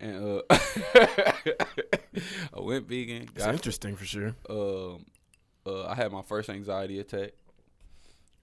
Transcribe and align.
and 0.00 0.24
uh, 0.24 0.42
I 2.54 2.60
went 2.60 2.88
vegan. 2.88 3.28
It's 3.34 3.46
interesting 3.46 3.96
for 3.96 4.04
sure. 4.04 4.34
um, 4.48 5.04
uh, 5.66 5.86
I 5.86 5.94
had 5.94 6.10
my 6.10 6.22
first 6.22 6.48
anxiety 6.48 6.98
attack. 6.98 7.30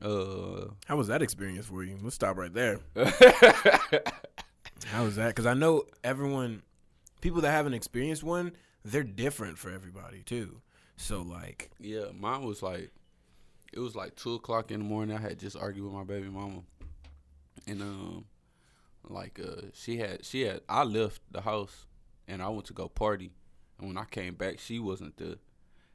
Uh, 0.01 0.65
How 0.85 0.95
was 0.95 1.07
that 1.07 1.21
experience 1.23 1.65
for 1.65 1.83
you? 1.83 1.97
Let's 2.03 2.15
stop 2.15 2.37
right 2.37 2.53
there. 2.53 2.79
How 4.87 5.03
was 5.03 5.15
that? 5.15 5.29
Because 5.29 5.45
I 5.47 5.53
know 5.55 5.83
everyone, 6.03 6.61
people 7.21 7.41
that 7.41 7.51
haven't 7.51 7.73
experienced 7.73 8.23
one, 8.23 8.51
they're 8.85 9.03
different 9.03 9.57
for 9.57 9.71
everybody 9.71 10.21
too. 10.21 10.61
So 10.97 11.21
like, 11.21 11.71
yeah, 11.79 12.05
mine 12.17 12.43
was 12.43 12.61
like, 12.61 12.91
it 13.73 13.79
was 13.79 13.95
like 13.95 14.15
two 14.15 14.35
o'clock 14.35 14.71
in 14.71 14.79
the 14.79 14.85
morning. 14.85 15.17
I 15.17 15.21
had 15.21 15.39
just 15.39 15.57
argued 15.57 15.83
with 15.85 15.93
my 15.93 16.03
baby 16.03 16.29
mama, 16.29 16.61
and 17.67 17.81
um, 17.81 18.25
like 19.09 19.39
uh, 19.39 19.67
she 19.73 19.97
had 19.97 20.25
she 20.25 20.41
had 20.41 20.61
I 20.67 20.83
left 20.83 21.21
the 21.31 21.41
house, 21.41 21.85
and 22.27 22.41
I 22.41 22.49
went 22.49 22.65
to 22.65 22.73
go 22.73 22.87
party, 22.87 23.31
and 23.79 23.87
when 23.87 23.97
I 23.97 24.05
came 24.05 24.35
back, 24.35 24.59
she 24.59 24.79
wasn't 24.79 25.17
there, 25.17 25.35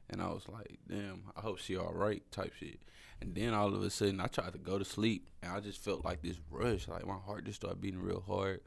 and 0.09 0.21
I 0.21 0.27
was 0.27 0.47
like, 0.47 0.77
damn, 0.87 1.23
I 1.35 1.41
hope 1.41 1.59
she 1.59 1.77
all 1.77 1.93
right, 1.93 2.23
type 2.31 2.53
shit. 2.59 2.79
And 3.21 3.35
then 3.35 3.53
all 3.53 3.73
of 3.73 3.81
a 3.81 3.89
sudden, 3.89 4.19
I 4.19 4.27
tried 4.27 4.53
to 4.53 4.59
go 4.59 4.77
to 4.77 4.85
sleep, 4.85 5.29
and 5.41 5.51
I 5.51 5.59
just 5.59 5.81
felt 5.83 6.03
like 6.03 6.21
this 6.21 6.37
rush, 6.49 6.87
like 6.87 7.05
my 7.07 7.15
heart 7.15 7.45
just 7.45 7.61
started 7.61 7.81
beating 7.81 8.01
real 8.01 8.23
hard, 8.25 8.61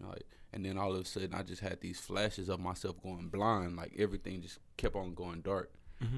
like. 0.00 0.24
And 0.54 0.66
then 0.66 0.76
all 0.76 0.92
of 0.94 1.00
a 1.00 1.04
sudden, 1.06 1.32
I 1.32 1.42
just 1.44 1.62
had 1.62 1.80
these 1.80 1.98
flashes 1.98 2.50
of 2.50 2.60
myself 2.60 3.02
going 3.02 3.28
blind, 3.28 3.74
like 3.74 3.94
everything 3.98 4.42
just 4.42 4.58
kept 4.76 4.94
on 4.96 5.14
going 5.14 5.40
dark, 5.40 5.72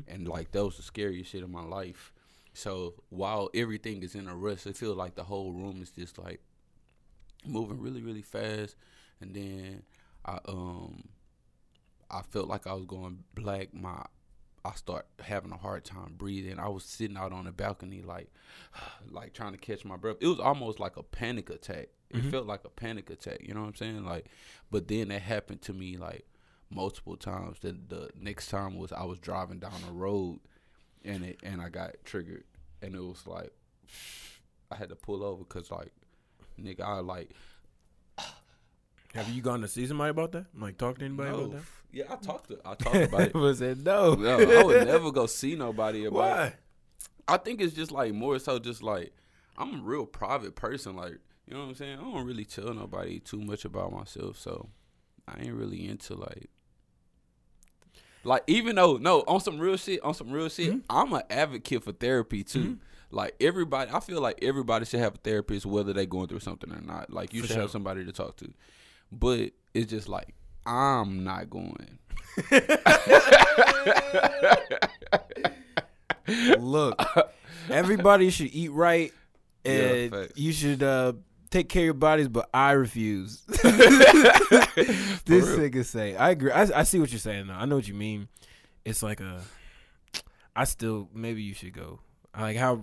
and 0.09 0.27
like 0.27 0.51
that 0.51 0.65
was 0.65 0.77
the 0.77 0.83
scariest 0.83 1.31
shit 1.31 1.45
in 1.45 1.53
my 1.53 1.63
life. 1.63 2.13
So 2.53 2.95
while 3.11 3.49
everything 3.55 4.03
is 4.03 4.17
in 4.17 4.27
a 4.27 4.35
rush, 4.35 4.67
it 4.67 4.77
feels 4.77 4.97
like 4.97 5.15
the 5.15 5.23
whole 5.23 5.53
room 5.53 5.81
is 5.83 5.91
just 5.91 6.19
like 6.19 6.41
moving 7.47 7.81
really, 7.81 8.03
really 8.03 8.23
fast. 8.23 8.77
And 9.21 9.35
then 9.35 9.83
I 10.25 10.39
um 10.47 11.09
I 12.11 12.23
felt 12.23 12.49
like 12.49 12.67
I 12.67 12.75
was 12.75 12.85
going 12.87 13.25
black. 13.35 13.75
My 13.75 14.05
I 14.65 14.73
start 14.75 15.07
having 15.21 15.53
a 15.53 15.57
hard 15.57 15.85
time 15.85 16.15
breathing. 16.17 16.59
I 16.59 16.69
was 16.69 16.85
sitting 16.85 17.17
out 17.17 17.33
on 17.33 17.45
the 17.45 17.53
balcony 17.53 18.03
like 18.03 18.33
like 19.11 19.35
trying 19.35 19.53
to 19.53 19.59
catch 19.59 19.85
my 19.85 19.97
breath. 19.97 20.17
It 20.21 20.29
was 20.29 20.41
almost 20.41 20.81
like 20.81 20.97
a 20.97 21.03
panic 21.03 21.51
attack. 21.51 21.89
It 22.11 22.23
felt 22.31 22.47
like 22.47 22.65
a 22.65 22.69
panic 22.69 23.11
attack, 23.11 23.39
you 23.43 23.55
know 23.55 23.63
what 23.63 23.71
I'm 23.71 23.75
saying? 23.75 24.05
Like 24.05 24.27
but 24.71 24.87
then 24.87 25.09
that 25.09 25.23
happened 25.23 25.63
to 25.63 25.73
me 25.73 25.97
like 25.97 26.27
multiple 26.71 27.17
times. 27.17 27.59
The 27.61 27.73
the 27.73 28.11
next 28.19 28.49
time 28.49 28.77
was 28.79 28.93
I 28.93 29.05
was 29.05 29.19
driving 29.19 29.59
down 29.59 29.81
the 29.85 29.93
road 29.93 30.39
and 31.05 31.25
it 31.25 31.41
and 31.43 31.61
I 31.61 31.69
got 31.69 31.97
triggered 32.05 32.45
and 32.83 32.95
it 32.95 33.03
was 33.03 33.27
like 33.27 33.53
I 34.71 34.77
had 34.77 34.89
to 34.91 34.97
pull 34.97 35.25
over 35.25 35.45
cuz 35.45 35.71
like 35.71 35.93
nigga 36.61 36.83
I 36.83 37.01
like 37.01 37.31
have 39.15 39.29
you 39.29 39.43
gone 39.43 39.61
to 39.61 39.69
see 39.69 39.87
somebody 39.87 40.11
about 40.11 40.33
that? 40.33 40.47
Like 40.59 40.77
talk 40.77 40.99
to 40.99 41.05
anybody 41.05 41.31
no. 41.31 41.37
about 41.37 41.53
that? 41.53 41.63
Yeah, 41.93 42.05
I 42.11 42.17
talked 42.17 42.49
to 42.51 42.59
I 42.65 42.75
talked 42.75 42.97
about 42.97 43.21
it. 43.21 43.35
was 43.35 43.61
it 43.61 43.79
no? 43.79 44.15
No, 44.15 44.39
I 44.39 44.65
would 44.65 44.87
never 44.87 45.13
go 45.13 45.27
see 45.27 45.55
nobody 45.55 46.05
about 46.05 46.19
it. 46.19 46.41
Why? 46.41 46.55
I 47.29 47.37
think 47.37 47.61
it's 47.61 47.75
just 47.75 47.93
like 47.93 48.13
more 48.13 48.39
so 48.39 48.59
just 48.59 48.83
like 48.83 49.13
I'm 49.57 49.81
a 49.81 49.83
real 49.83 50.05
private 50.05 50.57
person. 50.57 50.97
Like 50.97 51.19
you 51.47 51.55
know 51.55 51.61
what 51.61 51.69
I'm 51.69 51.75
saying. 51.75 51.99
I 51.99 52.03
don't 52.03 52.27
really 52.27 52.45
tell 52.45 52.75
nobody 52.75 53.21
too 53.21 53.41
much 53.41 53.65
about 53.65 53.93
myself, 53.93 54.39
so 54.39 54.69
I 55.29 55.43
ain't 55.43 55.55
really 55.55 55.87
into 55.87 56.15
like. 56.15 56.51
Like 58.25 58.43
even 58.47 58.77
though 58.77 58.97
no 58.97 59.21
on 59.29 59.41
some 59.41 59.59
real 59.61 59.77
shit 59.77 60.03
on 60.03 60.15
some 60.15 60.33
real 60.33 60.49
shit 60.49 60.71
Mm-hmm. 60.71 60.81
I'm 60.91 61.13
an 61.13 61.23
advocate 61.31 61.85
for 61.85 61.93
therapy 61.93 62.43
too. 62.43 62.79
Like 63.15 63.37
everybody, 63.41 63.91
I 63.93 64.01
feel 64.01 64.21
like 64.21 64.41
everybody 64.43 64.85
should 64.85 65.01
have 65.01 65.15
a 65.15 65.19
therapist 65.19 65.65
whether 65.65 65.93
they're 65.93 66.05
going 66.05 66.27
through 66.27 66.41
something 66.41 66.73
or 66.73 66.81
not. 66.81 67.13
Like 67.13 67.33
you 67.33 67.43
For 67.43 67.47
should 67.47 67.55
sure. 67.55 67.63
have 67.63 67.71
somebody 67.71 68.05
to 68.05 68.13
talk 68.13 68.37
to, 68.39 68.53
but 69.13 69.51
it's 69.73 69.89
just 69.91 70.09
like 70.09 70.35
I'm 70.67 71.23
not 71.25 71.49
going. 71.49 71.99
Look, 76.59 77.01
everybody 77.71 78.31
should 78.31 78.49
eat 78.53 78.73
right, 78.73 79.13
and 79.65 80.11
facts. 80.11 80.33
you 80.37 80.53
should 80.53 80.83
uh, 80.83 81.13
take 81.51 81.69
care 81.69 81.83
of 81.83 81.85
your 81.85 81.95
bodies. 81.95 82.29
But 82.29 82.49
I 82.53 82.73
refuse. 82.73 83.43
this 83.47 83.63
real. 83.65 85.59
nigga 85.59 85.85
say, 85.85 86.17
I 86.17 86.31
agree. 86.31 86.51
I, 86.51 86.81
I 86.81 86.83
see 86.83 86.99
what 86.99 87.13
you're 87.13 87.19
saying. 87.21 87.47
Though. 87.47 87.55
I 87.55 87.67
know 87.67 87.77
what 87.77 87.87
you 87.87 87.95
mean. 87.95 88.29
It's 88.85 89.03
like 89.03 89.21
a. 89.21 89.43
I 90.57 90.65
still 90.65 91.09
maybe 91.15 91.43
you 91.43 91.55
should 91.55 91.75
go. 91.75 92.01
Like 92.39 92.57
how 92.57 92.81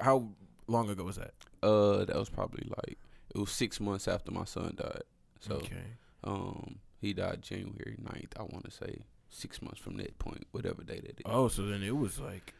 how 0.00 0.28
long 0.66 0.90
ago 0.90 1.04
was 1.04 1.16
that? 1.16 1.34
Uh, 1.62 2.04
that 2.04 2.16
was 2.16 2.28
probably 2.28 2.68
like 2.68 2.98
it 3.34 3.38
was 3.38 3.50
six 3.50 3.80
months 3.80 4.08
after 4.08 4.30
my 4.30 4.44
son 4.44 4.74
died. 4.76 5.02
So 5.40 5.54
okay. 5.56 5.76
um, 6.24 6.76
he 7.00 7.12
died 7.12 7.42
January 7.42 7.96
9th, 8.02 8.32
I 8.38 8.42
want 8.42 8.64
to 8.64 8.70
say 8.70 8.98
six 9.30 9.62
months 9.62 9.78
from 9.78 9.96
that 9.98 10.18
point, 10.18 10.46
whatever 10.52 10.82
day 10.82 11.00
that 11.00 11.20
is. 11.20 11.24
Oh, 11.24 11.48
so 11.48 11.62
then 11.62 11.82
it 11.82 11.96
was 11.96 12.18
like 12.18 12.54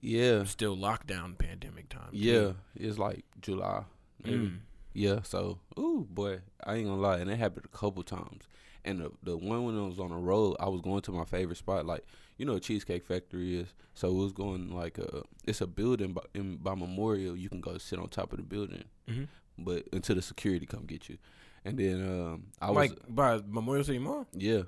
yeah, 0.00 0.44
still 0.44 0.76
lockdown 0.76 1.38
pandemic 1.38 1.88
time. 1.88 2.10
too. 2.12 2.18
yeah, 2.18 2.52
it's 2.74 2.98
like 2.98 3.24
July. 3.40 3.84
Mm. 4.22 4.58
Yeah, 4.92 5.20
so 5.22 5.58
ooh 5.78 6.06
boy, 6.08 6.40
I 6.62 6.76
ain't 6.76 6.88
gonna 6.88 7.00
lie, 7.00 7.18
and 7.18 7.30
it 7.30 7.38
happened 7.38 7.66
a 7.66 7.76
couple 7.76 8.02
times. 8.02 8.48
And 8.84 9.00
the 9.00 9.10
the 9.22 9.36
one 9.36 9.64
when 9.64 9.78
I 9.78 9.86
was 9.86 9.98
on 9.98 10.10
the 10.10 10.16
road, 10.16 10.56
I 10.60 10.68
was 10.68 10.80
going 10.80 11.02
to 11.02 11.12
my 11.12 11.24
favorite 11.24 11.56
spot, 11.56 11.86
like 11.86 12.04
you 12.36 12.44
know, 12.46 12.58
Cheesecake 12.58 13.04
Factory 13.04 13.56
is. 13.56 13.68
So 13.94 14.08
it 14.08 14.14
was 14.14 14.32
going 14.32 14.70
like 14.74 14.98
uh 14.98 15.22
it's 15.46 15.60
a 15.60 15.66
building 15.66 16.12
by, 16.12 16.22
in, 16.34 16.56
by 16.56 16.74
Memorial. 16.74 17.36
You 17.36 17.48
can 17.48 17.60
go 17.60 17.78
sit 17.78 17.98
on 17.98 18.08
top 18.08 18.32
of 18.32 18.38
the 18.38 18.44
building, 18.44 18.84
Mhm. 19.08 19.28
but 19.58 19.84
until 19.92 20.16
the 20.16 20.22
security 20.22 20.66
come 20.66 20.84
get 20.86 21.08
you. 21.08 21.18
And 21.64 21.78
then 21.78 22.02
um, 22.06 22.46
I 22.60 22.70
was 22.70 22.76
Like 22.90 22.98
by 23.08 23.40
Memorial 23.46 23.84
City 23.84 23.98
Mall. 23.98 24.26
yeah, 24.32 24.62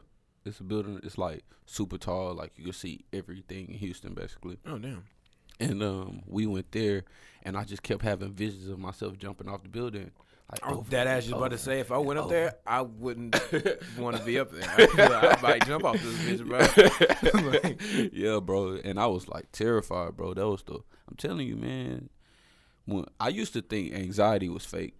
it's 0.44 0.60
a 0.60 0.64
building. 0.64 1.00
It's 1.02 1.18
like 1.18 1.44
super 1.66 1.98
tall, 1.98 2.34
like 2.34 2.52
you 2.56 2.64
can 2.64 2.72
see 2.72 3.04
everything 3.12 3.68
in 3.68 3.74
Houston 3.78 4.14
basically. 4.14 4.58
Oh 4.66 4.78
damn. 4.78 5.04
And 5.58 5.82
um, 5.82 6.22
we 6.26 6.46
went 6.46 6.70
there, 6.72 7.04
and 7.42 7.56
I 7.56 7.64
just 7.64 7.82
kept 7.82 8.02
having 8.02 8.32
visions 8.34 8.68
of 8.68 8.78
myself 8.78 9.16
jumping 9.18 9.48
off 9.48 9.62
the 9.62 9.70
building. 9.70 10.10
I 10.62 10.74
dead 10.88 11.06
and 11.06 11.16
ass 11.16 11.24
just 11.24 11.36
about 11.36 11.50
to 11.50 11.58
say 11.58 11.80
if 11.80 11.90
I 11.90 11.98
went 11.98 12.18
up 12.20 12.26
over. 12.26 12.34
there, 12.34 12.54
I 12.64 12.82
wouldn't 12.82 13.34
want 13.98 14.16
to 14.16 14.22
be 14.22 14.38
up 14.38 14.52
there. 14.52 14.64
I, 14.68 14.84
like 14.84 15.38
I 15.38 15.42
might 15.42 15.66
jump 15.66 15.84
off 15.84 16.00
this 16.00 16.40
bitch, 16.40 16.46
bro. 16.46 17.40
Like, 17.50 18.12
yeah, 18.12 18.38
bro. 18.40 18.78
And 18.84 19.00
I 19.00 19.06
was 19.06 19.28
like 19.28 19.50
terrified, 19.50 20.16
bro. 20.16 20.34
That 20.34 20.48
was 20.48 20.62
the. 20.62 20.74
I'm 20.74 21.16
telling 21.16 21.48
you, 21.48 21.56
man. 21.56 22.10
When 22.84 23.06
I 23.18 23.28
used 23.28 23.52
to 23.54 23.62
think 23.62 23.92
anxiety 23.94 24.48
was 24.48 24.64
fake. 24.64 24.94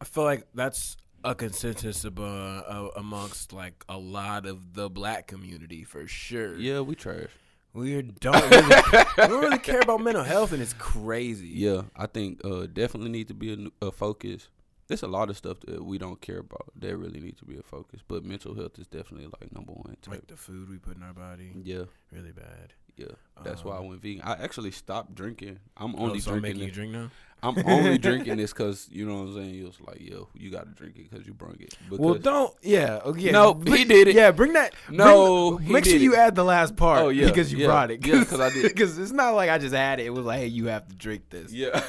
I 0.00 0.04
feel 0.04 0.24
like 0.24 0.48
that's 0.52 0.96
a 1.22 1.36
consensus 1.36 2.04
abo- 2.04 2.64
uh, 2.68 2.88
amongst 2.96 3.52
like 3.52 3.84
a 3.88 3.96
lot 3.96 4.46
of 4.46 4.74
the 4.74 4.90
black 4.90 5.28
community 5.28 5.84
for 5.84 6.08
sure. 6.08 6.56
Yeah, 6.56 6.80
we 6.80 6.96
trash. 6.96 7.30
We 7.74 8.02
don't 8.02 8.50
really, 8.50 8.68
we 9.18 9.26
don't 9.26 9.40
really 9.40 9.58
care 9.58 9.80
about 9.80 10.00
mental 10.00 10.22
health, 10.22 10.52
and 10.52 10.60
it's 10.60 10.74
crazy. 10.74 11.48
Yeah, 11.48 11.82
I 11.96 12.06
think 12.06 12.44
uh, 12.44 12.66
definitely 12.72 13.10
need 13.10 13.28
to 13.28 13.34
be 13.34 13.70
a 13.80 13.90
focus. 13.90 14.48
There's 14.88 15.02
a 15.02 15.08
lot 15.08 15.30
of 15.30 15.36
stuff 15.36 15.60
that 15.60 15.82
we 15.84 15.96
don't 15.96 16.20
care 16.20 16.40
about 16.40 16.70
that 16.76 16.96
really 16.96 17.20
need 17.20 17.38
to 17.38 17.44
be 17.44 17.56
a 17.56 17.62
focus, 17.62 18.00
but 18.06 18.24
mental 18.24 18.54
health 18.54 18.78
is 18.78 18.86
definitely 18.86 19.30
like 19.40 19.52
number 19.52 19.72
one. 19.72 19.96
Type. 20.02 20.14
Like 20.14 20.26
the 20.26 20.36
food 20.36 20.68
we 20.68 20.78
put 20.78 20.96
in 20.96 21.02
our 21.02 21.14
body, 21.14 21.52
yeah, 21.62 21.84
really 22.10 22.32
bad. 22.32 22.74
Yeah. 22.96 23.06
That's 23.44 23.64
why 23.64 23.74
I 23.74 23.78
Um, 23.78 23.88
went 23.88 24.00
vegan. 24.02 24.22
I 24.22 24.34
actually 24.34 24.70
stopped 24.70 25.14
drinking. 25.16 25.58
I'm 25.76 25.96
Oh, 25.96 26.04
only 26.06 26.20
so 26.20 26.32
I'm 26.32 26.40
drinking. 26.40 26.60
making 26.62 26.68
you 26.68 26.72
drink 26.74 26.92
now. 26.92 27.10
I'm 27.44 27.56
only 27.66 27.98
drinking 28.06 28.36
this 28.36 28.52
because 28.52 28.86
you 28.92 29.04
know 29.04 29.14
what 29.22 29.28
I'm 29.30 29.34
saying. 29.34 29.58
It 29.58 29.64
was 29.64 29.80
like, 29.80 29.98
yo, 30.00 30.28
you 30.32 30.48
got 30.52 30.62
to 30.64 30.70
drink 30.80 30.94
it 30.96 31.10
because 31.10 31.26
you 31.26 31.34
brung 31.34 31.56
it. 31.58 31.74
Because, 31.86 31.98
Well, 31.98 32.14
don't. 32.14 32.54
Yeah. 32.62 33.00
Okay. 33.04 33.32
No, 33.32 33.52
bring- 33.54 33.78
he 33.78 33.84
did 33.84 34.06
it. 34.06 34.14
Yeah, 34.14 34.30
bring 34.30 34.52
that. 34.52 34.74
No, 34.88 35.56
bring- 35.56 35.72
make 35.72 35.84
sure 35.84 35.96
you 35.96 36.14
it. 36.14 36.18
add 36.18 36.36
the 36.36 36.44
last 36.44 36.76
part. 36.76 37.00
Oh, 37.02 37.08
yeah, 37.08 37.26
because 37.26 37.50
you 37.52 37.58
yeah, 37.58 37.66
brought 37.66 37.90
it. 37.90 38.06
yeah, 38.06 38.22
'cause 38.22 38.38
I 38.38 38.50
did. 38.50 38.62
Because 38.72 38.96
it's 38.96 39.10
not 39.10 39.30
like 39.30 39.50
I 39.50 39.58
just 39.58 39.74
had 39.74 39.98
it. 39.98 40.06
It 40.06 40.10
was 40.10 40.24
like, 40.24 40.38
hey, 40.38 40.46
you 40.46 40.66
have 40.66 40.86
to 40.86 40.94
drink 40.94 41.28
this. 41.30 41.52
yeah. 41.52 41.70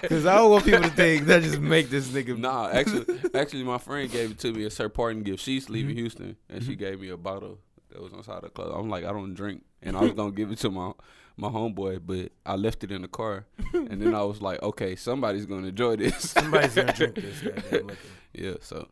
Because 0.00 0.24
I 0.24 0.36
don't 0.36 0.50
want 0.50 0.64
people 0.64 0.82
to 0.82 0.88
think 0.90 1.26
that 1.26 1.42
just 1.42 1.58
make 1.60 1.90
this 1.90 2.08
nigga. 2.08 2.38
Nah, 2.38 2.70
actually, 2.70 3.04
actually, 3.34 3.64
my 3.64 3.76
friend 3.78 4.10
gave 4.10 4.30
it 4.30 4.38
to 4.38 4.52
me 4.52 4.64
as 4.64 4.78
her 4.78 4.88
parting 4.88 5.24
gift. 5.24 5.42
She's 5.42 5.68
leaving 5.68 5.90
Mm-hmm. 5.90 5.98
Houston, 5.98 6.36
and 6.48 6.62
she 6.64 6.74
gave 6.74 7.00
me 7.00 7.10
a 7.10 7.16
bottle 7.18 7.58
that 7.94 8.02
was 8.02 8.12
inside 8.12 8.42
the 8.42 8.50
club. 8.50 8.72
I'm 8.74 8.90
like, 8.90 9.04
I 9.04 9.12
don't 9.12 9.34
drink, 9.34 9.62
and 9.82 9.96
I 9.96 10.00
was 10.00 10.12
gonna 10.12 10.32
give 10.32 10.50
it 10.50 10.58
to 10.58 10.70
my 10.70 10.92
my 11.36 11.48
homeboy, 11.48 12.00
but 12.04 12.32
I 12.44 12.56
left 12.56 12.84
it 12.84 12.92
in 12.92 13.02
the 13.02 13.08
car, 13.08 13.46
and 13.72 14.02
then 14.02 14.14
I 14.14 14.22
was 14.22 14.42
like, 14.42 14.62
okay, 14.62 14.96
somebody's 14.96 15.46
gonna 15.46 15.68
enjoy 15.68 15.96
this. 15.96 16.30
Somebody's 16.30 16.74
gonna 16.74 16.92
drink 16.92 17.14
this 17.14 17.42
yeah. 18.32 18.54
So, 18.60 18.88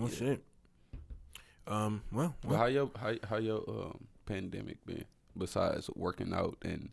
Oh 0.00 0.08
shit. 0.08 0.42
Um. 1.66 2.02
Well. 2.12 2.34
well 2.44 2.58
how 2.58 2.66
your 2.66 2.90
how 2.98 3.14
how 3.28 3.36
your 3.36 3.62
um, 3.68 4.06
pandemic 4.26 4.84
been 4.84 5.04
besides 5.36 5.88
working 5.94 6.32
out 6.34 6.56
and 6.62 6.90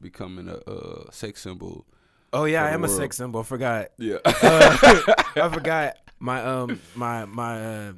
becoming 0.00 0.48
a, 0.48 0.56
uh 0.70 1.10
sex 1.10 1.42
symbol? 1.42 1.86
oh 2.32 2.44
yeah, 2.44 2.64
I 2.64 2.70
am 2.70 2.84
a 2.84 2.88
sex 2.88 3.16
symbol. 3.16 3.40
I 3.40 3.44
forgot. 3.44 3.88
Yeah. 3.96 4.18
Uh, 4.24 5.12
I 5.36 5.48
forgot. 5.52 5.96
My 6.18 6.44
um. 6.44 6.80
My 6.94 7.24
my 7.24 7.64
uh. 7.64 7.92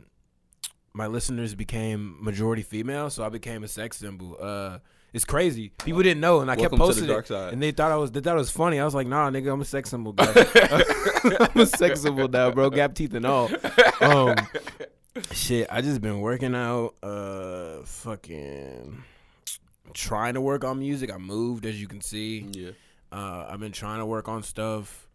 My 0.93 1.07
listeners 1.07 1.55
became 1.55 2.17
majority 2.21 2.63
female, 2.63 3.11
so 3.11 3.25
I 3.25 3.29
became 3.29 3.65
a 3.65 3.69
sex 3.69 3.97
symbol. 3.99 4.37
Uh. 4.41 4.79
It's 5.13 5.25
crazy. 5.25 5.73
People 5.85 6.03
didn't 6.05 6.21
know, 6.21 6.41
and 6.41 6.49
I 6.49 6.55
kept 6.55 6.71
Welcome 6.71 6.79
the 6.79 6.85
posting 6.85 7.07
dark 7.09 7.29
it, 7.29 7.53
and 7.53 7.61
they 7.61 7.73
thought 7.73 7.91
I 7.91 7.97
was 7.97 8.13
they 8.13 8.21
thought 8.21 8.37
it 8.37 8.39
was 8.39 8.53
funny. 8.53 8.79
I 8.79 8.85
was 8.85 8.95
like, 8.95 9.09
Nah, 9.09 9.29
nigga, 9.29 9.53
I'm 9.53 9.61
a 9.61 9.65
sex 9.65 9.91
symbol 9.91 10.13
guy. 10.13 10.33
I'm 11.41 11.63
a 11.63 11.67
sex 11.67 12.03
symbol 12.03 12.29
now, 12.29 12.53
bro. 12.53 12.71
Gap 12.71 12.95
teeth 12.95 13.13
and 13.15 13.27
all. 13.27 13.51
Um, 14.01 14.37
shit, 15.33 15.67
I 15.69 15.81
just 15.81 16.01
been 16.01 16.21
working 16.21 16.55
out. 16.55 16.95
Uh, 17.03 17.83
fucking 17.85 19.03
trying 19.93 20.35
to 20.35 20.41
work 20.41 20.65
on 20.65 20.79
music. 20.79 21.13
I 21.13 21.19
moved, 21.19 21.67
as 21.67 21.81
you 21.81 21.89
can 21.89 22.01
see. 22.01 22.47
Yeah. 22.53 22.71
Uh, 23.13 23.49
I've 23.51 23.61
been 23.61 23.73
trying 23.73 23.99
to 23.99 24.07
work 24.07 24.29
on 24.29 24.43
stuff. 24.43 25.09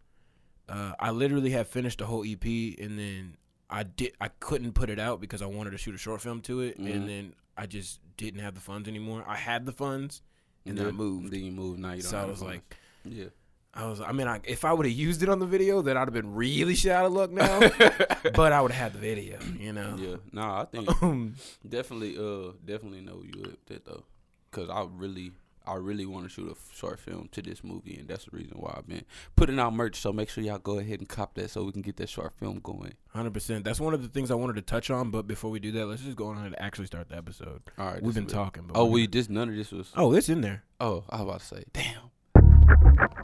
Uh, 0.68 0.92
I 1.00 1.10
literally 1.10 1.50
have 1.50 1.68
finished 1.68 2.00
the 2.00 2.06
whole 2.06 2.24
EP, 2.26 2.44
and 2.44 2.98
then 2.98 3.36
I 3.68 3.82
did. 3.82 4.12
I 4.20 4.28
couldn't 4.28 4.72
put 4.72 4.90
it 4.90 4.98
out 4.98 5.20
because 5.20 5.42
I 5.42 5.46
wanted 5.46 5.70
to 5.70 5.78
shoot 5.78 5.94
a 5.94 5.98
short 5.98 6.20
film 6.20 6.40
to 6.42 6.60
it, 6.60 6.78
Mhm. 6.80 6.94
and 6.94 7.08
then 7.08 7.34
I 7.56 7.66
just 7.66 8.00
didn't 8.16 8.40
have 8.40 8.54
the 8.54 8.60
funds 8.60 8.88
anymore. 8.88 9.24
I 9.26 9.36
had 9.36 9.66
the 9.66 9.72
funds, 9.72 10.22
and 10.64 10.76
then 10.78 10.86
I 10.86 10.90
moved. 10.92 11.32
Then 11.32 11.44
you 11.44 11.52
moved. 11.52 11.80
Now 11.80 11.92
you 11.92 12.02
don't. 12.02 12.10
So 12.10 12.18
I 12.18 12.24
was 12.26 12.42
like, 12.42 12.76
yeah. 13.04 13.26
I 13.74 13.86
was. 13.88 14.00
I 14.00 14.12
mean, 14.12 14.26
I, 14.28 14.40
if 14.44 14.64
I 14.64 14.72
would 14.72 14.86
have 14.86 14.94
used 14.94 15.22
it 15.22 15.28
on 15.28 15.38
the 15.38 15.46
video, 15.46 15.82
then 15.82 15.96
I'd 15.96 16.06
have 16.08 16.12
been 16.14 16.34
really 16.34 16.74
shit 16.74 16.92
out 16.92 17.04
of 17.06 17.12
luck 17.12 17.30
now. 17.30 17.58
but 18.34 18.52
I 18.52 18.60
would 18.62 18.70
have 18.70 18.92
had 18.92 18.92
the 18.94 18.98
video, 18.98 19.38
you 19.58 19.72
know. 19.72 19.96
Yeah. 19.98 20.16
Nah, 20.32 20.62
I 20.62 20.64
think 20.64 20.88
definitely, 21.68 22.16
uh, 22.16 22.52
definitely 22.64 23.00
know 23.02 23.22
you 23.22 23.42
at 23.44 23.66
that 23.66 23.84
though, 23.84 24.04
cause 24.50 24.70
I 24.70 24.86
really, 24.90 25.32
I 25.66 25.74
really 25.74 26.06
want 26.06 26.24
to 26.24 26.28
shoot 26.30 26.48
a 26.48 26.52
f- 26.52 26.70
short 26.74 26.98
film 27.00 27.28
to 27.32 27.42
this 27.42 27.64
movie, 27.64 27.96
and 27.98 28.06
that's 28.08 28.26
the 28.26 28.36
reason 28.36 28.56
why 28.58 28.74
I've 28.76 28.86
been 28.86 29.04
putting 29.34 29.58
out 29.58 29.72
merch. 29.74 29.96
So 30.00 30.12
make 30.12 30.28
sure 30.30 30.44
y'all 30.44 30.58
go 30.58 30.78
ahead 30.78 31.00
and 31.00 31.08
cop 31.08 31.34
that, 31.34 31.50
so 31.50 31.64
we 31.64 31.72
can 31.72 31.82
get 31.82 31.96
that 31.96 32.08
short 32.08 32.32
film 32.34 32.60
going. 32.62 32.94
Hundred 33.08 33.32
percent. 33.34 33.64
That's 33.64 33.80
one 33.80 33.94
of 33.94 34.02
the 34.02 34.08
things 34.08 34.30
I 34.30 34.34
wanted 34.34 34.56
to 34.56 34.62
touch 34.62 34.90
on. 34.90 35.10
But 35.10 35.26
before 35.26 35.50
we 35.50 35.58
do 35.58 35.72
that, 35.72 35.86
let's 35.86 36.02
just 36.02 36.16
go 36.16 36.28
on 36.28 36.44
and 36.44 36.54
actually 36.60 36.86
start 36.86 37.08
the 37.08 37.16
episode. 37.16 37.62
All 37.78 37.86
right. 37.86 38.02
We've 38.02 38.14
been 38.14 38.26
talking. 38.26 38.64
But 38.66 38.76
Oh, 38.76 38.84
we're 38.84 38.90
we 38.92 39.00
gonna- 39.06 39.12
just 39.12 39.30
none 39.30 39.48
of 39.48 39.56
this 39.56 39.72
was. 39.72 39.92
Oh, 39.96 40.12
it's 40.12 40.28
in 40.28 40.40
there. 40.40 40.62
Oh, 40.80 41.04
I 41.10 41.22
was 41.22 41.24
about 41.24 41.40
to 41.40 41.46
say, 41.46 41.64
damn. 41.72 43.16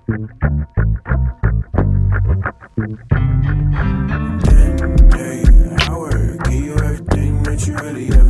day, 5.11 5.43
hour, 5.89 6.37
give 6.45 6.53
you 6.55 6.75
everything 6.75 7.43
that 7.45 7.65
you 7.67 7.75
really 7.77 8.07
ever 8.09 8.22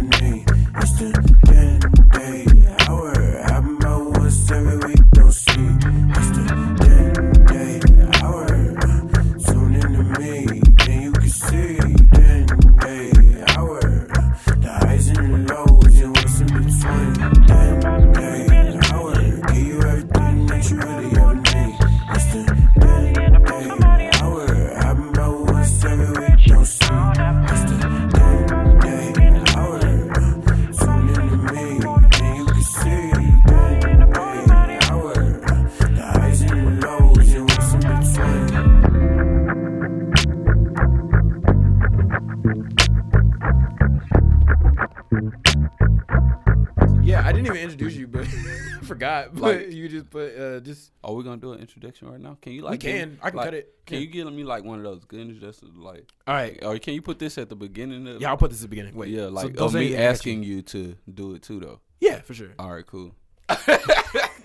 forgot. 49.03 49.35
But 49.43 49.43
Like- 49.43 49.73
you 49.73 49.89
just 49.89 50.11
put 50.11 50.37
uh, 50.39 50.61
just. 50.61 50.93
Are 51.05 51.13
we 51.15 51.25
gonna 51.25 51.37
do 51.41 51.53
an 51.53 51.61
introduction 51.61 52.09
right 52.09 52.21
now? 52.21 52.37
Can 52.41 52.53
you 52.53 52.63
like? 52.63 52.73
we 52.73 52.79
give- 52.79 52.93
can. 53.01 53.19
I 53.23 53.31
can 53.31 53.37
like, 53.37 53.45
cut 53.47 53.55
it. 53.55 53.75
Can 53.87 53.95
Yeah. 53.97 54.01
you 54.03 54.07
give 54.09 54.33
me 54.33 54.45
like 54.45 54.65
one 54.65 54.79
of 54.79 54.85
those 54.85 55.05
good 55.05 55.21
introductions, 55.21 55.77
like, 55.77 56.09
All 56.27 56.35
right. 56.35 56.59
or 56.65 56.79
can 56.79 56.95
you 56.95 57.03
put 57.03 57.19
this 57.19 57.37
at 57.39 57.49
the 57.49 57.57
beginning 57.57 58.07
of? 58.09 58.21
Yeah, 58.21 58.31
I'll 58.31 58.37
put 58.37 58.51
this 58.51 58.61
at 58.61 58.63
the 58.63 58.69
beginning. 58.69 58.95
Wait. 58.95 59.11
yeah, 59.11 59.25
like 59.27 59.59
of 59.61 59.75
me 59.75 59.81
anything, 59.81 59.99
I 59.99 60.03
got 60.05 60.11
asking 60.11 60.43
you 60.45 60.63
to 60.63 60.97
do 61.13 61.35
it 61.35 61.43
too, 61.43 61.59
though. 61.61 61.81
Yeah, 62.01 62.21
for 62.21 62.35
sure. 62.35 62.51
All 62.59 62.73
right, 62.73 62.87
cool. 62.87 63.15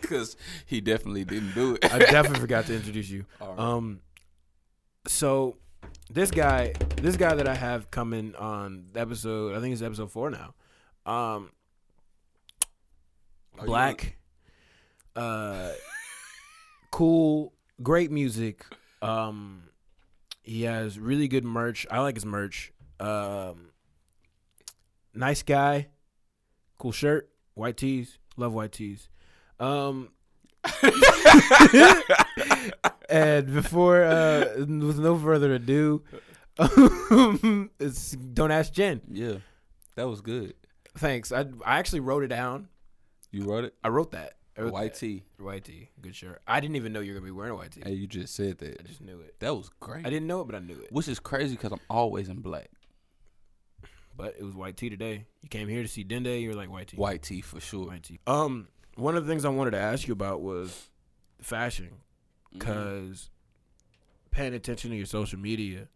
Because 0.01 0.37
he 0.65 0.79
definitely 0.79 1.25
didn't 1.25 1.53
do 1.53 1.75
it. 1.75 1.93
I 1.93 1.99
definitely 1.99 2.39
forgot 2.39 2.65
to 2.67 2.75
introduce 2.75 3.09
you. 3.09 3.25
Right. 3.41 3.59
Um, 3.59 3.99
so 5.05 5.57
this 6.09 6.31
guy, 6.31 6.73
this 7.01 7.17
guy 7.17 7.35
that 7.35 7.45
I 7.45 7.55
have 7.55 7.91
coming 7.91 8.33
on 8.35 8.85
episode, 8.95 9.53
I 9.53 9.59
think 9.59 9.73
it's 9.73 9.81
episode 9.81 10.09
four 10.11 10.29
now. 10.29 10.53
Um, 11.05 11.51
Are 13.59 13.65
black, 13.65 14.16
uh, 15.17 15.71
cool, 16.91 17.53
great 17.81 18.11
music. 18.11 18.63
Um, 19.01 19.63
he 20.43 20.63
has 20.63 20.99
really 20.99 21.27
good 21.27 21.43
merch. 21.43 21.85
I 21.91 21.99
like 21.99 22.15
his 22.15 22.25
merch. 22.25 22.71
Um, 22.99 23.71
nice 25.13 25.43
guy, 25.43 25.87
cool 26.77 26.91
shirt, 26.91 27.29
white 27.55 27.77
tees. 27.77 28.19
Love 28.37 28.53
white 28.53 28.71
tees. 28.71 29.09
Um, 29.59 30.09
and 33.09 33.51
before, 33.53 34.03
uh, 34.03 34.45
with 34.57 34.99
no 34.99 35.17
further 35.17 35.53
ado, 35.53 36.03
it's 37.79 38.11
don't 38.11 38.51
ask 38.51 38.71
Jen. 38.71 39.01
Yeah, 39.11 39.37
that 39.95 40.07
was 40.07 40.21
good. 40.21 40.53
Thanks. 40.97 41.31
I 41.31 41.45
I 41.65 41.79
actually 41.79 42.01
wrote 42.01 42.23
it 42.23 42.27
down. 42.27 42.67
You 43.31 43.43
wrote 43.43 43.63
it. 43.65 43.73
I 43.83 43.89
wrote 43.89 44.11
that. 44.11 44.33
Wrote 44.57 44.73
White 44.73 44.93
that. 44.93 44.99
tee. 44.99 45.23
White 45.37 45.65
tee. 45.65 45.89
Good 46.01 46.15
shirt. 46.15 46.41
I 46.47 46.59
didn't 46.59 46.75
even 46.77 46.91
know 46.93 46.99
you 46.99 47.13
were 47.13 47.19
gonna 47.19 47.31
be 47.31 47.35
wearing 47.37 47.51
a 47.53 47.55
white 47.55 47.71
tee. 47.71 47.81
Hey, 47.85 47.93
you 47.93 48.07
just 48.07 48.33
said 48.35 48.57
that. 48.59 48.79
I 48.79 48.83
just 48.83 49.01
knew 49.01 49.19
it. 49.21 49.35
That 49.39 49.55
was 49.55 49.69
great. 49.79 50.05
I 50.05 50.09
didn't 50.09 50.27
know 50.27 50.41
it, 50.41 50.45
but 50.45 50.55
I 50.55 50.59
knew 50.59 50.79
it. 50.79 50.91
Which 50.91 51.07
is 51.07 51.19
crazy 51.19 51.55
because 51.55 51.71
I'm 51.71 51.79
always 51.89 52.27
in 52.29 52.39
black. 52.41 52.69
But 54.15 54.35
it 54.39 54.43
was 54.43 54.55
white 54.55 54.75
tee 54.77 54.89
today. 54.89 55.25
You 55.43 55.49
came 55.49 55.67
here 55.67 55.83
to 55.83 55.87
see 55.87 56.03
Dende. 56.03 56.41
You 56.41 56.49
were 56.49 56.55
like 56.55 56.71
white 56.71 56.87
tee. 56.87 56.97
White 56.97 57.21
tee 57.21 57.41
for 57.41 57.59
sure. 57.59 57.87
White 57.87 58.01
tee. 58.03 58.19
Um, 58.25 58.67
one 58.95 59.15
of 59.15 59.25
the 59.25 59.31
things 59.31 59.45
I 59.45 59.49
wanted 59.49 59.71
to 59.71 59.79
ask 59.79 60.07
you 60.07 60.13
about 60.13 60.41
was 60.41 60.89
fashion, 61.39 61.89
because 62.51 63.29
paying 64.31 64.55
attention 64.55 64.89
to 64.89 64.97
your 64.97 65.05
social 65.05 65.37
media, 65.37 65.87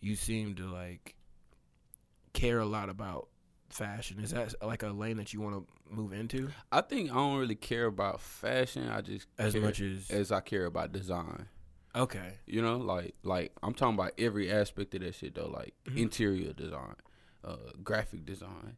you 0.00 0.16
seem 0.16 0.56
to 0.56 0.64
like 0.64 1.14
care 2.32 2.58
a 2.58 2.66
lot 2.66 2.88
about 2.88 3.28
fashion. 3.70 4.20
Is 4.20 4.30
that 4.32 4.54
like 4.62 4.82
a 4.82 4.88
lane 4.88 5.16
that 5.18 5.32
you 5.32 5.40
want 5.40 5.54
to 5.56 5.94
move 5.94 6.12
into 6.12 6.48
I 6.70 6.80
think 6.82 7.10
I 7.10 7.14
don't 7.14 7.38
really 7.38 7.54
care 7.54 7.86
about 7.86 8.20
fashion. 8.20 8.88
I 8.88 9.00
just 9.00 9.26
as 9.38 9.54
much 9.56 9.80
as 9.80 10.10
as 10.10 10.30
I 10.32 10.40
care 10.40 10.66
about 10.66 10.92
design. 10.92 11.46
okay? 11.94 12.34
You 12.46 12.62
know, 12.62 12.76
like 12.78 13.14
like 13.22 13.52
I'm 13.62 13.74
talking 13.74 13.94
about 13.94 14.12
every 14.18 14.50
aspect 14.50 14.94
of 14.94 15.00
that 15.02 15.14
shit 15.14 15.34
though, 15.34 15.48
like 15.48 15.74
Mhm. 15.86 15.96
interior 15.98 16.52
design, 16.52 16.96
uh, 17.44 17.56
graphic 17.82 18.24
design, 18.26 18.76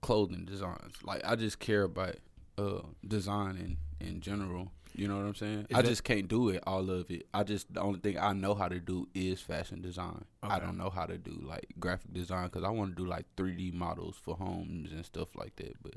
clothing 0.00 0.44
designs. 0.44 0.94
Like 1.02 1.24
I 1.24 1.36
just 1.36 1.58
care 1.58 1.82
about 1.84 2.16
uh 2.58 2.82
design 3.06 3.56
in 3.56 4.06
in 4.06 4.20
general. 4.20 4.70
You 4.96 5.08
know 5.08 5.16
what 5.16 5.26
I'm 5.26 5.34
saying? 5.34 5.66
Is 5.70 5.76
I 5.76 5.82
that- 5.82 5.88
just 5.88 6.04
can't 6.04 6.28
do 6.28 6.50
it 6.50 6.62
all 6.66 6.88
of 6.88 7.10
it. 7.10 7.26
I 7.34 7.42
just 7.42 7.72
the 7.74 7.80
only 7.80 7.98
thing 7.98 8.16
I 8.18 8.32
know 8.32 8.54
how 8.54 8.68
to 8.68 8.78
do 8.78 9.08
is 9.14 9.40
fashion 9.40 9.82
design. 9.82 10.24
I 10.42 10.58
don't 10.60 10.76
know 10.78 10.90
how 10.90 11.04
to 11.06 11.18
do 11.18 11.36
like 11.42 11.66
graphic 11.80 12.12
design 12.12 12.44
because 12.44 12.62
I 12.64 12.70
want 12.70 12.96
to 12.96 13.02
do 13.02 13.08
like 13.08 13.26
3D 13.36 13.72
models 13.74 14.16
for 14.22 14.36
homes 14.36 14.92
and 14.92 15.04
stuff 15.04 15.34
like 15.34 15.56
that. 15.56 15.74
But 15.82 15.94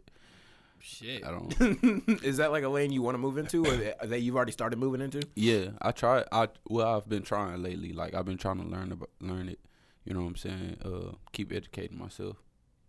Shit. 0.80 1.26
I 1.26 1.32
don't. 1.32 1.54
Is 2.24 2.38
that 2.38 2.52
like 2.52 2.64
a 2.64 2.70
lane 2.70 2.92
you 2.92 3.02
want 3.02 3.16
to 3.16 3.20
move 3.20 3.38
into, 3.38 3.66
or 3.66 3.76
that- 4.08 4.22
you've 4.22 4.36
already 4.36 4.52
started 4.52 4.78
moving 4.80 5.02
into? 5.02 5.22
Yeah, 5.36 5.70
I 5.82 5.92
try. 5.92 6.24
I 6.32 6.48
well, 6.70 6.96
I've 6.98 7.10
been 7.10 7.24
trying 7.24 7.62
lately. 7.64 7.94
Like 7.94 8.14
I've 8.14 8.26
been 8.26 8.38
trying 8.38 8.58
to 8.62 8.68
learn 8.68 8.92
about 8.92 9.10
learn 9.20 9.50
it. 9.50 9.60
You 10.06 10.14
know 10.14 10.22
what 10.22 10.28
I'm 10.30 10.36
saying? 10.38 10.78
Uh, 10.86 11.16
keep 11.34 11.52
educating 11.52 11.98
myself. 11.98 12.38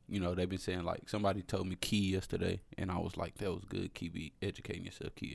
You 0.09 0.21
know, 0.21 0.35
they've 0.35 0.49
been 0.49 0.59
saying 0.59 0.85
like 0.85 1.09
somebody 1.09 1.43
told 1.43 1.67
me 1.67 1.77
key 1.77 2.13
yesterday, 2.13 2.61
and 2.79 2.91
I 2.91 2.99
was 2.99 3.17
like, 3.17 3.37
that 3.39 3.51
was 3.53 3.65
good. 3.69 3.93
Keep 3.95 4.35
educating 4.41 4.85
yourself. 4.85 5.15
Keep 5.17 5.35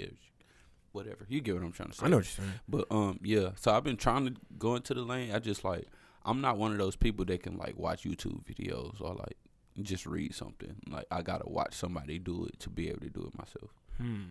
whatever. 0.93 1.25
You 1.27 1.41
get 1.41 1.55
what 1.55 1.63
I'm 1.63 1.71
trying 1.73 1.89
to 1.89 1.95
say. 1.95 2.05
I 2.05 2.09
know 2.09 2.17
what 2.17 2.25
you're 2.37 2.45
saying. 2.45 2.59
But 2.69 2.85
um, 2.89 3.19
yeah. 3.23 3.49
So 3.57 3.71
I've 3.73 3.83
been 3.83 3.97
trying 3.97 4.25
to 4.27 4.33
go 4.57 4.75
into 4.75 4.93
the 4.93 5.01
lane. 5.01 5.31
I 5.33 5.39
just 5.39 5.63
like 5.65 5.87
I'm 6.25 6.39
not 6.39 6.57
one 6.57 6.71
of 6.71 6.77
those 6.77 6.95
people 6.95 7.25
that 7.25 7.43
can 7.43 7.57
like 7.57 7.77
watch 7.77 8.03
YouTube 8.03 8.43
videos 8.45 9.01
or 9.01 9.13
like 9.15 9.37
just 9.81 10.05
read 10.05 10.33
something. 10.33 10.75
Like 10.89 11.05
I 11.11 11.21
gotta 11.21 11.49
watch 11.49 11.73
somebody 11.73 12.17
do 12.19 12.45
it 12.45 12.59
to 12.61 12.69
be 12.69 12.89
able 12.89 13.01
to 13.01 13.09
do 13.09 13.29
it 13.31 13.37
myself. 13.37 13.71
Hmm. 13.97 14.21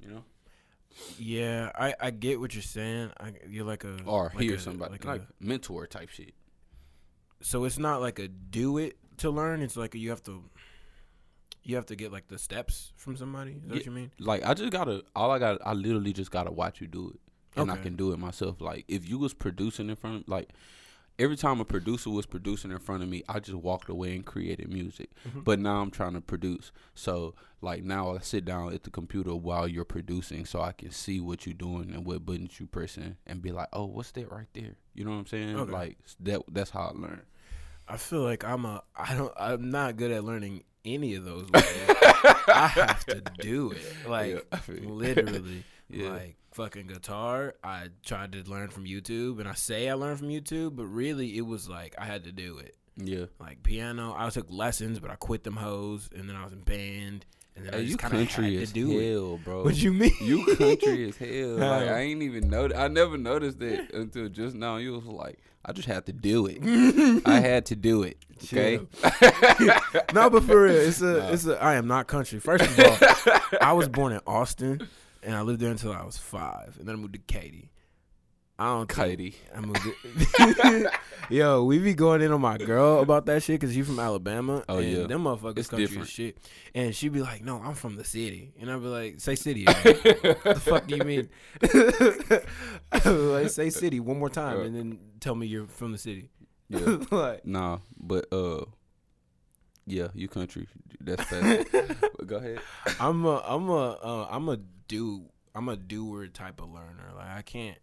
You 0.00 0.08
know, 0.10 0.24
Yeah, 1.18 1.70
I, 1.74 1.94
I 2.00 2.10
get 2.10 2.40
what 2.40 2.54
you're 2.54 2.62
saying. 2.62 3.10
I, 3.20 3.32
you're 3.48 3.64
like 3.66 3.84
a 3.84 3.96
or 4.04 4.30
like 4.34 4.44
hear 4.44 4.54
a- 4.54 4.60
somebody 4.60 4.92
like 4.92 5.04
like, 5.04 5.22
a- 5.22 5.26
mentor 5.44 5.86
type 5.86 6.08
shit. 6.10 6.32
so 7.42 7.64
it's 7.64 7.78
not 7.78 8.00
like 8.00 8.18
a 8.18 8.28
do 8.28 8.78
it 8.78 8.96
to 9.18 9.30
learn. 9.30 9.60
It's 9.62 9.76
like 9.76 9.94
you 9.94 10.10
have 10.10 10.22
to 10.24 10.42
you 11.70 11.76
have 11.76 11.86
to 11.86 11.96
get 11.96 12.12
like 12.12 12.28
the 12.28 12.38
steps 12.38 12.92
from 12.96 13.16
somebody. 13.16 13.52
Is 13.52 13.62
that 13.62 13.68
what 13.70 13.78
Yeah. 13.78 13.84
you 13.84 13.90
mean? 13.92 14.10
Like 14.18 14.44
I 14.44 14.54
just 14.54 14.72
gotta 14.72 15.04
all 15.14 15.30
I 15.30 15.38
got 15.38 15.58
I 15.64 15.72
literally 15.72 16.12
just 16.12 16.30
gotta 16.30 16.50
watch 16.50 16.80
you 16.80 16.86
do 16.86 17.10
it. 17.14 17.20
And 17.56 17.70
I 17.70 17.76
can 17.76 17.96
do 17.96 18.12
it 18.12 18.18
myself. 18.18 18.60
Like 18.60 18.84
if 18.88 19.08
you 19.08 19.18
was 19.18 19.34
producing 19.34 19.90
in 19.90 19.96
front 19.96 20.22
of 20.22 20.28
like 20.28 20.50
every 21.18 21.36
time 21.36 21.60
a 21.60 21.64
producer 21.64 22.08
was 22.08 22.24
producing 22.24 22.70
in 22.70 22.78
front 22.78 23.02
of 23.02 23.08
me, 23.08 23.22
I 23.28 23.40
just 23.40 23.58
walked 23.58 23.88
away 23.90 24.14
and 24.14 24.24
created 24.24 24.72
music. 24.72 25.10
Mm-hmm. 25.28 25.40
But 25.40 25.58
now 25.58 25.80
I'm 25.82 25.90
trying 25.90 26.14
to 26.14 26.20
produce. 26.20 26.72
So 26.94 27.34
like 27.60 27.82
now 27.84 28.14
I 28.14 28.18
sit 28.20 28.44
down 28.44 28.72
at 28.72 28.84
the 28.84 28.90
computer 28.90 29.34
while 29.34 29.68
you're 29.68 29.84
producing 29.84 30.46
so 30.46 30.60
I 30.62 30.72
can 30.72 30.90
see 30.92 31.20
what 31.20 31.44
you're 31.44 31.52
doing 31.54 31.92
and 31.92 32.06
what 32.06 32.24
buttons 32.24 32.58
you 32.58 32.66
pressing 32.66 33.16
and 33.26 33.42
be 33.42 33.52
like, 33.52 33.68
"Oh, 33.72 33.84
what's 33.86 34.12
that 34.12 34.30
right 34.32 34.48
there?" 34.54 34.76
You 34.94 35.04
know 35.04 35.10
what 35.10 35.18
I'm 35.18 35.26
saying? 35.26 35.56
Okay. 35.56 35.72
Like 35.72 35.98
that 36.20 36.42
that's 36.48 36.70
how 36.70 36.92
I 36.94 36.98
learn. 36.98 37.22
I 37.88 37.96
feel 37.96 38.22
like 38.22 38.44
I'm 38.44 38.64
a 38.64 38.82
I 38.96 39.14
don't 39.14 39.32
I'm 39.36 39.70
not 39.70 39.96
good 39.96 40.12
at 40.12 40.24
learning 40.24 40.62
any 40.84 41.14
of 41.14 41.24
those 41.24 41.50
ways. 41.50 41.64
I 42.48 42.70
have 42.74 43.04
to 43.06 43.20
do 43.40 43.72
it. 43.72 44.08
Like 44.08 44.32
Yeah, 44.34 44.40
I 44.52 44.72
literally. 44.84 45.64
Yeah. 45.88 46.10
Like 46.10 46.36
fucking 46.52 46.86
guitar, 46.88 47.54
I 47.64 47.88
tried 48.04 48.32
to 48.32 48.42
learn 48.50 48.68
from 48.68 48.84
YouTube 48.84 49.40
and 49.40 49.48
I 49.48 49.54
say 49.54 49.88
I 49.88 49.94
learned 49.94 50.18
from 50.18 50.28
YouTube, 50.28 50.76
but 50.76 50.86
really 50.86 51.36
it 51.36 51.42
was 51.46 51.68
like 51.68 51.94
I 51.98 52.04
had 52.04 52.24
to 52.24 52.32
do 52.32 52.58
it. 52.58 52.76
Yeah. 52.96 53.26
Like 53.38 53.62
piano, 53.62 54.14
I 54.16 54.28
took 54.30 54.46
lessons, 54.50 54.98
but 55.00 55.10
I 55.10 55.16
quit 55.16 55.42
them 55.44 55.56
hoes 55.56 56.08
and 56.16 56.28
then 56.28 56.36
I 56.36 56.44
was 56.44 56.52
in 56.52 56.60
band 56.60 57.24
and 57.56 57.66
then 57.66 57.74
I 57.74 57.78
Hey, 57.78 57.82
just 57.86 57.90
you 57.92 57.96
country 57.96 58.54
had 58.54 58.62
as 58.62 58.68
to 58.68 58.74
do 58.74 58.98
it. 58.98 59.10
hell, 59.12 59.40
bro. 59.42 59.64
What 59.64 59.76
you 59.76 59.92
mean? 59.92 60.12
You 60.20 60.44
country 60.56 61.08
as 61.08 61.16
hell. 61.18 61.56
Like 61.56 61.88
I 61.88 62.00
ain't 62.00 62.22
even 62.22 62.48
noticed. 62.48 62.78
I 62.80 62.88
never 62.88 63.16
noticed 63.18 63.58
that 63.60 63.92
until 63.92 64.28
just 64.28 64.54
now. 64.54 64.76
You 64.76 64.92
was 64.92 65.04
like, 65.06 65.38
I 65.64 65.72
just 65.72 65.86
had 65.88 66.06
to 66.06 66.12
do 66.12 66.46
it. 66.46 66.58
I 67.26 67.40
had 67.40 67.66
to 67.66 67.76
do 67.76 68.02
it. 68.02 68.16
Okay. 68.44 68.78
no, 70.14 70.30
but 70.30 70.44
for 70.44 70.62
real, 70.62 70.74
it's 70.74 71.02
a, 71.02 71.18
Nah. 71.18 71.28
it's 71.28 71.46
a. 71.46 71.62
I 71.62 71.74
am 71.74 71.86
not 71.86 72.06
country. 72.06 72.40
First 72.40 72.64
of 72.64 72.78
all, 72.80 73.58
I 73.60 73.72
was 73.74 73.86
born 73.88 74.12
in 74.14 74.20
Austin, 74.26 74.88
and 75.22 75.34
I 75.36 75.42
lived 75.42 75.60
there 75.60 75.70
until 75.70 75.92
I 75.92 76.02
was 76.04 76.16
five, 76.16 76.76
and 76.78 76.88
then 76.88 76.94
I 76.94 76.98
moved 76.98 77.12
to 77.12 77.18
Katy. 77.18 77.70
I 78.60 78.64
don't 78.74 78.88
Katy. 78.88 79.34
I 79.56 79.60
moved. 79.60 79.80
To, 79.82 80.90
yo, 81.30 81.64
we 81.64 81.78
be 81.78 81.94
going 81.94 82.20
in 82.20 82.30
on 82.30 82.42
my 82.42 82.58
girl 82.58 83.00
about 83.00 83.24
that 83.24 83.42
shit 83.42 83.58
because 83.58 83.74
she 83.74 83.80
from 83.80 83.98
Alabama. 83.98 84.62
Oh, 84.68 84.76
and 84.76 84.86
yeah. 84.92 85.06
them 85.06 85.24
motherfuckers 85.24 85.58
It's 85.60 85.68
country 85.68 85.86
different. 85.86 86.08
shit. 86.10 86.36
And 86.74 86.94
she 86.94 87.08
be 87.08 87.22
like, 87.22 87.42
"No, 87.42 87.56
I'm 87.62 87.72
from 87.72 87.96
the 87.96 88.04
city," 88.04 88.52
and 88.60 88.70
I 88.70 88.76
be 88.76 88.84
like, 88.84 89.18
"Say 89.20 89.34
city." 89.34 89.64
what 89.64 89.82
the 90.44 90.60
fuck 90.62 90.86
do 90.86 90.96
you 90.96 91.04
mean? 91.04 91.30
like, 93.32 93.48
say 93.50 93.70
city 93.70 93.98
one 93.98 94.18
more 94.18 94.28
time, 94.28 94.58
Yeah. 94.58 94.64
and 94.66 94.76
then 94.76 94.98
tell 95.20 95.34
me 95.34 95.46
you're 95.46 95.66
from 95.66 95.92
the 95.92 95.98
city. 95.98 96.28
Yeah. 96.68 96.98
like, 97.10 97.46
Nah, 97.46 97.78
but 97.98 98.26
uh, 98.32 98.64
yeah, 99.86 100.08
you 100.14 100.28
country. 100.28 100.68
That's 101.00 101.26
that. 101.30 101.96
but 102.18 102.26
go 102.26 102.36
ahead. 102.36 102.60
I'm 103.00 103.24
a 103.24 103.42
I'm 103.46 103.68
a 103.70 103.90
uh, 103.92 104.28
I'm 104.30 104.48
a 104.50 104.58
do 104.86 105.24
I'm 105.54 105.68
a 105.70 105.76
doer 105.76 106.26
type 106.26 106.60
of 106.60 106.70
learner. 106.70 107.10
Like 107.16 107.28
I 107.30 107.42
can't. 107.42 107.78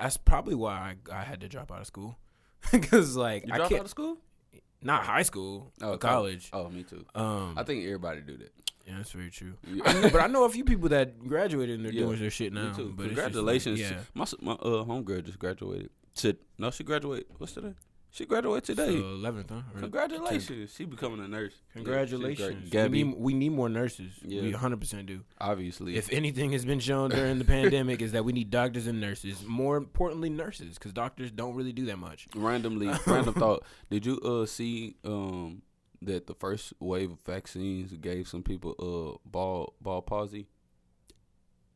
That's 0.00 0.16
probably 0.16 0.54
why 0.54 0.94
I, 1.10 1.20
I 1.20 1.22
had 1.22 1.40
to 1.42 1.48
drop 1.48 1.70
out 1.70 1.80
of 1.80 1.86
school 1.86 2.16
because 2.72 3.16
like 3.16 3.46
You 3.46 3.52
I 3.52 3.56
dropped 3.56 3.70
can't 3.70 3.80
out 3.80 3.84
of 3.86 3.90
school? 3.90 4.16
not 4.82 5.04
high 5.04 5.22
school 5.22 5.72
Oh, 5.82 5.96
college. 5.98 6.48
Oh, 6.52 6.68
me 6.70 6.82
too. 6.84 7.04
Um, 7.14 7.54
I 7.56 7.62
think 7.64 7.84
everybody 7.84 8.22
do 8.22 8.36
that. 8.38 8.52
yeah, 8.86 8.94
that's 8.96 9.12
very 9.12 9.30
true. 9.30 9.52
Yeah. 9.70 10.08
But 10.10 10.20
I 10.22 10.26
know 10.26 10.44
a 10.44 10.48
few 10.48 10.64
people 10.64 10.88
that 10.88 11.18
graduated 11.28 11.76
and 11.76 11.84
they're 11.84 11.92
Yeah, 11.92 12.06
doing 12.06 12.18
their 12.18 12.30
shit 12.30 12.52
now. 12.52 12.68
Me 12.70 12.74
too. 12.74 12.92
But 12.96 13.08
just 13.08 13.16
like, 13.16 13.24
Congratulations. 13.26 13.78
yeah. 13.80 14.00
My 14.14 14.24
my 14.40 14.52
uh 14.52 14.84
homegirl 14.84 15.24
just 15.24 15.38
graduated. 15.38 15.90
Said 16.14 16.38
no, 16.58 16.70
she 16.70 16.82
graduated. 16.84 17.26
What's 17.38 17.52
today? 17.52 17.74
She 18.12 18.26
graduated 18.26 18.64
today. 18.64 18.96
eleventh, 18.96 19.50
huh? 19.50 19.62
Or- 19.74 19.80
Congratulations. 19.82 20.74
She 20.74 20.84
becoming 20.84 21.20
a 21.24 21.28
nurse. 21.28 21.52
Yeah. 21.68 21.74
Congratulations. 21.82 22.68
Gabby, 22.68 23.04
We 23.04 23.10
need, 23.10 23.18
we 23.20 23.34
need 23.34 23.48
more 23.52 23.68
nurses. 23.68 24.12
Yeah. 24.24 24.42
We 24.42 24.50
100 24.50 24.80
percent 24.80 25.06
do. 25.06 25.20
obviously. 25.40 25.96
If 25.96 26.12
anything 26.12 26.50
has 26.52 26.64
been 26.64 26.80
shown 26.80 27.10
during 27.10 27.38
the 27.38 27.44
pandemic 27.56 28.02
is 28.02 28.10
that 28.12 28.24
we 28.24 28.32
need 28.32 28.50
doctors 28.50 28.88
and 28.88 29.00
nurses. 29.00 29.44
More 29.46 29.76
importantly, 29.76 30.28
nurses, 30.28 30.74
because 30.74 30.92
doctors 30.92 31.30
don't 31.30 31.54
really 31.54 31.72
do 31.72 31.86
that 31.86 31.98
much. 31.98 32.26
randomly 32.34 32.88
random 33.06 33.34
thought 33.34 33.64
did 33.90 34.04
you 34.04 34.18
uh 34.20 34.44
see 34.44 34.96
um 35.04 35.62
that 36.02 36.26
the 36.26 36.34
first 36.34 36.72
wave 36.80 37.12
of 37.12 37.20
vaccines 37.20 37.92
gave 37.92 38.26
some 38.26 38.42
people 38.42 38.74
uh 38.80 39.18
ball 39.28 39.74
ball 39.80 40.02
palsy 40.02 40.48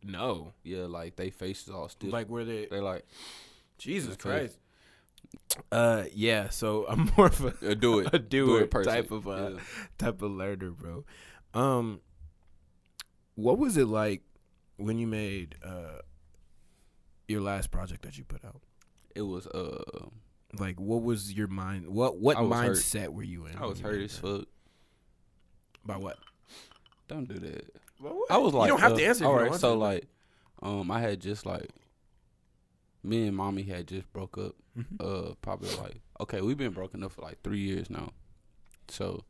No, 0.03 0.53
yeah 0.65 0.85
like 0.87 1.17
they 1.17 1.31
faces 1.31 1.69
all 1.71 1.89
stiff 1.89 2.13
like 2.13 2.29
where 2.29 2.45
they 2.45 2.67
they 2.71 2.81
like 2.81 3.05
Jesus 3.79 4.17
Christ. 4.17 4.59
Uh, 5.73 6.05
yeah. 6.13 6.49
So 6.51 6.87
I'm 6.89 7.11
more 7.17 7.27
of 7.27 7.45
a, 7.63 7.71
uh, 7.71 7.75
do 7.75 8.01
it 8.01 8.09
a 8.13 8.19
doer 8.19 8.63
it 8.63 8.71
personally. 8.71 9.03
type 9.03 9.11
of 9.11 9.29
uh, 9.29 9.51
Yeah. 9.55 9.61
type 9.99 10.23
of 10.23 10.31
learner, 10.31 10.71
bro. 10.71 11.05
Um, 11.55 12.01
what 13.35 13.59
was 13.59 13.77
it 13.77 13.87
like 13.87 14.23
when 14.77 14.99
you 14.99 15.07
made 15.07 15.55
uh 15.65 16.01
your 17.29 17.41
last 17.41 17.71
project 17.71 18.03
that 18.03 18.19
you 18.19 18.25
put 18.25 18.45
out? 18.45 18.61
it 19.15 19.23
was 19.23 19.47
uh 19.47 20.07
Like, 20.59 20.79
what 20.81 21.03
was 21.03 21.33
your 21.33 21.47
mind? 21.49 21.89
What 21.89 22.19
what 22.19 22.37
was 22.43 22.59
hurt. 22.61 22.77
mindset 22.77 23.09
were 23.09 23.23
you 23.23 23.47
in? 23.47 23.57
I 23.57 23.67
was 23.67 23.81
hurt 23.81 24.01
as 24.03 24.17
fuck 24.19 24.45
By 25.85 25.97
what? 25.97 26.19
don't 27.09 27.29
do 27.29 27.39
that 27.39 27.71
Well, 28.01 28.19
I 28.31 28.39
was 28.39 28.55
like 28.55 28.67
you 28.67 28.73
don't 28.73 28.81
have 28.81 28.93
uh, 28.93 28.97
to 28.97 29.05
answer. 29.05 29.27
all 29.27 29.35
right 29.35 29.55
so 29.55 29.77
like 29.77 30.07
um 30.63 30.91
I 30.91 31.01
had 31.01 31.21
just 31.21 31.45
like 31.47 31.69
me 33.05 33.27
and 33.27 33.37
mommy 33.37 33.63
had 33.63 33.87
just 33.87 34.11
broke 34.13 34.39
up 34.39 34.55
Mhm. 34.79 34.87
uh 35.31 35.35
probably 35.43 35.75
like 35.77 36.01
okay 36.21 36.41
we've 36.41 36.57
been 36.59 36.73
broken 36.73 37.03
up 37.05 37.13
for 37.13 37.23
like 37.23 37.43
three 37.43 37.61
years 37.61 37.89
now. 37.91 38.13
So 38.89 39.25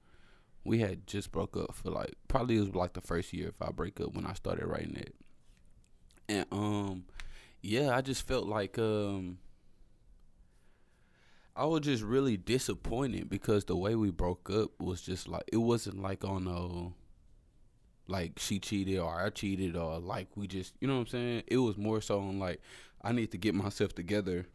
we 0.64 0.78
had 0.78 1.06
just 1.06 1.30
broke 1.32 1.56
up 1.56 1.74
for 1.74 1.90
like 1.90 2.14
probably 2.28 2.56
it 2.56 2.60
was 2.60 2.74
like 2.74 2.94
the 2.94 3.00
first 3.02 3.32
year 3.34 3.48
if 3.48 3.60
i 3.60 3.70
break 3.70 4.00
up 4.00 4.14
when 4.14 4.24
i 4.26 4.32
started 4.32 4.66
writing 4.66 4.96
it. 4.96 5.14
And 6.28 6.46
um 6.52 7.04
yeah 7.60 7.94
i 7.96 8.00
just 8.00 8.26
felt 8.26 8.46
like 8.46 8.78
um 8.78 9.38
i 11.56 11.64
was 11.64 11.80
just 11.82 12.02
really 12.02 12.36
disappointed 12.36 13.28
because 13.28 13.64
the 13.66 13.76
way 13.76 13.94
we 13.94 14.10
broke 14.10 14.50
up 14.50 14.70
was 14.80 15.02
just 15.02 15.28
like 15.28 15.44
it 15.52 15.58
wasn't 15.58 16.00
like 16.00 16.24
on 16.24 16.46
a 16.46 16.92
like 18.10 18.38
she 18.38 18.58
cheated 18.58 18.98
or 18.98 19.20
i 19.20 19.30
cheated 19.30 19.76
or 19.76 19.98
like 19.98 20.28
we 20.36 20.46
just 20.46 20.74
you 20.80 20.86
know 20.88 20.94
what 20.94 21.00
i'm 21.00 21.06
saying? 21.06 21.42
It 21.46 21.56
was 21.58 21.76
more 21.78 22.00
so 22.00 22.18
on 22.20 22.38
like 22.38 22.60
i 23.04 23.12
need 23.12 23.30
to 23.30 23.38
get 23.38 23.54
myself 23.54 23.94
together 23.94 24.46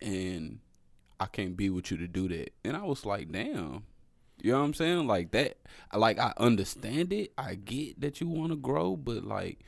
and 0.00 0.60
I 1.20 1.26
can't 1.26 1.56
be 1.56 1.70
with 1.70 1.90
you 1.90 1.96
to 1.98 2.08
do 2.08 2.28
that. 2.28 2.52
And 2.64 2.76
I 2.76 2.84
was 2.84 3.04
like, 3.04 3.32
damn. 3.32 3.84
You 4.40 4.52
know 4.52 4.58
what 4.58 4.66
I'm 4.66 4.74
saying? 4.74 5.06
Like 5.08 5.32
that 5.32 5.56
like 5.92 6.20
I 6.20 6.32
understand 6.36 7.12
it. 7.12 7.32
I 7.36 7.56
get 7.56 8.00
that 8.00 8.20
you 8.20 8.28
want 8.28 8.52
to 8.52 8.56
grow, 8.56 8.94
but 8.94 9.24
like 9.24 9.58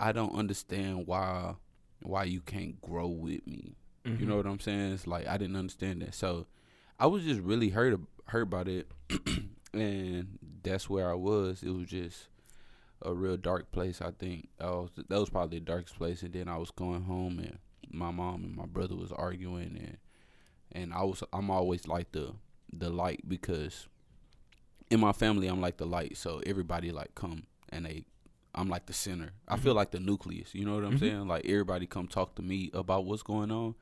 I 0.00 0.10
don't 0.10 0.34
understand 0.34 1.06
why 1.06 1.54
why 2.02 2.24
you 2.24 2.40
can't 2.40 2.82
grow 2.82 3.06
with 3.06 3.46
me. 3.46 3.76
You 4.04 4.12
know 4.12 4.18
mm-hmm. 4.18 4.36
what 4.38 4.46
I'm 4.46 4.58
saying? 4.58 4.94
It's 4.94 5.06
like 5.06 5.28
I 5.28 5.36
didn't 5.36 5.54
understand 5.54 6.02
that. 6.02 6.16
So 6.16 6.46
I 6.98 7.06
was 7.06 7.22
just 7.22 7.40
really 7.42 7.68
hurt 7.68 8.00
hurt 8.26 8.42
about 8.42 8.66
it. 8.66 8.90
and 9.72 10.38
that's 10.64 10.90
where 10.90 11.08
I 11.08 11.14
was. 11.14 11.62
It 11.62 11.70
was 11.70 11.86
just 11.86 12.26
a 13.04 13.12
real 13.14 13.36
dark 13.36 13.70
place, 13.72 14.00
I 14.00 14.10
think. 14.12 14.48
I 14.60 14.66
was, 14.70 14.90
that 14.96 15.18
was 15.18 15.30
probably 15.30 15.58
the 15.58 15.64
darkest 15.64 15.96
place 15.96 16.22
and 16.22 16.32
then 16.32 16.48
I 16.48 16.56
was 16.56 16.70
going 16.70 17.02
home 17.02 17.38
and 17.38 17.58
my 17.90 18.10
mom 18.10 18.44
and 18.44 18.56
my 18.56 18.66
brother 18.66 18.94
was 18.96 19.12
arguing 19.12 19.76
and 19.76 19.98
and 20.74 20.94
I 20.94 21.02
was 21.02 21.22
I'm 21.32 21.50
always 21.50 21.86
like 21.86 22.12
the 22.12 22.32
the 22.72 22.88
light 22.88 23.28
because 23.28 23.86
in 24.90 25.00
my 25.00 25.12
family 25.12 25.46
I'm 25.46 25.60
like 25.60 25.76
the 25.76 25.86
light 25.86 26.16
so 26.16 26.40
everybody 26.46 26.90
like 26.90 27.14
come 27.14 27.44
and 27.68 27.84
they 27.86 28.04
I'm 28.54 28.68
like 28.68 28.84
the 28.86 28.92
center. 28.92 29.32
I 29.48 29.56
feel 29.56 29.72
like 29.74 29.92
the 29.92 30.00
nucleus, 30.00 30.54
you 30.54 30.66
know 30.66 30.74
what 30.74 30.84
I'm 30.84 30.96
Mhm. 30.96 31.00
saying? 31.00 31.28
Like 31.28 31.46
everybody 31.46 31.86
come 31.86 32.06
talk 32.06 32.34
to 32.36 32.42
me 32.42 32.70
about 32.74 33.06
what's 33.06 33.22
going 33.22 33.50
on 33.50 33.74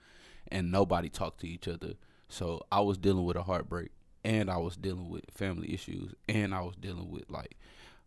and 0.48 0.70
nobody 0.70 1.08
talk 1.08 1.38
to 1.38 1.48
each 1.48 1.66
other. 1.66 1.94
So 2.28 2.62
I 2.70 2.80
was 2.80 2.96
dealing 2.96 3.24
with 3.24 3.36
a 3.36 3.42
heartbreak 3.42 3.90
and 4.24 4.48
I 4.48 4.58
was 4.58 4.76
dealing 4.76 5.08
with 5.08 5.24
family 5.32 5.74
issues 5.74 6.14
and 6.28 6.54
I 6.54 6.60
was 6.60 6.76
dealing 6.76 7.10
with 7.10 7.28
like 7.30 7.56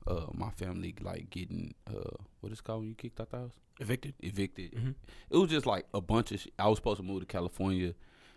uh 0.07 0.25
my 0.33 0.49
family 0.51 0.93
like 1.01 1.29
getting 1.29 1.73
uh 1.87 2.15
what 2.41 2.51
is 2.51 2.59
it 2.59 2.63
called 2.63 2.81
when 2.81 2.89
you 2.89 2.95
kicked 2.95 3.19
out 3.21 3.29
the 3.31 3.37
house? 3.37 3.53
evicted. 3.79 4.13
Evicted 4.19 4.71
Mhm. 4.73 4.95
it 5.29 5.37
was 5.37 5.49
just 5.49 5.65
like 5.65 5.85
a 5.93 6.01
bunch 6.01 6.31
of. 6.31 6.39
Sh- 6.41 6.47
I 6.59 6.67
was 6.67 6.77
supposed 6.77 6.97
to 6.97 7.03
move 7.03 7.21
to 7.21 7.25
California, 7.25 7.93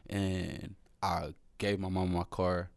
and 0.09 0.75
I 1.03 1.35
gave 1.59 1.79
my 1.79 1.89
mom 1.89 2.13
my 2.13 2.25
car, 2.25 2.71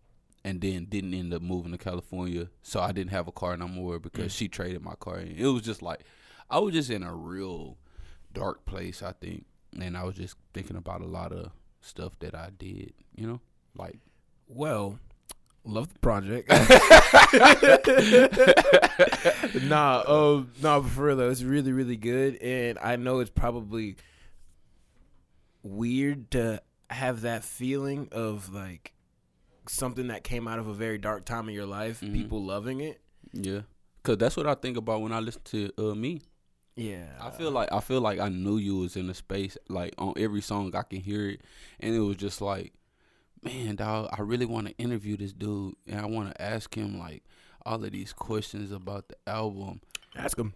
and 0.44 0.60
then 0.62 0.86
didn't 0.86 1.14
end 1.14 1.34
up 1.34 1.42
moving 1.42 1.72
to 1.72 1.78
California, 1.78 2.50
so 2.62 2.80
I 2.82 2.92
didn't 2.92 3.12
have 3.12 3.28
a 3.28 3.32
car 3.32 3.56
no 3.58 3.68
more 3.68 4.00
because 4.00 4.34
Mm. 4.34 4.38
she 4.38 4.48
traded 4.48 4.82
my 4.82 4.96
car. 4.96 5.20
in. 5.20 5.36
It 5.38 5.46
was 5.48 5.62
just 5.64 5.82
like 5.82 6.02
I 6.50 6.60
was 6.60 6.74
just 6.74 6.90
in 6.90 7.04
a 7.04 7.14
real 7.16 7.78
dark 8.34 8.66
place, 8.66 9.02
I 9.04 9.14
think, 9.14 9.46
and 9.80 9.96
I 9.98 10.04
was 10.04 10.16
just 10.16 10.36
thinking 10.54 10.76
about 10.78 11.02
a 11.02 11.06
lot 11.08 11.32
of 11.32 11.52
stuff 11.82 12.18
that 12.20 12.36
I 12.36 12.50
did. 12.58 12.94
You 13.16 13.28
know, 13.28 13.42
like 13.76 14.00
Well, 14.48 15.00
love 15.70 15.94
the 15.94 16.00
project. 16.00 16.50
nah, 19.64 20.04
um, 20.08 20.52
nah, 20.62 20.80
but 20.80 20.90
for 20.90 21.06
real 21.06 21.16
though, 21.18 21.30
it's 21.30 21.44
really, 21.44 21.72
really 21.72 21.96
good, 21.96 22.36
and 22.42 22.78
I 22.80 22.96
know 22.96 23.20
it's 23.20 23.30
probably 23.30 23.96
weird 25.64 26.32
to 26.32 26.62
have 26.90 27.22
that 27.22 27.44
feeling 27.44 28.08
of 28.12 28.54
like 28.54 28.94
something 29.68 30.08
that 30.08 30.24
came 30.24 30.48
out 30.48 30.60
of 30.60 30.68
a 30.68 30.74
very 30.74 30.98
dark 30.98 31.26
time 31.26 31.50
in 31.50 31.56
your 31.56 31.66
life, 31.66 32.02
Mhm. 32.02 32.14
people 32.14 32.44
loving 32.44 32.80
it. 32.82 33.02
yeah, 33.34 33.62
cause 34.04 34.18
that's 34.18 34.36
what 34.36 34.48
I 34.48 34.56
think 34.56 34.78
about 34.78 35.02
when 35.02 35.12
I 35.12 35.20
listen 35.20 35.42
to 35.46 35.72
uh, 35.78 35.96
me. 35.96 36.22
Yeah. 36.76 37.10
I 37.20 37.30
feel 37.30 37.52
like 37.52 37.72
I 37.74 37.82
feel 37.82 38.00
like 38.02 38.20
I 38.20 38.30
knew 38.30 38.58
you 38.58 38.78
was 38.78 38.96
in 38.96 39.08
the 39.08 39.14
space. 39.14 39.58
Like 39.68 39.94
on 39.98 40.14
every 40.18 40.42
song, 40.42 40.74
I 40.76 40.84
can 40.84 41.02
hear 41.02 41.30
it, 41.30 41.42
and 41.80 41.94
it 41.94 42.00
was 42.00 42.16
just 42.16 42.42
like, 42.42 42.74
man, 43.44 43.76
dog, 43.76 44.10
I 44.18 44.22
really 44.22 44.46
want 44.46 44.68
to 44.68 44.78
interview 44.78 45.18
this 45.18 45.34
dude, 45.34 45.76
and 45.88 46.00
I 46.00 46.06
want 46.06 46.34
to 46.36 46.42
ask 46.42 46.74
him 46.76 47.00
like 47.00 47.24
all 47.66 47.84
of 47.84 47.92
these 47.92 48.14
questions 48.14 48.72
about 48.72 49.08
the 49.10 49.16
album. 49.28 49.82
ask 50.16 50.38
him. 50.38 50.54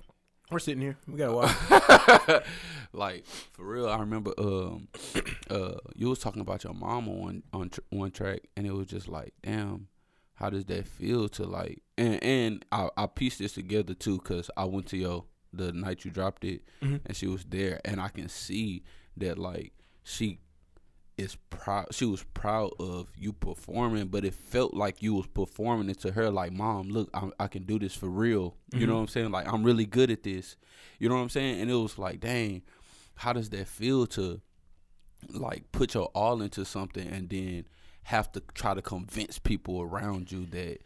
We're 0.52 0.60
sitting 0.60 0.82
here. 0.82 0.98
We 1.08 1.18
got 1.18 1.30
a 1.30 1.34
while. 1.34 2.44
like 2.94 3.26
for 3.54 3.66
real, 3.66 3.88
I 3.90 3.98
remember 4.00 4.34
um, 4.38 4.88
uh, 5.50 5.76
you 5.96 6.10
was 6.10 6.20
talking 6.20 6.42
about 6.42 6.64
your 6.64 6.74
mama 6.74 7.12
on 7.12 7.44
on 7.54 7.70
tr- 7.70 7.80
one 7.90 8.12
track, 8.12 8.42
and 8.56 8.68
it 8.68 8.74
was 8.74 8.88
just 8.88 9.08
like, 9.08 9.34
damn, 9.42 9.88
how 10.36 10.50
does 10.50 10.66
that 10.66 10.88
feel 10.88 11.28
to 11.30 11.44
like? 11.46 11.82
And 11.98 12.22
and 12.24 12.66
I 12.72 12.90
I 12.98 13.08
pieced 13.08 13.40
this 13.40 13.54
together 13.54 13.94
too, 13.94 14.20
cause 14.20 14.52
I 14.56 14.66
went 14.66 14.88
to 14.88 14.98
your 14.98 15.26
the 15.54 15.72
night 15.72 16.04
you 16.06 16.12
dropped 16.12 16.44
it, 16.44 16.62
Mhm. 16.82 17.02
and 17.06 17.16
she 17.16 17.28
was 17.28 17.46
there, 17.46 17.80
and 17.86 18.00
I 18.02 18.10
can 18.10 18.28
see 18.30 18.84
that 19.18 19.38
like 19.40 19.72
she 20.04 20.40
is 21.18 21.36
proud. 21.50 21.94
She 21.94 22.06
was 22.06 22.24
proud 22.34 22.72
of 22.80 23.08
you 23.16 23.34
performing, 23.34 24.08
but 24.08 24.26
it 24.26 24.34
felt 24.34 24.74
like 24.74 25.02
you 25.04 25.14
was 25.14 25.28
performing 25.28 25.90
it 25.90 26.00
to 26.02 26.12
her. 26.12 26.30
Like, 26.32 26.52
mom, 26.52 26.90
look, 26.90 27.10
I, 27.14 27.30
I 27.40 27.48
can 27.48 27.64
do 27.64 27.78
this 27.78 27.94
for 27.96 28.08
real. 28.10 28.56
You 28.74 28.88
know 28.88 28.94
Mhm. 28.94 28.96
what 28.96 29.02
I'm 29.02 29.08
saying? 29.10 29.32
Like, 29.32 29.52
I'm 29.52 29.64
really 29.64 29.86
good 29.86 30.10
at 30.10 30.24
this. 30.24 30.56
You 31.00 31.10
know 31.10 31.16
what 31.16 31.22
I'm 31.22 31.30
saying? 31.30 31.62
And 31.62 31.70
it 31.70 31.76
was 31.76 31.98
like, 32.00 32.20
dang, 32.20 32.64
how 33.16 33.32
does 33.34 33.50
that 33.52 33.68
feel 33.68 34.08
to 34.08 34.42
like 35.30 35.72
put 35.72 35.94
your 35.94 36.08
all 36.16 36.42
into 36.42 36.66
something 36.66 37.08
and 37.08 37.30
then 37.30 37.66
have 38.04 38.32
to 38.34 38.42
try 38.54 38.74
to 38.74 38.82
convince 38.82 39.40
people 39.40 39.82
around 39.82 40.32
you 40.32 40.46
that 40.48 40.80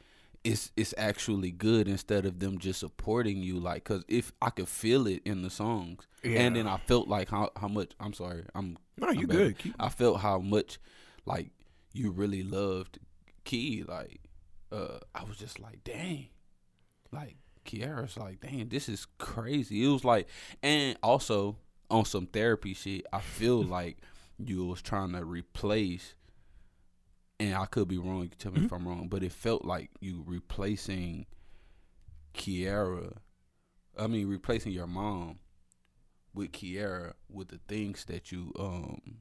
it's 0.43 0.71
it's 0.77 0.93
actually 0.97 1.51
good 1.51 1.87
instead 1.87 2.25
of 2.25 2.39
them 2.39 2.57
just 2.57 2.79
supporting 2.79 3.41
you 3.41 3.59
like 3.59 3.83
cuz 3.83 4.03
if 4.07 4.31
I 4.41 4.49
could 4.49 4.69
feel 4.69 5.07
it 5.07 5.21
in 5.25 5.41
the 5.41 5.49
songs 5.49 6.07
and 6.23 6.55
then 6.55 6.67
I 6.67 6.77
felt 6.77 7.07
like 7.07 7.29
how 7.29 7.51
how 7.55 7.67
much 7.67 7.91
I'm 7.99 8.13
sorry 8.13 8.45
I'm 8.55 8.77
no, 8.97 9.09
you 9.11 9.21
I'm 9.21 9.27
good. 9.27 9.57
Keep, 9.57 9.75
I 9.79 9.89
felt 9.89 10.21
how 10.21 10.39
much 10.39 10.79
like 11.25 11.51
you 11.93 12.11
really 12.11 12.43
loved 12.43 12.99
Key. 13.43 13.83
Like 13.87 14.21
uh 14.71 14.99
I 15.13 15.23
was 15.23 15.37
just 15.37 15.59
like, 15.59 15.83
dang. 15.83 16.27
Like 17.11 17.37
Kiara's 17.65 18.17
like, 18.17 18.41
dang, 18.41 18.69
this 18.69 18.89
is 18.89 19.07
crazy. 19.17 19.83
It 19.83 19.87
was 19.87 20.03
like 20.03 20.27
and 20.63 20.97
also 21.03 21.57
on 21.89 22.05
some 22.05 22.27
therapy 22.27 22.73
shit, 22.73 23.05
I 23.13 23.19
feel 23.19 23.63
like 23.77 23.97
you 24.37 24.65
was 24.65 24.81
trying 24.81 25.13
to 25.13 25.23
replace 25.23 26.15
and 27.39 27.55
I 27.55 27.65
could 27.65 27.87
be 27.87 27.97
wrong, 27.97 28.23
you 28.23 28.29
can 28.29 28.37
tell 28.39 28.51
me 28.51 28.65
if 28.65 28.71
I'm 28.71 28.87
wrong, 28.87 29.07
but 29.09 29.23
it 29.23 29.31
felt 29.31 29.63
like 29.65 29.89
you 29.99 30.23
replacing 30.25 31.25
Kiara 32.33 33.17
I 33.97 34.07
mean 34.07 34.27
replacing 34.27 34.71
your 34.73 34.87
mom 34.87 35.39
with 36.33 36.51
Kiara 36.51 37.13
with 37.29 37.47
the 37.49 37.59
things 37.67 38.05
that 38.05 38.31
you 38.31 38.51
um 38.59 39.17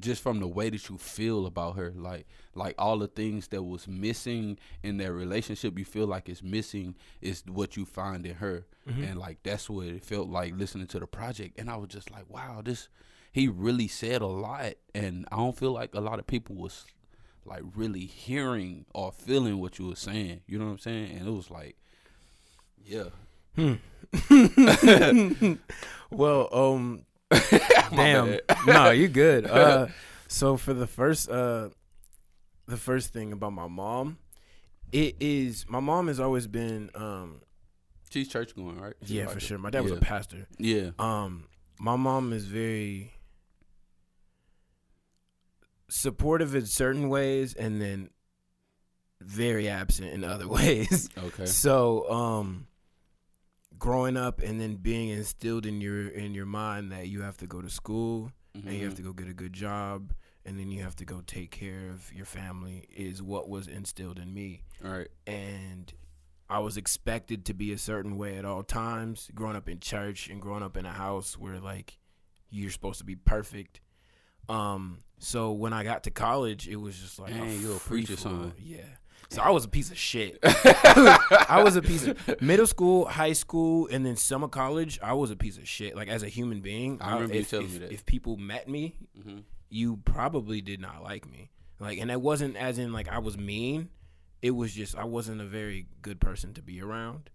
just 0.00 0.22
from 0.22 0.40
the 0.40 0.46
way 0.48 0.70
that 0.70 0.88
you 0.88 0.96
feel 0.96 1.44
about 1.44 1.76
her 1.76 1.92
like 1.94 2.26
like 2.54 2.74
all 2.78 2.98
the 2.98 3.08
things 3.08 3.48
that 3.48 3.62
was 3.62 3.86
missing 3.86 4.58
in 4.82 4.96
their 4.96 5.12
relationship 5.12 5.78
you 5.78 5.84
feel 5.84 6.06
like 6.06 6.30
it's 6.30 6.42
missing 6.42 6.94
is 7.20 7.42
what 7.46 7.76
you 7.76 7.84
find 7.84 8.24
in 8.24 8.36
her. 8.36 8.66
Mhm. 8.88 9.10
and 9.10 9.18
like 9.18 9.42
that's 9.42 9.68
what 9.68 9.86
it 9.86 10.02
felt 10.02 10.28
like 10.28 10.56
listening 10.56 10.86
to 10.88 10.98
the 10.98 11.06
project. 11.06 11.58
And 11.60 11.68
I 11.70 11.76
was 11.76 11.88
just 11.90 12.10
like 12.10 12.28
wow 12.30 12.62
this 12.64 12.88
he 13.30 13.48
really 13.48 13.88
said 13.88 14.20
a 14.22 14.26
lot. 14.26 14.74
And 14.94 15.26
I 15.32 15.36
don't 15.36 15.56
feel 15.56 15.72
like 15.72 15.94
a 15.94 16.00
lot 16.00 16.18
of 16.18 16.26
people 16.26 16.54
was 16.56 16.84
like 17.44 17.62
really 17.74 18.06
hearing 18.06 18.84
or 18.94 19.12
feeling 19.12 19.58
what 19.58 19.78
you 19.78 19.86
were 19.88 19.96
saying 19.96 20.40
you 20.46 20.58
know 20.58 20.66
what 20.66 20.72
I'm 20.72 20.78
saying 20.78 21.16
and 21.18 21.26
it 21.26 21.30
was 21.32 21.50
like 21.50 21.76
yeah 22.84 23.04
Hmm. 23.54 23.74
well, 26.10 26.48
um, 26.52 27.04
damn. 27.90 28.38
no, 28.66 28.90
you're 28.90 29.08
good. 29.08 29.46
Uh, 29.50 29.88
so 30.28 30.56
for 30.56 30.72
the 30.72 30.86
first, 30.86 31.28
uh, 31.28 31.68
the 32.66 32.78
first 32.78 33.12
thing 33.12 33.32
about 33.32 33.52
my 33.52 33.66
mom, 33.66 34.16
it 34.90 35.16
is 35.20 35.66
my 35.68 35.80
mom 35.80 36.08
has 36.08 36.18
always 36.18 36.46
been, 36.46 36.88
um, 36.94 37.42
she's 38.10 38.28
church 38.28 38.56
going 38.56 38.80
right 38.80 38.94
She 39.04 39.18
yeah, 39.18 39.26
for 39.26 39.40
sure. 39.40 39.58
My 39.58 39.68
dad 39.68 39.82
was 39.82 39.92
a 39.92 39.96
pastor. 39.96 40.46
yeah 40.58 40.90
Um, 40.98 41.44
my 41.78 41.96
mom 41.96 42.32
is 42.32 42.46
very 42.46 43.12
supportive 45.92 46.54
in 46.54 46.66
certain 46.66 47.08
ways, 47.08 47.54
and 47.54 47.80
then 47.80 48.10
very 49.20 49.68
absent 49.68 50.12
in 50.12 50.24
other 50.24 50.48
ways. 50.58 51.08
okay 51.16 51.46
So, 51.46 52.10
um, 52.10 52.66
growing 53.78 54.16
up 54.16 54.40
and 54.40 54.60
then 54.60 54.76
being 54.76 55.08
instilled 55.10 55.66
in 55.66 55.80
your 55.80 56.08
in 56.08 56.34
your 56.34 56.46
mind 56.46 56.92
that 56.92 57.08
you 57.08 57.22
have 57.22 57.36
to 57.38 57.46
go 57.46 57.60
to 57.62 57.70
school 57.70 58.32
and 58.54 58.72
you 58.72 58.84
have 58.84 58.92
Mhm. 58.94 58.96
to 58.96 59.02
go 59.02 59.12
get 59.12 59.28
a 59.28 59.34
good 59.34 59.52
job 59.52 60.12
and 60.44 60.58
then 60.58 60.70
you 60.70 60.82
have 60.82 60.94
to 60.96 61.04
go 61.04 61.20
take 61.26 61.50
care 61.50 61.88
of 61.90 62.12
your 62.12 62.26
family 62.26 62.84
is 62.94 63.22
what 63.22 63.48
was 63.48 63.66
instilled 63.68 64.18
in 64.18 64.32
me. 64.34 64.62
All 64.84 64.90
right. 64.90 65.08
And 65.26 65.92
I 66.50 66.58
was 66.58 66.76
expected 66.76 67.44
to 67.46 67.54
be 67.54 67.72
a 67.72 67.78
certain 67.78 68.16
way 68.18 68.36
at 68.36 68.44
all 68.44 68.62
times. 68.62 69.30
Growing 69.34 69.56
up 69.56 69.68
in 69.68 69.78
church 69.80 70.28
and 70.28 70.40
growing 70.42 70.62
up 70.62 70.76
in 70.76 70.84
a 70.84 70.92
house 70.92 71.38
where 71.38 71.58
like 71.60 71.98
you're 72.50 72.70
supposed 72.70 72.98
to 72.98 73.04
be 73.06 73.16
perfect. 73.16 73.80
Um, 74.52 74.98
so 75.18 75.52
when 75.52 75.72
I 75.72 75.84
got 75.84 76.04
to 76.04 76.10
college, 76.10 76.68
it 76.68 76.76
was 76.76 76.98
just 76.98 77.18
like 77.18 77.32
Dang, 77.32 77.60
you're 77.60 77.76
a 77.76 77.80
preacher, 77.80 78.16
son. 78.16 78.52
Yeah. 78.58 78.78
So 79.30 79.40
I 79.40 79.48
was 79.50 79.64
a 79.64 79.68
piece 79.68 79.90
of 79.90 79.96
shit. 79.96 80.38
I 80.44 81.62
was 81.64 81.76
a 81.76 81.80
piece 81.82 82.06
of 82.06 82.42
middle 82.42 82.66
school, 82.66 83.06
high 83.06 83.32
school, 83.32 83.88
and 83.90 84.04
then 84.04 84.16
summer 84.16 84.48
college. 84.48 84.98
I 85.02 85.14
was 85.14 85.30
a 85.30 85.36
piece 85.36 85.56
of 85.56 85.66
shit. 85.66 85.96
Like 85.96 86.08
as 86.08 86.22
a 86.22 86.28
human 86.28 86.60
being, 86.60 86.98
I 87.00 87.14
remember 87.14 87.34
you 87.36 87.40
if, 87.40 87.50
telling 87.50 87.66
if, 87.66 87.72
me 87.72 87.78
that. 87.78 87.92
If 87.92 88.04
people 88.04 88.36
met 88.36 88.68
me, 88.68 88.94
hmm 89.22 89.38
you 89.74 89.96
probably 90.04 90.60
did 90.60 90.80
not 90.80 91.02
like 91.02 91.26
me. 91.30 91.48
Like, 91.80 91.98
and 91.98 92.10
it 92.10 92.20
wasn't 92.20 92.56
as 92.58 92.78
in 92.78 92.92
like 92.92 93.08
I 93.08 93.20
was 93.20 93.38
mean. 93.38 93.88
It 94.42 94.50
was 94.50 94.74
just 94.74 94.94
I 94.98 95.04
wasn't 95.04 95.40
a 95.40 95.46
very 95.46 95.86
good 96.02 96.20
person 96.20 96.52
to 96.54 96.62
be 96.62 96.82
around. 96.82 97.30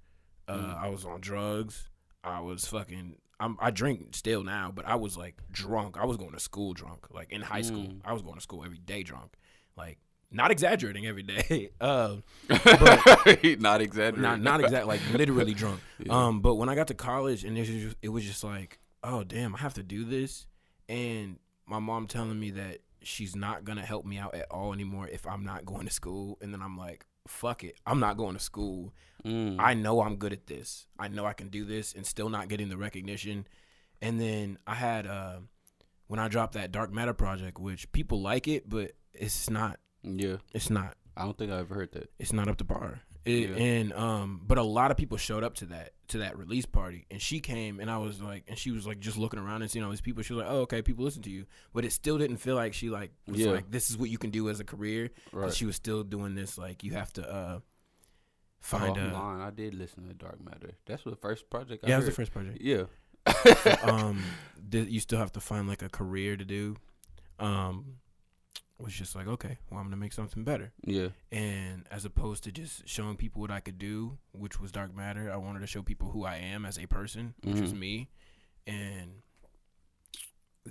Uh, 0.47 0.55
Mm. 0.57 0.83
I 0.83 0.89
was 0.89 1.03
on 1.03 1.19
drugs. 1.19 1.89
I 2.23 2.41
was 2.41 2.67
fucking. 2.67 3.15
I'm, 3.39 3.57
I 3.59 3.69
drink 3.71 4.15
still 4.15 4.43
now, 4.43 4.71
but 4.73 4.85
I 4.87 4.95
was 4.95 5.15
like 5.17 5.35
drunk. 5.51 5.97
I 5.99 6.05
was 6.05 6.17
going 6.17 6.31
to 6.31 6.39
school 6.39 6.73
drunk. 6.73 7.07
Like 7.13 7.31
in 7.31 7.41
high 7.41 7.61
school, 7.61 7.83
Mm. 7.83 8.01
I 8.03 8.13
was 8.13 8.21
going 8.21 8.35
to 8.35 8.41
school 8.41 8.63
every 8.65 8.79
day 8.79 9.03
drunk. 9.03 9.33
Like 9.77 9.99
not 10.31 10.51
exaggerating 10.51 11.05
every 11.05 11.23
day. 11.23 11.69
Uh, 11.79 12.17
not 12.49 13.81
exaggerating. 13.81 14.21
not 14.21 14.41
not 14.41 14.59
exact 14.61 14.87
like 14.87 15.01
literally 15.13 15.53
drunk. 15.53 15.79
Yeah. 15.99 16.13
Um, 16.27 16.41
but 16.41 16.55
when 16.55 16.69
I 16.69 16.75
got 16.75 16.87
to 16.87 16.93
college 16.93 17.43
and 17.43 17.57
it 17.57 17.61
was 17.61 17.69
just, 17.69 17.95
it 18.01 18.09
was 18.09 18.23
just 18.25 18.43
like, 18.43 18.79
oh 19.03 19.23
damn, 19.23 19.55
I 19.55 19.59
have 19.59 19.73
to 19.75 19.83
do 19.83 20.03
this, 20.03 20.45
and 20.89 21.37
my 21.65 21.79
mom 21.79 22.07
telling 22.07 22.39
me 22.39 22.51
that 22.51 22.79
she's 23.01 23.35
not 23.35 23.63
gonna 23.63 23.85
help 23.85 24.05
me 24.05 24.17
out 24.17 24.35
at 24.35 24.45
all 24.51 24.73
anymore 24.73 25.07
if 25.07 25.25
I'm 25.27 25.43
not 25.43 25.65
going 25.65 25.85
to 25.87 25.93
school, 25.93 26.37
and 26.41 26.53
then 26.53 26.61
I'm 26.61 26.77
like, 26.77 27.05
fuck 27.27 27.63
it, 27.63 27.75
I'm 27.85 27.99
not 27.99 28.17
going 28.17 28.33
to 28.35 28.39
school. 28.39 28.93
Mm. 29.25 29.57
I 29.59 29.73
know 29.73 30.01
I'm 30.01 30.15
good 30.17 30.33
at 30.33 30.47
this. 30.47 30.85
I 30.99 31.07
know 31.07 31.25
I 31.25 31.33
can 31.33 31.49
do 31.49 31.65
this, 31.65 31.93
and 31.93 32.05
still 32.05 32.29
not 32.29 32.47
getting 32.47 32.69
the 32.69 32.77
recognition. 32.77 33.47
And 34.01 34.19
then 34.19 34.57
I 34.67 34.75
had 34.75 35.07
uh, 35.07 35.37
when 36.07 36.19
I 36.19 36.27
dropped 36.27 36.53
that 36.53 36.71
Dark 36.71 36.91
Matter 36.93 37.13
project, 37.13 37.59
which 37.59 37.91
people 37.91 38.21
like 38.21 38.47
it, 38.47 38.69
but 38.69 38.91
it's 39.13 39.49
not. 39.49 39.79
yeah. 40.03 40.37
It's 40.53 40.69
not 40.69 40.95
I 41.15 41.23
don't 41.23 41.37
think 41.37 41.51
I 41.51 41.57
ever 41.59 41.73
heard 41.73 41.91
that. 41.93 42.11
it's 42.19 42.31
not 42.31 42.47
up 42.47 42.57
to 42.57 42.65
par. 42.65 43.01
It, 43.25 43.49
Yeah. 43.49 43.55
And 43.57 43.93
um, 43.93 44.41
but 44.45 44.57
a 44.59 44.63
lot 44.63 44.91
of 44.91 44.97
people 44.97 45.17
showed 45.17 45.43
up 45.43 45.55
to 45.55 45.65
that 45.65 45.93
to 46.09 46.19
that 46.19 46.37
release 46.37 46.65
party, 46.67 47.05
and 47.11 47.19
she 47.21 47.39
came, 47.41 47.79
and 47.81 47.89
I 47.91 47.97
was 47.97 48.21
like, 48.21 48.43
and 48.47 48.57
she 48.57 48.71
was 48.71 48.85
like 48.87 48.99
just 48.99 49.17
looking 49.17 49.39
around 49.39 49.63
and 49.63 49.69
seeing 49.71 49.83
all 49.83 49.91
these 49.91 49.99
people. 49.99 50.21
She 50.23 50.33
was 50.33 50.43
like, 50.43 50.51
oh, 50.53 50.59
okay, 50.61 50.81
people 50.83 51.03
listen 51.03 51.23
to 51.23 51.29
you, 51.31 51.45
but 51.73 51.83
it 51.83 51.91
still 51.91 52.17
didn't 52.19 52.37
feel 52.37 52.55
like 52.55 52.73
she 52.75 52.89
like 52.89 53.11
was 53.27 53.39
Yeah. 53.39 53.51
like 53.51 53.69
this 53.71 53.89
is 53.89 53.97
what 53.97 54.09
you 54.11 54.17
can 54.19 54.29
do 54.29 54.47
as 54.49 54.59
a 54.61 54.63
career. 54.63 55.09
Right. 55.33 55.51
She 55.53 55.65
was 55.65 55.75
still 55.75 56.03
doing 56.03 56.35
this 56.35 56.57
like 56.57 56.83
you 56.83 56.93
have 56.93 57.11
to 57.13 57.27
uh 57.29 57.59
find 58.67 58.97
I'm 58.97 59.09
a 59.09 59.13
lying. 59.13 59.41
I 59.41 59.49
did 59.51 59.73
listen 59.73 60.07
to 60.07 60.13
Dark 60.13 60.39
Matter. 60.43 60.71
That's 60.85 61.03
the 61.03 61.15
first 61.15 61.49
project. 61.49 61.83
I 61.85 61.89
yeah, 61.89 61.95
it 61.95 61.97
was 61.97 62.05
the 62.07 62.11
first 62.11 62.31
project. 62.31 62.59
Yeah. 62.61 62.83
um, 63.83 64.23
th- 64.71 64.87
you 64.89 64.99
still 64.99 65.19
have 65.19 65.31
to 65.33 65.39
find 65.39 65.67
like 65.67 65.81
a 65.81 65.89
career 65.89 66.37
to 66.37 66.45
do. 66.45 66.75
Um, 67.39 67.97
was 68.79 68.93
just 68.93 69.15
like 69.15 69.27
okay, 69.27 69.57
well 69.71 69.79
I'm 69.79 69.87
gonna 69.87 69.97
make 69.97 70.13
something 70.13 70.43
better. 70.43 70.71
Yeah. 70.85 71.07
and 71.31 71.85
as 71.89 72.05
opposed 72.05 72.43
to 72.43 72.51
just 72.51 72.87
showing 72.87 73.15
people 73.17 73.41
what 73.41 73.49
I 73.51 73.59
could 73.59 73.79
do, 73.79 74.17
which 74.33 74.59
was 74.59 74.71
dark 74.71 74.95
matter, 74.95 75.31
I 75.31 75.37
wanted 75.37 75.61
to 75.61 75.67
show 75.67 75.81
people 75.81 76.09
who 76.11 76.25
I 76.25 76.35
am 76.35 76.63
as 76.65 76.77
a 76.77 76.85
person, 76.85 77.33
which 77.43 77.57
is 77.59 77.73
Mhm. 77.73 77.79
me, 77.79 78.09
and 78.67 79.23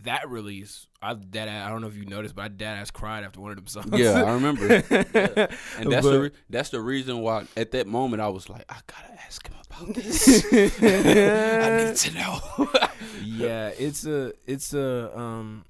that 0.05 0.29
release, 0.29 0.87
I 1.03 1.15
dead 1.15 1.49
I 1.49 1.69
don't 1.69 1.81
know 1.81 1.87
if 1.89 1.97
you 1.97 2.05
noticed, 2.07 2.35
but 2.35 2.43
I 2.43 2.49
dead 2.49 2.77
ass 2.79 2.91
cried 2.91 3.25
after 3.25 3.41
one 3.41 3.51
of 3.51 3.57
them 3.57 3.67
songs. 3.67 3.91
Yeah, 3.93 4.23
I 4.25 4.33
remember. 4.33 4.67
Yeah. 4.91 5.47
And 5.79 5.93
that's 5.93 6.05
the 6.07 6.13
But- 6.13 6.21
re- 6.21 6.31
that's 6.51 6.71
the 6.71 6.81
reason 6.81 7.21
why 7.21 7.47
at 7.57 7.71
that 7.73 7.87
moment 7.87 8.21
I 8.23 8.29
was 8.29 8.49
like, 8.49 8.65
I 8.69 8.77
gotta 8.87 9.13
ask 9.25 9.47
him 9.49 9.55
about 9.71 9.95
this. 9.95 10.45
I 10.53 11.87
need 11.87 11.97
to 11.97 12.15
know. 12.15 12.71
yeah, 13.25 13.69
it's 13.79 14.07
a 14.07 14.33
it's 14.47 14.73
a 14.75 15.17
um 15.19 15.65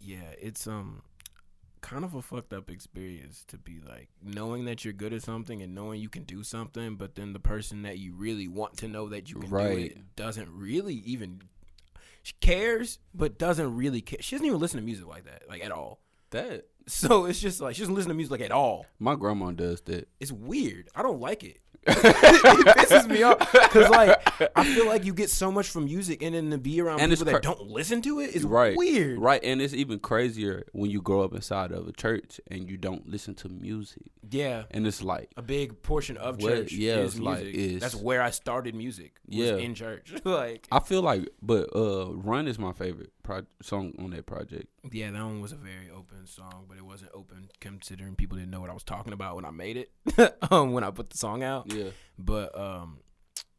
yeah, 0.00 0.18
it's 0.40 0.66
um 0.66 1.02
kind 1.80 2.04
of 2.04 2.14
a 2.14 2.22
fucked 2.22 2.52
up 2.52 2.70
experience 2.70 3.44
to 3.48 3.56
be 3.56 3.80
like 3.86 4.08
knowing 4.22 4.64
that 4.66 4.84
you're 4.84 4.92
good 4.92 5.12
at 5.12 5.22
something 5.22 5.62
and 5.62 5.74
knowing 5.74 6.00
you 6.00 6.08
can 6.08 6.24
do 6.24 6.42
something, 6.44 6.94
but 6.96 7.14
then 7.14 7.32
the 7.32 7.40
person 7.40 7.82
that 7.82 7.98
you 7.98 8.12
really 8.14 8.46
want 8.48 8.76
to 8.76 8.86
know 8.88 9.08
that 9.08 9.30
you 9.30 9.36
can 9.36 9.50
do 9.50 9.56
it 9.56 9.98
doesn't 10.16 10.48
really 10.50 10.94
even 10.94 11.40
she 12.22 12.34
cares, 12.40 12.98
but 13.14 13.38
doesn't 13.38 13.76
really 13.76 14.00
care. 14.00 14.20
She 14.20 14.34
doesn't 14.34 14.46
even 14.46 14.58
listen 14.58 14.78
to 14.78 14.84
music 14.84 15.06
like 15.06 15.24
that, 15.24 15.42
like 15.48 15.64
at 15.64 15.72
all. 15.72 16.00
That 16.30 16.66
So 16.90 17.26
it's 17.26 17.40
just 17.40 17.60
like 17.60 17.74
she 17.76 17.82
doesn't 17.82 17.94
listen 17.94 18.08
to 18.08 18.14
music 18.14 18.32
like 18.32 18.40
at 18.40 18.50
all. 18.52 18.84
my 18.98 19.14
grandma 19.14 19.52
does 19.52 19.80
that. 19.82 20.08
It's 20.18 20.32
weird. 20.32 20.88
I 20.94 21.02
don't 21.02 21.20
like 21.20 21.44
it. 21.44 21.58
it 21.86 21.96
pisses 22.76 23.08
me 23.08 23.22
off 23.22 23.38
because 23.52 23.88
like 23.88 24.10
I 24.54 24.64
feel 24.74 24.86
like 24.86 25.06
you 25.06 25.14
get 25.14 25.30
so 25.30 25.50
much 25.50 25.68
from 25.68 25.86
music, 25.86 26.22
and 26.22 26.34
then 26.34 26.50
to 26.50 26.58
be 26.58 26.78
around 26.78 27.00
And 27.00 27.10
people 27.10 27.24
that 27.32 27.42
don't 27.42 27.62
listen 27.68 28.02
to 28.02 28.20
it 28.20 28.34
is 28.34 28.44
Right. 28.44 28.76
weird. 28.76 29.18
Right, 29.18 29.42
and 29.42 29.62
it's 29.62 29.72
even 29.72 29.98
crazier 29.98 30.64
when 30.72 30.90
you 30.90 31.00
grow 31.00 31.22
up 31.22 31.32
inside 31.34 31.72
of 31.72 31.88
a 31.88 31.92
church 31.92 32.38
and 32.50 32.68
you 32.68 32.76
don't 32.76 33.08
listen 33.08 33.34
to 33.36 33.48
music. 33.48 34.02
Yeah, 34.30 34.64
And 34.70 34.86
it's 34.86 35.02
like, 35.02 35.30
a 35.38 35.42
big 35.42 35.80
portion 35.82 36.16
of 36.18 36.38
church 36.38 36.70
yeah, 36.72 36.96
is 36.98 37.18
like- 37.18 37.44
music. 37.44 37.54
is- 37.58 37.80
That's 37.80 37.96
where 37.96 38.20
I 38.22 38.30
started 38.30 38.74
music. 38.74 39.14
Was 39.26 39.36
Yeah. 39.38 39.56
in 39.56 39.74
church. 39.74 40.12
like 40.24 40.68
I 40.70 40.80
feel 40.80 41.00
like, 41.02 41.30
but 41.40 41.74
uh, 41.74 42.12
"Run" 42.12 42.46
is 42.46 42.58
my 42.58 42.72
favorite 42.72 43.10
pro- 43.22 43.46
song 43.62 43.94
on 43.98 44.10
that 44.10 44.26
project. 44.26 44.66
yeah, 44.92 45.10
that 45.10 45.22
one 45.24 45.40
was 45.40 45.52
a 45.52 45.56
very 45.56 45.88
open 45.90 46.26
song, 46.26 46.66
but 46.68 46.79
it 46.80 46.86
wasn't 46.86 47.10
open 47.14 47.48
considering 47.60 48.14
people 48.16 48.38
didn't 48.38 48.50
know 48.50 48.60
what 48.60 48.70
I 48.70 48.74
was 48.74 48.82
talking 48.82 49.12
about 49.12 49.36
when 49.36 49.44
I 49.44 49.50
made 49.50 49.76
it. 49.76 49.90
um, 50.50 50.72
when 50.72 50.82
I 50.82 50.90
put 50.90 51.10
the 51.10 51.18
song 51.18 51.42
out, 51.42 51.70
Yeah. 51.72 51.90
but 52.18 52.58
um, 52.58 53.00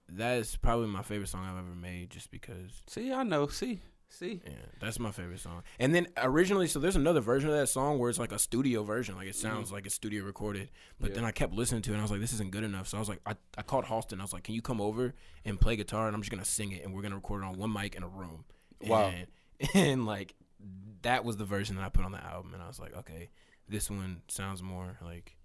that 0.10 0.39
is 0.39 0.57
probably 0.57 0.88
my 0.88 1.03
favorite 1.03 1.27
song 1.29 1.45
I've 1.45 1.57
ever 1.57 1.75
made, 1.75 2.10
just 2.10 2.31
because 2.31 2.81
See, 2.88 3.13
I 3.13 3.21
know. 3.23 3.45
See, 3.47 3.79
see. 4.10 4.41
Yeah, 4.43 4.53
that's 4.81 4.99
my 4.99 5.12
favorite 5.12 5.39
song. 5.39 5.62
And 5.79 5.93
then 5.93 6.07
originally, 6.17 6.67
so 6.67 6.79
there's 6.79 6.95
another 6.95 7.21
version 7.21 7.49
of 7.51 7.55
that 7.55 7.67
song 7.67 7.99
where 7.99 8.10
it's 8.10 8.17
like 8.19 8.31
a 8.31 8.39
studio 8.39 8.84
version, 8.84 9.15
like 9.15 9.27
it 9.27 9.36
sounds 9.36 9.71
like 9.71 9.86
it's 9.86 9.93
studio 9.95 10.23
recorded. 10.25 10.69
But 10.99 11.10
Yeah. 11.12 11.15
then 11.17 11.25
I 11.25 11.31
kept 11.31 11.53
listening 11.53 11.84
to 11.84 11.91
it, 11.91 11.93
and 11.93 12.01
I 12.01 12.03
was 12.03 12.12
like, 12.12 12.21
this 12.21 12.34
isn't 12.34 12.51
good 12.51 12.63
enough. 12.63 12.88
So 12.88 12.97
I 12.97 12.99
was 12.99 13.07
like, 13.10 13.21
I, 13.25 13.36
I 13.57 13.62
called 13.62 13.86
Halston. 13.86 14.19
I 14.19 14.23
was 14.23 14.34
like, 14.34 14.43
can 14.43 14.55
you 14.55 14.62
come 14.63 14.81
over 14.81 15.13
and 15.45 15.62
play 15.62 15.75
guitar, 15.75 16.07
and 16.07 16.15
I'm 16.15 16.21
just 16.21 16.31
gonna 16.31 16.43
sing 16.43 16.71
it, 16.71 16.84
and 16.84 16.93
we're 16.93 17.03
gonna 17.03 17.15
record 17.15 17.43
it 17.43 17.45
on 17.45 17.57
one 17.57 17.71
mic 17.71 17.95
in 17.95 18.03
a 18.03 18.07
room. 18.07 18.45
Wow. 18.86 19.13
And, 19.13 19.27
and 19.75 20.05
like 20.07 20.34
that 21.03 21.23
was 21.25 21.37
the 21.37 21.45
version 21.45 21.75
that 21.77 21.83
I 21.85 21.89
put 21.89 22.05
on 22.05 22.11
the 22.11 22.23
album, 22.23 22.53
and 22.53 22.61
I 22.61 22.67
was 22.67 22.79
like, 22.79 22.95
okay, 22.97 23.29
this 23.67 23.89
one 23.89 24.21
sounds 24.27 24.61
more 24.61 24.97
like 25.03 25.37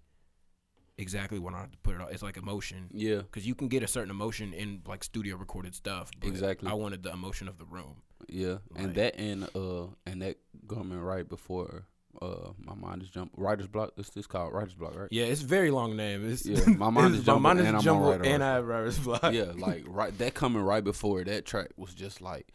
exactly 0.97 1.39
what 1.39 1.53
I 1.53 1.59
have 1.59 1.71
to 1.71 1.77
put 1.79 1.95
it 1.95 2.01
on. 2.01 2.07
It's 2.11 2.23
like 2.23 2.37
emotion. 2.37 2.89
Yeah, 2.93 3.17
Because 3.17 3.45
you 3.45 3.55
can 3.55 3.67
get 3.67 3.83
a 3.83 3.87
certain 3.87 4.09
emotion 4.09 4.53
in 4.53 4.81
like 4.87 5.03
studio 5.03 5.35
recorded 5.37 5.75
stuff. 5.75 6.11
But 6.19 6.27
Exactly. 6.29 6.69
I 6.69 6.73
wanted 6.73 7.03
the 7.03 7.11
emotion 7.11 7.47
of 7.47 7.57
the 7.59 7.65
room. 7.65 8.01
yeah, 8.27 8.57
and 8.75 8.95
that 8.95 9.15
and 9.19 9.43
uh 9.55 9.87
and 10.05 10.21
that 10.21 10.37
coming 10.67 10.99
right 10.99 11.27
before 11.27 11.85
uh 12.19 12.49
my 12.59 12.73
mind 12.73 13.03
is 13.03 13.09
jump 13.09 13.31
writer's 13.37 13.67
block. 13.67 13.91
It's 13.97 14.09
this 14.09 14.25
called 14.25 14.53
writer's 14.53 14.73
block, 14.73 14.95
right? 14.97 15.07
Yeah, 15.11 15.25
it's 15.25 15.43
a 15.43 15.45
very 15.45 15.69
long 15.69 15.95
name. 15.95 16.27
It's, 16.31 16.45
Yeah, 16.47 16.65
my 16.65 16.89
mind 16.97 17.13
is 17.13 17.19
my 17.21 17.25
jumbled 17.25 17.43
mind 17.43 17.59
is 17.59 17.65
and 17.67 17.75
I'm 17.75 17.79
on 17.79 17.83
jumbled 17.83 18.09
writer 18.19 18.23
and. 18.33 18.43
I 18.43 18.53
have 18.55 18.65
writer's 18.65 18.97
block. 18.99 19.33
yeah, 19.33 19.51
like 19.55 19.83
right 19.87 20.17
that 20.17 20.33
coming 20.33 20.63
right 20.63 20.83
before 20.83 21.23
that 21.23 21.45
track 21.45 21.67
was 21.77 21.93
just 21.93 22.21
like, 22.21 22.47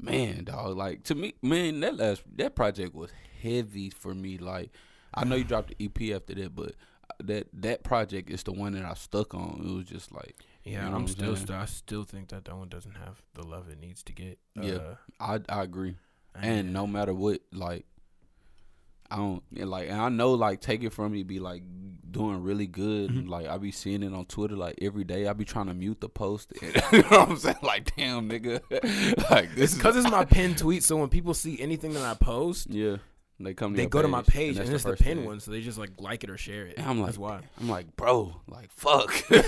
man, 0.00 0.44
dog. 0.44 0.76
Like 0.76 1.04
to 1.04 1.14
me, 1.14 1.34
man, 1.42 1.80
that 1.80 1.96
last 1.96 2.22
that 2.36 2.54
project 2.54 2.94
was 2.94 3.10
heavy 3.42 3.90
for 3.90 4.14
me. 4.14 4.38
Like 4.38 4.70
I 5.14 5.24
know 5.24 5.36
you 5.36 5.44
dropped 5.52 5.74
the 5.76 5.84
EP 5.84 6.14
after 6.16 6.34
that, 6.34 6.54
but 6.54 6.72
that 7.22 7.48
that 7.54 7.82
project 7.84 8.30
is 8.30 8.42
the 8.42 8.52
one 8.52 8.72
that 8.74 8.84
I 8.84 8.94
stuck 8.94 9.34
on. 9.34 9.62
It 9.66 9.74
was 9.74 9.84
just 9.86 10.12
like, 10.12 10.36
yeah. 10.64 10.84
You 10.84 10.90
know 10.90 10.96
I'm 10.96 11.08
still, 11.08 11.36
st- 11.36 11.50
I 11.50 11.64
still 11.66 12.04
think 12.04 12.28
that 12.28 12.44
that 12.44 12.56
one 12.56 12.68
doesn't 12.68 12.96
have 12.96 13.22
the 13.34 13.42
love 13.46 13.68
it 13.70 13.78
needs 13.80 14.02
to 14.04 14.12
get. 14.12 14.38
Yeah. 14.54 14.74
Uh, 14.74 14.94
I 15.20 15.40
I 15.48 15.62
agree. 15.62 15.96
and 16.34 16.44
And 16.44 16.72
no 16.72 16.86
matter 16.86 17.14
what, 17.14 17.40
like 17.52 17.86
I 19.10 19.16
don't 19.16 19.42
like 19.52 19.88
and 19.88 20.00
I 20.00 20.08
know 20.08 20.32
like 20.32 20.60
take 20.60 20.82
it 20.82 20.92
from 20.92 21.12
me 21.12 21.22
be 21.22 21.38
like 21.38 21.62
doing 22.10 22.42
really 22.42 22.66
good. 22.66 23.10
Mm-hmm. 23.10 23.28
Like 23.28 23.46
I 23.46 23.58
be 23.58 23.70
seeing 23.70 24.02
it 24.02 24.12
on 24.12 24.24
Twitter 24.26 24.56
like 24.56 24.78
every 24.80 25.04
day. 25.04 25.26
I 25.28 25.32
be 25.32 25.44
trying 25.44 25.66
to 25.66 25.74
mute 25.74 26.00
the 26.00 26.08
post. 26.08 26.52
you 26.62 26.72
know 26.72 27.02
what 27.08 27.28
I'm 27.28 27.36
saying? 27.36 27.56
Like 27.62 27.94
damn 27.96 28.28
nigga. 28.28 28.60
like 29.30 29.54
this 29.54 29.74
because 29.74 29.96
it's 29.96 30.10
my 30.10 30.24
pinned 30.24 30.58
tweet. 30.58 30.82
So 30.82 30.96
when 30.96 31.08
people 31.08 31.34
see 31.34 31.60
anything 31.60 31.92
that 31.94 32.04
I 32.04 32.14
post, 32.14 32.68
Yeah. 32.70 32.96
They 33.38 33.52
come 33.52 33.74
to 33.74 33.76
they 33.76 33.86
go 33.86 34.00
to 34.00 34.08
my 34.08 34.22
page 34.22 34.56
and, 34.56 34.60
that's 34.60 34.70
it's 34.70 34.84
the 34.84 34.90
first 34.90 35.02
pinned 35.02 35.26
one. 35.26 35.40
So 35.40 35.50
they 35.50 35.60
just 35.60 35.76
like 35.76 35.90
like 35.98 36.24
it 36.24 36.30
or 36.30 36.38
share 36.38 36.66
it. 36.66 36.78
And 36.78 36.86
I'm 36.86 37.00
like, 37.00 37.08
that's 37.08 37.18
why. 37.18 37.40
I'm 37.60 37.68
like, 37.68 37.94
bro, 37.94 38.34
like 38.48 38.72
fuck. 38.72 39.12
and 39.30 39.44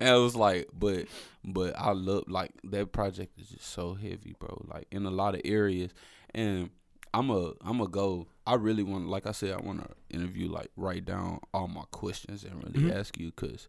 it 0.00 0.22
was 0.22 0.34
like, 0.34 0.68
but 0.72 1.04
but 1.44 1.78
I 1.78 1.92
love 1.92 2.24
like 2.28 2.52
that 2.64 2.92
project 2.92 3.38
is 3.38 3.50
just 3.50 3.66
so 3.70 3.92
heavy, 3.92 4.34
bro. 4.38 4.64
Like 4.72 4.86
in 4.90 5.04
a 5.04 5.10
lot 5.10 5.34
of 5.34 5.42
areas, 5.44 5.92
and 6.34 6.70
I'm 7.12 7.30
a 7.30 7.52
I'm 7.62 7.80
a 7.80 7.88
go. 7.88 8.28
I 8.46 8.54
really 8.54 8.82
want, 8.82 9.08
like 9.08 9.26
I 9.26 9.32
said, 9.32 9.52
I 9.52 9.60
want 9.60 9.82
to 9.82 9.88
interview, 10.16 10.48
like 10.50 10.70
write 10.76 11.04
down 11.04 11.40
all 11.54 11.68
my 11.68 11.84
questions 11.90 12.44
and 12.44 12.54
really 12.64 12.88
Mhm. 12.88 12.96
ask 12.98 13.18
you, 13.18 13.30
cause 13.32 13.68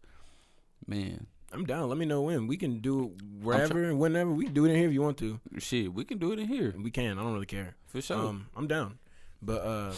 man, 0.88 1.28
I'm 1.52 1.66
down. 1.66 1.90
Let 1.90 1.98
me 1.98 2.06
know 2.06 2.22
when 2.22 2.48
we 2.48 2.56
can 2.58 2.80
do 2.80 3.06
it 3.06 3.22
wherever 3.44 3.84
and 3.84 4.00
whenever 4.00 4.32
we 4.32 4.46
can 4.46 4.54
do 4.54 4.66
it 4.66 4.70
in 4.72 4.76
here 4.78 4.88
if 4.88 4.94
you 4.94 5.02
want 5.02 5.18
to. 5.20 5.40
shit, 5.60 5.94
we 5.94 6.04
can 6.06 6.18
do 6.18 6.32
it 6.32 6.40
in 6.40 6.48
here 6.48 6.74
We 6.78 6.92
can. 6.92 7.18
I 7.20 7.24
don't 7.24 7.34
really 7.34 7.46
care. 7.46 7.76
for 7.88 8.02
sure. 8.02 8.18
Um, 8.18 8.48
I'm 8.56 8.68
down. 8.68 9.00
But 9.42 9.62
uh, 9.64 9.94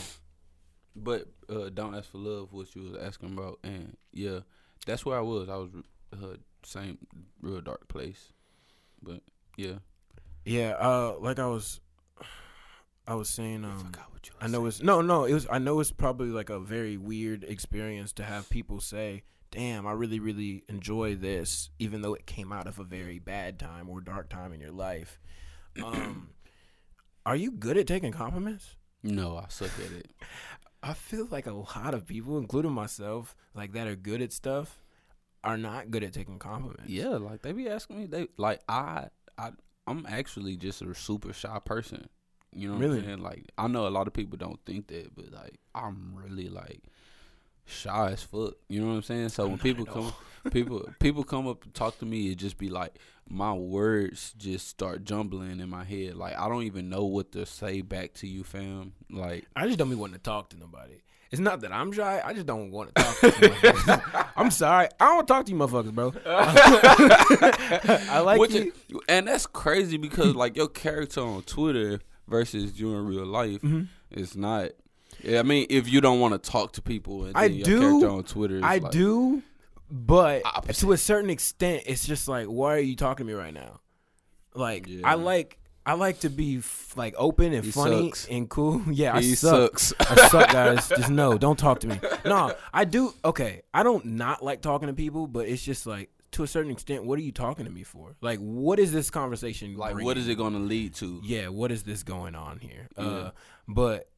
But 0.95 1.27
uh, 1.49 1.69
don't 1.69 1.95
ask 1.95 2.09
for 2.09 2.17
love, 2.19 2.53
what 2.53 2.75
you 2.75 2.83
was 2.83 2.95
asking 3.01 3.33
about, 3.33 3.59
and 3.63 3.97
yeah, 4.11 4.39
that's 4.85 5.05
where 5.05 5.17
I 5.17 5.21
was. 5.21 5.49
I 5.49 5.55
was 5.57 5.69
uh, 6.13 6.37
same 6.63 6.97
real 7.41 7.61
dark 7.61 7.87
place, 7.87 8.31
but 9.01 9.21
yeah. 9.57 9.79
yeah. 10.45 10.75
Uh, 10.79 11.15
like 11.19 11.39
I 11.39 11.47
was, 11.47 11.79
I 13.07 13.15
was 13.15 13.29
saying. 13.29 13.65
Um, 13.65 13.91
you 14.25 14.31
I 14.39 14.47
know 14.47 14.65
it's 14.65 14.81
no, 14.81 15.01
no. 15.01 15.25
It 15.25 15.33
was. 15.33 15.47
I 15.49 15.59
know 15.59 15.79
it's 15.79 15.91
probably 15.91 16.29
like 16.29 16.49
a 16.49 16.59
very 16.59 16.97
weird 16.97 17.43
experience 17.43 18.13
to 18.13 18.23
have 18.23 18.49
people 18.49 18.79
say, 18.79 19.23
"Damn, 19.51 19.85
I 19.85 19.91
really, 19.91 20.19
really 20.19 20.63
enjoy 20.69 21.15
this," 21.15 21.69
even 21.79 22.01
though 22.01 22.13
it 22.13 22.25
came 22.25 22.53
out 22.53 22.67
of 22.67 22.79
a 22.79 22.83
very 22.83 23.19
bad 23.19 23.59
time 23.59 23.89
or 23.89 23.99
dark 23.99 24.29
time 24.29 24.53
in 24.53 24.61
your 24.61 24.71
life. 24.71 25.19
Um, 25.83 26.29
are 27.25 27.35
you 27.35 27.51
good 27.51 27.77
at 27.77 27.87
taking 27.87 28.13
compliments? 28.13 28.75
No, 29.03 29.37
I 29.37 29.45
suck 29.49 29.71
at 29.85 29.91
it. 29.91 30.11
I 30.81 30.93
feel 30.93 31.27
like 31.29 31.47
a 31.47 31.53
lot 31.53 31.93
of 31.93 32.07
people, 32.07 32.37
including 32.37 32.71
myself, 32.71 33.35
like 33.53 33.73
that 33.73 33.87
are 33.87 33.95
good 33.95 34.21
at 34.21 34.31
stuff, 34.31 34.81
are 35.43 35.57
not 35.57 35.91
good 35.91 36.03
at 36.03 36.13
taking 36.13 36.39
compliments. 36.39 36.89
Yeah, 36.89 37.17
like 37.17 37.41
they 37.41 37.51
be 37.51 37.67
asking 37.67 37.99
me. 37.99 38.05
They 38.05 38.27
like 38.37 38.61
I 38.69 39.07
I 39.37 39.51
I'm 39.85 40.05
actually 40.07 40.55
just 40.55 40.81
a 40.81 40.95
super 40.95 41.33
shy 41.33 41.59
person. 41.65 42.07
You 42.55 42.67
know 42.69 42.73
what 42.75 42.81
Really? 42.83 42.99
I'm 42.99 43.05
saying? 43.05 43.21
Like 43.21 43.51
I 43.57 43.67
know 43.67 43.87
a 43.87 43.89
lot 43.89 44.07
of 44.07 44.13
people 44.13 44.37
don't 44.37 44.59
think 44.65 44.87
that, 44.87 45.15
but 45.15 45.31
like 45.31 45.59
I'm 45.75 46.13
really 46.15 46.49
like 46.49 46.81
shy 47.65 48.11
as 48.11 48.23
fuck. 48.23 48.53
You 48.69 48.81
know 48.81 48.87
what 48.87 48.93
I'm 48.95 49.01
saying? 49.03 49.29
So 49.29 49.47
when 49.47 49.57
people 49.57 49.85
come 49.85 50.13
people 50.51 50.89
people 50.99 51.23
come 51.23 51.47
up 51.47 51.63
and 51.63 51.73
talk 51.73 51.97
to 51.99 52.05
me, 52.05 52.31
it 52.31 52.35
just 52.35 52.57
be 52.57 52.69
like 52.69 52.95
my 53.29 53.53
words 53.53 54.33
just 54.37 54.67
start 54.67 55.03
jumbling 55.05 55.59
in 55.59 55.69
my 55.69 55.83
head. 55.83 56.15
Like 56.15 56.37
I 56.37 56.47
don't 56.49 56.63
even 56.63 56.89
know 56.89 57.05
what 57.05 57.31
to 57.33 57.45
say 57.45 57.81
back 57.81 58.13
to 58.15 58.27
you, 58.27 58.43
fam. 58.43 58.93
Like 59.09 59.45
I 59.55 59.65
just 59.67 59.79
don't 59.79 59.89
be 59.89 59.95
wanting 59.95 60.15
to 60.15 60.21
talk 60.21 60.49
to 60.49 60.57
nobody. 60.59 60.95
It's 61.31 61.39
not 61.39 61.61
that 61.61 61.71
I'm 61.71 61.91
shy. 61.91 62.21
I 62.23 62.31
just 62.33 62.45
don't 62.45 62.69
want 62.69 62.93
to 62.93 63.01
talk 63.03 63.19
to 63.21 64.31
I'm 64.37 64.51
sorry. 64.51 64.87
I 64.99 65.05
don't 65.15 65.27
talk 65.27 65.45
to 65.47 65.51
you 65.51 65.57
motherfuckers, 65.57 65.91
bro. 65.91 66.13
I 66.27 68.19
like 68.19 68.39
Which 68.39 68.53
you. 68.53 68.71
is- 68.89 68.99
and 69.09 69.27
that's 69.27 69.45
crazy 69.47 69.97
because 69.97 70.35
like 70.35 70.55
your 70.55 70.67
character 70.67 71.21
on 71.21 71.41
Twitter 71.43 71.99
versus 72.27 72.79
you 72.79 72.95
in 72.95 73.05
real 73.05 73.25
life 73.25 73.61
Mm-hmm. 73.61 73.83
is 74.11 74.35
not. 74.35 74.71
Yeah, 75.23 75.39
I 75.39 75.43
mean, 75.43 75.67
if 75.69 75.87
you 75.87 76.01
don't 76.01 76.19
want 76.19 76.33
to 76.41 76.51
talk 76.51 76.73
to 76.73 76.81
people, 76.81 77.25
and 77.25 77.37
I 77.37 77.47
do- 77.47 78.07
on 78.09 78.23
Twitter, 78.23 78.57
is 78.57 78.63
I 78.63 78.77
like, 78.79 78.91
do, 78.91 79.43
but 79.89 80.41
Opposite. 80.45 80.79
to 80.81 80.91
a 80.91 80.97
certain 80.97 81.29
extent, 81.29 81.83
it's 81.85 82.05
just 82.05 82.27
like, 82.27 82.47
why 82.47 82.73
are 82.75 82.79
you 82.79 82.95
talking 82.95 83.27
to 83.27 83.31
me 83.33 83.37
right 83.37 83.53
now? 83.53 83.79
Like, 84.55 84.87
Yeah. 84.87 85.07
I 85.07 85.13
like, 85.15 85.59
I 85.85 85.93
like 85.93 86.21
to 86.21 86.29
be 86.29 86.57
f- 86.59 86.93
like 86.95 87.13
open 87.17 87.53
and 87.53 87.63
He 87.65 87.71
funny 87.71 88.05
sucks. 88.09 88.25
and 88.27 88.49
cool. 88.49 88.81
Yeah, 88.91 89.15
I 89.15 89.21
He 89.21 89.35
suck. 89.35 89.77
sucks. 89.79 89.93
I 89.99 90.27
suck, 90.29 90.49
guys. 90.51 90.87
Just 90.89 91.09
no, 91.09 91.37
don't 91.37 91.59
talk 91.59 91.79
to 91.81 91.87
me. 91.87 91.99
No, 92.25 92.53
I 92.73 92.85
do. 92.85 93.13
Okay, 93.25 93.61
I 93.73 93.83
don't 93.83 94.05
not 94.05 94.43
like 94.43 94.61
talking 94.61 94.87
to 94.87 94.93
people, 94.93 95.27
but 95.27 95.47
it's 95.47 95.61
just 95.63 95.85
like 95.85 96.09
to 96.33 96.43
a 96.43 96.47
certain 96.47 96.71
extent, 96.71 97.05
what 97.05 97.17
are 97.17 97.21
you 97.21 97.31
talking 97.31 97.65
to 97.65 97.71
me 97.71 97.83
for? 97.83 98.15
Like, 98.21 98.39
what 98.39 98.79
is 98.79 98.91
this 98.91 99.09
conversation? 99.09 99.75
Like, 99.75 99.93
bringing? 99.93 100.05
what 100.05 100.17
is 100.17 100.27
it 100.27 100.35
going 100.35 100.53
to 100.53 100.59
lead 100.59 100.93
to? 100.95 101.21
Yeah, 101.23 101.47
what 101.47 101.71
is 101.71 101.83
this 101.83 102.03
going 102.03 102.35
on 102.35 102.59
here? 102.59 102.89
Yeah. 102.97 103.03
Uh, 103.03 103.31
but 103.67 104.09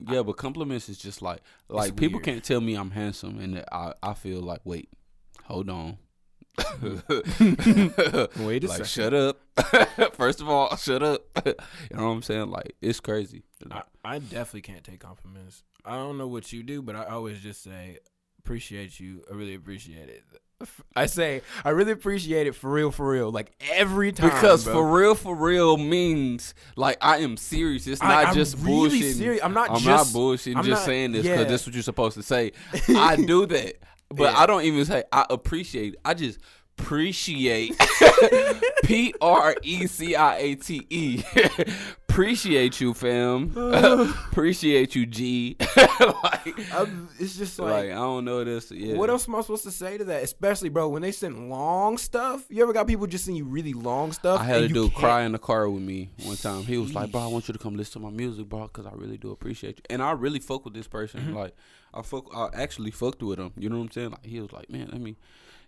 Yeah, 0.00 0.22
but 0.22 0.36
compliments 0.36 0.88
is 0.88 0.98
just 0.98 1.22
like 1.22 1.40
like 1.68 1.96
people 1.96 2.18
weird. 2.18 2.24
can't 2.24 2.44
tell 2.44 2.60
me 2.60 2.74
I'm 2.74 2.90
handsome, 2.90 3.38
and 3.38 3.64
I 3.70 3.94
I 4.02 4.14
feel 4.14 4.40
like 4.40 4.60
wait, 4.64 4.88
hold 5.44 5.70
on. 5.70 5.98
Wait 8.36 8.64
a 8.64 8.68
like 8.68 8.84
second. 8.84 8.86
shut 8.86 9.14
up. 9.14 9.40
First 10.14 10.40
of 10.42 10.48
all, 10.50 10.76
shut 10.76 11.02
up. 11.02 11.22
you 11.46 11.54
know 11.92 12.08
what 12.08 12.12
I'm 12.12 12.22
saying? 12.22 12.50
Like 12.50 12.74
it's 12.82 13.00
crazy. 13.00 13.42
I, 13.70 13.82
I 14.04 14.18
definitely 14.18 14.62
can't 14.62 14.84
take 14.84 15.00
compliments. 15.00 15.62
I 15.84 15.94
don't 15.94 16.18
know 16.18 16.26
what 16.28 16.52
you 16.52 16.62
do, 16.62 16.82
but 16.82 16.94
I 16.94 17.04
always 17.06 17.40
just 17.40 17.62
say 17.62 17.98
appreciate 18.38 19.00
you. 19.00 19.22
I 19.30 19.34
really 19.34 19.54
appreciate 19.54 20.08
it. 20.08 20.24
I 20.96 21.06
say 21.06 21.42
I 21.64 21.70
really 21.70 21.92
appreciate 21.92 22.46
it 22.46 22.54
for 22.54 22.70
real, 22.70 22.90
for 22.90 23.08
real. 23.08 23.30
Like 23.30 23.52
every 23.72 24.12
time, 24.12 24.30
Because 24.30 24.64
bro. 24.64 24.74
for 24.74 24.90
real, 24.98 25.14
for 25.14 25.34
real 25.34 25.76
means 25.76 26.54
like 26.76 26.98
I 27.00 27.18
am 27.18 27.36
serious. 27.36 27.86
It's 27.86 28.02
I- 28.02 28.08
not 28.08 28.26
I'm 28.28 28.34
just 28.34 28.56
really 28.58 29.00
bullshitting. 29.00 29.14
serious. 29.14 29.42
I'm 29.42 29.54
not 29.54 29.70
I'm 29.70 29.78
just- 29.80 30.14
not 30.14 30.20
bullshitting. 30.20 30.56
I'm 30.56 30.64
just 30.64 30.80
not- 30.82 30.86
saying 30.86 31.12
this 31.12 31.24
yeah. 31.26 31.36
because 31.36 31.48
this 31.50 31.60
is 31.62 31.66
what 31.68 31.74
you're 31.74 31.82
supposed 31.82 32.16
to 32.16 32.22
say. 32.22 32.52
I 32.96 33.16
do 33.16 33.46
that, 33.46 33.74
but 34.08 34.32
Yeah. 34.32 34.38
I 34.38 34.46
don't 34.46 34.62
even 34.64 34.84
say 34.84 35.04
I 35.12 35.26
appreciate. 35.30 35.96
I 36.04 36.14
just 36.14 36.38
appreciate. 36.78 37.74
P 38.84 39.14
R 39.20 39.54
E 39.62 39.86
C 39.86 40.16
I 40.16 40.36
A 40.38 40.54
T 40.56 40.86
E. 40.90 41.22
Appreciate 42.12 42.78
you, 42.78 42.92
fam. 42.92 43.52
appreciate 44.30 44.94
you, 44.94 45.06
G. 45.06 45.56
like, 45.78 46.72
I'm- 46.74 47.08
it's 47.18 47.38
just 47.38 47.58
like, 47.58 47.70
like, 47.70 47.90
I 47.90 47.94
don't 47.94 48.26
know 48.26 48.44
this. 48.44 48.70
Yeah. 48.70 48.96
what 48.96 49.08
else 49.08 49.26
am 49.26 49.34
I 49.34 49.40
supposed 49.40 49.64
to 49.64 49.70
say 49.70 49.96
to 49.96 50.04
that? 50.04 50.22
Especially, 50.22 50.68
bro, 50.68 50.90
when 50.90 51.00
they 51.00 51.10
send 51.10 51.48
long 51.48 51.96
stuff. 51.96 52.44
You 52.50 52.62
ever 52.62 52.74
got 52.74 52.86
people 52.86 53.06
just 53.06 53.24
send 53.24 53.38
you 53.38 53.46
really 53.46 53.72
long 53.72 54.12
stuff? 54.12 54.40
I 54.40 54.44
had 54.44 54.56
and 54.62 54.70
a 54.70 54.74
dude 54.74 54.94
cry 54.94 55.22
in 55.22 55.32
the 55.32 55.38
car 55.38 55.70
with 55.70 55.82
me 55.82 56.10
one 56.24 56.36
time. 56.36 56.64
He 56.64 56.76
was 56.76 56.94
like, 56.94 57.10
"Bro, 57.10 57.22
I 57.22 57.26
want 57.28 57.48
you 57.48 57.52
to 57.52 57.58
come 57.58 57.76
listen 57.76 58.02
to 58.02 58.10
my 58.10 58.14
music, 58.14 58.46
bro, 58.46 58.62
because 58.62 58.84
I 58.84 58.92
really 58.94 59.16
do 59.16 59.30
appreciate 59.30 59.78
you." 59.78 59.82
And 59.88 60.02
I 60.02 60.12
really 60.12 60.38
fuck 60.38 60.66
with 60.66 60.74
this 60.74 60.86
person. 60.86 61.20
Mm-hmm. 61.20 61.36
Like, 61.36 61.56
I 61.94 62.02
fuck, 62.02 62.26
I 62.36 62.50
actually 62.52 62.90
fucked 62.90 63.22
with 63.22 63.38
him. 63.38 63.52
You 63.56 63.70
know 63.70 63.76
what 63.76 63.84
I'm 63.84 63.90
saying? 63.90 64.10
Like, 64.10 64.26
he 64.26 64.38
was 64.38 64.52
like, 64.52 64.68
"Man, 64.68 64.90
let 64.92 65.00
me." 65.00 65.16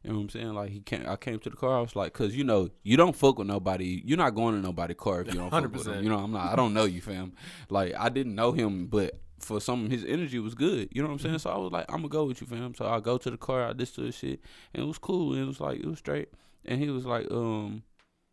You 0.04 0.10
know 0.10 0.16
what 0.16 0.22
I'm 0.24 0.28
saying? 0.28 0.54
Like 0.54 0.70
he 0.70 0.80
came, 0.80 1.04
I 1.08 1.16
came 1.16 1.38
to 1.38 1.50
the 1.50 1.56
car. 1.56 1.78
I 1.78 1.80
was 1.80 1.96
like, 1.96 2.12
"Cause 2.12 2.34
you 2.34 2.44
know, 2.44 2.68
you 2.82 2.98
don't 2.98 3.16
fuck 3.16 3.38
with 3.38 3.48
nobody. 3.48 4.02
You're 4.04 4.18
not 4.18 4.34
going 4.34 4.54
to 4.54 4.60
nobody's 4.60 4.98
car 4.98 5.22
if 5.22 5.28
you 5.28 5.40
don't 5.40 5.50
fuck 5.50 5.62
with 5.62 5.82
100%. 5.82 5.84
them. 5.84 6.04
You 6.04 6.10
know, 6.10 6.18
I'm 6.18 6.30
not. 6.30 6.52
I 6.52 6.56
don't 6.56 6.74
know 6.74 6.84
you, 6.84 7.00
fam. 7.00 7.32
Like 7.70 7.94
I 7.98 8.10
didn't 8.10 8.34
know 8.34 8.52
him, 8.52 8.86
but 8.86 9.18
for 9.38 9.62
some, 9.62 9.88
his 9.88 10.04
energy 10.04 10.38
was 10.38 10.54
good. 10.54 10.90
You 10.92 11.00
know 11.02 11.08
what 11.08 11.14
I'm 11.14 11.20
saying? 11.20 11.38
So 11.38 11.50
I 11.50 11.56
was 11.56 11.72
like, 11.72 11.86
I'm 11.88 11.98
gonna 11.98 12.08
go 12.08 12.26
with 12.26 12.42
you, 12.42 12.46
fam. 12.46 12.74
So 12.74 12.86
I 12.86 13.00
go 13.00 13.16
to 13.16 13.30
the 13.30 13.38
car. 13.38 13.64
I 13.64 13.72
listen 13.72 14.04
to 14.04 14.12
shit, 14.12 14.40
and 14.74 14.84
it 14.84 14.86
was 14.86 14.98
cool. 14.98 15.32
And 15.32 15.42
it 15.42 15.46
was 15.46 15.58
like 15.60 15.80
it 15.80 15.86
was 15.86 16.00
straight. 16.00 16.28
And 16.66 16.80
he 16.80 16.90
was 16.90 17.06
like, 17.06 17.30
um, 17.30 17.82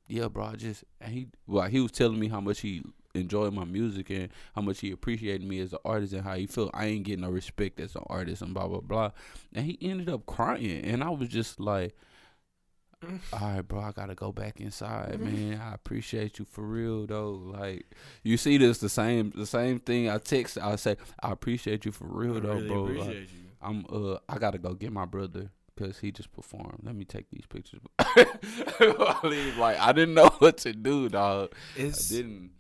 yeah, 0.08 0.28
bro, 0.28 0.48
I 0.48 0.56
just 0.56 0.84
and 1.00 1.14
he 1.14 1.28
well, 1.48 1.70
he 1.70 1.80
was 1.80 1.94
telling 1.94 2.20
me 2.20 2.28
how 2.28 2.42
much 2.42 2.60
he 2.60 2.84
enjoyed 3.14 3.54
my 3.54 3.66
music 3.66 4.10
and 4.10 4.30
how 4.56 4.62
much 4.62 4.80
he 4.80 4.92
appreciated 4.92 5.48
me 5.48 5.60
as 5.60 5.74
an 5.74 5.80
artist 5.86 6.14
and 6.14 6.24
how 6.24 6.36
he 6.36 6.46
felt 6.46 6.72
I 6.74 6.86
ain't 6.86 7.04
getting 7.04 7.22
no 7.22 7.30
respect 7.30 7.80
as 7.80 7.96
an 7.96 8.04
artist 8.08 8.42
and 8.42 8.54
blah 8.54 8.68
blah 8.68 8.82
blah. 8.82 9.12
And 9.54 9.66
he 9.66 9.78
ended 9.82 10.10
up 10.10 10.26
crying 10.26 10.84
and 10.84 11.04
I 11.04 11.10
was 11.10 11.30
just 11.30 11.60
like 11.60 11.96
all 13.34 13.40
right, 13.42 13.62
bro, 13.62 13.80
I 13.80 13.92
gotta 13.92 14.14
go 14.14 14.32
back 14.32 14.62
inside, 14.62 15.20
man. 15.20 15.60
I 15.60 15.74
appreciate 15.74 16.38
you 16.38 16.46
for 16.46 16.64
real 16.64 17.08
though. 17.08 17.32
Like 17.32 17.86
you 18.24 18.38
see 18.38 18.58
this 18.58 18.78
the 18.78 18.90
same 18.90 19.32
the 19.36 19.46
same 19.46 19.80
thing 19.80 20.10
I 20.10 20.20
text 20.20 20.58
I 20.58 20.76
say, 20.76 20.98
I 21.22 21.32
appreciate 21.32 21.86
you 21.86 21.92
for 21.92 22.06
real 22.06 22.38
I 22.38 22.40
though, 22.42 22.54
really 22.54 22.68
bro. 22.68 22.84
Like, 22.84 23.16
you. 23.16 23.28
I'm 23.62 23.86
uh 23.92 24.18
I 24.30 24.38
gotta 24.38 24.60
go 24.60 24.74
get 24.74 24.92
my 24.92 25.06
brother 25.06 25.50
because 25.76 26.00
he 26.00 26.12
just 26.12 26.32
performed. 26.32 26.80
Let 26.84 26.96
me 26.96 27.06
take 27.06 27.30
these 27.32 27.46
pictures. 27.48 27.82
like 28.00 29.80
I 29.80 29.92
didn't 29.94 30.14
know 30.14 30.30
what 30.40 30.58
to 30.60 30.74
do, 30.74 31.10
dog. 31.10 31.54
I 31.78 31.92
didn't. 32.10 32.52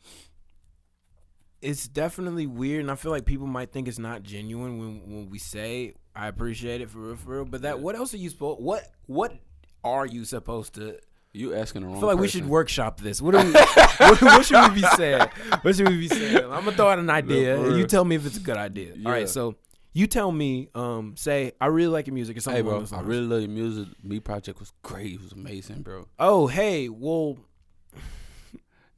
It's 1.61 1.87
definitely 1.87 2.47
weird, 2.47 2.81
and 2.81 2.91
I 2.91 2.95
feel 2.95 3.11
like 3.11 3.25
people 3.25 3.47
might 3.47 3.71
think 3.71 3.87
it's 3.87 3.99
not 3.99 4.23
genuine 4.23 4.79
when 4.79 5.01
when 5.13 5.29
we 5.29 5.39
say 5.39 5.93
I 6.15 6.27
appreciate 6.27 6.81
it 6.81 6.89
for 6.89 6.99
real, 6.99 7.15
for 7.15 7.29
real. 7.35 7.45
But 7.45 7.61
that, 7.63 7.79
what 7.79 7.95
else 7.95 8.13
are 8.13 8.17
you 8.17 8.29
supposed? 8.29 8.61
What 8.61 8.83
what 9.07 9.33
are 9.83 10.05
you 10.05 10.25
supposed 10.25 10.75
to? 10.75 10.97
You 11.33 11.53
asking 11.55 11.83
the 11.83 11.87
wrong. 11.87 11.95
I 11.97 11.99
feel 12.01 12.09
like 12.09 12.19
we 12.19 12.27
should 12.27 12.45
workshop 12.45 12.99
this. 12.99 13.21
What, 13.21 13.35
are 13.35 13.45
we, 13.45 13.51
what, 13.97 14.21
what 14.21 14.45
should 14.45 14.73
we 14.73 14.81
be 14.81 14.87
saying? 14.97 15.29
What 15.61 15.75
should 15.77 15.87
we 15.87 15.97
be 15.97 16.07
saying? 16.09 16.37
I'm 16.37 16.65
gonna 16.65 16.73
throw 16.73 16.89
out 16.89 16.99
an 16.99 17.09
idea. 17.09 17.55
for 17.55 17.67
and 17.67 17.77
you 17.77 17.85
tell 17.87 18.03
me 18.03 18.15
if 18.17 18.25
it's 18.25 18.35
a 18.35 18.41
good 18.41 18.57
idea. 18.57 18.91
All 18.91 18.97
Yeah. 18.99 19.09
right, 19.11 19.29
so 19.29 19.55
you 19.93 20.07
tell 20.07 20.29
me. 20.29 20.67
Um, 20.75 21.15
say 21.15 21.53
I 21.61 21.67
really 21.67 21.87
like 21.91 22.07
your 22.07 22.15
music. 22.15 22.35
Or 22.35 22.41
something 22.41 22.65
Hey, 22.65 22.69
bro, 22.69 22.85
I 22.91 22.99
really 23.01 23.25
love 23.27 23.41
your 23.41 23.49
music. 23.49 23.87
Me 24.03 24.19
project 24.19 24.59
was 24.59 24.73
great. 24.83 25.13
It 25.13 25.21
was 25.21 25.31
amazing, 25.31 25.83
bro. 25.83 26.05
Oh, 26.19 26.47
hey, 26.47 26.89
well, 26.89 27.37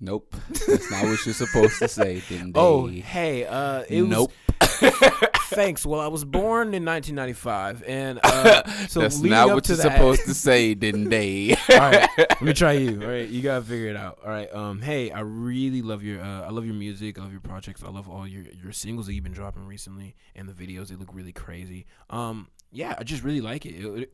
Nope, 0.03 0.35
that's 0.67 0.91
not 0.91 1.05
what 1.05 1.25
you're 1.25 1.33
supposed 1.33 1.79
to 1.79 1.87
say. 1.87 2.21
Didn't 2.27 2.51
they? 2.51 2.59
oh, 2.59 2.87
hey, 2.87 3.45
uh, 3.45 3.85
it 3.87 4.01
nope. 4.01 4.33
was. 4.59 4.69
Thanks. 5.47 5.85
Well, 5.85 6.01
I 6.01 6.07
was 6.07 6.25
born 6.25 6.73
in 6.73 6.83
1995, 6.83 7.83
and 7.87 8.19
uh, 8.21 8.67
so 8.89 8.99
that's 8.99 9.21
not 9.21 9.53
what 9.53 9.65
you're 9.69 9.77
that, 9.77 9.93
supposed 9.93 10.25
to 10.25 10.33
say. 10.33 10.73
Didn't 10.73 11.07
they? 11.07 11.55
All 11.69 11.77
right, 11.77 12.09
let 12.17 12.41
me 12.41 12.51
try 12.51 12.73
you. 12.73 13.01
All 13.01 13.07
right, 13.07 13.29
you 13.29 13.41
gotta 13.41 13.63
figure 13.63 13.87
it 13.87 13.95
out. 13.95 14.19
All 14.25 14.29
right. 14.29 14.53
Um. 14.53 14.81
Hey, 14.81 15.09
I 15.09 15.21
really 15.21 15.81
love 15.81 16.03
your. 16.03 16.21
Uh, 16.21 16.41
I 16.41 16.49
love 16.49 16.65
your 16.65 16.75
music. 16.75 17.17
I 17.17 17.21
love 17.21 17.31
your 17.31 17.39
projects. 17.39 17.81
I 17.81 17.89
love 17.89 18.09
all 18.09 18.27
your 18.27 18.43
your 18.61 18.73
singles 18.73 19.05
that 19.05 19.13
you've 19.13 19.23
been 19.23 19.31
dropping 19.31 19.65
recently, 19.65 20.15
and 20.35 20.49
the 20.49 20.53
videos. 20.53 20.89
They 20.89 20.95
look 20.95 21.13
really 21.13 21.31
crazy. 21.33 21.85
Um. 22.09 22.49
Yeah, 22.73 22.95
I 22.97 23.05
just 23.05 23.23
really 23.23 23.41
like 23.41 23.65
it. 23.65 23.75
It- 23.75 24.11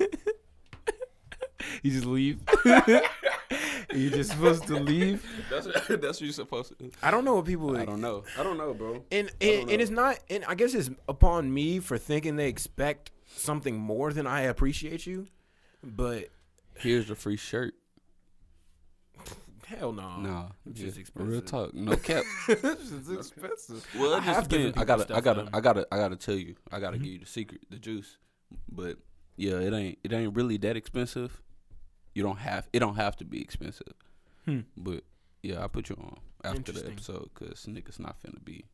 it- 0.00 0.24
you 1.84 1.92
just 1.92 2.06
leave. 2.06 2.40
You 3.94 4.10
just 4.10 4.30
supposed 4.30 4.66
to 4.66 4.74
leave. 4.74 5.24
that's 5.50 5.66
that's 5.88 5.88
what 5.88 6.20
you're 6.20 6.32
supposed 6.32 6.70
to. 6.70 6.84
do. 6.84 6.90
I 7.02 7.10
don't 7.10 7.24
know 7.24 7.36
what 7.36 7.44
people. 7.44 7.76
I 7.76 7.84
don't 7.84 8.00
know. 8.00 8.24
I 8.38 8.42
don't 8.42 8.58
know, 8.58 8.74
bro. 8.74 9.04
And 9.10 9.30
I 9.40 9.44
don't 9.44 9.60
and, 9.60 9.70
and 9.70 9.82
it's 9.82 9.90
not. 9.90 10.18
And 10.28 10.44
I 10.44 10.54
guess 10.54 10.74
it's 10.74 10.90
upon 11.08 11.52
me 11.52 11.78
for 11.80 11.98
thinking 11.98 12.36
they 12.36 12.48
expect 12.48 13.10
something 13.36 13.76
more 13.76 14.12
than 14.12 14.26
I 14.26 14.42
appreciate 14.42 15.06
you. 15.06 15.28
But 15.82 16.30
Here's 16.76 17.10
a 17.10 17.14
free 17.14 17.36
shirt. 17.36 17.74
hell 19.66 19.92
no. 19.92 20.16
No, 20.18 20.46
it's 20.66 20.80
yeah, 20.80 20.86
just 20.86 20.98
expensive. 20.98 21.32
real 21.32 21.42
talk. 21.42 21.74
No 21.74 21.96
cap. 21.96 22.24
this 22.48 22.90
is 22.90 23.10
expensive. 23.10 23.86
Well, 23.98 24.14
I 24.14 24.18
it 24.18 24.22
have 24.24 24.36
just 24.36 24.50
given 24.50 24.66
depends. 24.68 24.82
I 24.82 24.96
gotta, 24.96 25.16
I 25.16 25.20
gotta, 25.20 25.48
I 25.52 25.60
gotta, 25.60 25.86
I 25.92 25.96
gotta 25.96 26.16
tell 26.16 26.34
you. 26.34 26.56
I 26.72 26.80
gotta 26.80 26.96
mm-hmm. 26.96 27.04
give 27.04 27.12
you 27.12 27.18
the 27.20 27.26
secret, 27.26 27.60
the 27.70 27.78
juice. 27.78 28.18
But 28.70 28.98
yeah, 29.36 29.54
it 29.54 29.72
ain't, 29.72 29.98
it 30.04 30.12
ain't 30.12 30.34
really 30.34 30.56
that 30.58 30.76
expensive. 30.76 31.42
You 32.14 32.22
don't 32.22 32.38
have, 32.38 32.68
it 32.72 32.78
don't 32.78 32.96
have 32.96 33.16
to 33.16 33.24
be 33.24 33.40
expensive. 33.40 33.92
Hmm. 34.44 34.60
But 34.76 35.02
yeah, 35.42 35.64
I 35.64 35.66
put 35.68 35.88
you 35.88 35.96
on 36.00 36.18
after 36.44 36.72
the 36.72 36.86
episode 36.86 37.30
because 37.34 37.66
niggas 37.66 37.98
not 37.98 38.16
finna 38.22 38.42
be. 38.44 38.66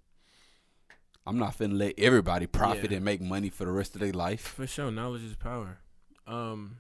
I'm 1.27 1.39
not 1.39 1.57
finna 1.57 1.77
let 1.79 1.95
everybody 1.99 2.47
profit 2.47 2.91
Yeah. 2.91 2.97
and 2.97 3.05
make 3.05 3.21
money 3.21 3.51
for 3.51 3.65
the 3.65 3.73
rest 3.73 3.95
of 3.95 4.01
their 4.01 4.13
life. 4.13 4.41
For 4.41 4.67
sure, 4.67 4.91
knowledge 4.91 5.23
is 5.23 5.37
power. 5.37 5.79
Um. 6.27 6.79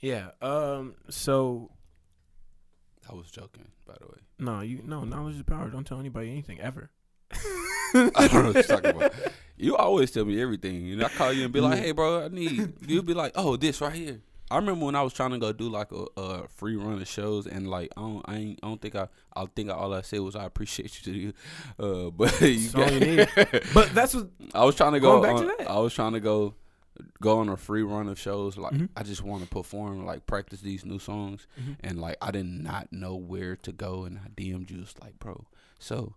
Yeah. 0.00 0.30
Um. 0.42 0.94
So 1.10 1.70
I 3.10 3.14
was 3.14 3.30
joking, 3.30 3.68
by 3.86 3.94
the 4.00 4.06
way. 4.06 4.18
no, 4.38 4.60
you 4.60 4.80
no 4.84 5.04
knowledge 5.04 5.36
is 5.36 5.42
power. 5.42 5.68
Don't 5.68 5.86
tell 5.86 6.00
anybody 6.00 6.30
anything 6.30 6.60
ever. 6.60 6.90
I 7.32 8.28
don't 8.28 8.32
know 8.34 8.42
what 8.46 8.54
you're 8.54 8.62
talking 8.62 8.90
about. 8.90 9.12
You 9.56 9.76
always 9.76 10.10
tell 10.10 10.24
me 10.24 10.40
everything. 10.40 10.92
And 10.92 11.04
I 11.04 11.08
call 11.08 11.32
you 11.32 11.44
and 11.44 11.52
be 11.52 11.60
like, 11.60 11.78
hey, 11.78 11.92
bro, 11.92 12.24
I 12.24 12.28
need. 12.28 12.74
You'll 12.86 13.02
be 13.02 13.14
like, 13.14 13.32
oh, 13.36 13.56
this 13.56 13.80
right 13.80 13.92
here. 13.94 14.20
I 14.50 14.56
remember 14.56 14.84
when 14.86 14.94
I 14.94 15.02
was 15.02 15.12
trying 15.12 15.30
to 15.32 15.38
go 15.38 15.52
do 15.52 15.68
like 15.68 15.90
a, 15.92 16.06
a 16.16 16.48
free 16.48 16.76
run 16.76 17.00
of 17.02 17.08
shows 17.08 17.46
and 17.46 17.68
like 17.68 17.90
I 17.96 18.00
don't 18.00 18.22
I 18.26 18.36
ain't 18.36 18.60
I 18.62 18.66
don't 18.68 18.80
think 18.80 18.94
I 18.94 19.08
I 19.34 19.46
think 19.46 19.70
all 19.70 19.92
I 19.92 20.02
said 20.02 20.20
was 20.20 20.36
I 20.36 20.44
appreciate 20.44 20.98
you 21.06 21.12
to 21.12 21.18
you, 21.18 21.32
uh, 21.78 22.10
but 22.16 22.40
you 22.40 22.70
all 22.76 22.90
you. 22.90 23.26
But 23.74 23.92
that's 23.94 24.14
what. 24.14 24.28
I 24.54 24.64
was 24.64 24.74
trying 24.76 24.92
to 24.92 25.00
go. 25.00 25.20
Back 25.20 25.36
to 25.36 25.44
that. 25.58 25.70
I 25.70 25.78
was 25.78 25.92
trying 25.94 26.12
to 26.12 26.20
go 26.20 26.54
go 27.20 27.40
on 27.40 27.48
a 27.50 27.56
free 27.56 27.82
run 27.82 28.08
of 28.08 28.18
shows. 28.18 28.56
Like 28.56 28.72
Mhm. 28.72 28.88
I 28.96 29.02
just 29.02 29.22
want 29.22 29.42
to 29.42 29.48
perform, 29.48 30.06
like 30.06 30.26
practice 30.26 30.60
these 30.60 30.84
new 30.84 30.98
songs, 30.98 31.46
Mhm. 31.60 31.76
and 31.80 32.00
like 32.00 32.16
I 32.22 32.30
did 32.30 32.46
not 32.46 32.92
know 32.92 33.14
where 33.16 33.56
to 33.56 33.72
go. 33.72 34.04
And 34.04 34.18
I 34.18 34.28
DM'd 34.30 34.70
you, 34.70 34.78
was 34.78 34.94
like, 35.02 35.18
bro, 35.18 35.44
so 35.78 36.14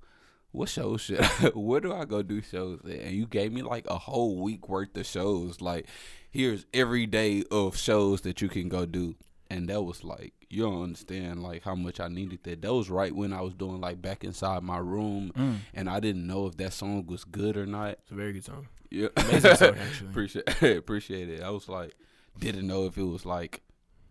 what 0.51 0.69
shows 0.69 1.01
should 1.01 1.21
I, 1.21 1.51
where 1.53 1.79
do 1.79 1.93
I 1.93 2.05
go 2.05 2.21
do 2.21 2.41
shows? 2.41 2.79
At? 2.85 2.91
And 2.91 3.11
you 3.11 3.25
gave 3.25 3.51
me 3.51 3.61
like 3.61 3.85
a 3.87 3.97
whole 3.97 4.41
week 4.41 4.67
worth 4.69 4.95
of 4.97 5.05
shows. 5.05 5.61
Like 5.61 5.87
here's 6.31 6.65
every 6.73 7.05
day 7.05 7.43
of 7.51 7.77
shows 7.77 8.21
that 8.21 8.41
you 8.41 8.49
can 8.49 8.69
go 8.69 8.85
do. 8.85 9.15
And 9.51 9.67
that 9.69 9.81
was 9.81 10.03
like 10.03 10.33
you 10.49 10.63
don't 10.63 10.81
understand 10.81 11.43
like 11.43 11.63
how 11.63 11.75
much 11.75 11.99
I 11.99 12.07
needed 12.07 12.39
that. 12.43 12.61
That 12.61 12.73
was 12.73 12.89
right 12.89 13.13
when 13.13 13.33
I 13.33 13.41
was 13.41 13.53
doing 13.53 13.79
like 13.79 14.01
back 14.01 14.23
inside 14.23 14.63
my 14.63 14.79
room, 14.79 15.31
mm. 15.37 15.57
and 15.73 15.89
I 15.89 15.99
didn't 15.99 16.25
know 16.25 16.47
if 16.47 16.57
that 16.57 16.73
song 16.73 17.05
was 17.05 17.23
good 17.23 17.55
or 17.55 17.65
not. 17.65 17.91
It's 17.91 18.11
a 18.11 18.15
very 18.15 18.33
good 18.33 18.45
song. 18.45 18.67
Yeah, 18.89 19.09
Amazing 19.15 19.55
song, 19.55 19.75
actually. 19.79 20.09
appreciate 20.09 20.61
appreciate 20.77 21.29
it. 21.29 21.43
I 21.43 21.51
was 21.51 21.69
like, 21.69 21.93
didn't 22.39 22.65
know 22.65 22.85
if 22.85 22.97
it 22.97 23.03
was 23.03 23.25
like, 23.25 23.61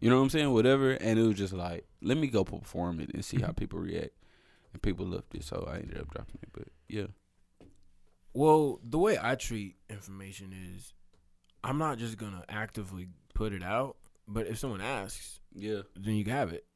you 0.00 0.08
know 0.08 0.16
what 0.16 0.22
I'm 0.22 0.30
saying, 0.30 0.52
whatever. 0.52 0.92
And 0.92 1.18
it 1.18 1.22
was 1.22 1.36
just 1.36 1.52
like, 1.52 1.84
let 2.00 2.16
me 2.16 2.28
go 2.28 2.44
perform 2.44 3.00
it 3.00 3.10
and 3.12 3.24
see 3.24 3.40
how 3.40 3.50
people 3.50 3.80
react. 3.80 4.12
And 4.72 4.82
people 4.82 5.06
loved 5.06 5.34
it, 5.34 5.44
so 5.44 5.66
I 5.70 5.76
ended 5.78 5.98
up 5.98 6.10
dropping 6.10 6.38
it. 6.42 6.48
But 6.52 6.68
yeah, 6.88 7.06
Well, 8.34 8.80
the 8.84 8.98
way 8.98 9.18
I 9.20 9.34
treat 9.34 9.76
information 9.88 10.52
is, 10.74 10.92
I'm 11.64 11.78
not 11.78 11.98
just 11.98 12.18
gonna 12.18 12.44
actively 12.48 13.08
put 13.34 13.52
it 13.52 13.62
out. 13.62 13.96
But 14.26 14.46
if 14.46 14.58
someone 14.58 14.80
asks, 14.82 15.40
yeah, 15.54 15.80
then 15.96 16.14
you 16.14 16.24
have 16.26 16.52
it. 16.52 16.66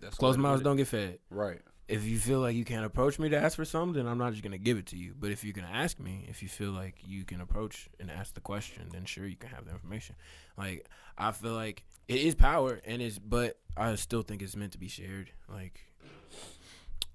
that's 0.00 0.16
Closed 0.16 0.38
mouths 0.38 0.62
don't 0.62 0.76
get 0.76 0.88
fed. 0.88 1.18
Right. 1.28 1.60
if 1.86 2.04
you 2.04 2.18
feel 2.18 2.38
like 2.40 2.54
you 2.54 2.64
can't 2.64 2.86
approach 2.86 3.18
me 3.18 3.28
to 3.28 3.36
ask 3.36 3.56
for 3.56 3.64
something, 3.64 3.94
then 4.02 4.10
I'm 4.10 4.16
not 4.16 4.30
just 4.32 4.42
gonna 4.42 4.58
give 4.58 4.78
it 4.78 4.86
to 4.86 4.96
you. 4.96 5.12
But 5.18 5.32
if 5.32 5.44
you're 5.44 5.52
gonna 5.52 5.68
ask 5.68 5.98
me, 6.00 6.24
if 6.28 6.42
you 6.42 6.48
feel 6.48 6.70
like 6.70 6.96
you 7.06 7.24
can 7.24 7.40
approach 7.42 7.88
and 8.00 8.10
ask 8.10 8.32
the 8.34 8.40
question, 8.40 8.88
then 8.90 9.04
sure 9.04 9.26
you 9.26 9.36
can 9.36 9.50
have 9.50 9.66
the 9.66 9.72
information. 9.72 10.14
Like 10.56 10.88
I 11.18 11.32
feel 11.32 11.52
like 11.52 11.84
it 12.08 12.20
is 12.20 12.34
power, 12.34 12.80
and 12.84 13.02
it's 13.02 13.18
but 13.18 13.58
I 13.76 13.94
still 13.96 14.22
think 14.22 14.40
it's 14.40 14.56
meant 14.56 14.72
to 14.72 14.78
be 14.78 14.88
shared. 14.88 15.30
Like 15.48 15.80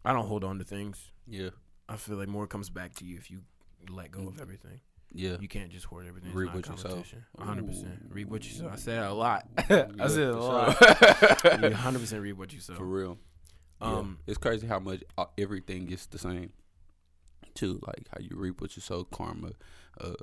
I 0.06 0.14
don't 0.14 0.28
hold 0.28 0.44
on 0.44 0.60
to 0.60 0.64
things. 0.66 1.12
Yeah. 1.28 1.50
I 1.90 1.96
feel 1.98 2.18
like 2.18 2.28
more 2.28 2.48
comes 2.48 2.70
back 2.70 2.94
to 2.96 3.06
you 3.06 3.18
if 3.18 3.30
you 3.30 3.42
let 3.90 4.12
go 4.12 4.28
of 4.28 4.40
everything. 4.40 4.80
Yeah. 5.14 5.38
You 5.40 5.48
can't 5.48 5.70
just 5.72 5.86
hoard 5.86 6.08
everything. 6.08 6.34
Reap 6.34 6.54
what 6.54 6.68
you 6.68 6.78
sow. 6.78 7.04
100%. 7.40 7.70
Ooh. 7.70 7.88
Reap 8.10 8.28
what 8.28 8.44
you 8.44 8.54
sow. 8.54 8.70
I 8.72 8.76
said 8.76 9.04
a 9.04 9.14
lot. 9.14 9.46
I 9.58 9.64
Yeah, 9.70 10.08
said 10.08 10.20
it 10.20 10.36
a 10.36 10.40
lot. 10.40 10.82
You 10.82 11.70
100% 11.70 12.22
reap 12.22 12.38
what 12.38 12.52
you 12.54 12.60
sow. 12.60 12.74
For 12.76 12.86
real. 12.86 13.18
Um, 13.82 13.94
Um, 13.96 14.18
it's 14.28 14.38
crazy 14.38 14.68
how 14.68 14.80
much 14.80 15.04
uh, 15.18 15.26
everything 15.38 15.86
gets 15.86 16.06
the 16.08 16.18
same. 16.18 16.52
Too 17.54 17.80
like 17.88 18.08
how 18.12 18.18
you 18.20 18.36
reap 18.36 18.60
what 18.60 18.76
you 18.76 18.82
sow, 18.82 19.06
karma, 19.06 19.52
uh, 20.02 20.14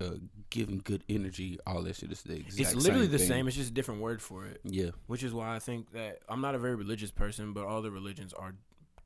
uh, 0.00 0.10
giving 0.50 0.78
good 0.84 1.02
energy, 1.08 1.58
all 1.66 1.82
that 1.82 1.96
shit 1.96 2.12
is 2.12 2.22
the 2.22 2.36
exact. 2.36 2.60
It's 2.60 2.74
literally 2.76 3.06
same 3.06 3.12
the 3.12 3.18
thing. 3.18 3.26
same. 3.26 3.48
It's 3.48 3.56
just 3.56 3.70
a 3.70 3.74
different 3.74 4.00
word 4.00 4.22
for 4.22 4.44
it. 4.46 4.60
Yeah, 4.62 4.90
Which 5.08 5.24
is 5.24 5.34
why 5.34 5.56
I 5.56 5.58
think 5.58 5.90
that 5.94 6.20
I'm 6.28 6.40
not 6.40 6.54
a 6.54 6.58
very 6.58 6.76
religious 6.76 7.10
person, 7.10 7.52
but 7.54 7.64
all 7.64 7.82
the 7.82 7.90
religions 7.90 8.32
are 8.32 8.54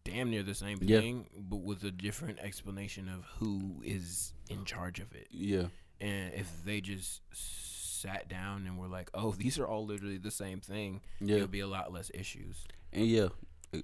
damn 0.04 0.30
near 0.30 0.42
the 0.42 0.54
same 0.54 0.78
Yeah. 0.82 1.00
thing, 1.00 1.26
but 1.38 1.58
with 1.62 1.82
a 1.84 1.90
different 1.90 2.38
explanation 2.40 3.08
of 3.08 3.24
who 3.38 3.80
is 3.84 4.32
in 4.48 4.64
charge 4.64 4.98
of 5.00 5.12
it. 5.14 5.28
yeah, 5.30 5.66
And 6.00 6.34
if 6.34 6.64
they 6.64 6.80
just 6.80 7.20
sat 7.32 8.28
down 8.28 8.66
and 8.66 8.78
were 8.78 8.88
like, 8.88 9.10
"Oh, 9.14 9.32
these 9.38 9.58
are 9.58 9.66
all 9.66 9.86
literally 9.86 10.18
the 10.18 10.30
same 10.30 10.60
thing," 10.60 11.00
yeah, 11.20 11.34
there'll 11.36 11.48
be 11.48 11.60
a 11.60 11.66
lot 11.68 11.92
less 11.92 12.10
issues. 12.14 12.66
and 12.92 13.06
yeah, 13.06 13.28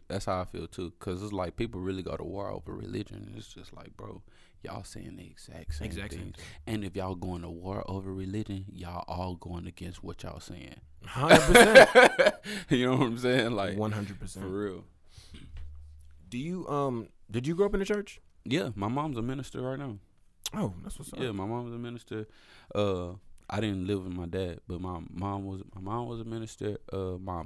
that's 0.09 0.25
how 0.27 0.41
I 0.41 0.45
feel 0.45 0.67
too. 0.67 0.93
Cause 0.99 1.23
it's 1.23 1.33
like 1.33 1.57
people 1.57 1.81
really 1.81 2.03
go 2.03 2.17
to 2.17 2.25
war 2.25 2.51
over 2.51 2.75
religion. 2.75 3.33
It's 3.37 3.49
just 3.55 3.73
like, 3.75 3.97
bro, 3.97 4.23
y'all 4.63 4.83
saying 4.85 5.17
the 5.17 5.25
exact 5.27 5.75
same 5.77 5.87
Exact 5.87 6.13
same 6.13 6.21
thing. 6.25 6.33
thing. 6.33 6.45
And 6.67 6.85
if 6.85 6.95
y'all 6.97 7.15
going 7.15 7.41
to 7.43 7.49
war 7.49 7.83
over 7.89 8.13
religion, 8.13 8.67
y'all 8.71 9.05
all 9.09 9.37
going 9.37 9.67
against 9.67 10.03
what 10.05 10.23
y'all 10.25 10.41
saying. 10.41 10.75
Hundred 11.07 11.41
percent. 11.41 12.35
you 12.71 12.85
know 12.87 12.97
what 12.97 13.07
I'm 13.07 13.19
saying? 13.19 13.53
Like 13.53 13.79
one 13.79 13.93
hundred 13.93 14.19
percent 14.21 14.45
for 14.45 14.51
real. 14.51 14.85
Do 16.29 16.39
you 16.39 16.67
um? 16.69 17.09
Did 17.31 17.47
you 17.47 17.55
grow 17.55 17.67
up 17.67 17.75
in 17.75 17.81
the 17.81 17.87
church? 17.87 18.21
Yeah, 18.45 18.71
my 18.75 18.89
mom's 18.89 19.17
a 19.19 19.23
minister 19.23 19.61
right 19.63 19.79
now. 19.79 19.99
Oh, 20.55 20.73
that's 20.83 20.99
what's 20.99 21.13
up. 21.13 21.19
Yeah, 21.21 21.33
my 21.33 21.45
mom 21.45 21.65
was 21.65 21.75
a 21.75 21.79
minister. 21.79 22.27
Uh, 22.75 23.13
I 23.51 23.61
didn't 23.61 23.87
live 23.87 24.05
with 24.05 24.15
my 24.15 24.27
dad, 24.27 24.61
but 24.67 24.81
my 24.81 25.01
mom 25.11 25.45
was 25.45 25.63
my 25.75 25.81
mom 25.81 26.07
was 26.07 26.21
a 26.21 26.25
minister. 26.25 26.79
Uh, 26.93 27.19
my 27.21 27.43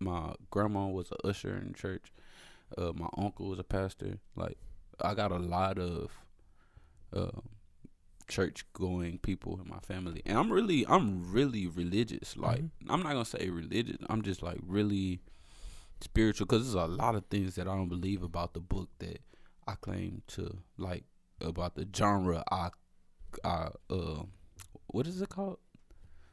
my 0.00 0.34
grandma 0.50 0.86
was 0.88 1.10
a 1.10 1.26
usher 1.26 1.56
in 1.56 1.74
church. 1.74 2.12
Uh, 2.76 2.92
my 2.94 3.08
uncle 3.16 3.48
was 3.48 3.58
a 3.58 3.64
pastor. 3.64 4.18
Like, 4.36 4.58
I 5.00 5.14
got 5.14 5.32
a 5.32 5.38
lot 5.38 5.78
of 5.78 6.10
uh, 7.14 7.40
church 8.28 8.64
going 8.74 9.18
people 9.18 9.58
in 9.62 9.68
my 9.68 9.78
family, 9.80 10.22
and 10.26 10.36
I'm 10.38 10.52
really 10.52 10.84
I'm 10.86 11.32
really 11.32 11.66
religious. 11.66 12.36
Like, 12.36 12.60
Mhm. 12.60 12.70
I'm 12.90 13.02
not 13.02 13.12
gonna 13.12 13.24
say 13.24 13.48
religious. 13.50 13.96
I'm 14.10 14.22
just 14.22 14.42
like 14.42 14.58
really 14.66 15.20
spiritual 16.00 16.46
because 16.46 16.72
there's 16.72 16.82
a 16.82 16.86
lot 16.86 17.14
of 17.14 17.24
things 17.26 17.54
that 17.56 17.66
I 17.68 17.74
don't 17.74 17.88
believe 17.88 18.22
about 18.22 18.54
the 18.54 18.60
book 18.60 18.88
that 18.98 19.20
I 19.66 19.74
claim 19.74 20.22
to 20.28 20.58
like 20.76 21.04
about 21.40 21.74
the 21.74 21.86
genre 21.94 22.42
I 22.50 22.70
I 23.44 23.68
uh 23.90 24.22
what 24.88 25.06
is 25.06 25.20
it 25.20 25.28
called? 25.28 25.58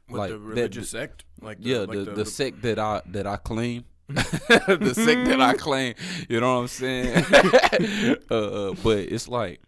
With 0.08 0.18
Like, 0.18 0.30
the 0.30 0.38
that- 0.38 0.44
religious 0.44 0.90
sect, 0.90 1.24
like 1.40 1.60
the, 1.60 1.68
yeah, 1.68 1.78
like 1.78 1.90
the, 1.90 2.04
the, 2.12 2.24
sect 2.24 2.62
that 2.62 2.78
I 2.78 3.02
that 3.06 3.26
I 3.26 3.36
claim. 3.36 3.84
the 4.08 4.92
sect 4.94 5.26
that 5.28 5.40
I 5.40 5.54
claim, 5.54 5.94
you 6.28 6.40
know 6.40 6.54
what 6.54 6.60
I'm 6.60 6.68
saying? 6.68 7.24
uh, 8.30 8.34
uh, 8.34 8.74
but 8.82 8.98
it's 8.98 9.26
like 9.26 9.60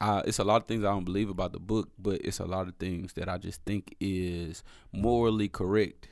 I, 0.00 0.22
it's 0.26 0.40
a 0.40 0.44
lot 0.44 0.60
of 0.62 0.66
things 0.66 0.84
I 0.84 0.90
don't 0.90 1.04
believe 1.04 1.30
about 1.30 1.52
the 1.52 1.60
book, 1.60 1.88
but 1.98 2.20
it's 2.24 2.40
a 2.40 2.44
lot 2.44 2.66
of 2.66 2.74
things 2.76 3.12
that 3.12 3.28
I 3.28 3.38
just 3.38 3.62
think 3.64 3.94
is 4.00 4.64
morally 4.92 5.48
correct. 5.48 6.08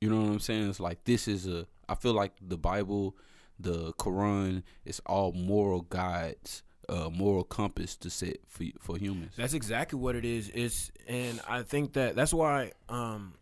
You 0.00 0.08
know 0.08 0.20
what 0.22 0.30
I'm 0.30 0.40
saying? 0.40 0.70
It's 0.70 0.80
like 0.80 1.04
this 1.04 1.28
is 1.28 1.46
a 1.46 1.66
I 1.90 1.94
feel 1.96 2.12
like 2.14 2.32
the 2.40 2.56
Bible, 2.56 3.16
the 3.58 3.92
Quran, 3.94 4.62
it's 4.84 5.00
all 5.06 5.32
moral 5.32 5.82
guides, 5.82 6.62
uh, 6.88 7.10
moral 7.10 7.44
compass 7.44 7.96
to 7.96 8.10
set 8.10 8.38
for 8.46 8.64
for 8.78 8.96
humans. 8.96 9.32
That's 9.36 9.54
exactly 9.54 9.98
what 9.98 10.14
it 10.16 10.24
is. 10.24 10.50
It's 10.54 10.90
and 11.08 11.40
I 11.48 11.62
think 11.62 11.92
that 11.94 12.14
that's 12.16 12.32
why 12.32 12.72
um 12.88 13.34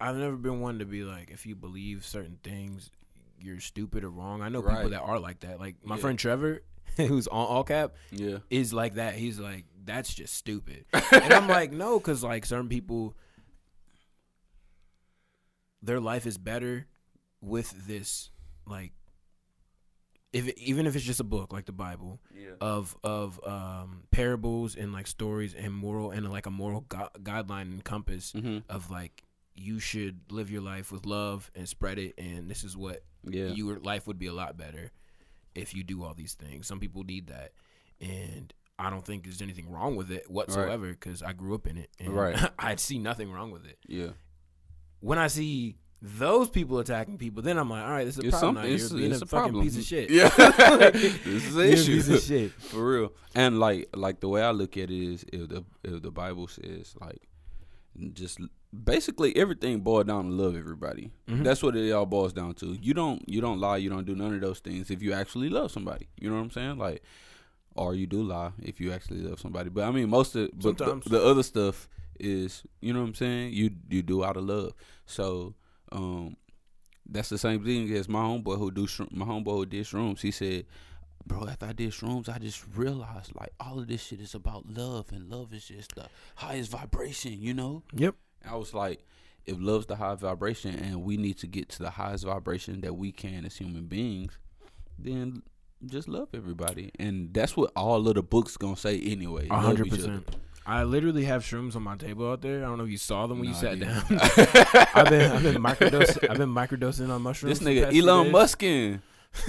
I've 0.00 0.16
never 0.16 0.36
been 0.36 0.60
one 0.60 0.78
to 0.78 0.84
be 0.84 1.02
like 1.04 1.30
if 1.30 1.44
you 1.46 1.54
believe 1.54 2.04
certain 2.04 2.38
things 2.42 2.90
you're 3.40 3.60
stupid 3.60 4.04
or 4.04 4.10
wrong. 4.10 4.40
I 4.42 4.48
know 4.48 4.62
people 4.62 4.90
that 4.90 5.00
are 5.02 5.18
like 5.18 5.40
that. 5.40 5.58
Like 5.58 5.76
my 5.84 5.96
Yeah. 5.96 6.00
friend 6.00 6.18
Trevor, 6.18 6.62
who's 6.96 7.26
on 7.26 7.46
all 7.46 7.64
cap, 7.64 7.94
Yeah, 8.12 8.38
is 8.50 8.72
like 8.72 8.94
that. 8.94 9.14
He's 9.16 9.38
like 9.40 9.64
that's 9.84 10.14
just 10.14 10.34
stupid. 10.34 10.84
and 11.12 11.32
I'm 11.34 11.48
like 11.48 11.72
no 11.72 11.98
cuz 11.98 12.22
like 12.22 12.46
certain 12.46 12.68
people 12.68 13.16
their 15.82 16.00
life 16.00 16.26
is 16.26 16.38
better 16.38 16.86
with 17.42 17.86
this 17.86 18.30
like 18.66 18.92
if 20.32 20.48
it, 20.48 20.58
even 20.58 20.86
if 20.86 20.96
it's 20.96 21.04
just 21.04 21.20
a 21.20 21.24
book 21.24 21.52
like 21.52 21.66
the 21.66 21.72
Bible 21.72 22.20
yeah, 22.34 22.52
of 22.60 22.96
of 23.04 23.38
um, 23.46 24.04
parables 24.10 24.74
and 24.76 24.92
like 24.92 25.06
stories 25.06 25.52
and 25.54 25.74
moral 25.74 26.10
and 26.10 26.30
like 26.30 26.46
a 26.46 26.50
moral 26.50 26.82
gu- 26.88 27.10
guideline 27.22 27.62
and 27.72 27.84
compass 27.84 28.32
hmm 28.32 28.58
of 28.70 28.90
like 28.90 29.24
you 29.54 29.78
should 29.78 30.20
live 30.32 30.50
your 30.50 30.62
life 30.62 30.90
with 30.90 31.04
love 31.04 31.50
and 31.54 31.68
spread 31.68 31.98
it 31.98 32.14
and 32.16 32.50
this 32.50 32.64
is 32.64 32.74
what 32.76 33.02
yeah, 33.24 33.48
your 33.48 33.78
life 33.78 34.06
would 34.06 34.18
be 34.18 34.26
a 34.26 34.32
lot 34.32 34.56
better 34.56 34.90
if 35.54 35.74
you 35.74 35.84
do 35.84 36.02
all 36.02 36.14
these 36.14 36.32
things. 36.34 36.66
Some 36.66 36.80
people 36.80 37.04
need 37.04 37.26
that 37.26 37.52
and 38.00 38.52
i 38.78 38.88
don't 38.88 39.04
think 39.04 39.22
there's 39.22 39.42
anything 39.42 39.70
wrong 39.70 39.94
with 39.96 40.10
it 40.10 40.28
whatsoever 40.30 40.88
because 40.90 41.22
i 41.22 41.32
grew 41.34 41.54
up 41.54 41.66
in 41.66 41.76
it 41.76 41.90
and 42.00 42.08
Right. 42.16 42.36
i 42.58 42.74
see 42.76 42.98
nothing 42.98 43.30
wrong 43.30 43.50
with 43.52 43.66
it. 43.66 43.78
Yeah. 43.86 44.08
when 45.00 45.18
i 45.18 45.26
see 45.28 45.76
those 46.04 46.48
people 46.50 46.80
attacking 46.80 47.16
people 47.16 47.42
then 47.42 47.56
i'm 47.56 47.70
like 47.70 47.84
all 47.84 47.90
right 47.90 48.04
this 48.06 48.18
is 48.18 48.24
a 48.24 48.26
It's 48.26 48.36
problem 48.38 48.56
something. 48.56 48.70
you're 48.70 48.84
It's, 48.84 48.92
being 48.92 49.12
it's 49.12 49.20
a, 49.22 49.24
a 49.24 49.28
problem. 49.28 49.62
piece 49.64 49.76
of 49.78 49.84
shit 49.84 50.10
Yeah, 50.10 50.28
this 50.90 51.24
is 51.46 51.54
an 51.56 51.62
a 51.62 51.64
issue 51.66 51.94
piece 51.94 52.08
of 52.08 52.20
shit 52.20 52.52
for 52.58 52.84
real. 52.92 53.12
And 53.36 53.60
like, 53.60 53.88
like 53.94 54.18
the 54.20 54.28
way 54.28 54.42
I 54.42 54.50
look 54.50 54.76
at 54.76 54.90
it 54.90 55.12
is, 55.12 55.24
if 55.32 55.48
the 55.48 55.64
if 55.84 56.02
the 56.02 56.10
Bible 56.10 56.48
says 56.48 56.94
like, 57.00 57.22
just 58.14 58.40
basically 58.84 59.36
everything 59.36 59.80
boiled 59.80 60.06
down 60.08 60.24
to 60.24 60.30
love 60.30 60.56
everybody. 60.56 61.12
Mhm. 61.28 61.44
That's 61.44 61.62
what 61.62 61.76
it 61.76 61.92
all 61.92 62.06
boils 62.06 62.32
down 62.32 62.54
to. 62.56 62.76
You 62.80 62.94
don't 62.94 63.22
you 63.28 63.40
don't 63.40 63.60
lie. 63.60 63.76
You 63.76 63.90
don't 63.90 64.04
do 64.06 64.14
none 64.14 64.34
of 64.34 64.40
those 64.40 64.58
things 64.60 64.90
if 64.90 65.02
you 65.02 65.12
actually 65.12 65.48
love 65.50 65.70
somebody. 65.70 66.08
You 66.20 66.30
know 66.30 66.36
what 66.36 66.42
I'm 66.42 66.50
saying? 66.50 66.78
Like, 66.78 67.02
or 67.76 67.94
you 67.94 68.06
do 68.06 68.22
lie 68.22 68.52
if 68.62 68.80
you 68.80 68.92
actually 68.92 69.20
love 69.20 69.38
somebody. 69.40 69.70
But 69.70 69.84
I 69.84 69.90
mean, 69.92 70.10
most 70.10 70.34
of 70.36 70.50
but 70.58 70.78
the, 70.78 71.00
the 71.06 71.22
other 71.24 71.42
stuff 71.42 71.88
is 72.18 72.62
you 72.80 72.92
know 72.92 73.00
what 73.00 73.08
I'm 73.08 73.14
saying. 73.14 73.52
You 73.52 73.70
you 73.88 74.02
do 74.02 74.24
out 74.24 74.36
of 74.36 74.44
love. 74.44 74.72
So 75.06 75.54
um, 75.92 76.36
that's 77.08 77.28
the 77.28 77.38
same 77.38 77.64
thing 77.64 77.92
as 77.94 78.08
my 78.08 78.20
homeboy 78.20 78.58
who 78.58 78.70
do 78.70 78.86
shroom, 78.86 79.12
my 79.12 79.26
homeboy 79.26 79.56
who 79.56 79.66
did 79.66 79.84
shrooms. 79.84 80.20
He 80.20 80.30
said, 80.30 80.66
"Bro, 81.26 81.48
after 81.48 81.66
I 81.66 81.72
did 81.72 81.90
shrooms, 81.92 82.28
I 82.28 82.38
just 82.38 82.64
realized 82.74 83.34
like 83.34 83.52
all 83.60 83.78
of 83.78 83.88
this 83.88 84.02
shit 84.02 84.20
is 84.20 84.34
about 84.34 84.66
love, 84.68 85.12
and 85.12 85.28
love 85.28 85.52
is 85.52 85.66
just 85.66 85.94
the 85.94 86.06
highest 86.36 86.70
vibration, 86.70 87.40
you 87.40 87.54
know." 87.54 87.82
yep 87.92 88.14
I 88.48 88.56
was 88.56 88.74
like, 88.74 89.04
if 89.46 89.56
love's 89.60 89.86
the 89.86 89.96
highest 89.96 90.22
vibration, 90.22 90.74
and 90.74 91.02
we 91.02 91.16
need 91.16 91.38
to 91.38 91.46
get 91.46 91.68
to 91.70 91.82
the 91.82 91.90
highest 91.90 92.24
vibration 92.24 92.80
that 92.80 92.94
we 92.94 93.12
can 93.12 93.44
as 93.44 93.56
human 93.56 93.86
beings, 93.86 94.38
then 94.98 95.42
just 95.86 96.08
love 96.08 96.28
everybody, 96.34 96.90
and 96.98 97.34
that's 97.34 97.56
what 97.56 97.72
all 97.74 98.06
of 98.06 98.14
the 98.14 98.22
books 98.22 98.56
gonna 98.56 98.76
say 98.76 99.00
anyway. 99.00 99.48
Hundred 99.48 99.90
percent. 99.90 100.36
I 100.64 100.84
literally 100.84 101.24
have 101.24 101.42
shrooms 101.42 101.74
on 101.74 101.82
my 101.82 101.96
table 101.96 102.30
out 102.30 102.40
there. 102.40 102.58
I 102.58 102.68
don't 102.68 102.78
know 102.78 102.84
if 102.84 102.90
you 102.90 102.98
saw 102.98 103.26
them 103.26 103.40
when 103.40 103.48
you 103.48 103.54
sat 103.54 103.72
I 103.72 103.76
down. 103.76 104.04
I've 104.94 105.08
been 105.08 105.32
I've 105.32 105.42
been 105.42 105.62
microdosing 105.62 106.30
I've 106.30 106.38
been 106.38 106.54
microdosing 106.54 107.10
on 107.10 107.22
mushrooms. 107.22 107.58
This 107.58 107.68
nigga 107.68 107.96
Elon. 107.96 108.30
Muskin. 108.30 109.00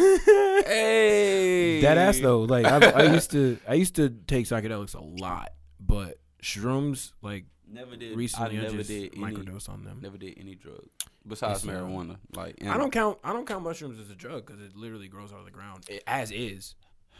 hey, 0.66 1.82
that 1.82 1.98
ass 1.98 2.20
though. 2.20 2.42
Like 2.42 2.66
I, 2.66 2.90
I 2.90 3.14
used 3.14 3.32
to 3.32 3.58
I 3.68 3.74
used 3.76 3.96
to 3.98 4.10
take 4.10 4.46
psychedelics 4.46 4.96
a 4.96 5.02
lot, 5.02 5.52
but 5.80 6.20
shrooms 6.42 7.12
like 7.22 7.46
Never 7.70 7.96
did. 7.96 8.16
recently 8.18 8.58
I 8.58 8.62
I, 8.62 8.64
never 8.64 8.78
just 8.78 8.90
did 8.90 9.14
any. 9.16 9.22
microdose 9.24 9.70
on 9.70 9.84
them. 9.84 10.00
Never 10.02 10.18
did 10.18 10.38
any 10.40 10.56
drug 10.56 10.86
besides 11.28 11.64
uh, 11.64 11.72
marijuana. 11.72 12.18
Like 12.34 12.56
and 12.62 12.70
I 12.70 12.78
don't 12.78 12.92
count 12.92 13.20
I 13.24 13.34
don't 13.34 13.46
count 13.48 13.64
mushrooms 13.64 14.00
as 14.00 14.10
a 14.10 14.16
drug 14.16 14.46
because 14.46 14.62
it 14.62 14.76
literally 14.76 15.08
grows 15.08 15.32
out 15.34 15.40
of 15.40 15.46
the 15.46 15.52
ground 15.52 15.86
it, 15.90 16.04
as 16.08 16.32
is. 16.32 16.76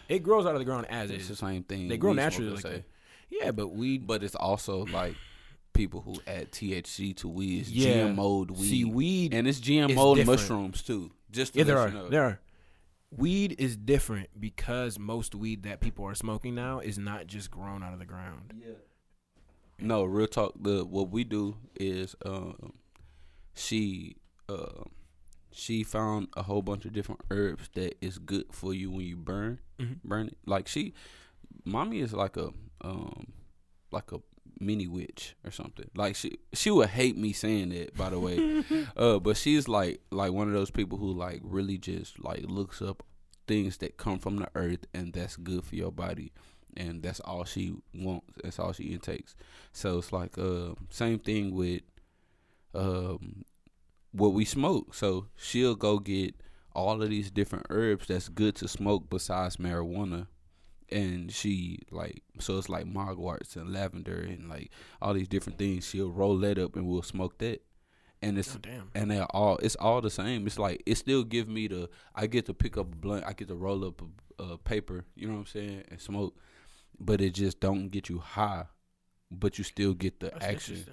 It 0.10 0.20
grows 0.24 0.46
out 0.46 0.54
of 0.54 0.60
the 0.60 0.66
ground 0.66 0.88
as 0.90 1.12
is. 1.12 1.18
It's 1.18 1.28
the 1.28 1.36
same 1.36 1.64
thing. 1.64 1.88
They 1.90 1.98
grow 1.98 2.14
naturally 2.14 2.52
like. 2.52 2.84
Yeah, 3.30 3.52
but 3.52 3.70
weed. 3.70 4.06
But 4.08 4.24
it's 4.24 4.36
also 4.36 4.86
like 4.86 5.16
people 5.74 6.02
who 6.02 6.16
add 6.28 6.52
THC 6.52 7.16
to 7.18 7.28
weed. 7.28 7.62
It's 7.62 7.70
Yeah. 7.72 8.08
GMO'd 8.08 8.52
weed. 8.52 8.70
See, 8.70 8.86
weed. 8.86 9.34
and 9.34 9.48
it's 9.48 9.60
GMO'd 9.60 10.26
mushrooms 10.26 10.82
too. 10.84 11.12
Just 11.32 11.54
to 11.54 11.60
Yeah, 11.60 11.66
there 11.66 11.80
are 11.80 11.88
you 11.88 11.94
know. 11.94 12.10
there 12.10 12.24
are. 12.24 12.40
Weed 13.16 13.56
is 13.60 13.76
different 13.76 14.30
because 14.40 14.98
most 14.98 15.36
weed 15.36 15.64
that 15.64 15.80
people 15.82 16.06
are 16.06 16.16
smoking 16.16 16.56
now 16.56 16.80
is 16.80 16.98
not 16.98 17.28
just 17.28 17.52
grown 17.52 17.84
out 17.84 17.94
of 17.94 18.00
the 18.00 18.06
ground. 18.06 18.54
Yeah. 18.60 18.74
No, 19.80 20.04
real 20.04 20.28
talk. 20.28 20.54
The 20.60 20.84
what 20.86 21.10
we 21.12 21.24
do 21.24 21.58
is 21.76 22.16
um, 22.26 22.74
she 23.56 24.16
uh, 24.50 24.84
she 25.52 25.84
found 25.84 26.28
a 26.36 26.44
whole 26.44 26.62
bunch 26.62 26.86
of 26.86 26.94
different 26.94 27.22
herbs 27.30 27.70
that 27.76 27.96
is 28.04 28.18
good 28.18 28.46
for 28.52 28.74
you 28.74 28.90
when 28.90 29.06
you 29.06 29.16
burn 29.16 29.60
Mhm. 29.80 29.98
burn 30.04 30.28
it. 30.30 30.38
Like 30.46 30.68
she, 30.68 30.94
mommy 31.66 32.00
is 32.00 32.14
like 32.14 32.38
a 32.38 32.52
um 32.84 33.28
like 33.92 34.12
a 34.12 34.20
mini 34.60 34.88
witch 34.88 35.36
or 35.44 35.52
something. 35.52 35.90
Like 35.96 36.16
she 36.16 36.38
she 36.54 36.72
would 36.72 36.90
hate 36.90 37.18
me 37.18 37.34
saying 37.34 37.70
that 37.70 37.96
by 37.96 38.10
the 38.10 38.20
way. 38.20 38.64
uh, 38.98 39.20
but 39.20 39.38
she's 39.38 39.68
like 39.68 40.02
like 40.12 40.32
one 40.32 40.48
of 40.48 40.54
those 40.54 40.72
people 40.72 40.98
who 40.98 41.12
like 41.14 41.42
really 41.44 41.78
just 41.78 42.24
like 42.24 42.44
looks 42.48 42.82
up 42.82 43.04
things 43.48 43.78
that 43.78 43.98
come 43.98 44.20
from 44.20 44.38
the 44.38 44.48
earth 44.56 44.86
and 44.94 45.14
that's 45.14 45.36
good 45.36 45.66
for 45.66 45.76
your 45.76 45.92
body 45.92 46.32
and 46.78 47.04
that's 47.04 47.20
all 47.22 47.44
she 47.44 47.76
wants. 47.94 48.34
That's 48.44 48.60
all 48.60 48.74
she 48.74 48.86
intakes. 48.86 49.36
So 49.72 50.00
it's 50.00 50.12
like 50.12 50.38
uh, 50.38 50.74
same 50.90 51.20
thing 51.20 51.54
with 51.54 51.82
um, 52.74 53.46
what 54.12 54.34
we 54.34 54.46
smoke. 54.46 54.94
So 54.94 55.28
she'll 55.36 55.76
go 55.76 56.00
get 56.00 56.36
all 56.76 57.02
of 57.02 57.10
these 57.10 57.30
different 57.30 57.68
herbs 57.70 58.08
that's 58.08 58.30
good 58.30 58.56
to 58.56 58.68
smoke 58.68 59.10
besides 59.10 59.58
marijuana. 59.58 60.28
And 60.94 61.32
she 61.32 61.80
like 61.92 62.22
so 62.40 62.58
it's 62.58 62.70
like 62.70 62.86
mugworts 62.86 63.56
and 63.56 63.74
lavender 63.74 64.20
and 64.20 64.48
like 64.50 64.72
all 65.02 65.14
these 65.14 65.28
different 65.28 65.58
things. 65.60 65.88
She'll 65.88 66.12
roll 66.12 66.38
that 66.40 66.58
up 66.60 66.76
and 66.76 66.86
we'll 66.88 67.02
smoke 67.02 67.38
that. 67.40 67.62
And 68.22 68.38
it's 68.38 68.56
Oh, 68.56 68.60
damn. 68.62 68.90
and 68.96 69.12
they're 69.12 69.26
all 69.36 69.58
it's 69.58 69.76
all 69.76 70.00
the 70.02 70.10
same. 70.10 70.46
It's 70.48 70.60
like 70.60 70.82
it 70.86 70.96
still 70.96 71.24
give 71.24 71.48
me 71.50 71.68
the 71.68 71.90
I 72.16 72.28
get 72.28 72.46
to 72.46 72.54
pick 72.54 72.78
up 72.78 72.94
a 72.94 72.96
blunt, 72.96 73.26
I 73.26 73.34
get 73.34 73.48
to 73.50 73.56
roll 73.56 73.84
up 73.86 74.02
a, 74.40 74.44
a 74.44 74.58
paper, 74.58 75.04
you 75.16 75.28
know 75.28 75.34
what 75.34 75.40
I'm 75.40 75.46
saying, 75.48 75.84
and 75.90 76.00
smoke, 76.00 76.38
but 77.00 77.20
it 77.22 77.34
just 77.34 77.60
don't 77.60 77.90
get 77.90 78.08
you 78.10 78.20
high, 78.20 78.66
but 79.32 79.58
you 79.58 79.64
still 79.64 79.94
get 79.94 80.20
the 80.22 80.28
That's 80.30 80.46
action, 80.46 80.86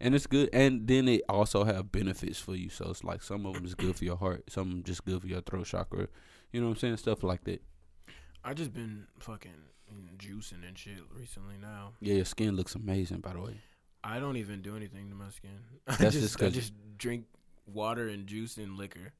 and 0.00 0.14
it's 0.14 0.26
good. 0.26 0.48
And 0.52 0.86
then 0.88 1.08
it 1.08 1.22
also 1.28 1.64
have 1.64 1.92
benefits 1.92 2.38
for 2.38 2.54
you. 2.54 2.70
So 2.70 2.88
it's 2.90 3.04
like 3.04 3.22
some 3.22 3.44
of 3.46 3.54
them 3.54 3.64
is 3.66 3.74
good 3.74 3.96
for 3.96 4.04
your 4.04 4.16
heart, 4.16 4.44
some 4.50 4.68
of 4.68 4.70
them 4.70 4.82
just 4.82 5.04
good 5.04 5.20
for 5.20 5.26
your 5.26 5.42
throat 5.42 5.66
chakra, 5.66 6.08
you 6.52 6.60
know 6.60 6.68
what 6.68 6.72
I'm 6.74 6.78
saying, 6.78 6.96
stuff 6.96 7.22
like 7.22 7.44
that. 7.44 7.60
I 8.44 8.54
just 8.54 8.72
been 8.72 9.06
fucking 9.20 9.50
juicing 10.18 10.66
and 10.66 10.76
shit 10.76 10.98
recently 11.16 11.54
now. 11.60 11.92
Yeah, 12.00 12.14
your 12.14 12.24
skin 12.24 12.56
looks 12.56 12.74
amazing, 12.74 13.18
by 13.20 13.32
the 13.34 13.40
way. 13.40 13.56
I 14.04 14.18
don't 14.18 14.36
even 14.36 14.62
do 14.62 14.76
anything 14.76 15.08
to 15.10 15.14
my 15.14 15.30
skin. 15.30 15.50
I 15.86 15.96
That's 15.96 16.14
just, 16.14 16.20
just 16.20 16.36
I 16.42 16.46
'cause- 16.46 16.54
just 16.54 16.72
drink 16.98 17.26
water 17.72 18.08
and 18.08 18.26
juice 18.26 18.56
and 18.56 18.76
liquor. 18.76 19.12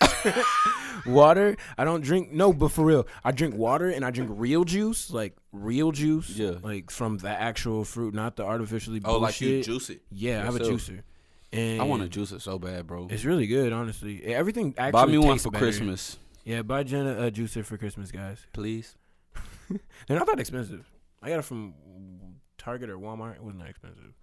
water, 1.06 1.56
I 1.76 1.84
don't 1.84 2.02
drink. 2.02 2.32
No, 2.32 2.52
but 2.52 2.68
for 2.68 2.84
real, 2.84 3.06
I 3.24 3.32
drink 3.32 3.54
water 3.54 3.88
and 3.90 4.04
I 4.04 4.10
drink 4.10 4.30
real 4.34 4.64
juice, 4.64 5.10
like 5.10 5.36
real 5.52 5.92
juice, 5.92 6.30
Yeah. 6.30 6.54
like 6.62 6.90
from 6.90 7.18
the 7.18 7.28
actual 7.28 7.84
fruit, 7.84 8.14
not 8.14 8.36
the 8.36 8.44
artificially. 8.44 9.00
Oh, 9.04 9.18
like 9.18 9.40
you 9.40 9.62
juice 9.62 9.90
it. 9.90 10.02
Yeah, 10.10 10.42
I 10.42 10.44
have 10.46 10.56
a 10.56 10.60
juicer, 10.60 11.02
and 11.52 11.80
I 11.80 11.84
want 11.84 12.02
to 12.02 12.08
juice 12.08 12.32
it 12.32 12.40
so 12.42 12.58
bad, 12.58 12.86
bro. 12.86 13.08
It's 13.10 13.24
really 13.24 13.46
good, 13.46 13.72
honestly. 13.72 14.24
Everything 14.24 14.74
actually 14.78 14.92
Buy 14.92 15.06
me 15.06 15.18
one 15.18 15.38
for 15.38 15.50
better. 15.50 15.64
Christmas, 15.64 16.18
Yeah, 16.48 16.62
buy 16.62 16.82
Jenna 16.82 17.26
a 17.26 17.30
juicer 17.30 17.64
for 17.64 17.76
Christmas, 17.76 18.10
guys. 18.10 18.46
please. 18.54 18.96
They're 20.08 20.16
not 20.18 20.26
that 20.26 20.40
expensive. 20.40 20.90
I 21.22 21.28
got 21.28 21.40
it 21.40 21.42
from 21.42 21.74
Target 22.56 22.88
or 22.88 22.96
Walmart. 22.98 23.36
It 23.36 23.42
wasn't 23.42 23.62
that 23.62 23.68
expensive. 23.70 24.14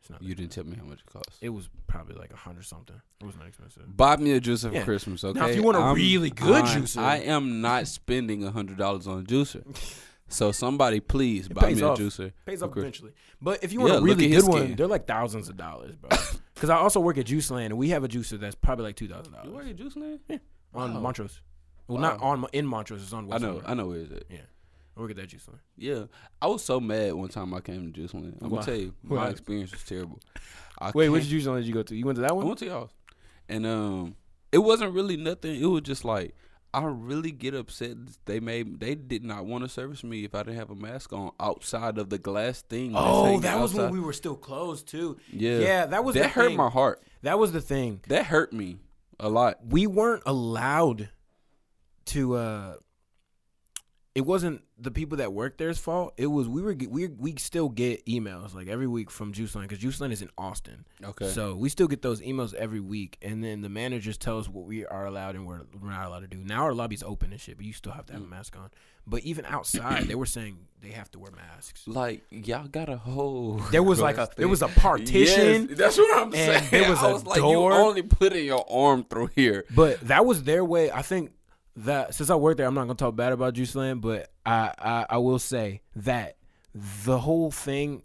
It's 0.00 0.08
not. 0.10 0.22
You 0.22 0.34
didn't 0.36 0.52
tell 0.52 0.62
me 0.64 0.76
how 0.76 0.84
much 0.84 1.00
it 1.00 1.12
cost. 1.12 1.38
It 1.40 1.48
was 1.48 1.68
probably 1.88 2.14
like 2.14 2.32
a 2.32 2.36
hundred 2.36 2.66
something. 2.66 2.94
It 3.20 3.24
wasn't 3.24 3.42
that 3.42 3.48
expensive. 3.48 3.96
Buy 3.96 4.16
me 4.16 4.30
a 4.32 4.40
juicer 4.40 4.72
Yeah. 4.72 4.80
for 4.80 4.84
Christmas, 4.86 5.24
okay? 5.24 5.40
Now, 5.40 5.46
if 5.48 5.56
you 5.56 5.62
want 5.64 5.76
a 5.76 5.80
I'm- 5.80 5.94
really 5.96 6.30
good 6.30 6.64
I- 6.64 6.76
juicer- 6.76 7.02
I 7.02 7.16
am 7.16 7.60
not 7.60 7.88
spending 7.88 8.44
a 8.44 8.50
hundred 8.52 8.78
dollars 8.78 9.06
on 9.06 9.18
a 9.20 9.22
juicer. 9.22 9.64
So 10.32 10.52
somebody, 10.52 11.00
please 11.00 11.48
buy 11.48 11.62
pays 11.62 11.78
me 11.78 11.82
a 11.82 11.88
off. 11.88 11.98
juicer. 11.98 12.30
Pays 12.46 12.60
for 12.60 12.66
off 12.66 12.76
eventually. 12.76 13.10
But 13.42 13.64
if 13.64 13.72
you 13.72 13.80
want 13.80 13.94
Yeah, 13.94 13.98
a 13.98 13.98
look 13.98 14.10
really 14.10 14.26
at 14.26 14.30
his 14.30 14.44
good 14.44 14.52
one, 14.52 14.62
skin. 14.62 14.76
they're 14.76 14.86
like 14.86 15.04
thousands 15.08 15.48
of 15.48 15.56
dollars, 15.56 15.96
bro. 15.96 16.08
Because 16.54 16.70
I 16.70 16.76
also 16.76 17.00
work 17.00 17.18
at 17.18 17.26
Juice 17.26 17.50
Land, 17.50 17.72
and 17.72 17.78
we 17.78 17.88
have 17.88 18.04
a 18.04 18.08
juicer 18.08 18.38
that's 18.38 18.54
probably 18.54 18.84
like 18.84 18.94
two 18.94 19.08
thousand 19.08 19.34
You 19.42 19.50
work 19.50 19.64
dollars 19.64 19.70
at 19.70 19.76
Juice 19.76 19.96
Land? 19.96 20.20
On 20.74 20.94
Wow. 20.94 21.00
Montrose. 21.00 21.40
Well, 21.88 21.98
not 21.98 22.22
on 22.22 22.46
in 22.52 22.66
Montrose. 22.66 23.02
It's 23.02 23.12
on. 23.12 23.32
I 23.32 23.38
know, 23.38 23.60
Side. 23.60 23.64
I 23.70 23.74
know 23.74 23.86
where 23.88 23.98
is 23.98 24.10
it. 24.12 24.24
Yeah, 24.30 24.38
We'll 24.96 25.08
get 25.08 25.16
that 25.16 25.28
Juice 25.28 25.48
Land. 25.48 25.60
Yeah, 25.76 26.04
I 26.40 26.46
was 26.46 26.62
so 26.64 26.78
mad 26.78 27.14
one 27.14 27.28
time 27.28 27.52
I 27.54 27.60
came 27.60 27.86
to 27.86 27.90
Juice 28.00 28.14
Land. 28.14 28.38
I'm 28.40 28.50
gonna 28.50 28.62
tell 28.62 28.76
you, 28.76 28.94
my 29.02 29.28
experience 29.28 29.72
was 29.72 29.82
terrible. 29.82 30.20
I 30.78 30.92
Wait, 30.94 31.08
which 31.08 31.24
Juice 31.26 31.46
Land 31.46 31.60
did 31.62 31.66
you 31.68 31.74
go 31.74 31.82
to? 31.82 31.94
You 31.96 32.06
went 32.06 32.16
to 32.16 32.22
that 32.22 32.34
one? 32.36 32.44
I 32.44 32.46
one? 32.46 32.46
went 32.48 32.58
to 32.60 32.66
y'all, 32.66 32.90
and 33.48 33.66
um, 33.66 34.16
it 34.52 34.58
wasn't 34.58 34.92
really 34.94 35.16
nothing. 35.16 35.60
It 35.60 35.66
was 35.66 35.82
just 35.82 36.04
like 36.04 36.34
I 36.72 36.84
really 36.84 37.32
get 37.32 37.54
upset. 37.54 37.96
They 38.26 38.38
made 38.38 38.78
they 38.78 38.94
did 38.94 39.24
not 39.24 39.44
want 39.46 39.64
to 39.64 39.68
service 39.68 40.04
me 40.04 40.24
if 40.24 40.34
I 40.36 40.44
didn't 40.44 40.58
have 40.58 40.70
a 40.70 40.76
mask 40.76 41.12
on 41.12 41.32
outside 41.40 41.98
of 41.98 42.08
the 42.10 42.18
glass 42.18 42.62
thing. 42.62 42.92
Oh, 42.94 43.40
that 43.40 43.58
was 43.58 43.74
when 43.74 43.90
we 43.90 43.98
were 43.98 44.12
still 44.12 44.36
closed 44.36 44.86
too. 44.86 45.16
Yeah, 45.32 45.58
Yeah, 45.58 45.86
that 45.86 46.04
was 46.04 46.14
that 46.14 46.30
hurt 46.30 46.48
thing. 46.48 46.56
my 46.56 46.70
heart. 46.70 47.02
That 47.22 47.38
was 47.40 47.50
the 47.50 47.60
thing. 47.60 48.00
That 48.06 48.26
hurt 48.26 48.52
me 48.52 48.78
a 49.20 49.28
lot. 49.28 49.58
We 49.66 49.86
weren't 49.86 50.22
allowed 50.26 51.10
to. 52.06 52.34
uh 52.34 52.74
It 54.12 54.22
wasn't 54.22 54.62
the 54.76 54.90
people 54.90 55.18
that 55.18 55.32
worked 55.32 55.58
there's 55.58 55.78
fault. 55.78 56.14
It 56.16 56.26
was 56.26 56.48
we 56.48 56.62
were 56.62 56.74
we 56.88 57.06
we 57.06 57.36
still 57.36 57.68
get 57.68 58.04
emails 58.06 58.54
like 58.54 58.66
every 58.66 58.88
week 58.88 59.08
from 59.08 59.32
Juice 59.32 59.54
Land 59.54 59.68
because 59.68 59.80
Juice 59.80 60.00
Land 60.00 60.12
is 60.12 60.20
in 60.20 60.30
Austin. 60.36 60.84
Okay. 61.02 61.28
So 61.28 61.54
we 61.54 61.68
still 61.68 61.86
get 61.86 62.02
those 62.02 62.20
emails 62.20 62.52
every 62.54 62.80
week, 62.80 63.18
and 63.22 63.44
then 63.44 63.60
the 63.60 63.68
managers 63.68 64.18
tell 64.18 64.38
us 64.38 64.48
what 64.48 64.64
we 64.64 64.84
are 64.84 65.06
allowed 65.06 65.36
and 65.36 65.46
what 65.46 65.60
we're 65.80 65.90
not 65.90 66.08
allowed 66.08 66.20
to 66.20 66.26
do. 66.26 66.38
Now 66.38 66.62
our 66.62 66.74
lobby's 66.74 67.04
open 67.04 67.30
and 67.30 67.40
shit, 67.40 67.56
but 67.56 67.66
you 67.66 67.72
still 67.72 67.92
have 67.92 68.06
to 68.06 68.12
have 68.14 68.22
a 68.22 68.24
mm. 68.24 68.30
mask 68.30 68.56
on. 68.56 68.70
But 69.06 69.22
even 69.22 69.44
outside, 69.44 70.04
they 70.04 70.14
were 70.16 70.26
saying 70.26 70.58
they 70.82 70.90
have 70.90 71.10
to 71.12 71.20
wear 71.20 71.30
masks. 71.30 71.86
like 71.86 72.24
y'all 72.30 72.66
got 72.66 72.88
a 72.88 72.96
whole. 72.96 73.62
There 73.70 73.82
was 73.82 74.00
like 74.00 74.14
a 74.14 74.26
glass 74.26 74.30
there 74.36 74.48
was 74.48 74.62
a 74.62 74.68
partition, 74.86 75.68
Yes, 75.68 75.78
that's 75.78 75.98
what 75.98 76.18
I'm 76.22 76.32
saying. 76.32 76.68
there 76.70 76.90
was 76.90 76.98
I 76.98 77.10
a 77.10 77.12
was 77.12 77.26
like, 77.26 77.38
door. 77.38 77.70
you 77.70 77.78
only 77.78 78.02
putting 78.02 78.44
your 78.44 78.64
arm 78.68 79.04
through 79.04 79.30
here. 79.36 79.66
but 79.74 80.00
that 80.00 80.26
was 80.26 80.42
their 80.42 80.64
way. 80.64 80.90
I 80.90 81.02
think 81.02 81.32
that 81.76 82.14
since 82.14 82.30
I 82.30 82.34
worked 82.34 82.58
there, 82.58 82.66
I'm 82.66 82.74
not 82.74 82.82
gonna 82.82 82.94
talk 82.94 83.16
bad 83.16 83.32
about 83.32 83.54
Juice 83.54 83.74
Land, 83.74 84.00
but 84.02 84.30
I, 84.44 84.72
I 84.78 85.06
I 85.10 85.18
will 85.18 85.38
say 85.38 85.82
that 85.96 86.36
the 87.04 87.18
whole 87.18 87.50
thing 87.50 88.02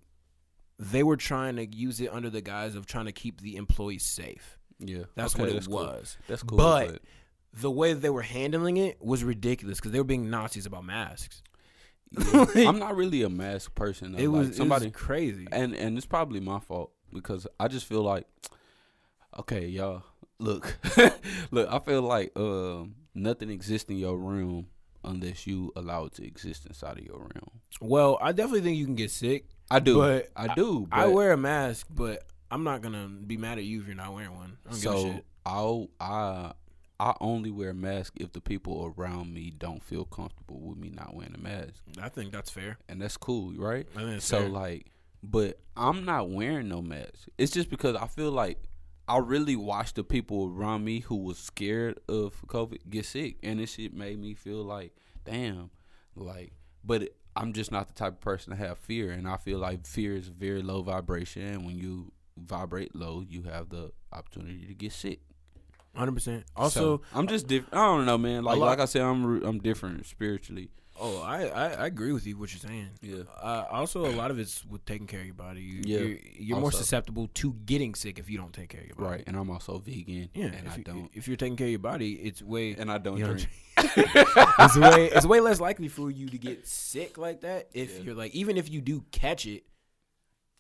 they 0.78 1.03
were 1.03 1.18
trying 1.18 1.55
to 1.55 1.66
use 1.66 2.01
it 2.01 2.11
under 2.11 2.30
the 2.30 2.41
guise 2.41 2.76
of 2.76 2.86
trying 2.86 3.05
to 3.05 3.11
keep 3.11 3.41
the 3.41 3.55
employees 3.55 4.03
safe. 4.03 4.57
Yeah, 4.80 5.03
That's 5.16 5.34
okay, 5.36 5.43
what 5.43 5.49
it 5.51 5.53
that's 5.53 5.68
cool. 5.68 5.76
was. 5.78 6.18
That's 6.28 6.43
cool. 6.43 6.57
But 6.57 7.01
the 7.53 7.72
way 7.72 7.93
they 7.93 8.09
were 8.09 8.22
handling 8.24 8.76
it 8.78 9.01
was 9.01 9.24
ridiculous 9.24 9.80
because 9.80 9.91
they 9.93 9.99
were 9.99 10.03
being 10.03 10.30
Nazis 10.30 10.66
about 10.66 10.84
masks. 10.84 11.41
yeah. 12.11 12.45
I'm 12.68 12.78
not 12.80 12.95
really 12.97 13.22
a 13.24 13.30
mask 13.30 13.74
person. 13.74 14.11
Though. 14.11 14.18
It 14.20 14.28
Like, 14.30 14.47
was 14.49 14.57
somebody, 14.57 14.88
it 14.88 14.93
was 14.93 15.01
crazy. 15.01 15.47
and 15.51 15.74
and 15.74 15.97
it's 15.97 16.05
probably 16.05 16.41
my 16.41 16.59
fault 16.59 16.91
because 17.13 17.47
I 17.59 17.70
just 17.70 17.86
feel 17.86 18.01
like, 18.03 18.28
okay, 19.39 19.66
y'all, 19.68 20.03
look, 20.39 20.78
look, 21.51 21.72
I 21.72 21.80
feel 21.80 22.01
like 22.01 22.34
um, 22.36 22.95
nothing 23.16 23.49
exists 23.49 23.89
in 23.89 23.97
your 23.97 24.18
room 24.18 24.68
unless 25.03 25.45
you 25.47 25.72
allow 25.76 26.05
it 26.05 26.13
to 26.16 26.26
exist 26.26 26.66
inside 26.66 26.97
of 26.99 27.05
your 27.05 27.20
room. 27.20 27.49
Well, 27.82 28.18
I 28.22 28.32
definitely 28.32 28.61
think 28.61 28.78
you 28.78 28.86
can 28.86 28.95
get 28.95 29.11
sick. 29.11 29.45
I 29.72 29.80
do, 29.80 29.97
But 29.97 30.30
I 30.36 30.53
do. 30.53 30.88
I 30.91 31.07
wear 31.07 31.32
a 31.32 31.38
mask, 31.38 31.88
but 31.89 32.24
I'm 32.51 32.63
not 32.63 32.82
gonna 32.82 33.07
be 33.07 33.38
mad 33.38 33.57
at 33.57 33.63
you 33.63 33.82
if 33.82 33.88
you're 33.88 33.95
not 33.95 34.13
wearing 34.13 34.36
one. 34.36 34.57
I 34.68 34.72
don't 34.72 34.82
give 34.82 34.91
a 34.93 34.97
So. 35.16 35.22
I'll 35.47 35.89
I 35.99 36.53
I 36.99 37.13
only 37.20 37.51
wear 37.51 37.70
a 37.72 37.74
mask 37.74 38.13
if 38.18 38.32
the 38.32 38.41
people 38.41 38.93
around 38.97 39.34
me 39.34 39.51
don't 39.51 39.84
feel 39.84 40.05
comfortable 40.05 40.59
with 40.61 40.78
me 40.78 40.89
not 40.89 41.13
wearing 41.13 41.36
a 41.36 41.39
mask, 41.39 41.84
I 42.01 42.09
think 42.09 42.32
that's 42.32 42.49
fair. 42.49 42.78
and 42.89 43.01
that's 43.01 43.18
cool, 43.18 43.53
right? 43.57 43.88
I 43.97 44.18
So 44.20 44.39
fair. 44.41 44.49
like, 44.49 44.88
but 45.22 45.59
I'm 45.76 46.05
not 46.05 46.30
wearing 46.30 46.68
no 46.70 46.82
mask. 46.82 47.28
It's 47.38 47.51
just 47.51 47.70
because 47.70 47.95
I 47.95 48.07
feel 48.07 48.32
like 48.32 48.59
I 49.07 49.17
really 49.17 49.55
watched 49.55 49.95
the 49.95 50.03
people 50.03 50.51
around 50.55 50.83
me 50.83 51.01
who 51.01 51.15
was 51.15 51.37
scared 51.37 51.99
of 52.09 52.41
COVID 52.47 52.89
get 52.89 53.05
sick, 53.05 53.37
and 53.43 53.59
this 53.59 53.73
shit 53.73 53.93
made 53.93 54.19
me 54.19 54.33
feel 54.33 54.63
like, 54.63 54.93
damn, 55.23 55.69
like. 56.15 56.53
But 56.83 57.09
I'm 57.35 57.53
just 57.53 57.71
not 57.71 57.87
the 57.87 57.93
type 57.93 58.13
of 58.13 58.21
person 58.21 58.51
to 58.51 58.57
have 58.57 58.77
fear, 58.77 59.11
and 59.11 59.27
I 59.27 59.37
feel 59.37 59.59
like 59.59 59.85
fear 59.85 60.15
is 60.15 60.27
very 60.27 60.61
low 60.61 60.81
vibration. 60.81 61.41
And 61.43 61.65
when 61.65 61.75
you 61.77 62.11
vibrate 62.37 62.95
low, 62.95 63.23
you 63.27 63.43
have 63.43 63.69
the 63.69 63.91
opportunity 64.13 64.65
to 64.67 64.73
get 64.73 64.91
sick. 64.91 65.19
Hundred 65.95 66.13
percent. 66.13 66.43
Also, 66.55 66.79
So, 66.97 67.01
I'm 67.13 67.27
just 67.27 67.47
different. 67.47 67.73
I 67.73 67.85
don't 67.85 68.05
know, 68.05 68.17
man. 68.17 68.43
Like 68.43 68.57
lot- 68.57 68.65
like 68.67 68.79
I 68.79 68.85
said, 68.85 69.01
I'm 69.01 69.43
I'm 69.43 69.59
different 69.59 70.05
spiritually. 70.05 70.69
Oh, 70.99 71.21
I, 71.21 71.45
I 71.47 71.65
I 71.83 71.85
agree 71.87 72.11
with 72.11 72.25
you 72.27 72.37
what 72.37 72.51
you're 72.53 72.59
saying. 72.59 72.89
Yeah. 73.01 73.23
Uh, 73.41 73.65
also, 73.71 74.05
a 74.05 74.11
lot 74.15 74.31
of 74.31 74.39
it's 74.39 74.65
with 74.65 74.85
taking 74.85 75.07
care 75.07 75.19
of 75.21 75.25
your 75.25 75.35
body. 75.35 75.61
You, 75.61 75.81
Yeah, 75.85 75.99
you're, 75.99 76.17
you're 76.37 76.59
more 76.59 76.71
susceptible 76.71 77.27
to 77.35 77.53
getting 77.65 77.95
sick 77.95 78.19
if 78.19 78.29
you 78.29 78.37
don't 78.37 78.53
take 78.53 78.69
care 78.69 78.81
of 78.81 78.87
your 78.87 78.95
body. 78.95 79.09
Right, 79.09 79.23
and 79.27 79.35
I'm 79.37 79.49
also 79.49 79.77
vegan. 79.79 80.29
Yeah. 80.33 80.45
and 80.45 80.67
if, 80.67 80.73
I 80.73 80.75
you, 80.77 80.83
don't. 80.83 81.09
if 81.13 81.27
you're 81.27 81.37
taking 81.37 81.55
care 81.57 81.67
of 81.67 81.71
your 81.71 81.79
body, 81.79 82.13
it's 82.13 82.41
way 82.41 82.75
And 82.75 82.91
I 82.91 82.97
don't 82.97 83.17
drink. 83.19 83.47
it's 83.77 84.77
way 84.77 85.05
it's 85.11 85.25
way 85.25 85.39
less 85.41 85.59
likely 85.59 85.87
for 85.89 86.09
you 86.09 86.29
to 86.29 86.37
get 86.37 86.65
sick 86.67 87.17
like 87.17 87.41
that 87.41 87.67
if 87.73 87.97
Yeah. 87.97 88.03
you're 88.03 88.15
like 88.15 88.33
even 88.33 88.55
if 88.57 88.69
you 88.71 88.79
do 88.81 89.03
catch 89.11 89.45
it 89.45 89.63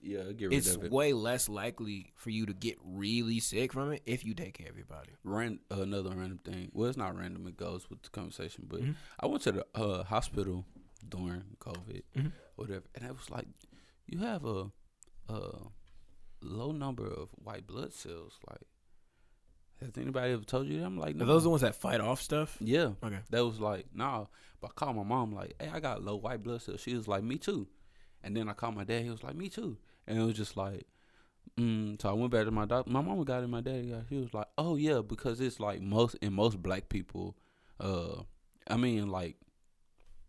Yeah, 0.05 0.31
get 0.33 0.49
rid 0.49 0.53
it's 0.57 0.75
of 0.75 0.83
it. 0.85 0.91
way 0.91 1.13
less 1.13 1.49
likely 1.49 2.13
for 2.15 2.29
you 2.29 2.45
to 2.45 2.53
get 2.53 2.77
really 2.83 3.39
sick 3.39 3.73
from 3.73 3.91
it 3.91 4.03
if 4.05 4.23
you 4.23 4.33
take 4.35 4.53
care 4.57 4.69
of 4.69 4.77
your 4.77 4.85
body 4.85 5.09
Ran, 5.23 5.59
another 5.71 6.11
random 6.11 6.39
thing. 6.43 6.69
Well, 6.73 6.87
it's 6.89 6.97
not 6.97 7.17
random. 7.17 7.47
It 7.47 7.57
goes 7.57 7.89
with 7.89 8.03
the 8.03 8.09
conversation. 8.09 8.65
But 8.67 8.81
Mhm. 8.81 8.95
I 9.19 9.25
went 9.25 9.41
to 9.43 9.51
the 9.51 9.65
uh, 9.73 10.03
hospital 10.03 10.65
during 11.09 11.43
COVID, 11.59 12.03
Mhm. 12.15 12.31
whatever, 12.55 12.85
and 12.93 13.03
it 13.05 13.13
was 13.13 13.29
like, 13.31 13.47
you 14.05 14.19
have 14.19 14.45
a, 14.45 14.71
a 15.27 15.67
low 16.41 16.71
number 16.71 17.07
of 17.07 17.29
white 17.31 17.65
blood 17.65 17.91
cells. 17.93 18.37
Like, 18.47 18.61
has 19.81 19.91
anybody 19.97 20.31
ever 20.33 20.43
told 20.43 20.67
you 20.67 20.79
that? 20.79 20.85
I'm 20.85 20.97
like, 20.97 21.15
are 21.19 21.25
those 21.25 21.43
the 21.43 21.49
ones 21.49 21.61
that 21.63 21.75
fight 21.75 21.99
off 21.99 22.21
stuff 22.21 22.57
Yeah. 22.61 22.93
okay 23.03 23.19
That 23.31 23.43
was 23.45 23.59
like, 23.59 23.87
nah. 23.93 24.27
But 24.61 24.67
I 24.71 24.73
called 24.73 24.95
my 24.95 25.03
mom 25.03 25.33
like, 25.33 25.55
hey, 25.59 25.69
I 25.69 25.79
got 25.79 26.03
low 26.03 26.15
white 26.15 26.43
blood 26.43 26.61
cells. 26.61 26.81
She 26.81 26.93
was 26.95 27.07
like, 27.07 27.23
me 27.23 27.37
too. 27.37 27.67
And 28.23 28.35
then 28.35 28.47
I 28.49 28.53
called 28.53 28.75
my 28.75 28.83
dad. 28.83 29.03
He 29.03 29.09
was 29.09 29.21
like, 29.23 29.35
me 29.35 29.49
too. 29.49 29.77
And 30.07 30.19
it 30.19 30.23
was 30.23 30.35
just 30.35 30.55
like, 30.57 30.85
mm. 31.57 31.99
so 32.01 32.09
I 32.09 32.13
went 32.13 32.31
back 32.31 32.45
to 32.45 32.51
my 32.51 32.65
doctor. 32.65 32.91
My 32.91 33.01
mom 33.01 33.23
got 33.23 33.43
it. 33.43 33.47
My 33.47 33.61
daddy 33.61 33.89
got. 33.89 33.99
It. 34.01 34.05
He 34.09 34.17
was 34.17 34.33
like, 34.33 34.47
oh 34.57 34.75
yeah, 34.75 35.01
because 35.01 35.41
it's 35.41 35.59
like 35.59 35.81
most 35.81 36.15
in 36.21 36.33
most 36.33 36.61
black 36.61 36.89
people. 36.89 37.35
Uh, 37.79 38.21
I 38.67 38.77
mean 38.77 39.09
like, 39.09 39.35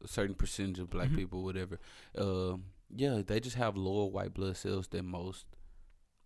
a 0.05 0.09
certain 0.09 0.35
percentage 0.35 0.79
of 0.79 0.91
black 0.91 1.09
Mhm. 1.09 1.17
people, 1.17 1.43
whatever. 1.43 1.79
Um, 2.17 2.65
yeah, 2.95 3.23
they 3.27 3.41
just 3.41 3.57
have 3.57 3.77
lower 3.77 4.07
white 4.07 4.35
blood 4.35 4.57
cells 4.57 4.89
than 4.89 5.07
most 5.07 5.47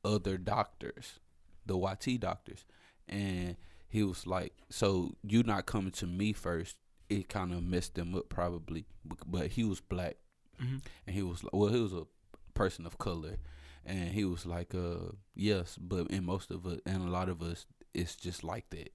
other 0.04 0.36
doctors, 0.38 1.20
the 1.66 1.76
YT 1.78 2.18
doctors. 2.20 2.64
And 3.08 3.56
he 3.88 4.02
was 4.02 4.26
like, 4.26 4.54
"So 4.70 5.14
you 5.22 5.42
not 5.44 5.66
coming 5.66 5.92
to 5.92 6.06
me 6.06 6.32
first? 6.32 6.76
It 7.08 7.28
kind 7.28 7.52
of 7.52 7.62
messed 7.62 7.94
them 7.94 8.14
up, 8.14 8.28
probably." 8.28 8.86
But 9.26 9.48
he 9.52 9.64
was 9.64 9.80
black, 9.80 10.16
Mhm. 10.60 10.82
and 11.06 11.14
he 11.16 11.22
was 11.22 11.42
like, 11.44 11.52
well, 11.52 11.72
he 11.72 11.80
was 11.80 11.92
a 11.92 12.06
person 12.54 12.86
of 12.86 12.98
color, 12.98 13.36
and 13.84 14.10
he 14.10 14.24
was 14.24 14.44
like, 14.46 14.74
"Uh, 14.74 15.12
yes, 15.34 15.78
but 15.80 16.08
in 16.10 16.24
most 16.24 16.50
of 16.50 16.66
us, 16.66 16.80
and 16.86 17.02
a 17.06 17.10
lot 17.10 17.28
of 17.28 17.42
us, 17.42 17.66
it's 17.94 18.16
just 18.16 18.44
like 18.44 18.68
that." 18.70 18.92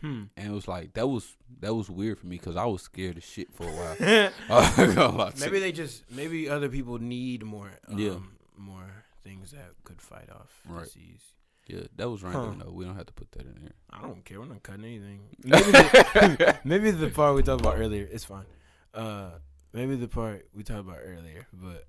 Hmm. 0.00 0.24
And 0.36 0.48
it 0.48 0.54
was 0.54 0.68
like 0.68 0.92
that 0.94 1.06
was 1.06 1.36
that 1.60 1.74
was 1.74 1.88
weird 1.88 2.18
for 2.18 2.26
me 2.26 2.36
because 2.36 2.56
I 2.56 2.64
was 2.66 2.82
scared 2.82 3.16
of 3.16 3.24
shit 3.24 3.52
for 3.54 3.64
a 3.64 3.72
while. 3.72 3.96
I 4.50 4.74
ain't 4.82 4.94
gonna 4.94 5.16
lie 5.16 5.30
to 5.30 5.40
maybe 5.40 5.60
they 5.60 5.72
just 5.72 6.04
maybe 6.10 6.48
other 6.48 6.68
people 6.68 6.98
need 6.98 7.42
more 7.44 7.70
um, 7.88 7.98
Yeah. 7.98 8.16
more 8.56 9.04
things 9.22 9.52
that 9.52 9.70
could 9.84 10.02
fight 10.02 10.28
off 10.30 10.50
Right. 10.68 10.84
disease. 10.84 11.22
yeah, 11.66 11.84
that 11.96 12.10
was 12.10 12.22
random 12.22 12.58
Huh. 12.58 12.64
though. 12.66 12.72
We 12.72 12.84
don't 12.84 12.96
have 12.96 13.06
to 13.06 13.14
put 13.14 13.32
that 13.32 13.46
in 13.46 13.54
there. 13.62 13.72
I 13.88 14.02
don't 14.02 14.22
care. 14.24 14.40
We're 14.40 14.46
not 14.46 14.62
cutting 14.62 14.84
anything. 14.84 15.20
Maybe 15.44 15.70
the, 15.72 16.58
maybe 16.64 16.90
the 16.90 17.08
part 17.08 17.34
we 17.34 17.42
talked 17.42 17.62
about 17.62 17.78
earlier. 17.78 18.06
It's 18.12 18.24
fine. 18.26 18.44
Uh, 18.92 19.30
maybe 19.72 19.96
the 19.96 20.08
part 20.08 20.46
we 20.52 20.62
talked 20.64 20.80
about 20.80 20.98
earlier, 21.02 21.46
but 21.54 21.86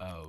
uh, 0.00 0.26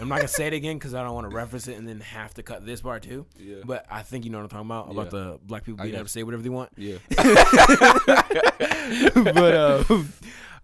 I'm 0.00 0.08
not 0.08 0.16
gonna 0.16 0.28
say 0.28 0.46
it 0.46 0.52
again 0.52 0.76
because 0.78 0.94
I 0.94 1.02
don't 1.02 1.14
want 1.14 1.28
to 1.30 1.34
reference 1.34 1.68
it 1.68 1.76
and 1.76 1.88
then 1.88 2.00
have 2.00 2.34
to 2.34 2.42
cut 2.42 2.64
this 2.66 2.80
part 2.80 3.02
too. 3.02 3.26
Yeah, 3.38 3.56
But 3.64 3.86
I 3.90 4.02
think 4.02 4.24
you 4.24 4.30
know 4.30 4.38
what 4.38 4.44
I'm 4.52 4.66
talking 4.66 4.66
about 4.66 4.90
about 4.90 5.10
the 5.10 5.38
black 5.44 5.64
people 5.64 5.82
being 5.82 5.94
able 5.94 6.04
to 6.04 6.10
say 6.10 6.22
whatever 6.22 6.42
they 6.42 6.48
want. 6.48 6.70
yeah, 6.76 6.98
but 9.14 9.54
um, 9.56 10.12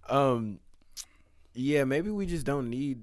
um, 0.09 0.59
yeah, 1.55 1.85
maybe 1.85 2.11
we 2.11 2.27
just 2.27 2.47
don't 2.47 2.71
need 2.71 3.03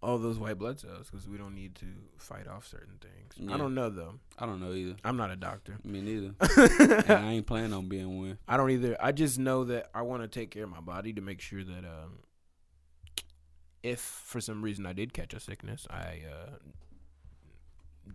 all 0.00 0.18
those 0.18 0.38
white 0.38 0.58
blood 0.58 0.78
cells 0.78 1.08
because 1.10 1.28
we 1.28 1.36
don't 1.36 1.54
need 1.54 1.74
to 1.74 1.86
fight 2.18 2.46
off 2.46 2.66
certain 2.66 2.98
things. 3.00 3.34
Yeah. 3.36 3.54
I 3.54 3.58
don't 3.58 3.74
know 3.74 3.90
though. 3.90 4.14
I 4.38 4.46
don't 4.46 4.60
know 4.60 4.72
either. 4.72 4.96
I'm 5.04 5.16
not 5.16 5.30
a 5.30 5.36
doctor. 5.36 5.76
Me 5.84 6.00
neither. 6.00 6.34
and 7.12 7.24
I 7.24 7.32
ain't 7.32 7.46
planning 7.46 7.72
on 7.72 7.88
being 7.88 8.18
one. 8.18 8.38
I 8.46 8.56
don't 8.56 8.70
either. 8.70 8.96
I 9.00 9.12
just 9.12 9.38
know 9.38 9.64
that 9.64 9.90
I 9.94 10.02
want 10.02 10.22
to 10.22 10.28
take 10.28 10.50
care 10.50 10.64
of 10.64 10.70
my 10.70 10.80
body 10.80 11.12
to 11.14 11.20
make 11.20 11.40
sure 11.40 11.64
that 11.64 11.84
um, 11.84 12.18
if 13.88 14.00
for 14.00 14.40
some 14.40 14.62
reason 14.62 14.86
I 14.86 14.92
did 14.92 15.12
catch 15.12 15.34
a 15.34 15.40
sickness, 15.40 15.86
I 15.90 16.22
uh, 16.30 16.56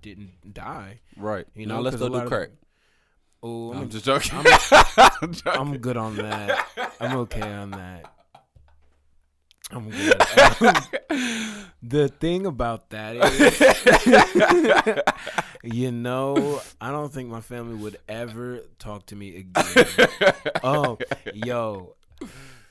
didn't 0.02 0.54
die. 0.54 1.00
Right. 1.18 1.46
You 1.56 1.66
know, 1.66 1.82
let's 1.82 1.98
go 1.98 2.10
do 2.10 2.16
of- 2.16 2.30
crack. 2.30 2.50
Oh, 3.46 3.74
I'm, 3.74 3.82
I'm, 3.82 3.90
just 3.90 4.06
joking. 4.06 4.38
I'm- 4.38 4.46
I'm 5.22 5.34
joking. 5.34 5.62
I'm 5.62 5.78
good 5.78 5.98
on 5.98 6.16
that. 6.16 6.68
I'm 7.02 7.18
okay 7.18 7.42
on 7.42 7.72
that. 7.72 8.06
I'm 9.70 9.90
good. 9.90 10.22
Um, 10.22 11.66
the 11.84 12.08
thing 12.08 12.46
about 12.46 12.90
that 12.92 13.16
is, 13.18 15.04
you 15.76 15.92
know, 15.92 16.62
I 16.80 16.92
don't 16.92 17.12
think 17.12 17.30
my 17.30 17.42
family 17.42 17.76
would 17.76 17.98
ever 18.08 18.62
talk 18.78 19.08
to 19.08 19.16
me 19.16 19.38
again. 19.38 19.88
oh, 20.64 20.98
yo, 21.34 21.96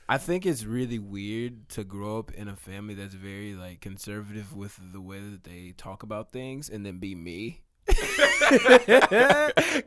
I 0.07 0.17
think 0.17 0.45
it's 0.45 0.65
really 0.65 0.99
weird 0.99 1.69
to 1.69 1.83
grow 1.83 2.19
up 2.19 2.31
in 2.31 2.47
a 2.47 2.55
family 2.55 2.93
that's 2.93 3.13
very 3.13 3.53
like 3.53 3.81
conservative 3.81 4.55
with 4.55 4.77
the 4.91 5.01
way 5.01 5.19
that 5.19 5.43
they 5.43 5.73
talk 5.77 6.03
about 6.03 6.31
things, 6.31 6.69
and 6.69 6.85
then 6.85 6.97
be 6.97 7.15
me. 7.15 7.61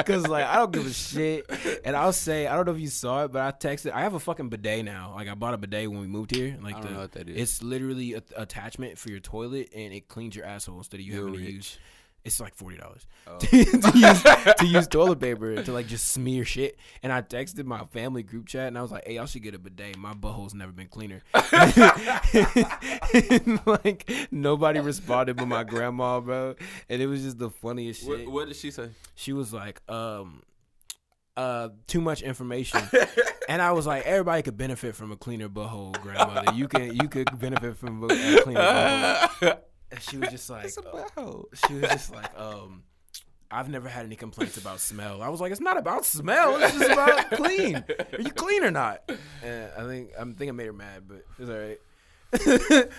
Cause 0.05 0.27
like 0.29 0.45
I 0.45 0.57
don't 0.57 0.73
give 0.73 0.87
a 0.87 0.93
shit, 0.93 1.47
and 1.85 1.97
I'll 1.97 2.12
say 2.12 2.47
I 2.47 2.55
don't 2.55 2.67
know 2.67 2.73
if 2.73 2.81
you 2.81 2.89
saw 2.89 3.25
it, 3.25 3.33
but 3.33 3.43
I 3.43 3.53
texted. 3.53 3.93
I 3.93 4.03
have 4.03 4.14
a 4.14 4.21
fucking 4.21 4.49
bidet 4.49 4.85
now. 4.85 5.12
Like 5.14 5.29
I 5.29 5.35
bought 5.35 5.55
a 5.55 5.59
bidet 5.59 5.91
when 5.91 6.01
we 6.01 6.07
moved 6.07 6.35
here. 6.35 6.57
Like 6.61 6.77
I 6.77 6.81
the, 6.81 6.85
don't 6.87 6.95
know 6.95 7.01
what 7.01 7.12
that 7.12 7.29
is. 7.29 7.37
it's 7.41 7.62
literally 7.62 8.14
a 8.14 8.23
attachment 8.37 8.99
for 8.99 9.11
your 9.11 9.21
toilet, 9.21 9.71
and 9.75 9.93
it 9.93 10.09
cleans 10.09 10.37
your 10.37 10.45
asshole 10.45 10.79
instead 10.79 11.01
of 11.01 11.07
you 11.07 11.14
You're 11.14 11.27
having 11.27 11.41
to 11.41 11.53
use. 11.53 11.79
It's 12.27 12.41
like 12.41 12.57
forty 12.57 12.77
dollars 12.77 13.07
Oh. 13.29 13.39
to, 13.39 13.57
use, 13.57 14.22
to 14.22 14.66
use 14.66 14.87
toilet 14.91 15.20
paper 15.20 15.62
to 15.62 15.72
like 15.72 15.87
just 15.87 16.09
smear 16.09 16.45
shit. 16.45 16.77
And 17.03 17.12
I 17.12 17.22
texted 17.22 17.64
my 17.64 17.85
family 17.87 18.22
group 18.22 18.47
chat 18.47 18.66
and 18.66 18.77
I 18.77 18.83
was 18.83 18.91
like, 18.91 19.07
"Hey, 19.07 19.14
y'all 19.14 19.27
should 19.27 19.43
get 19.43 19.55
a 19.55 19.59
bidet. 19.59 19.97
My 19.97 20.12
butthole's 20.12 20.55
never 20.55 20.72
been 20.72 20.89
cleaner." 20.89 21.22
and, 22.33 23.61
like 23.66 24.11
nobody 24.31 24.81
responded 24.81 25.37
but 25.37 25.47
my 25.47 25.62
grandma, 25.64 26.20
bro. 26.20 26.57
And 26.89 27.01
it 27.01 27.07
was 27.07 27.22
just 27.22 27.39
the 27.39 27.51
funniest 27.51 28.01
shit. 28.01 28.27
What, 28.27 28.33
what 28.33 28.49
did 28.49 28.57
she 28.57 28.70
say? 28.70 28.91
She 29.14 29.33
was 29.33 29.53
like, 29.53 29.81
um. 29.89 30.43
Uh, 31.37 31.68
too 31.87 32.01
much 32.01 32.22
information, 32.22 32.81
and 33.47 33.61
I 33.61 33.72
was 33.72 33.87
like, 33.87 34.07
everybody 34.07 34.43
could 34.43 34.57
benefit 34.57 34.97
from 34.97 35.12
a 35.12 35.16
cleaner 35.16 35.51
butthole, 35.51 35.93
grandmother. 36.01 36.55
You 36.55 36.66
can, 36.66 36.97
you 36.97 37.11
could 37.11 37.29
benefit 37.39 37.77
from 37.77 38.03
a 38.05 38.09
cleaner 38.09 38.59
butthole. 38.61 39.59
And 39.97 40.03
she 40.05 40.18
was 40.18 40.28
just 40.30 40.49
like, 40.51 40.66
It's 40.66 40.76
a 40.76 40.82
butthole. 40.82 41.47
she 41.66 41.74
was 41.74 41.82
just 41.90 42.12
like, 42.14 42.38
um, 42.38 42.82
I've 43.51 43.68
never 43.68 43.88
had 43.88 44.05
any 44.05 44.16
complaints 44.16 44.57
about 44.57 44.80
smell. 44.80 45.22
I 45.22 45.28
was 45.28 45.40
like, 45.40 45.53
it's 45.53 45.61
not 45.61 45.78
about 45.78 46.05
smell. 46.05 46.57
It's 46.62 46.76
just 46.76 46.90
about 46.90 47.30
clean. 47.32 47.76
Are 47.76 48.20
you 48.20 48.30
clean 48.30 48.64
or 48.64 48.70
not? 48.70 49.09
And 49.42 49.70
I 49.78 49.86
think 49.86 50.11
I 50.18 50.24
think 50.24 50.49
I 50.49 50.53
made 50.53 50.66
her 50.66 50.72
mad, 50.72 51.05
but 51.09 51.24
it's 51.38 51.49
all 51.51 51.57
right. 51.57 51.78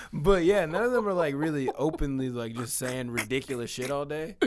but 0.13 0.43
yeah, 0.45 0.65
none 0.65 0.83
of 0.83 0.91
them 0.93 1.07
are 1.07 1.13
like 1.13 1.35
really 1.35 1.69
openly 1.71 2.29
like 2.29 2.55
just 2.55 2.77
saying 2.77 3.11
ridiculous 3.11 3.69
shit 3.69 3.91
all 3.91 4.05
day. 4.05 4.37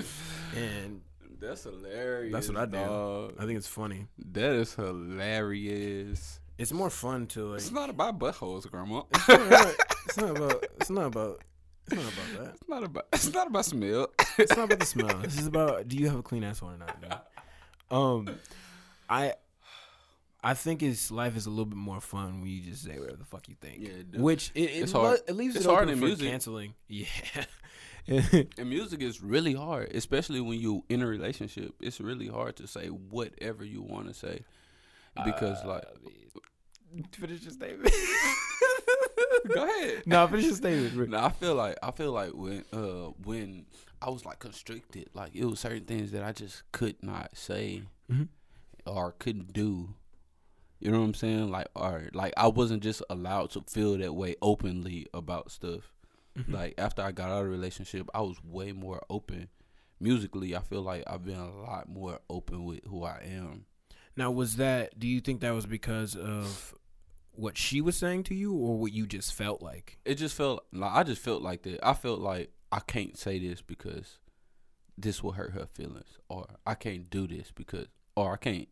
And 0.56 1.02
That's 1.38 1.64
hilarious. 1.64 2.32
That's 2.32 2.48
what 2.48 2.56
I 2.56 2.64
do. 2.66 2.72
dog. 2.78 3.34
I 3.38 3.44
think 3.44 3.58
it's 3.58 3.66
funny. 3.68 4.06
That 4.32 4.52
is 4.54 4.74
hilarious. 4.74 6.40
It's 6.58 6.72
more 6.72 6.90
fun 6.90 7.26
to 7.28 7.44
like. 7.50 7.58
It's 7.58 7.70
not 7.70 7.90
about 7.90 8.18
buttholes, 8.18 8.68
Grandma. 8.70 9.02
It's 9.14 9.28
not, 9.28 9.74
it's 10.06 10.16
not 10.16 10.30
about. 10.36 10.66
It's 10.80 10.90
not 10.90 11.06
about. 11.06 11.42
It's 11.90 11.96
not 11.96 12.12
about 12.12 12.44
that. 12.44 12.54
It's 12.54 12.68
not 12.68 12.82
about. 12.84 13.06
It's 13.12 13.32
not 13.34 13.46
about 13.48 13.64
smell. 13.64 14.08
It's 14.38 14.56
not 14.56 14.64
about 14.64 14.78
the 14.80 14.86
smell. 14.86 15.18
This 15.18 15.38
is 15.38 15.46
about 15.46 15.88
do 15.88 15.96
you 15.96 16.08
have 16.08 16.18
a 16.18 16.22
clean 16.22 16.44
asshole 16.44 16.70
or 16.70 16.78
not? 16.78 17.00
dude? 17.00 17.14
Um, 17.90 18.28
I 19.08 19.34
I 20.42 20.54
think 20.54 20.82
it's 20.82 21.10
life 21.10 21.36
is 21.36 21.46
a 21.46 21.50
little 21.50 21.66
bit 21.66 21.76
more 21.76 22.00
fun 22.00 22.40
when 22.40 22.50
you 22.50 22.60
just 22.62 22.84
say 22.84 22.98
whatever 22.98 23.16
the 23.18 23.24
fuck 23.24 23.48
you 23.48 23.56
think. 23.60 23.82
Yeah, 23.82 23.88
it 23.90 24.12
does. 24.12 24.20
Which 24.22 24.50
it, 24.54 24.62
it, 24.62 24.82
It's 24.84 24.94
lo- 24.94 25.02
hard. 25.06 25.20
it 25.28 25.34
leaves 25.36 25.56
It's 25.56 25.64
it 25.64 25.68
hard 25.68 25.82
open 25.84 25.94
in 25.94 25.98
for 26.00 26.06
music. 26.06 26.30
canceling. 26.30 26.74
Yeah. 26.88 27.04
and 28.58 28.68
music 28.70 29.02
is 29.02 29.20
really 29.22 29.52
hard, 29.52 29.90
especially 29.94 30.40
when 30.40 30.58
you 30.58 30.84
in 30.88 31.02
a 31.02 31.06
relationship. 31.06 31.74
It's 31.80 32.00
really 32.00 32.28
hard 32.28 32.56
to 32.56 32.66
say 32.66 32.86
whatever 32.88 33.62
you 33.64 33.82
want 33.82 34.08
to 34.08 34.14
say 34.14 34.42
because, 35.24 35.62
like, 35.64 35.84
finish 37.12 37.42
your 37.42 37.52
statement. 37.52 37.92
go 39.54 39.64
ahead. 39.64 40.02
no, 40.06 40.26
finish 40.28 40.46
your 40.46 40.54
statement. 40.54 41.10
No, 41.10 41.18
I 41.18 41.28
feel 41.30 41.54
like 41.54 41.76
I 41.82 41.90
feel 41.90 42.12
like 42.12 42.30
when 42.34 42.64
uh 42.72 43.12
when 43.24 43.66
I 44.02 44.10
was 44.10 44.24
like 44.24 44.38
constricted, 44.38 45.08
like 45.14 45.34
it 45.34 45.44
was 45.44 45.60
certain 45.60 45.84
things 45.84 46.12
that 46.12 46.22
I 46.24 46.32
just 46.32 46.62
could 46.72 46.96
not 47.02 47.36
say 47.36 47.82
Mhm. 48.10 48.28
or 48.86 49.12
couldn't 49.18 49.52
do. 49.52 49.94
You 50.80 50.90
know 50.90 51.00
what 51.00 51.04
I'm 51.06 51.14
saying? 51.14 51.50
Like 51.50 51.68
or 51.76 52.08
like 52.14 52.32
I 52.36 52.46
wasn't 52.48 52.82
just 52.82 53.02
allowed 53.10 53.50
to 53.50 53.62
feel 53.68 53.98
that 53.98 54.14
way 54.14 54.36
openly 54.40 55.06
about 55.12 55.50
stuff. 55.50 55.92
Mm-hmm. 56.38 56.54
Like 56.54 56.74
after 56.78 57.02
I 57.02 57.12
got 57.12 57.30
out 57.30 57.40
of 57.40 57.46
a 57.46 57.50
relationship, 57.50 58.08
I 58.14 58.20
was 58.22 58.42
way 58.42 58.72
more 58.72 59.02
open. 59.10 59.48
Musically, 60.02 60.56
I 60.56 60.60
feel 60.60 60.80
like 60.80 61.04
I've 61.06 61.24
been 61.24 61.38
a 61.38 61.60
lot 61.60 61.88
more 61.88 62.20
open 62.30 62.64
with 62.64 62.80
who 62.86 63.04
I 63.04 63.20
am. 63.26 63.66
Now, 64.16 64.30
was 64.30 64.56
that? 64.56 64.98
Do 64.98 65.06
you 65.06 65.20
think 65.20 65.40
that 65.42 65.50
was 65.54 65.66
because 65.66 66.16
of 66.16 66.74
what 67.40 67.56
she 67.56 67.80
was 67.80 67.96
saying 67.96 68.24
to 68.24 68.34
you, 68.34 68.52
or 68.54 68.76
what 68.78 68.92
you 68.92 69.06
just 69.06 69.32
felt 69.34 69.62
like? 69.62 69.98
it 70.04 70.16
just 70.16 70.34
felt 70.36 70.64
like 70.72 70.92
I 70.92 71.02
just 71.02 71.22
felt 71.22 71.42
like 71.42 71.62
that. 71.62 71.80
I 71.86 71.94
felt 71.94 72.20
like 72.20 72.50
I 72.72 72.80
can't 72.80 73.16
say 73.18 73.38
this 73.38 73.62
because 73.62 74.18
this 74.98 75.22
will 75.22 75.32
hurt 75.32 75.52
her 75.52 75.66
feelings, 75.66 76.18
or 76.28 76.46
I 76.66 76.74
can't 76.74 77.08
do 77.10 77.26
this 77.26 77.50
because, 77.54 77.86
or 78.14 78.32
I 78.34 78.36
can't, 78.36 78.68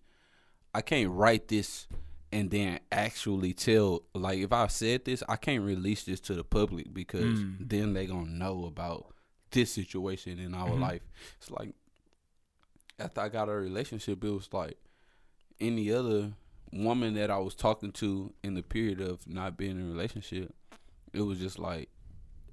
I 0.75 0.83
can't 0.83 1.11
write 1.11 1.49
this 1.49 1.89
and 2.31 2.51
then 2.51 2.79
actually 2.93 3.55
tell. 3.55 4.03
Like 4.15 4.39
if 4.41 4.53
I 4.53 4.67
said 4.67 5.05
this, 5.07 5.23
I 5.29 5.37
can't 5.37 5.65
release 5.65 6.05
this 6.05 6.21
to 6.21 6.35
the 6.35 6.45
public 6.45 6.93
because 6.93 7.39
Mm. 7.41 7.57
then 7.71 7.93
they 7.95 8.07
gonna 8.07 8.31
know 8.31 8.67
about 8.67 9.15
this 9.51 9.73
situation 9.73 10.39
in 10.39 10.55
our 10.55 10.69
Mhm. 10.77 10.81
life. 10.81 11.03
It's 11.39 11.51
like 11.51 11.75
after 12.99 13.21
I 13.23 13.29
got 13.29 13.49
a 13.49 13.53
relationship, 13.53 14.23
it 14.25 14.31
was 14.31 14.53
like 14.53 14.77
any 15.61 15.91
other 15.91 16.35
woman 16.73 17.15
that 17.15 17.31
I 17.31 17.39
was 17.39 17.55
talking 17.55 17.93
to 17.93 18.33
in 18.43 18.55
the 18.55 18.63
period 18.63 19.01
of 19.01 19.27
not 19.27 19.57
being 19.57 19.73
in 19.79 19.87
a 19.87 19.89
relationship, 19.91 20.55
it 21.13 21.23
was 21.23 21.39
just 21.39 21.59
like 21.59 21.89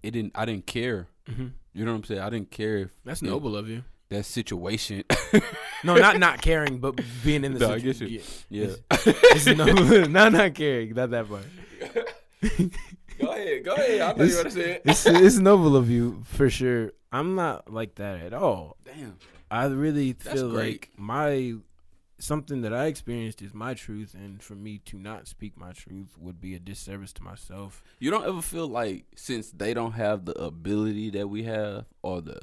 it 0.03 0.11
didn't. 0.11 0.31
I 0.35 0.45
didn't 0.45 0.67
care. 0.67 1.07
Mm-hmm. 1.29 1.47
You 1.73 1.85
know 1.85 1.91
what 1.91 1.97
I'm 1.97 2.03
saying? 2.05 2.21
I 2.21 2.29
didn't 2.29 2.51
care 2.51 2.77
if 2.77 2.91
That's 3.03 3.21
Yeah. 3.21 3.31
noble 3.31 3.55
of 3.57 3.67
you. 3.67 3.83
that 4.09 4.25
situation. 4.25 5.03
No, 5.83 5.95
not 5.95 6.19
not 6.19 6.41
caring, 6.41 6.77
but 6.79 6.99
being 7.23 7.43
in 7.43 7.53
the 7.53 7.59
No, 7.67 7.75
situation. 7.77 8.07
you. 8.09 8.21
yeah. 8.49 8.75
It's 8.91 9.45
noble. 9.47 10.07
not 10.09 10.31
not 10.31 10.53
caring. 10.53 10.93
Not 10.93 11.09
that 11.11 11.27
part. 11.27 11.45
go 13.19 13.27
ahead. 13.31 13.63
Go 13.65 13.73
ahead. 13.73 14.01
I 14.01 14.13
know 14.13 14.23
It's- 14.23 14.29
you 14.29 14.35
want 14.37 14.47
to 14.47 14.51
say 14.51 14.71
it. 14.73 14.81
It's 14.85 15.05
it's 15.05 15.37
noble 15.37 15.75
of 15.75 15.89
you 15.89 16.23
for 16.25 16.49
sure. 16.49 16.91
I'm 17.11 17.35
not 17.35 17.71
like 17.71 17.95
that 17.95 18.21
at 18.21 18.33
all. 18.33 18.77
Damn. 18.85 19.17
I 19.49 19.65
really 19.65 20.13
That's 20.13 20.35
feel 20.39 20.49
great. 20.51 20.73
like 20.73 20.89
my 20.97 21.55
something 22.19 22.61
that 22.61 22.73
I 22.73 22.85
experienced 22.85 23.41
is 23.41 23.53
my 23.53 23.73
truth, 23.73 24.13
and 24.13 24.41
for 24.41 24.55
me 24.55 24.79
to 24.85 24.97
not 24.97 25.27
speak 25.27 25.57
my 25.57 25.71
truth 25.71 26.17
would 26.17 26.39
be 26.39 26.55
a 26.55 26.59
disservice 26.59 27.13
to 27.13 27.23
myself. 27.23 27.83
You 27.99 28.11
don't 28.11 28.25
ever 28.25 28.41
feel 28.41 28.67
like 28.67 29.05
since 29.15 29.51
they 29.51 29.73
don't 29.73 29.93
have 29.93 30.25
the 30.25 30.33
ability 30.33 31.09
that 31.11 31.27
we 31.27 31.43
have, 31.43 31.85
or 32.01 32.21
the, 32.21 32.39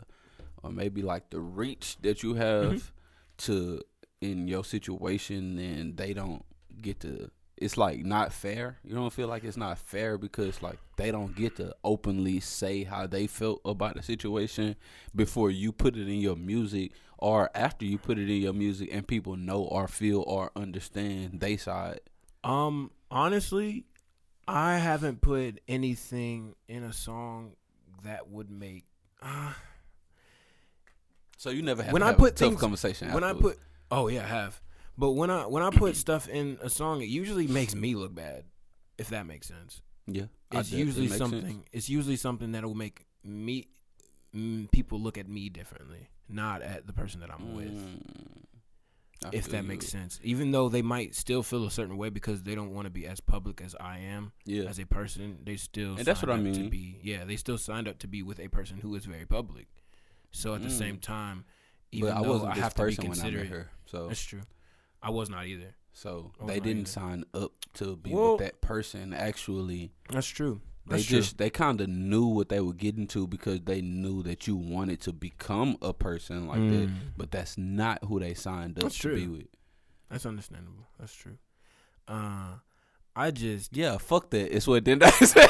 or 0.63 0.71
maybe 0.71 1.03
like 1.03 1.31
the 1.31 1.41
reach 1.41 1.97
that 2.03 2.23
you 2.23 2.35
have 2.35 2.73
mm-hmm. 2.73 2.79
to 3.39 3.83
in 4.21 4.47
your 4.49 4.65
situation, 4.65 5.57
then 5.57 5.95
they 5.97 6.15
don't 6.15 6.45
get 6.81 7.01
to. 7.01 7.31
It's 7.57 7.77
like 7.77 8.05
not 8.05 8.33
fair. 8.33 8.79
You 8.83 8.95
don't 8.95 9.13
feel 9.13 9.29
like 9.29 9.45
it's 9.45 9.57
not 9.57 9.79
fair 9.79 10.19
because 10.19 10.63
like 10.63 10.79
they 10.97 11.11
don't 11.11 11.37
get 11.37 11.57
to 11.57 11.75
openly 11.85 12.41
say 12.41 12.83
how 12.85 13.07
they 13.07 13.27
felt 13.27 13.61
about 13.65 13.95
the 13.95 14.03
situation 14.03 14.75
before 15.15 15.51
you 15.51 15.71
put 15.71 15.97
it 15.97 16.09
in 16.09 16.19
your 16.19 16.35
music 16.35 16.93
or 17.23 17.51
after 17.55 17.85
you 17.85 17.99
put 17.99 18.19
it 18.19 18.29
in 18.29 18.43
your 18.43 18.53
music 18.53 18.89
and 18.93 19.07
people 19.07 19.37
know 19.37 19.63
or 19.63 19.87
feel 19.89 20.23
or 20.27 20.51
understand 20.57 21.41
they 21.41 21.57
side. 21.57 22.01
Um, 22.45 22.91
honestly, 23.11 23.85
I 24.49 24.79
haven't 24.79 25.21
put 25.21 25.61
anything 25.69 26.55
in 26.69 26.83
a 26.83 26.93
song 26.93 27.53
that 28.05 28.29
would 28.29 28.51
make. 28.51 28.85
Uh, 29.23 29.53
So 31.39 31.51
you 31.51 31.63
never 31.63 31.83
have 31.83 31.93
When 31.93 32.03
I 32.03 32.13
put 32.13 32.33
a 32.33 32.35
tough 32.35 32.49
things- 32.51 32.61
conversation. 32.61 33.13
when 33.13 33.25
I 33.25 33.33
put, 33.33 33.59
oh 33.91 34.09
yeah, 34.09 34.25
I 34.25 34.29
have. 34.29 34.61
But 34.99 35.13
when 35.13 35.31
I 35.31 35.47
when 35.47 35.63
I 35.63 35.71
put 35.71 35.97
stuff 35.97 36.29
in 36.29 36.59
a 36.61 36.69
song, 36.69 37.01
it 37.03 37.09
usually 37.09 37.47
makes 37.47 37.75
me 37.75 37.95
look 37.95 38.15
bad. 38.15 38.45
If 38.99 39.09
that 39.09 39.27
makes 39.27 39.47
sense. 39.49 39.81
yeah, 40.07 40.27
it's. 40.51 40.71
It 40.73 40.77
usually 40.77 41.07
makes 41.07 41.19
something. 41.19 41.41
sense. 41.43 41.65
It's 41.73 41.89
usually 41.89 42.17
something 42.17 42.53
that 42.53 42.65
will 42.65 42.75
make 42.75 43.07
me 43.25 43.69
mm, 44.35 44.71
people 44.71 45.01
look 45.01 45.17
at 45.17 45.29
me 45.29 45.49
differently, 45.49 46.09
not 46.33 46.63
at 46.63 46.87
the 46.87 46.93
person 46.93 47.21
that 47.21 47.31
I'm 47.33 47.55
with. 47.55 47.73
Mm, 47.73 48.45
I 49.25 49.31
If 49.33 49.49
that 49.51 49.63
you. 49.63 49.69
makes 49.69 49.87
sense, 49.87 50.19
even 50.25 50.51
though 50.51 50.69
they 50.69 50.83
might 50.83 51.15
still 51.15 51.43
feel 51.45 51.65
a 51.65 51.71
certain 51.71 51.97
way 51.97 52.09
because 52.09 52.43
they 52.43 52.55
don't 52.57 52.73
want 52.75 52.87
to 52.87 52.91
be 52.91 53.07
as 53.07 53.21
public 53.21 53.61
as 53.61 53.77
I 53.79 53.99
am 53.99 54.33
Yeah, 54.45 54.65
as 54.65 54.79
a 54.81 54.87
person, 54.87 55.39
they 55.45 55.57
still 55.57 55.97
And 55.97 56.05
that's 56.05 56.23
what 56.23 56.29
signed 56.31 56.41
I 56.49 56.51
mean. 56.51 56.65
to 56.65 56.69
be. 56.71 56.99
Yeah, 57.03 57.25
they 57.25 57.37
still 57.37 57.57
signed 57.59 57.87
up 57.87 57.99
to 58.01 58.09
be 58.09 58.23
with 58.25 58.41
a 58.41 58.49
person 58.49 58.79
who 58.79 58.95
is 58.97 59.05
very 59.05 59.27
public. 59.27 59.69
So 60.33 60.55
at 60.55 60.63
the 60.63 60.69
Mm. 60.69 60.79
same 60.79 60.99
time, 60.99 61.45
even 61.93 62.09
but 62.09 62.17
I 62.19 62.23
though 62.23 62.33
wasn't 62.33 62.53
I 62.53 62.55
have 62.57 62.75
to 62.75 62.83
be 62.87 62.95
when 62.97 62.99
I 62.99 63.09
met 63.09 63.15
considerate, 63.21 63.49
her. 63.49 63.71
So, 63.87 64.09
that's 64.09 64.23
true. 64.25 64.43
I 65.03 65.11
was 65.11 65.29
not 65.31 65.47
either. 65.47 65.75
so 65.93 66.33
was 66.41 66.49
they 66.49 66.59
didn't 66.59 66.81
either. 66.83 66.89
sign 66.91 67.25
up 67.35 67.53
to 67.75 67.97
be 67.97 68.11
Well- 68.13 68.33
with 68.33 68.41
that 68.41 68.61
person. 68.61 69.13
Actually, 69.13 69.93
That's 70.09 70.27
true. 70.27 70.61
They 70.87 70.97
That's 70.97 71.07
true. 71.07 71.19
just 71.19 71.39
they 71.39 71.49
kind 71.51 71.81
of 71.81 71.89
knew 71.89 72.27
what 72.27 72.49
they 72.49 72.61
were 72.61 72.73
getting 72.73 73.07
to 73.09 73.27
because 73.27 73.61
they 73.65 73.81
knew 73.81 74.23
that 74.25 74.47
you 74.49 74.57
wanted 74.57 75.01
to 75.03 75.13
become 75.13 75.77
a 75.81 75.93
person 75.93 76.49
like 76.49 76.59
that. 76.61 76.89
Mm. 76.89 76.95
But 77.17 77.31
that's 77.31 77.57
not 77.57 78.03
who 78.05 78.19
they 78.19 78.35
signed 78.35 78.79
up 78.79 78.83
That's 78.85 78.99
to 78.99 79.15
be 79.15 79.25
true. 79.25 79.33
with. 79.33 79.47
That's 80.11 80.27
understandable. 80.27 80.87
That's 80.99 81.15
true. 81.15 81.39
Uh, 82.09 82.55
I 83.15 83.31
just 83.31 83.77
Yeah, 83.77 83.99
fuck 83.99 84.31
that. 84.31 84.55
It's 84.55 84.67
what 84.67 84.85
then 84.85 85.03
I 85.03 85.11
said. 85.11 85.49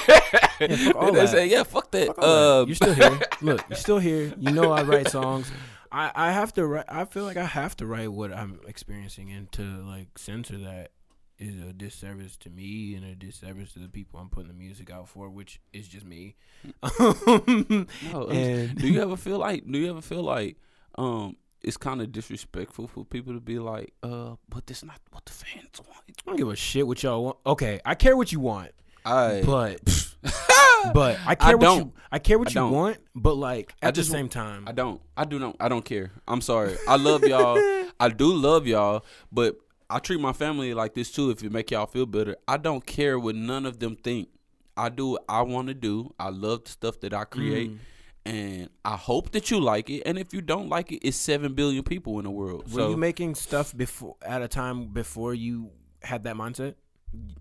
Yeah, 0.60 0.76
fuck 0.76 0.96
all 0.96 1.12
that. 1.12 1.28
said, 1.30 1.48
yeah, 1.50 1.62
fuck 1.62 1.90
that. 1.92 2.06
Fuck 2.08 2.16
that. 2.16 2.24
Um, 2.28 2.66
you're 2.68 2.74
still 2.74 2.94
here. 2.94 3.20
Look, 3.40 3.64
you're 3.70 3.76
still 3.78 3.98
here. 3.98 4.34
You 4.38 4.50
know 4.52 4.70
I 4.72 4.82
write 4.82 5.08
songs. 5.08 5.50
I, 5.90 6.10
I 6.14 6.32
have 6.32 6.52
to 6.54 6.66
write. 6.66 6.86
I 6.88 7.04
feel 7.04 7.24
like 7.24 7.36
I 7.36 7.44
have 7.44 7.76
to 7.78 7.86
write 7.86 8.12
what 8.12 8.32
I'm 8.32 8.60
experiencing, 8.66 9.30
and 9.30 9.50
to 9.52 9.62
like 9.62 10.18
censor 10.18 10.58
that 10.58 10.90
is 11.38 11.54
a 11.62 11.72
disservice 11.72 12.36
to 12.38 12.50
me 12.50 12.94
and 12.94 13.04
a 13.04 13.14
disservice 13.14 13.72
to 13.72 13.78
the 13.80 13.88
people 13.88 14.20
I'm 14.20 14.28
putting 14.28 14.48
the 14.48 14.54
music 14.54 14.90
out 14.90 15.08
for, 15.08 15.28
which 15.30 15.60
is 15.72 15.88
just 15.88 16.04
me. 16.06 16.36
no, 17.00 18.28
and 18.30 18.76
do 18.76 18.86
you 18.88 19.02
ever 19.02 19.16
feel 19.16 19.38
like 19.38 19.64
do 19.70 19.78
you 19.78 19.90
ever 19.90 20.00
feel 20.02 20.22
like 20.22 20.56
um 20.96 21.36
it's 21.62 21.76
kind 21.76 22.00
of 22.00 22.10
disrespectful 22.12 22.86
for 22.88 23.04
people 23.04 23.32
to 23.34 23.40
be 23.40 23.58
like 23.58 23.92
uh 24.02 24.34
but 24.48 24.66
that's 24.66 24.84
not 24.84 24.98
what 25.10 25.24
the 25.24 25.32
fans 25.32 25.68
want 25.78 26.02
I 26.08 26.12
don't 26.26 26.36
give 26.36 26.48
a 26.48 26.56
shit 26.56 26.86
what 26.86 27.02
y'all 27.02 27.24
want. 27.24 27.36
Okay, 27.46 27.80
I 27.84 27.94
care 27.94 28.16
what 28.16 28.30
you 28.32 28.40
want, 28.40 28.70
I 29.04 29.42
but 29.44 29.80
but 30.94 31.18
I 31.26 31.34
care 31.34 31.56
what 31.56 31.60
don't. 31.64 31.78
you 31.78 31.92
I 32.12 32.18
care 32.18 32.38
what 32.38 32.48
I 32.48 32.50
you 32.50 32.54
don't. 32.54 32.72
want, 32.72 32.98
but 33.14 33.34
like 33.34 33.74
I 33.82 33.88
at 33.88 33.94
the 33.94 34.04
same 34.04 34.28
time, 34.28 34.64
I 34.68 34.72
don't 34.72 35.00
I 35.16 35.24
do 35.24 35.38
not 35.38 35.56
I 35.58 35.68
don't 35.68 35.84
care 35.84 36.12
I'm 36.28 36.40
sorry 36.40 36.76
I 36.88 36.96
love 36.96 37.24
y'all 37.24 37.58
I 37.98 38.08
do 38.08 38.32
love 38.34 38.66
y'all 38.66 39.04
but 39.32 39.56
I 39.95 39.99
treat 39.99 40.20
my 40.20 40.32
family 40.32 40.74
like 40.74 40.95
this 40.95 41.11
too 41.11 41.30
if 41.30 41.43
it 41.45 41.53
make 41.53 41.70
y'all 41.70 41.86
feel 41.86 42.07
better 42.07 42.36
I 42.49 42.57
don't 42.57 42.84
care 42.86 43.18
what 43.18 43.34
none 43.34 43.66
of 43.66 43.78
them 43.78 43.97
think 43.97 44.28
I 44.76 44.88
do 44.88 45.09
what 45.12 45.24
I 45.28 45.43
want 45.43 45.68
to 45.68 45.74
do 45.74 46.12
I 46.18 46.30
love 46.30 46.64
the 46.64 46.70
stuff 46.70 47.01
that 47.01 47.12
I 47.14 47.24
create 47.24 47.70
Mm. 47.70 47.78
and 48.24 48.68
I 48.84 48.97
hope 48.97 49.32
that 49.32 49.51
you 49.51 49.59
like 49.61 49.90
it 49.90 50.03
and 50.07 50.18
if 50.18 50.32
you 50.32 50.40
don't 50.40 50.68
like 50.68 50.93
it 50.93 51.07
it's 51.07 51.16
7 51.16 51.55
billion 51.55 51.82
people 51.82 52.18
in 52.18 52.24
the 52.24 52.30
world 52.30 52.62
were 52.72 52.80
so 52.80 52.90
you 52.90 52.97
making 52.97 53.34
stuff 53.34 53.76
before 53.76 54.16
at 54.22 54.40
a 54.43 54.49
time 54.49 54.86
before 54.88 55.34
you 55.34 55.70
had 56.03 56.24
that 56.24 56.36
mindset? 56.36 56.74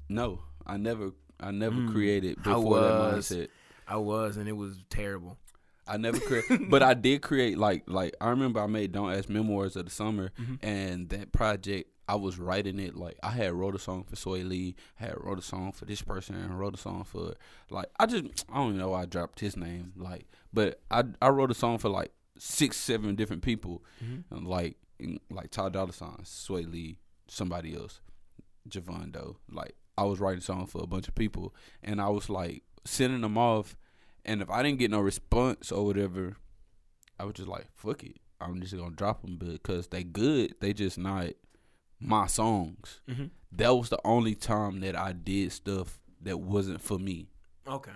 No, 0.10 0.40
I 0.66 0.78
never, 0.78 1.12
I 1.40 1.52
never 1.52 1.76
Mm. 1.78 1.92
created 1.92 2.38
I 2.46 2.54
before 2.54 2.80
that 2.82 2.94
mindset. 2.96 3.48
I 3.88 3.96
was, 3.98 4.38
and 4.38 4.48
it 4.48 4.56
was 4.56 4.78
terrible. 4.90 5.38
I 5.88 5.98
never 5.98 6.20
create, 6.20 6.46
but 6.70 6.84
I 6.84 6.94
did 6.94 7.22
create 7.22 7.58
like, 7.58 7.84
like 7.88 8.16
I 8.22 8.30
remember 8.30 8.60
I 8.62 8.68
made 8.68 8.92
"Don't 8.92 9.12
Ask 9.12 9.30
Memoirs 9.30 9.76
of 9.76 9.86
the 9.86 9.92
Summer," 9.92 10.32
Mm-hmm. 10.40 10.56
and 10.66 11.10
that 11.10 11.32
project 11.32 11.90
I 12.12 12.16
was 12.16 12.38
writing 12.38 12.78
it 12.80 12.96
like 12.96 13.18
I 13.24 13.32
had 13.32 13.54
wrote 13.54 13.76
a 13.76 13.80
song 13.80 14.04
for 14.04 14.16
Swae 14.16 14.48
Lee, 14.48 14.76
had 14.96 15.14
wrote 15.18 15.40
a 15.40 15.42
song 15.54 15.72
for 15.72 15.86
this 15.86 16.02
person, 16.02 16.36
and 16.36 16.60
wrote 16.60 16.76
a 16.76 16.78
song 16.78 17.04
for 17.06 17.34
like 17.70 17.90
I 18.00 18.06
just 18.06 18.46
I 18.52 18.56
don't 18.58 18.68
even 18.70 18.78
know 18.80 18.90
why 18.90 19.04
I 19.04 19.06
dropped 19.06 19.40
his 19.40 19.56
name 19.56 19.94
like, 19.96 20.26
but 20.52 20.82
I 20.90 21.04
I 21.22 21.30
wrote 21.30 21.52
a 21.52 21.56
song 21.64 21.78
for 21.78 21.90
like 21.90 22.12
six, 22.38 22.78
seven 22.78 23.16
different 23.16 23.44
people, 23.44 23.84
Mm-hmm. 24.04 24.36
and, 24.36 24.48
like 24.48 24.76
in- 25.00 25.20
like 25.30 25.52
Ty 25.52 25.70
Dolla 25.70 25.94
Sign, 25.94 26.18
Swae 26.24 26.70
Lee, 26.72 26.98
somebody 27.28 27.76
else, 27.76 28.02
Javon 28.70 29.12
Doe. 29.12 29.38
Like 29.50 29.76
I 29.98 30.04
was 30.04 30.20
writing 30.20 30.42
songs 30.42 30.72
for 30.72 30.82
a 30.84 30.88
bunch 30.88 31.08
of 31.08 31.16
people, 31.16 31.56
and 31.84 32.02
I 32.02 32.10
was 32.10 32.30
like 32.30 32.64
sending 32.86 33.22
them 33.22 33.38
off, 33.38 33.78
and 34.26 34.42
if 34.42 34.50
I 34.50 34.64
didn't 34.64 34.80
get 34.80 34.92
no 34.92 35.00
response 35.00 35.72
or 35.72 35.86
whatever, 35.86 36.36
I 37.20 37.26
was 37.26 37.36
just 37.36 37.48
like, 37.48 37.68
fuck 37.76 38.04
it, 38.04 38.18
I'm 38.40 38.60
just 38.62 38.76
gonna 38.76 38.96
drop 38.96 39.22
them 39.22 39.38
because 39.38 39.88
they 39.88 40.04
good. 40.04 40.56
They 40.60 40.74
just 40.74 40.98
not 40.98 41.28
my 42.02 42.28
songs. 42.28 43.00
Mm-hmm. 43.10 43.26
That 43.54 43.76
was 43.76 43.90
the 43.90 44.00
only 44.04 44.36
time 44.36 44.80
that 44.82 44.96
I 44.98 45.14
did 45.14 45.52
stuff 45.52 46.00
that 46.22 46.40
wasn't 46.40 46.82
for 46.82 46.98
me. 47.00 47.28
Okay. 47.68 47.92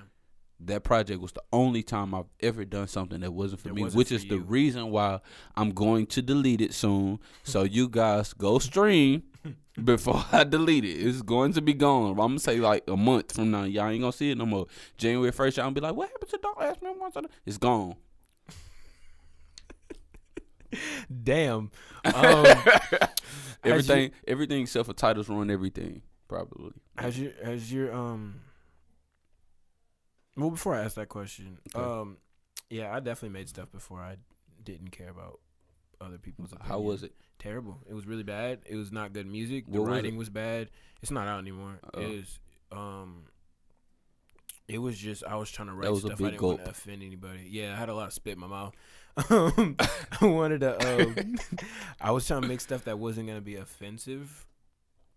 That 0.61 0.83
project 0.83 1.19
was 1.21 1.33
the 1.33 1.43
only 1.51 1.83
time 1.83 2.15
I've 2.15 2.29
ever 2.39 2.63
done 2.63 2.87
something 2.87 3.19
that 3.21 3.31
wasn't 3.31 3.59
for 3.61 3.67
That 3.69 3.73
me, 3.73 3.83
wasn't 3.83 3.97
which 3.97 4.07
for 4.09 4.15
is 4.15 4.25
the 4.25 4.39
reason 4.39 4.89
why 4.89 5.19
I'm 5.55 5.71
going 5.71 6.05
to 6.07 6.21
delete 6.21 6.61
it 6.61 6.73
soon. 6.73 7.19
so 7.43 7.63
you 7.63 7.89
guys 7.89 8.31
go 8.33 8.59
stream 8.59 9.23
before 9.83 10.23
I 10.31 10.45
delete 10.45 10.85
it. 10.85 10.93
It's 11.05 11.21
going 11.21 11.51
to 11.53 11.61
be 11.61 11.73
gone. 11.73 12.11
I'm 12.11 12.15
gonna 12.17 12.39
say 12.39 12.57
like 12.59 12.83
a 12.87 12.95
month 12.95 13.33
from 13.35 13.51
now. 13.51 13.63
Y'all 13.63 13.87
ain't 13.89 13.99
gonna 14.01 14.13
see 14.13 14.31
it 14.31 14.37
no 14.37 14.45
more. 14.45 14.67
January 14.97 15.31
first, 15.33 15.57
y'all 15.57 15.65
gonna 15.65 15.73
be 15.75 15.81
like, 15.81 15.93
"What 15.95 16.09
happened 16.09 16.29
to 16.31 16.37
Don't 16.41 16.61
Ask 16.61 16.81
Me 16.81 16.89
Once?" 16.97 17.15
It's 17.45 17.57
gone. 17.57 17.95
Damn. 21.23 21.71
Um, 22.05 22.45
Everything, 23.63 24.11
everything 24.27 24.61
except 24.63 24.85
for 24.87 24.93
titles 24.93 25.29
run 25.29 25.49
everything. 25.49 26.01
Probably. 26.27 26.71
has 26.97 27.19
your 27.19 27.31
has 27.43 27.71
your 27.71 27.93
um. 27.93 28.41
Well, 30.37 30.49
before 30.51 30.75
I 30.75 30.83
ask 30.83 30.95
that 30.95 31.07
question, 31.07 31.59
Okay. 31.73 31.83
um, 31.85 32.17
yeah, 32.69 32.93
I 32.93 32.99
definitely 32.99 33.29
made 33.37 33.47
stuff 33.47 33.71
before 33.71 33.99
I 34.01 34.17
didn't 34.63 34.89
care 34.89 35.09
about 35.09 35.39
other 36.01 36.17
people's. 36.17 36.51
Opinion. 36.51 36.67
How 36.69 36.79
was 36.79 37.03
it? 37.03 37.13
Terrible. 37.39 37.79
It 37.89 37.93
was 37.93 38.05
really 38.05 38.23
bad. 38.23 38.59
It 38.65 38.75
was 38.75 38.91
not 38.91 39.13
good 39.13 39.27
music. 39.27 39.65
The 39.71 39.79
What 39.81 39.89
writing 39.91 40.15
it? 40.15 40.17
was 40.17 40.29
bad. 40.29 40.71
It's 41.01 41.11
not 41.11 41.27
out 41.27 41.39
anymore. 41.39 41.79
Oh. 41.93 42.01
It 42.01 42.09
is. 42.09 42.39
Um. 42.71 43.23
It 44.67 44.79
was 44.79 44.97
just 44.97 45.23
I 45.23 45.35
was 45.35 45.51
trying 45.51 45.67
to 45.67 45.73
write 45.75 45.91
was 45.91 46.03
a 46.03 46.07
stuff. 46.07 46.17
big 46.17 46.27
I 46.27 46.29
didn't 46.31 46.41
want 46.43 46.63
to 46.65 46.71
offend 46.71 47.03
anybody. 47.03 47.47
Yeah, 47.49 47.73
I 47.73 47.75
had 47.75 47.89
a 47.89 47.93
lot 47.95 48.07
of 48.07 48.13
spit 48.13 48.33
in 48.33 48.39
my 48.39 48.47
mouth. 48.47 48.73
Um, 49.29 49.77
I 49.79 50.25
wanted 50.25 50.59
to. 50.59 50.75
Um, 51.07 51.35
I 52.01 52.11
was 52.11 52.27
trying 52.27 52.41
to 52.41 52.47
make 52.49 52.59
stuff 52.59 52.83
that 52.83 52.99
wasn't 52.99 53.27
gonna 53.27 53.39
be 53.39 53.55
offensive, 53.55 54.45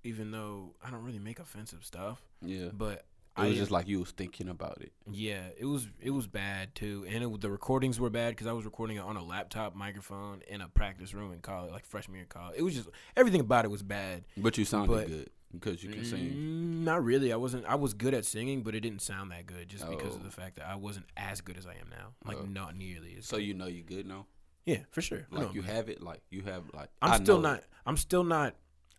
even 0.05 0.31
though 0.31 0.75
I 0.85 0.91
don't 0.91 1.03
really 1.03 1.19
make 1.19 1.41
offensive 1.41 1.85
stuff. 1.85 2.21
Yeah. 2.41 2.69
But 2.73 2.93
It 2.99 3.05
I 3.37 3.47
was 3.49 3.57
just 3.57 3.71
like 3.73 3.89
you 3.89 3.99
was 3.99 4.13
thinking 4.13 4.49
about 4.49 4.81
it. 4.83 4.93
yeah, 5.11 5.49
it 5.59 5.65
was 5.65 5.89
it 6.01 6.11
was 6.11 6.27
bad 6.29 6.75
too, 6.77 7.07
and 7.09 7.25
it, 7.25 7.41
the 7.41 7.51
recordings 7.51 7.99
were 7.99 8.11
bad 8.11 8.31
because 8.31 8.47
I 8.47 8.53
was 8.53 8.65
recording 8.65 8.99
it 8.99 9.01
on 9.01 9.17
a 9.17 9.25
laptop 9.25 9.75
microphone 9.75 10.43
in 10.47 10.61
a 10.61 10.69
practice 10.69 11.13
room 11.13 11.33
in 11.33 11.41
college, 11.41 11.73
like 11.73 11.85
freshman 11.85 12.15
year 12.17 12.23
of 12.25 12.29
college. 12.29 12.55
It 12.57 12.63
was 12.63 12.75
just 12.77 12.89
everything 13.17 13.41
about 13.41 13.65
it 13.65 13.69
was 13.69 13.83
bad. 13.83 14.27
But 14.37 14.57
you 14.59 14.65
sounded 14.65 14.95
But- 14.95 15.07
good 15.09 15.31
because 15.53 15.83
you 15.83 15.91
can 15.91 16.05
sing. 16.05 16.31
Mm, 16.31 16.85
not 16.85 17.05
really. 17.05 17.33
I 17.33 17.37
wasn't. 17.37 17.65
I 17.67 17.75
was 17.77 17.95
good 17.95 18.15
at 18.15 18.25
singing, 18.25 18.63
but 18.63 18.75
it 18.75 18.81
didn't 18.81 19.03
sound 19.03 19.31
that 19.33 19.47
good 19.47 19.69
just 19.69 19.89
because 19.89 20.15
of 20.15 20.21
Oh. 20.21 20.25
the 20.25 20.31
fact 20.31 20.57
that 20.57 20.67
I 20.69 20.75
wasn't 20.77 21.07
as 21.17 21.41
good 21.41 21.57
as 21.57 21.67
I 21.67 21.73
am 21.73 21.89
now. 21.91 22.15
Like 22.25 22.39
Oh. 22.39 22.45
not 22.47 22.77
nearly. 22.77 23.17
As 23.19 23.27
So 23.27 23.37
you 23.37 23.55
know 23.55 23.67
you're 23.67 23.85
good 23.85 24.07
now. 24.07 24.27
yeah, 24.67 24.81
for 24.91 25.01
sure. 25.03 25.27
I 25.33 25.35
know 25.37 25.47
Like 25.47 25.55
you 25.55 25.63
have 25.63 25.89
it. 25.89 26.03
Like 26.03 26.21
you 26.31 26.43
have 26.43 26.65
like. 26.75 26.91
I'm 27.03 27.13
I 27.13 27.17
still 27.17 27.39
know 27.41 27.53
not. 27.55 27.65
I'm 27.87 27.97
still 27.97 28.25
not. 28.25 28.55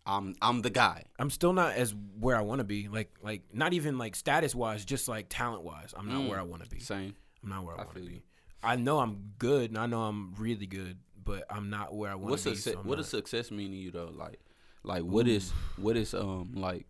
I'm 0.06 0.34
I'm 0.40 0.62
the 0.62 0.70
guy. 0.70 1.04
I'm 1.18 1.30
still 1.30 1.52
not 1.52 1.74
as 1.74 1.94
where 2.18 2.36
I 2.36 2.40
want 2.40 2.58
to 2.60 2.64
be. 2.64 2.88
Like 2.88 3.12
like 3.22 3.42
not 3.52 3.72
even 3.74 3.98
like 3.98 4.16
status 4.16 4.54
wise, 4.54 4.84
just 4.84 5.08
like 5.08 5.26
talent 5.28 5.62
wise. 5.62 5.92
I'm 5.96 6.08
not 6.08 6.22
Mm. 6.22 6.28
where 6.30 6.38
I 6.40 6.42
want 6.42 6.64
to 6.64 6.68
be. 6.70 6.80
Same. 6.80 7.14
I'm 7.42 7.50
not 7.50 7.64
where 7.64 7.74
I, 7.74 7.82
I 7.82 7.84
want 7.84 7.94
to 7.94 8.00
feel 8.00 8.08
be. 8.08 8.14
you. 8.16 8.22
I 8.62 8.76
know 8.76 8.98
I'm 8.98 9.32
good, 9.38 9.70
and 9.70 9.78
I 9.78 9.86
know 9.86 10.02
I'm 10.02 10.34
really 10.36 10.66
good, 10.66 10.98
but 11.22 11.44
I'm 11.48 11.70
not 11.70 11.94
where 11.94 12.10
I 12.10 12.14
want 12.14 12.30
What's 12.30 12.42
to 12.44 12.50
be. 12.50 12.56
success? 12.56 12.74
so 12.74 12.80
I'm 12.80 12.86
what 12.86 12.96
not- 12.96 13.02
does 13.02 13.08
success 13.08 13.50
mean 13.50 13.70
to 13.70 13.76
you 13.76 13.90
though? 13.90 14.12
Like, 14.14 14.40
Like 14.82 15.02
what 15.02 15.28
is 15.28 15.50
what 15.76 15.96
is 15.96 16.14
um 16.14 16.52
like 16.54 16.86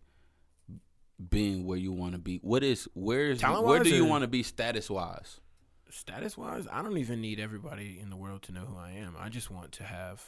being 1.29 1.65
where 1.65 1.79
you 1.79 1.93
want 1.93 2.13
to 2.13 2.19
be? 2.19 2.39
What 2.43 2.63
is 2.63 2.89
where 2.95 3.35
Talent-wise 3.35 3.83
do 3.83 3.91
you 3.91 4.05
want 4.05 4.23
to 4.23 4.29
be 4.29 4.43
status 4.43 4.89
wise? 4.89 5.41
Status 5.91 6.39
wise, 6.39 6.67
I 6.71 6.83
don't 6.83 6.99
even 6.99 7.21
need 7.21 7.41
everybody 7.41 7.99
in 8.01 8.11
the 8.11 8.17
world 8.17 8.43
to 8.43 8.53
know 8.53 8.61
who 8.61 8.79
I 8.79 8.93
am. 8.93 9.17
I 9.19 9.29
just 9.29 9.51
want 9.51 9.73
to 9.73 9.85
have 9.85 10.23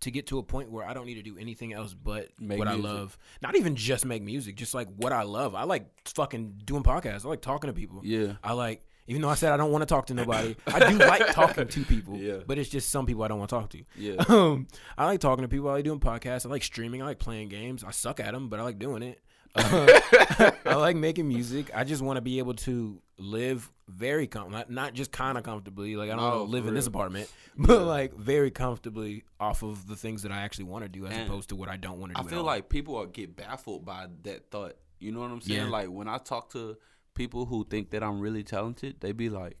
to 0.00 0.10
get 0.10 0.26
to 0.28 0.38
a 0.38 0.42
point 0.42 0.70
where 0.70 0.86
I 0.86 0.94
don't 0.94 1.06
need 1.06 1.14
to 1.14 1.22
do 1.22 1.36
anything 1.38 1.72
else 1.72 1.94
but 1.94 2.28
Make 2.38 2.58
what 2.58 2.68
music. 2.68 2.84
I 2.84 2.88
love. 2.88 3.18
Not 3.42 3.56
even 3.56 3.74
just 3.74 4.04
make 4.04 4.22
music, 4.22 4.54
just 4.54 4.74
like 4.74 4.88
what 4.96 5.12
I 5.12 5.22
love. 5.22 5.54
I 5.54 5.64
like 5.64 5.86
fucking 6.08 6.60
doing 6.64 6.82
podcasts. 6.82 7.24
I 7.24 7.28
like 7.28 7.40
talking 7.40 7.68
to 7.68 7.74
people. 7.74 8.00
Yeah. 8.04 8.34
I 8.44 8.52
like 8.52 8.86
even 9.06 9.22
though 9.22 9.28
I 9.28 9.34
said 9.34 9.52
I 9.52 9.56
don't 9.56 9.70
want 9.70 9.82
to 9.82 9.86
talk 9.86 10.06
to 10.06 10.14
nobody, 10.14 10.56
I 10.66 10.90
do 10.90 10.98
like 10.98 11.32
talking 11.32 11.68
to 11.68 11.84
people. 11.84 12.16
Yeah. 12.16 12.38
But 12.46 12.58
it's 12.58 12.70
just 12.70 12.88
some 12.90 13.06
people 13.06 13.22
I 13.22 13.28
don't 13.28 13.38
want 13.38 13.50
to 13.50 13.56
talk 13.56 13.70
to. 13.70 13.82
Yeah. 13.96 14.24
Um, 14.28 14.66
I 14.98 15.04
like 15.06 15.20
talking 15.20 15.42
to 15.42 15.48
people. 15.48 15.68
I 15.68 15.74
like 15.74 15.84
doing 15.84 16.00
podcasts. 16.00 16.46
I 16.46 16.48
like 16.48 16.62
streaming. 16.62 17.02
I 17.02 17.06
like 17.06 17.18
playing 17.18 17.48
games. 17.48 17.84
I 17.84 17.90
suck 17.90 18.20
at 18.20 18.32
them, 18.32 18.48
but 18.48 18.58
I 18.60 18.62
like 18.62 18.78
doing 18.78 19.02
it. 19.02 19.20
Uh, 19.54 20.00
I 20.66 20.74
like 20.74 20.96
making 20.96 21.28
music. 21.28 21.70
I 21.74 21.84
just 21.84 22.02
want 22.02 22.16
to 22.16 22.20
be 22.20 22.38
able 22.38 22.54
to 22.54 23.00
live 23.18 23.70
very 23.88 24.26
com- 24.26 24.50
not, 24.50 24.70
not 24.70 24.94
just 24.94 25.12
kind 25.12 25.38
of 25.38 25.44
comfortably. 25.44 25.94
Like 25.94 26.10
I 26.10 26.16
don't 26.16 26.32
to 26.32 26.42
live 26.42 26.66
in 26.66 26.74
this 26.74 26.86
apartment, 26.88 27.30
but 27.56 27.82
like 27.82 28.14
very 28.16 28.50
comfortably 28.50 29.22
off 29.38 29.62
of 29.62 29.86
the 29.86 29.94
things 29.94 30.22
that 30.22 30.32
I 30.32 30.38
actually 30.42 30.64
want 30.64 30.84
to 30.84 30.88
do, 30.88 31.06
as 31.06 31.12
And 31.12 31.28
opposed 31.28 31.50
to 31.50 31.56
what 31.56 31.68
I 31.68 31.76
don't 31.76 32.00
want 32.00 32.12
to 32.14 32.18
I 32.18 32.22
do. 32.22 32.28
at 32.28 32.34
feel 32.34 32.42
like 32.42 32.68
people 32.68 32.96
are 32.96 33.06
get 33.06 33.36
baffled 33.36 33.84
by 33.84 34.06
that 34.22 34.50
thought. 34.50 34.74
You 34.98 35.12
know 35.12 35.20
what 35.20 35.30
I'm 35.30 35.40
saying? 35.40 35.60
Yeah. 35.66 35.68
Like 35.70 35.88
when 35.88 36.08
I 36.08 36.18
talk 36.18 36.50
to 36.54 36.76
people 37.14 37.46
who 37.46 37.64
think 37.64 37.90
that 37.90 38.02
I'm 38.02 38.20
really 38.20 38.42
talented, 38.42 38.96
they 39.00 39.12
be 39.12 39.28
like, 39.28 39.56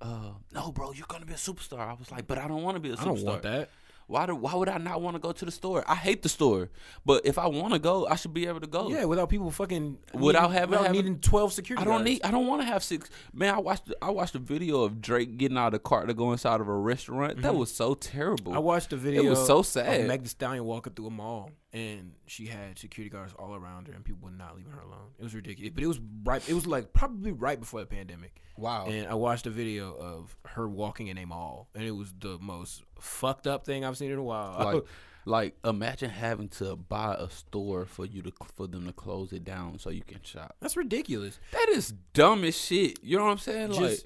"Uh, 0.00 0.32
no, 0.52 0.72
bro, 0.72 0.92
you're 0.92 1.06
gonna 1.08 1.26
be 1.26 1.32
a 1.34 1.36
superstar." 1.36 1.80
I 1.80 1.94
was 1.94 2.10
like, 2.10 2.26
"But 2.26 2.38
I 2.38 2.46
don't 2.48 2.62
want 2.62 2.76
to 2.76 2.80
be 2.80 2.90
a 2.90 2.96
superstar. 2.96 3.00
I 3.00 3.04
don't 3.04 3.24
want 3.24 3.42
that. 3.42 3.70
Why 4.06 4.24
do, 4.24 4.34
Why 4.34 4.54
would 4.54 4.70
I 4.70 4.78
not 4.78 5.02
want 5.02 5.16
to 5.16 5.18
go 5.20 5.32
to 5.32 5.44
the 5.44 5.50
store? 5.50 5.84
I 5.86 5.94
hate 5.94 6.22
the 6.22 6.30
store, 6.30 6.70
but 7.04 7.26
if 7.26 7.36
I 7.36 7.46
want 7.46 7.74
to 7.74 7.78
go, 7.78 8.06
I 8.06 8.16
should 8.16 8.32
be 8.32 8.46
able 8.46 8.60
to 8.60 8.66
go. 8.66 8.88
Yeah, 8.88 9.04
without 9.04 9.28
people 9.28 9.50
fucking 9.50 9.98
Without 10.14 10.44
needing, 10.44 10.52
having- 10.54 10.70
without 10.70 10.86
having- 10.86 10.98
needing 11.02 11.18
twelve 11.20 11.52
security. 11.52 11.82
I 11.82 11.84
don't 11.84 11.96
guards. 11.98 12.04
need. 12.10 12.22
I 12.24 12.30
don't 12.30 12.46
want 12.46 12.62
to 12.62 12.66
have 12.66 12.82
six. 12.82 13.10
Man, 13.34 13.54
I 13.54 13.58
watched. 13.58 13.92
I 14.00 14.08
watched 14.10 14.34
a 14.34 14.38
video 14.38 14.82
of 14.82 15.02
Drake 15.02 15.36
getting 15.36 15.58
out 15.58 15.66
of 15.66 15.72
the 15.74 15.78
car 15.80 16.06
to 16.06 16.14
go 16.14 16.32
inside 16.32 16.62
of 16.62 16.68
a 16.68 16.74
restaurant. 16.74 17.42
That 17.42 17.54
was 17.54 17.70
so 17.70 17.92
terrible. 17.92 18.52
Mm-hmm. 18.52 18.56
I 18.56 18.60
watched 18.60 18.94
a 18.94 18.96
video. 18.96 19.24
It 19.24 19.28
was 19.28 19.46
so 19.46 19.60
sad. 19.60 20.06
Meg 20.08 20.22
Thee 20.22 20.28
Stallion 20.28 20.64
walking 20.64 20.94
through 20.94 21.08
a 21.08 21.10
mall, 21.10 21.50
and 21.72 22.12
she 22.26 22.46
had 22.46 22.78
security 22.78 23.10
guards 23.10 23.34
all 23.38 23.54
around 23.54 23.88
her, 23.88 23.92
and 23.92 24.04
people 24.04 24.20
would 24.24 24.38
not 24.38 24.56
leave 24.56 24.66
her 24.66 24.80
alone. 24.80 25.10
It 25.18 25.22
was 25.22 25.34
ridiculous, 25.34 25.72
but 25.74 25.84
it 25.84 25.86
was 25.86 26.00
right. 26.24 26.48
It 26.48 26.54
was 26.54 26.66
like 26.66 26.92
probably 26.92 27.32
right 27.32 27.58
before 27.60 27.80
the 27.80 27.86
pandemic. 27.86 28.40
wow. 28.56 28.86
And 28.86 29.06
I 29.06 29.14
watched 29.14 29.46
a 29.46 29.50
video 29.50 29.94
of 29.94 30.36
her 30.46 30.68
walking 30.68 31.08
in 31.08 31.18
a 31.18 31.26
mall, 31.26 31.68
and 31.74 31.84
it 31.84 31.90
was 31.90 32.12
the 32.18 32.38
most 32.40 32.82
fucked 33.00 33.46
up 33.46 33.64
thing 33.66 33.84
I've 33.84 33.96
seen 33.96 34.10
in 34.10 34.18
a 34.18 34.22
while. 34.22 34.74
like, 34.74 34.84
like 35.28 35.54
imagine 35.64 36.10
having 36.10 36.48
to 36.48 36.74
buy 36.76 37.14
a 37.18 37.28
store 37.30 37.84
for 37.84 38.06
you 38.06 38.22
to 38.22 38.32
for 38.56 38.66
them 38.66 38.86
to 38.86 38.92
close 38.92 39.32
it 39.32 39.44
down 39.44 39.78
so 39.78 39.90
you 39.90 40.02
can 40.02 40.20
shop. 40.22 40.56
That's 40.60 40.76
ridiculous. 40.76 41.38
That 41.52 41.68
is 41.68 41.92
dumb 42.14 42.44
as 42.44 42.58
shit. 42.58 42.98
You 43.02 43.18
know 43.18 43.24
what 43.24 43.32
I'm 43.32 43.38
saying? 43.38 43.68
Just- 43.72 43.80
like, 43.80 43.98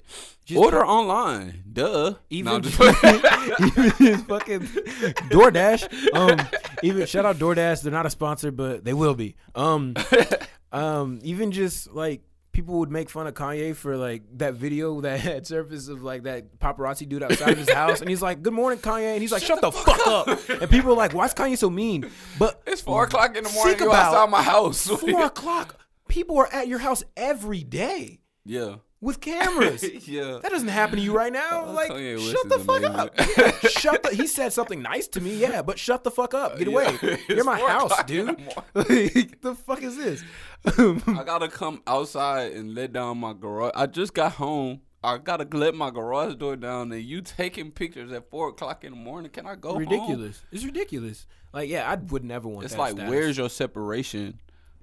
just 0.45 0.59
order 0.59 0.85
online. 0.85 1.63
Duh. 1.71 2.15
Even, 2.29 2.51
No, 2.53 2.59
just- 2.59 2.79
even 3.61 3.91
just 3.97 4.25
fucking 4.25 4.59
DoorDash. 5.29 6.13
Um, 6.13 6.47
even 6.83 7.05
shout 7.05 7.25
out 7.25 7.37
DoorDash. 7.37 7.81
They're 7.81 7.91
not 7.91 8.05
a 8.05 8.09
sponsor, 8.09 8.51
but 8.51 8.83
they 8.83 8.93
will 8.93 9.15
be. 9.15 9.35
Um, 9.55 9.95
um, 10.73 11.19
even 11.23 11.51
just 11.51 11.93
like 11.93 12.21
people 12.53 12.79
would 12.79 12.91
make 12.91 13.09
fun 13.09 13.27
of 13.27 13.33
Kanye 13.33 13.75
for 13.75 13.97
like 13.97 14.21
that 14.37 14.53
video 14.53 15.01
that 15.01 15.19
had 15.19 15.45
surfaced 15.45 15.89
of 15.89 16.01
like 16.01 16.23
that 16.23 16.59
paparazzi 16.59 17.09
dude 17.09 17.23
outside 17.23 17.51
of 17.51 17.57
his 17.57 17.69
house, 17.73 17.99
and 17.99 18.09
he's 18.09 18.21
like, 18.21 18.41
"Good 18.41 18.53
morning, 18.53 18.79
Kanye," 18.79 19.13
and 19.13 19.21
he's 19.21 19.31
like, 19.31 19.43
"Shut, 19.43 19.59
the, 19.59 19.71
fuck 19.71 20.07
up!" 20.07 20.27
And 20.49 20.69
people 20.69 20.91
are 20.91 20.97
like, 20.97 21.13
"Why 21.13 21.25
is 21.25 21.33
Kanye 21.33 21.57
so 21.57 21.69
mean?" 21.69 22.09
But 22.39 22.61
it's 22.65 22.81
four 22.81 23.03
o'clock 23.03 23.35
in 23.35 23.43
the 23.43 23.49
morning. 23.49 23.77
You 23.79 23.91
outside 23.91 24.29
my 24.29 24.41
house. 24.41 24.87
four 24.87 25.25
o'clock. 25.25 25.79
People 26.07 26.37
are 26.37 26.47
at 26.53 26.67
your 26.67 26.79
house 26.79 27.03
every 27.17 27.63
day 27.63 28.19
yeah. 28.45 28.75
with 29.01 29.19
cameras. 29.19 29.83
Yeah. 30.07 30.39
That 30.43 30.51
doesn't 30.51 30.67
happen 30.67 30.97
to 30.97 31.01
you 31.01 31.15
right 31.15 31.33
now. 31.33 31.65
Oh, 31.65 31.73
like, 31.73 31.89
Kanye 31.89 32.31
shut 32.31 32.49
the 32.49 32.59
fuck 32.59 32.83
amazing. 32.83 32.95
up. 32.95 33.59
shut 33.71 34.03
the. 34.03 34.09
He 34.09 34.27
said 34.27 34.53
something 34.53 34.81
nice 34.81 35.07
to 35.09 35.21
me, 35.21 35.37
yeah, 35.37 35.63
but 35.63 35.79
shut 35.79 36.03
the 36.03 36.11
fuck 36.11 36.35
up. 36.35 36.59
Get 36.59 36.67
away. 36.67 36.97
Yeah. 37.01 37.17
You're 37.29 37.43
my 37.45 37.57
house, 37.59 38.03
dude. 38.03 38.27
like, 38.75 39.41
the 39.41 39.55
fuck 39.65 39.81
is 39.81 39.97
this? 39.97 40.23
I 40.65 41.23
gotta 41.25 41.47
come 41.49 41.81
outside 41.87 42.53
and 42.53 42.73
let 42.75 42.93
down 42.93 43.17
my 43.17 43.33
garage. 43.33 43.71
I 43.75 43.85
just 43.87 44.13
got 44.13 44.33
home. 44.33 44.81
I 45.03 45.17
gotta 45.17 45.45
let 45.51 45.75
my 45.75 45.89
garage 45.91 46.35
door 46.35 46.55
down, 46.55 46.91
and 46.93 47.01
you 47.03 47.21
taking 47.21 47.71
pictures 47.71 48.11
at 48.13 48.29
four 48.29 48.49
o'clock 48.49 48.85
in 48.85 48.91
the 48.91 48.97
morning. 48.97 49.29
Can 49.31 49.45
I 49.45 49.55
go? 49.55 49.69
home? 49.71 49.79
ridiculous. 49.79 50.41
It's 50.51 50.63
ridiculous. 50.63 51.25
Like, 51.51 51.69
yeah, 51.69 51.89
I 51.91 51.95
would 51.95 52.23
never 52.23 52.47
want. 52.47 52.65
It's 52.65 52.73
that 52.73 52.79
like 52.79 52.91
status. 52.93 53.09
where's 53.09 53.37
your 53.37 53.49
separation 53.49 54.39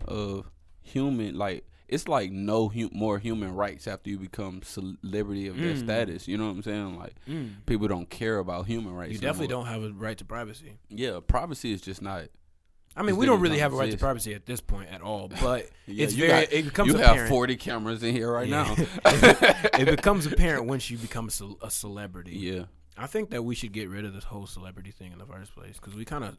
of 0.07 0.51
human? 0.83 1.37
Like 1.39 1.66
it's 1.89 2.07
like 2.07 2.31
no 2.31 2.68
hu- 2.68 2.91
more 2.93 3.18
human 3.18 3.55
rights 3.55 3.89
after 3.89 4.11
you 4.11 4.18
become 4.18 4.61
celebrity 4.62 5.49
of 5.49 5.57
Mm. 5.57 5.62
that 5.72 5.78
status. 5.78 6.28
You 6.28 6.37
know 6.37 6.45
what 6.47 6.51
I'm 6.57 6.62
saying? 6.62 6.99
Like 6.99 7.14
people 7.66 7.89
don't 7.89 8.09
care 8.11 8.39
about 8.39 8.66
human 8.66 8.95
rights. 8.95 9.12
you 9.14 9.18
definitely 9.18 9.49
don't 9.49 9.66
have 9.66 9.83
a 9.83 9.91
right 9.93 10.18
to 10.18 10.24
privacy. 10.26 10.74
Yeah, 10.91 11.18
privacy 11.26 11.72
is 11.72 11.81
just 11.81 12.03
not. 12.03 12.24
I 12.97 13.03
mean, 13.03 13.16
we 13.16 13.24
don't 13.24 13.41
really 13.41 13.59
have 13.61 13.72
a 13.72 13.76
right 13.76 13.91
to 13.91 13.97
privacy 13.97 14.34
at 14.34 14.47
this 14.47 14.61
point 14.61 14.88
at 14.91 15.01
all. 15.01 15.28
But 15.43 15.70
Yeah, 15.86 16.05
it's 16.05 16.14
very. 16.14 16.28
got- 16.28 16.53
it 16.53 16.64
becomes 16.64 16.88
you 16.88 16.97
apparent. 16.97 17.20
have 17.20 17.28
40 17.28 17.57
cameras 17.57 18.03
in 18.03 18.12
here 18.14 18.30
right 18.32 18.49
Yeah. 18.49 18.74
now. 18.76 18.84
it 19.78 19.86
becomes 19.97 20.26
apparent 20.26 20.66
once 20.66 20.91
you 20.91 20.99
become 20.99 21.28
a, 21.28 21.30
ce- 21.30 21.57
a 21.62 21.70
celebrity. 21.70 22.32
yeah. 22.36 22.64
I 22.99 23.07
think 23.07 23.30
that 23.30 23.43
we 23.43 23.55
should 23.55 23.72
get 23.72 23.88
rid 23.88 24.05
of 24.05 24.12
this 24.12 24.24
whole 24.24 24.47
celebrity 24.47 24.91
thing 24.91 25.12
in 25.12 25.18
the 25.18 25.24
first 25.24 25.55
place 25.55 25.76
because 25.76 25.95
we 25.95 26.05
kind 26.05 26.24
of 26.24 26.36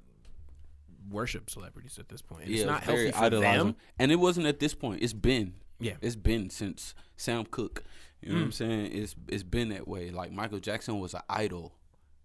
worship 1.10 1.50
celebrities 1.50 1.98
at 1.98 2.10
this 2.10 2.22
point. 2.22 2.44
And 2.44 2.52
yeah, 2.52 2.58
it's 2.58 2.66
not 2.68 2.84
healthy 2.84 3.12
for 3.12 3.18
idolizing. 3.24 3.58
them. 3.68 3.76
And 3.98 4.12
it 4.12 4.18
wasn't 4.18 4.46
at 4.46 4.60
this 4.60 4.74
point. 4.76 5.02
It's 5.02 5.14
been. 5.14 5.56
Yeah. 5.80 5.94
It's 6.02 6.16
been 6.16 6.50
since 6.52 6.94
Sam 7.18 7.46
Cooke. 7.46 7.84
You 8.22 8.30
know 8.30 8.36
Mm. 8.36 8.40
what 8.40 8.46
I'm 8.46 8.52
saying? 8.52 8.92
It's 8.92 9.16
it's 9.28 9.42
been 9.44 9.70
that 9.70 9.88
way. 9.88 10.12
Like 10.12 10.32
Michael 10.32 10.60
Jackson 10.60 11.00
was 11.00 11.16
an 11.16 11.22
idol. 11.30 11.74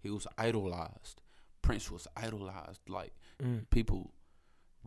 He 0.03 0.11
was 0.11 0.27
idolized. 0.37 1.21
Prince 1.63 1.89
was 1.89 2.07
idolized. 2.15 2.81
Like 2.87 3.13
Mm. 3.43 3.67
people 3.71 4.11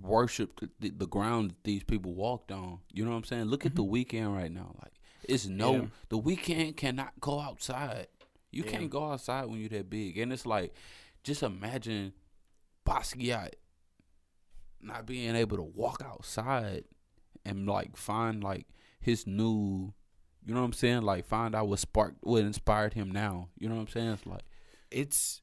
worshiped 0.03 0.63
the, 0.81 0.91
the 0.91 1.07
ground 1.07 1.51
that 1.51 1.65
these 1.65 1.85
people 1.85 2.15
walked 2.15 2.51
on. 2.53 2.79
You 2.93 3.05
know 3.05 3.11
what 3.11 3.17
I'm 3.19 3.25
saying? 3.25 3.45
Look 3.45 3.67
at 3.67 3.75
the 3.75 3.85
Weeknd 3.85 4.35
right 4.35 4.51
now. 4.53 4.75
Like 4.83 4.95
it's 5.25 5.47
no 5.47 5.73
Mm-hmm. 5.73 5.83
Yeah. 5.83 5.89
the 6.09 6.21
Weeknd 6.21 6.77
cannot 6.77 7.13
go 7.21 7.41
outside. 7.41 8.07
You 8.51 8.65
Yeah. 8.65 8.71
can't 8.71 8.91
go 8.91 9.11
outside 9.13 9.45
when 9.47 9.61
you're 9.61 9.69
that 9.71 9.91
big. 9.91 10.19
And 10.19 10.33
it's 10.33 10.47
like 10.47 10.75
just 11.23 11.43
imagine 11.43 12.13
Basquiat 12.87 13.51
not 14.81 15.05
being 15.07 15.37
able 15.37 15.59
to 15.59 15.63
walk 15.63 16.03
outside 16.05 16.85
and 17.45 17.67
like 17.67 17.97
find 17.97 18.43
like 18.43 18.67
his 19.01 19.27
new 19.27 19.93
you 20.47 20.55
know 20.55 20.61
what 20.61 20.67
I'm 20.67 20.73
saying? 20.73 21.03
Like 21.03 21.27
find 21.27 21.55
out 21.55 21.69
what 21.69 21.79
sparked 21.79 22.17
what 22.23 22.43
inspired 22.43 22.95
him 22.95 23.11
now. 23.11 23.49
You 23.59 23.69
know 23.69 23.75
what 23.75 23.83
I'm 23.83 23.89
saying? 23.89 24.09
It's 24.13 24.27
like 24.27 24.43
It's 24.91 25.43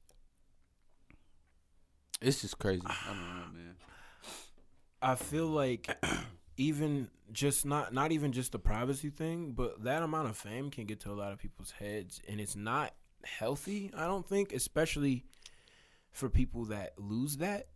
it's 2.20 2.42
just 2.42 2.58
crazy. 2.58 2.82
I 2.86 2.96
don't 3.10 3.18
know, 3.20 3.46
man. 3.54 3.76
I 5.02 5.16
feel 5.16 5.48
like 5.48 5.96
even 6.58 7.10
just 7.32 7.66
not 7.66 7.94
not 7.94 8.12
even 8.12 8.32
just 8.32 8.52
the 8.52 8.60
privacy 8.60 9.10
thing, 9.10 9.54
but 9.54 9.84
that 9.84 10.04
amount 10.04 10.30
of 10.30 10.38
fame 10.38 10.72
can 10.72 10.86
get 10.86 11.00
to 11.02 11.12
a 11.12 11.14
lot 11.14 11.32
of 11.32 11.40
people's 11.40 11.72
heads, 11.72 12.22
and 12.28 12.40
it's 12.40 12.56
not 12.56 12.94
healthy. 13.24 13.92
I 13.96 14.06
don't 14.06 14.28
think, 14.28 14.54
especially 14.54 15.26
for 16.12 16.30
people 16.30 16.66
that 16.66 16.94
lose 16.98 17.38
that 17.38 17.68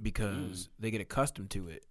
because 0.00 0.34
mm. 0.34 0.68
they 0.78 0.90
get 0.90 1.00
accustomed 1.00 1.50
to 1.50 1.68
it, 1.68 1.86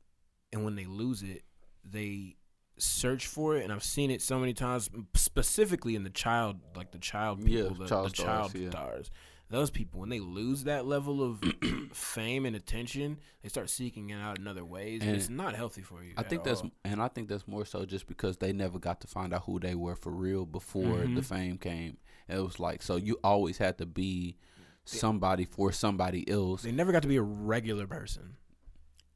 and 0.51 0.63
when 0.63 0.75
they 0.75 0.85
lose 0.85 1.23
it, 1.23 1.43
they 1.83 2.35
search 2.77 3.27
for 3.27 3.55
it. 3.55 3.63
And 3.63 3.71
I've 3.71 3.83
seen 3.83 4.11
it 4.11 4.21
so 4.21 4.39
many 4.39 4.53
times, 4.53 4.89
specifically 5.15 5.95
in 5.95 6.03
the 6.03 6.09
child, 6.09 6.57
like 6.75 6.91
the 6.91 6.97
child 6.97 7.39
Yeah, 7.43 7.61
people, 7.63 7.75
the, 7.75 7.87
child 7.87 8.05
the 8.05 8.15
stars, 8.15 8.25
child 8.25 8.55
yeah. 8.55 8.69
stars. 8.69 9.11
Those 9.51 9.71
people, 9.71 9.99
when 9.99 10.09
they 10.09 10.19
lose 10.19 10.65
that 10.65 10.85
level 10.85 11.23
of 11.23 11.41
fame 11.93 12.45
and 12.45 12.55
attention, 12.55 13.17
they 13.41 13.49
start 13.49 13.69
seeking 13.69 14.11
it 14.11 14.15
out 14.15 14.37
in 14.37 14.47
other 14.47 14.63
ways, 14.63 15.01
and, 15.01 15.09
And 15.09 15.17
it's 15.19 15.27
not 15.29 15.55
healthy 15.55 15.81
for 15.81 16.03
you. 16.03 16.13
I 16.17 16.21
think 16.23 16.43
that's 16.43 16.61
all. 16.61 16.69
and 16.85 17.01
I 17.01 17.07
think 17.07 17.29
that's 17.29 17.47
more 17.47 17.65
so 17.65 17.83
just 17.85 18.05
because 18.07 18.37
they 18.37 18.53
never 18.53 18.77
got 18.77 19.01
to 19.01 19.07
find 19.07 19.33
out 19.33 19.43
who 19.45 19.59
they 19.59 19.73
were 19.73 19.95
for 19.95 20.11
real 20.11 20.45
before 20.45 20.83
Mhm. 20.99 21.15
the 21.15 21.23
fame 21.23 21.57
came. 21.57 21.97
It 22.27 22.37
was 22.37 22.59
like 22.59 22.83
so 22.83 22.95
you 22.95 23.17
always 23.23 23.57
had 23.57 23.79
to 23.79 23.87
be 23.87 24.37
somebody 24.85 25.45
for 25.45 25.71
somebody 25.71 26.29
else. 26.29 26.61
they 26.63 26.71
never 26.71 26.91
got 26.91 27.01
to 27.01 27.07
be 27.07 27.17
a 27.17 27.21
regular 27.23 27.87
person. 27.87 28.35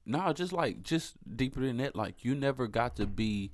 No, 0.05 0.33
just 0.33 0.51
like 0.51 0.81
just 0.81 1.13
deeper 1.37 1.59
than 1.61 1.77
that. 1.77 1.95
Like 1.95 2.25
you 2.25 2.33
never 2.33 2.67
got 2.67 2.95
to 2.95 3.05
be 3.05 3.51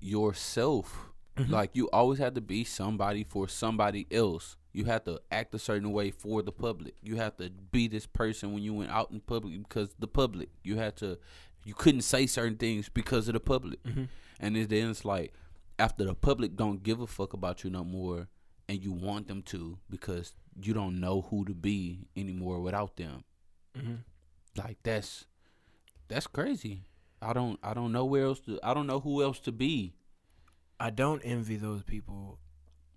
yourself. 0.00 1.10
Mm-hmm. 1.36 1.52
Like 1.52 1.70
you 1.74 1.88
always 1.90 2.18
had 2.18 2.34
to 2.34 2.40
be 2.40 2.64
somebody 2.64 3.24
for 3.24 3.48
somebody 3.48 4.06
else. 4.10 4.56
You 4.72 4.84
have 4.84 5.04
to 5.04 5.20
act 5.30 5.54
a 5.54 5.58
certain 5.58 5.92
way 5.92 6.10
for 6.10 6.42
the 6.42 6.52
public. 6.52 6.94
You 7.02 7.16
have 7.16 7.36
to 7.38 7.50
be 7.50 7.88
this 7.88 8.06
person 8.06 8.52
when 8.52 8.62
you 8.62 8.72
went 8.74 8.90
out 8.90 9.10
in 9.10 9.20
public 9.20 9.58
because 9.68 9.90
the 9.98 10.06
public. 10.06 10.48
You 10.62 10.76
had 10.76 10.96
to. 10.98 11.18
You 11.64 11.74
couldn't 11.74 12.02
say 12.02 12.26
certain 12.26 12.56
things 12.56 12.88
because 12.88 13.28
of 13.28 13.34
the 13.34 13.40
public. 13.40 13.82
Mm-hmm. 13.82 14.04
And 14.38 14.56
it- 14.56 14.70
then 14.70 14.90
it's 14.90 15.04
like 15.04 15.32
after 15.78 16.04
the 16.04 16.14
public 16.14 16.56
don't 16.56 16.82
give 16.82 17.00
a 17.00 17.06
fuck 17.06 17.32
about 17.32 17.64
you 17.64 17.70
no 17.70 17.84
more, 17.84 18.28
and 18.68 18.82
you 18.82 18.92
want 18.92 19.26
them 19.28 19.42
to 19.42 19.78
because 19.90 20.34
you 20.62 20.72
don't 20.72 21.00
know 21.00 21.22
who 21.22 21.44
to 21.44 21.54
be 21.54 22.06
anymore 22.16 22.60
without 22.60 22.96
them. 22.96 23.24
Mm-hmm. 23.76 23.94
Like 24.56 24.78
that's 24.82 25.26
that's 26.08 26.26
crazy. 26.26 26.82
I 27.22 27.32
don't 27.32 27.58
I 27.62 27.74
don't 27.74 27.92
know 27.92 28.04
where 28.04 28.24
else 28.24 28.40
to 28.40 28.58
I 28.62 28.72
don't 28.74 28.86
know 28.86 29.00
who 29.00 29.22
else 29.22 29.40
to 29.40 29.52
be. 29.52 29.94
I 30.78 30.90
don't 30.90 31.20
envy 31.22 31.56
those 31.56 31.82
people. 31.82 32.38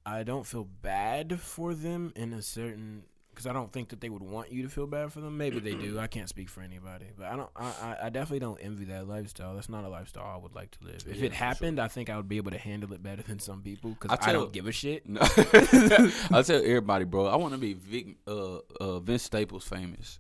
I 0.06 0.24
don't 0.24 0.46
feel 0.46 0.68
bad 0.82 1.40
for 1.40 1.74
them 1.74 2.12
in 2.16 2.34
a 2.34 2.42
certain 2.42 3.04
because 3.34 3.48
I 3.48 3.54
don't 3.54 3.72
think 3.72 3.90
that 3.90 4.00
they 4.00 4.10
would 4.10 4.22
want 4.22 4.52
you 4.52 4.62
to 4.64 4.70
feel 4.70 4.86
bad 4.86 5.12
for 5.12 5.20
them. 5.20 5.38
Maybe 5.38 5.60
they 5.60 5.74
do. 5.74 6.00
I 6.00 6.08
can't 6.08 6.30
speak 6.30 6.50
for 6.50 6.62
anybody, 6.62 7.08
but 7.18 7.28
I 7.28 7.36
don't. 7.36 7.50
I, 7.56 7.66
I, 7.66 7.98
I 8.04 8.10
definitely 8.10 8.40
don't 8.40 8.60
envy 8.62 8.86
that 8.86 9.08
lifestyle. 9.08 9.56
That's 9.56 9.70
not 9.70 9.84
a 9.84 9.90
lifestyle 9.90 10.26
I 10.26 10.38
would 10.38 10.54
like 10.54 10.72
to 10.72 10.86
live. 10.86 11.04
If 11.10 11.18
Yeah, 11.18 11.26
it 11.26 11.34
happened, 11.34 11.80
I 11.80 11.88
think 11.88 12.10
I 12.10 12.18
would 12.18 12.30
be 12.30 12.38
able 12.38 12.52
to 12.52 12.58
handle 12.58 12.94
it 12.94 13.02
better 13.02 13.24
than 13.24 13.40
some 13.40 13.62
people 13.62 13.92
because 13.92 14.12
I, 14.12 14.24
tell- 14.24 14.42
don't 14.42 14.54
give 14.54 14.68
a 14.68 14.72
shit. 14.72 15.04
No. 15.10 15.22
I 15.22 16.42
tell 16.44 16.58
everybody, 16.64 17.06
bro, 17.06 17.26
I 17.28 17.36
want 17.36 17.54
to 17.54 17.60
be 17.60 17.74
Vic, 17.74 18.18
uh, 18.28 18.58
uh, 18.80 19.00
Vince 19.00 19.24
Staples 19.24 19.64
famous. 19.68 20.20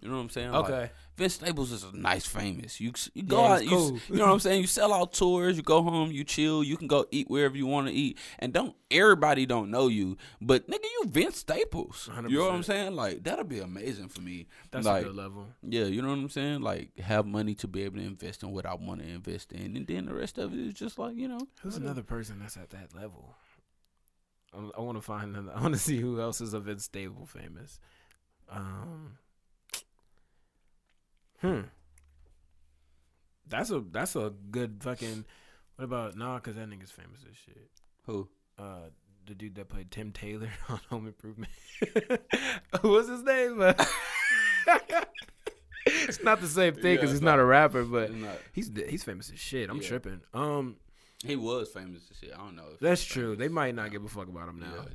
You 0.00 0.08
know 0.08 0.14
what 0.14 0.22
I'm 0.22 0.30
saying? 0.30 0.52
Like, 0.52 0.64
Okay. 0.64 0.90
Vince 1.16 1.34
Staples 1.34 1.72
is 1.72 1.82
a 1.82 1.96
nice 1.96 2.24
famous. 2.24 2.80
You 2.80 2.92
you 3.14 3.24
go 3.24 3.42
Yeah, 3.42 3.52
out, 3.54 3.64
you, 3.64 3.70
cool. 3.70 3.98
you 4.08 4.14
know 4.14 4.26
what 4.26 4.32
I'm 4.34 4.38
saying? 4.38 4.60
You 4.60 4.68
sell 4.68 4.94
out 4.94 5.12
tours, 5.12 5.56
you 5.56 5.64
go 5.64 5.82
home, 5.82 6.12
you 6.12 6.22
chill, 6.22 6.62
you 6.62 6.76
can 6.76 6.86
go 6.86 7.06
eat 7.10 7.28
wherever 7.28 7.56
you 7.56 7.66
want 7.66 7.88
to 7.88 7.92
eat, 7.92 8.16
and 8.38 8.52
don't 8.52 8.76
everybody 8.92 9.44
don't 9.44 9.72
know 9.72 9.88
you, 9.88 10.16
but 10.40 10.68
nigga, 10.68 10.84
you 10.84 11.02
Vince 11.08 11.38
Staples. 11.38 12.08
You 12.28 12.36
know 12.38 12.44
what 12.44 12.54
I'm 12.54 12.62
saying? 12.62 12.94
Like 12.94 13.24
that'll 13.24 13.44
be 13.44 13.58
amazing 13.58 14.08
for 14.10 14.20
me. 14.20 14.46
That's 14.70 14.86
like, 14.86 15.02
a 15.02 15.06
good 15.08 15.16
level. 15.16 15.48
Yeah, 15.64 15.86
you 15.86 16.00
know 16.02 16.08
what 16.10 16.18
I'm 16.18 16.28
saying? 16.28 16.60
Like 16.60 16.96
have 17.00 17.26
money 17.26 17.56
to 17.56 17.66
be 17.66 17.82
able 17.82 17.96
to 17.98 18.04
invest 18.04 18.44
in 18.44 18.52
what 18.52 18.64
I 18.64 18.74
want 18.76 19.00
to 19.02 19.08
invest 19.08 19.50
in, 19.50 19.76
and 19.76 19.84
then 19.88 20.06
the 20.06 20.14
rest 20.14 20.38
of 20.38 20.52
it 20.52 20.60
is 20.60 20.74
just 20.74 21.00
like 21.00 21.16
you 21.16 21.26
know. 21.26 21.40
Who's 21.62 21.76
another 21.76 22.04
person 22.04 22.38
that's 22.38 22.56
at 22.56 22.70
that 22.70 22.94
level? 22.94 23.34
I, 24.54 24.58
I 24.78 24.80
want 24.80 24.96
to 24.98 25.02
find. 25.02 25.34
Another, 25.34 25.52
I 25.58 25.60
want 25.60 25.74
to 25.74 25.80
see 25.80 25.96
who 25.98 26.20
else 26.20 26.40
is 26.40 26.54
a 26.54 26.60
Vince 26.60 26.84
Staples 26.84 27.30
famous. 27.30 27.80
Um. 28.48 29.18
Hmm. 31.40 31.60
That's 33.46 33.70
a 33.70 33.80
that's 33.90 34.14
a 34.16 34.32
good 34.50 34.78
fucking. 34.82 35.24
What 35.76 35.84
about 35.84 36.16
nah? 36.16 36.36
Because 36.36 36.56
that 36.56 36.68
nigga's 36.68 36.90
famous 36.90 37.20
as 37.28 37.36
shit. 37.36 37.70
Who? 38.06 38.28
Uh, 38.58 38.90
the 39.26 39.34
dude 39.34 39.54
that 39.56 39.68
played 39.68 39.90
Tim 39.90 40.12
Taylor 40.12 40.50
on 40.68 40.80
Home 40.90 41.06
Improvement. 41.06 41.50
What's 42.80 43.08
his 43.08 43.22
name? 43.22 43.60
it's 45.86 46.22
not 46.22 46.40
the 46.40 46.48
same 46.48 46.74
thing 46.74 46.96
because 46.96 47.10
it's 47.10 47.20
he's 47.20 47.22
not 47.22 47.38
a 47.38 47.44
rapper, 47.44 47.84
but 47.84 48.10
he's 48.52 48.70
he's 48.88 49.04
famous 49.04 49.30
as 49.30 49.38
shit. 49.38 49.70
I'm 49.70 49.80
Yeah. 49.80 49.88
tripping. 49.88 50.20
Um. 50.34 50.76
He 51.24 51.34
was 51.34 51.68
famous 51.70 52.06
and 52.08 52.16
shit. 52.16 52.32
I 52.32 52.36
don't 52.38 52.54
know. 52.54 52.62
If 52.74 52.78
That's 52.80 53.04
true. 53.04 53.34
They 53.34 53.48
might 53.48 53.74
not 53.74 53.90
give 53.90 54.04
a 54.04 54.08
fuck 54.08 54.28
about 54.28 54.48
him 54.48 54.60
Yeah, 54.62 54.68
now. 54.68 54.82
they 54.82 54.92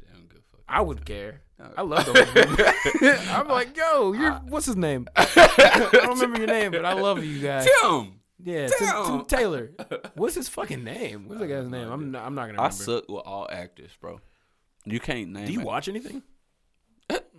don't 0.67 0.75
give 0.77 0.77
a 0.77 0.77
fuck. 0.77 0.77
I 0.77 0.81
would 0.81 1.05
care. 1.05 1.41
Uh, 1.59 1.69
I 1.77 1.81
love 1.81 2.05
the 2.05 3.27
I'm 3.31 3.47
like, 3.47 3.75
yo, 3.77 4.13
you're 4.13 4.33
what's 4.49 4.65
his 4.65 4.75
name? 4.75 5.07
I 5.15 5.89
don't 5.91 6.09
remember 6.19 6.37
your 6.39 6.47
name, 6.47 6.71
but 6.71 6.85
I 6.85 6.93
love 6.93 7.23
you 7.23 7.39
guys. 7.39 7.67
Tim. 7.81 8.19
Yeah, 8.43 8.67
Tim, 8.67 9.05
Tim. 9.05 9.25
Taylor. 9.25 9.71
What's 10.15 10.35
his 10.35 10.49
fucking 10.49 10.83
name? 10.83 11.29
What's 11.29 11.39
the 11.39 11.47
guy's 11.47 11.65
name? 11.69 11.89
I'm 11.89 12.11
not, 12.11 12.25
I'm 12.25 12.35
not 12.35 12.47
gonna 12.47 12.61
I 12.61 12.69
suck 12.69 13.07
with 13.07 13.21
all 13.25 13.47
actors, 13.49 13.91
bro. 14.01 14.19
You 14.85 14.99
can't 14.99 15.29
name. 15.29 15.45
Do 15.45 15.53
you 15.53 15.61
it. 15.61 15.65
watch 15.65 15.87
anything? 15.87 16.23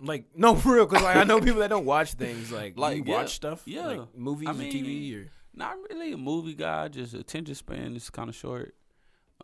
like 0.01 0.25
no, 0.35 0.55
for 0.55 0.73
real, 0.73 0.87
because 0.87 1.03
like 1.03 1.17
I 1.17 1.23
know 1.23 1.39
people 1.39 1.59
that 1.59 1.69
don't 1.69 1.85
watch 1.85 2.13
things. 2.13 2.51
Like, 2.51 2.77
Like, 2.79 2.97
you 2.97 3.03
yeah, 3.05 3.13
watch 3.17 3.35
stuff, 3.35 3.61
yeah. 3.65 3.85
like 3.85 4.15
movies 4.17 4.47
I 4.47 4.51
or 4.53 4.55
TV 4.55 5.25
or 5.25 5.29
Not 5.53 5.75
really 5.89 6.13
a 6.13 6.17
movie 6.17 6.55
guy. 6.55 6.87
Just 6.87 7.13
attention 7.13 7.53
span 7.53 7.95
is 7.95 8.09
kind 8.09 8.29
of 8.29 8.35
short. 8.35 8.73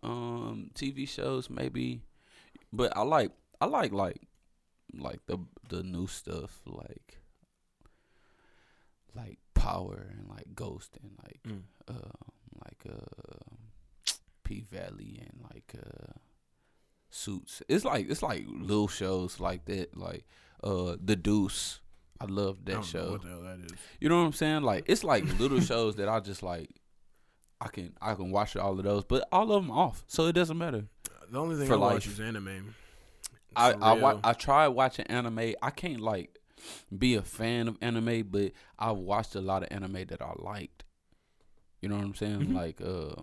Um, 0.02 0.72
TV 0.74 1.08
shows 1.08 1.48
maybe, 1.50 2.02
but 2.74 2.96
I 2.98 3.04
like 3.04 3.32
I 3.62 3.66
like 3.66 3.92
like 3.94 4.20
like 4.94 5.20
the 5.28 5.38
the 5.70 5.84
new 5.84 6.08
stuff 6.08 6.60
like 6.66 7.20
like 9.16 9.40
Power 9.54 10.08
and 10.18 10.28
like 10.30 10.56
Ghost 10.56 10.98
and 11.02 11.12
like 11.24 11.40
Mm. 11.48 11.64
uh 11.88 12.26
like 12.66 12.84
uh 12.90 14.14
P 14.44 14.62
Valley 14.62 15.20
and 15.22 15.42
like 15.54 15.74
uh 15.78 16.14
Suits. 17.10 17.62
It's 17.68 17.84
like 17.86 18.10
it's 18.10 18.22
like 18.24 18.46
little 18.48 18.88
shows 18.88 19.40
like 19.40 19.66
that. 19.66 19.96
Like 19.98 20.26
uh 20.64 20.96
The 21.04 21.16
Deuce. 21.16 21.80
I 22.20 22.26
love 22.26 22.60
I 22.66 22.72
that 22.72 22.78
know 22.78 22.82
show. 22.84 23.12
what 23.12 23.22
the 23.24 23.30
hell 23.30 23.42
that 23.42 23.60
is. 23.66 23.72
You 24.00 24.10
know 24.10 24.20
what 24.20 24.28
I'm 24.28 24.34
saying? 24.34 24.62
Like 24.64 24.86
it's 24.88 25.04
like 25.04 25.24
little 25.40 25.60
shows 25.60 25.96
that 25.98 26.08
I 26.10 26.20
just 26.20 26.42
like. 26.44 26.70
I 27.60 27.68
can 27.68 27.94
I 28.02 28.16
can 28.16 28.32
watch 28.32 28.56
all 28.56 28.78
of 28.80 28.84
those, 28.84 29.04
but 29.04 29.28
all 29.32 29.52
of 29.52 29.62
them 29.64 29.70
off, 29.72 30.04
so 30.08 30.26
it 30.26 30.34
doesn't 30.34 30.58
matter. 30.58 30.86
The 31.30 31.40
only 31.40 31.56
thing 31.58 31.72
I 31.72 31.76
watch 31.76 31.94
life. 31.94 32.08
is 32.08 32.20
anime. 32.20 32.74
I 33.56 33.72
I, 33.74 33.94
wa- 33.94 34.20
I 34.24 34.34
tried 34.34 34.70
watching 34.70 35.06
anime. 35.08 35.54
I 35.62 35.70
can't 35.72 36.00
like 36.02 36.38
be 36.96 37.16
a 37.16 37.22
fan 37.22 37.68
of 37.68 37.78
anime, 37.82 38.24
but 38.30 38.52
I've 38.80 38.98
watched 38.98 39.36
a 39.36 39.42
lot 39.42 39.64
of 39.64 39.70
anime 39.72 40.06
that 40.10 40.22
I 40.22 40.34
liked. 40.38 40.84
You 41.82 41.90
know 41.90 41.96
what 41.96 42.06
I'm 42.06 42.16
saying? 42.16 42.42
Mhm. 42.48 42.54
Like 42.56 42.80
uh, 42.82 43.22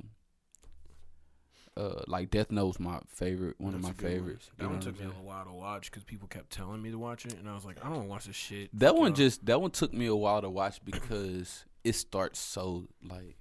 uh, 1.80 2.02
like 2.08 2.30
Death 2.30 2.50
Note's 2.50 2.80
my 2.80 2.98
favorite, 3.06 3.54
one 3.58 3.72
That's 3.72 3.86
of 3.88 3.90
my 3.90 3.92
good 3.96 4.02
one. 4.04 4.12
favorites. 4.12 4.50
That 4.58 4.68
one 4.68 4.80
took 4.80 4.98
me 4.98 5.06
a 5.06 5.22
while 5.22 5.44
to 5.44 5.52
watch 5.52 5.90
because 5.90 6.02
people 6.04 6.26
kept 6.26 6.50
telling 6.50 6.82
me 6.82 6.90
to 6.90 6.98
watch 6.98 7.24
it, 7.24 7.34
and 7.38 7.48
I 7.48 7.54
was 7.54 7.64
like, 7.64 7.84
I 7.84 7.88
don't 7.88 8.08
watch 8.08 8.24
this 8.26 8.34
shit. 8.36 8.76
That 8.78 8.96
one 8.96 9.14
just 9.14 9.46
that 9.46 9.60
one 9.60 9.70
took 9.70 9.92
me 9.94 10.06
a 10.06 10.16
while 10.16 10.42
to 10.42 10.50
watch 10.50 10.80
because 10.84 11.64
it 11.84 11.94
starts 11.94 12.40
so 12.40 12.88
like 13.08 13.36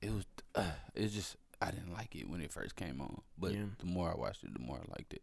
it 0.00 0.10
was 0.12 0.24
uh, 0.54 0.70
it's 0.94 1.12
just 1.12 1.36
I 1.60 1.70
didn't 1.70 1.92
like 1.92 2.16
it 2.16 2.28
when 2.28 2.40
it 2.40 2.52
first 2.52 2.74
came 2.76 3.00
on, 3.02 3.20
but 3.38 3.52
Yeah. 3.52 3.64
the 3.78 3.86
more 3.86 4.10
I 4.10 4.16
watched 4.18 4.44
it, 4.44 4.54
the 4.54 4.60
more 4.60 4.76
I 4.78 4.90
liked 4.96 5.12
it. 5.12 5.22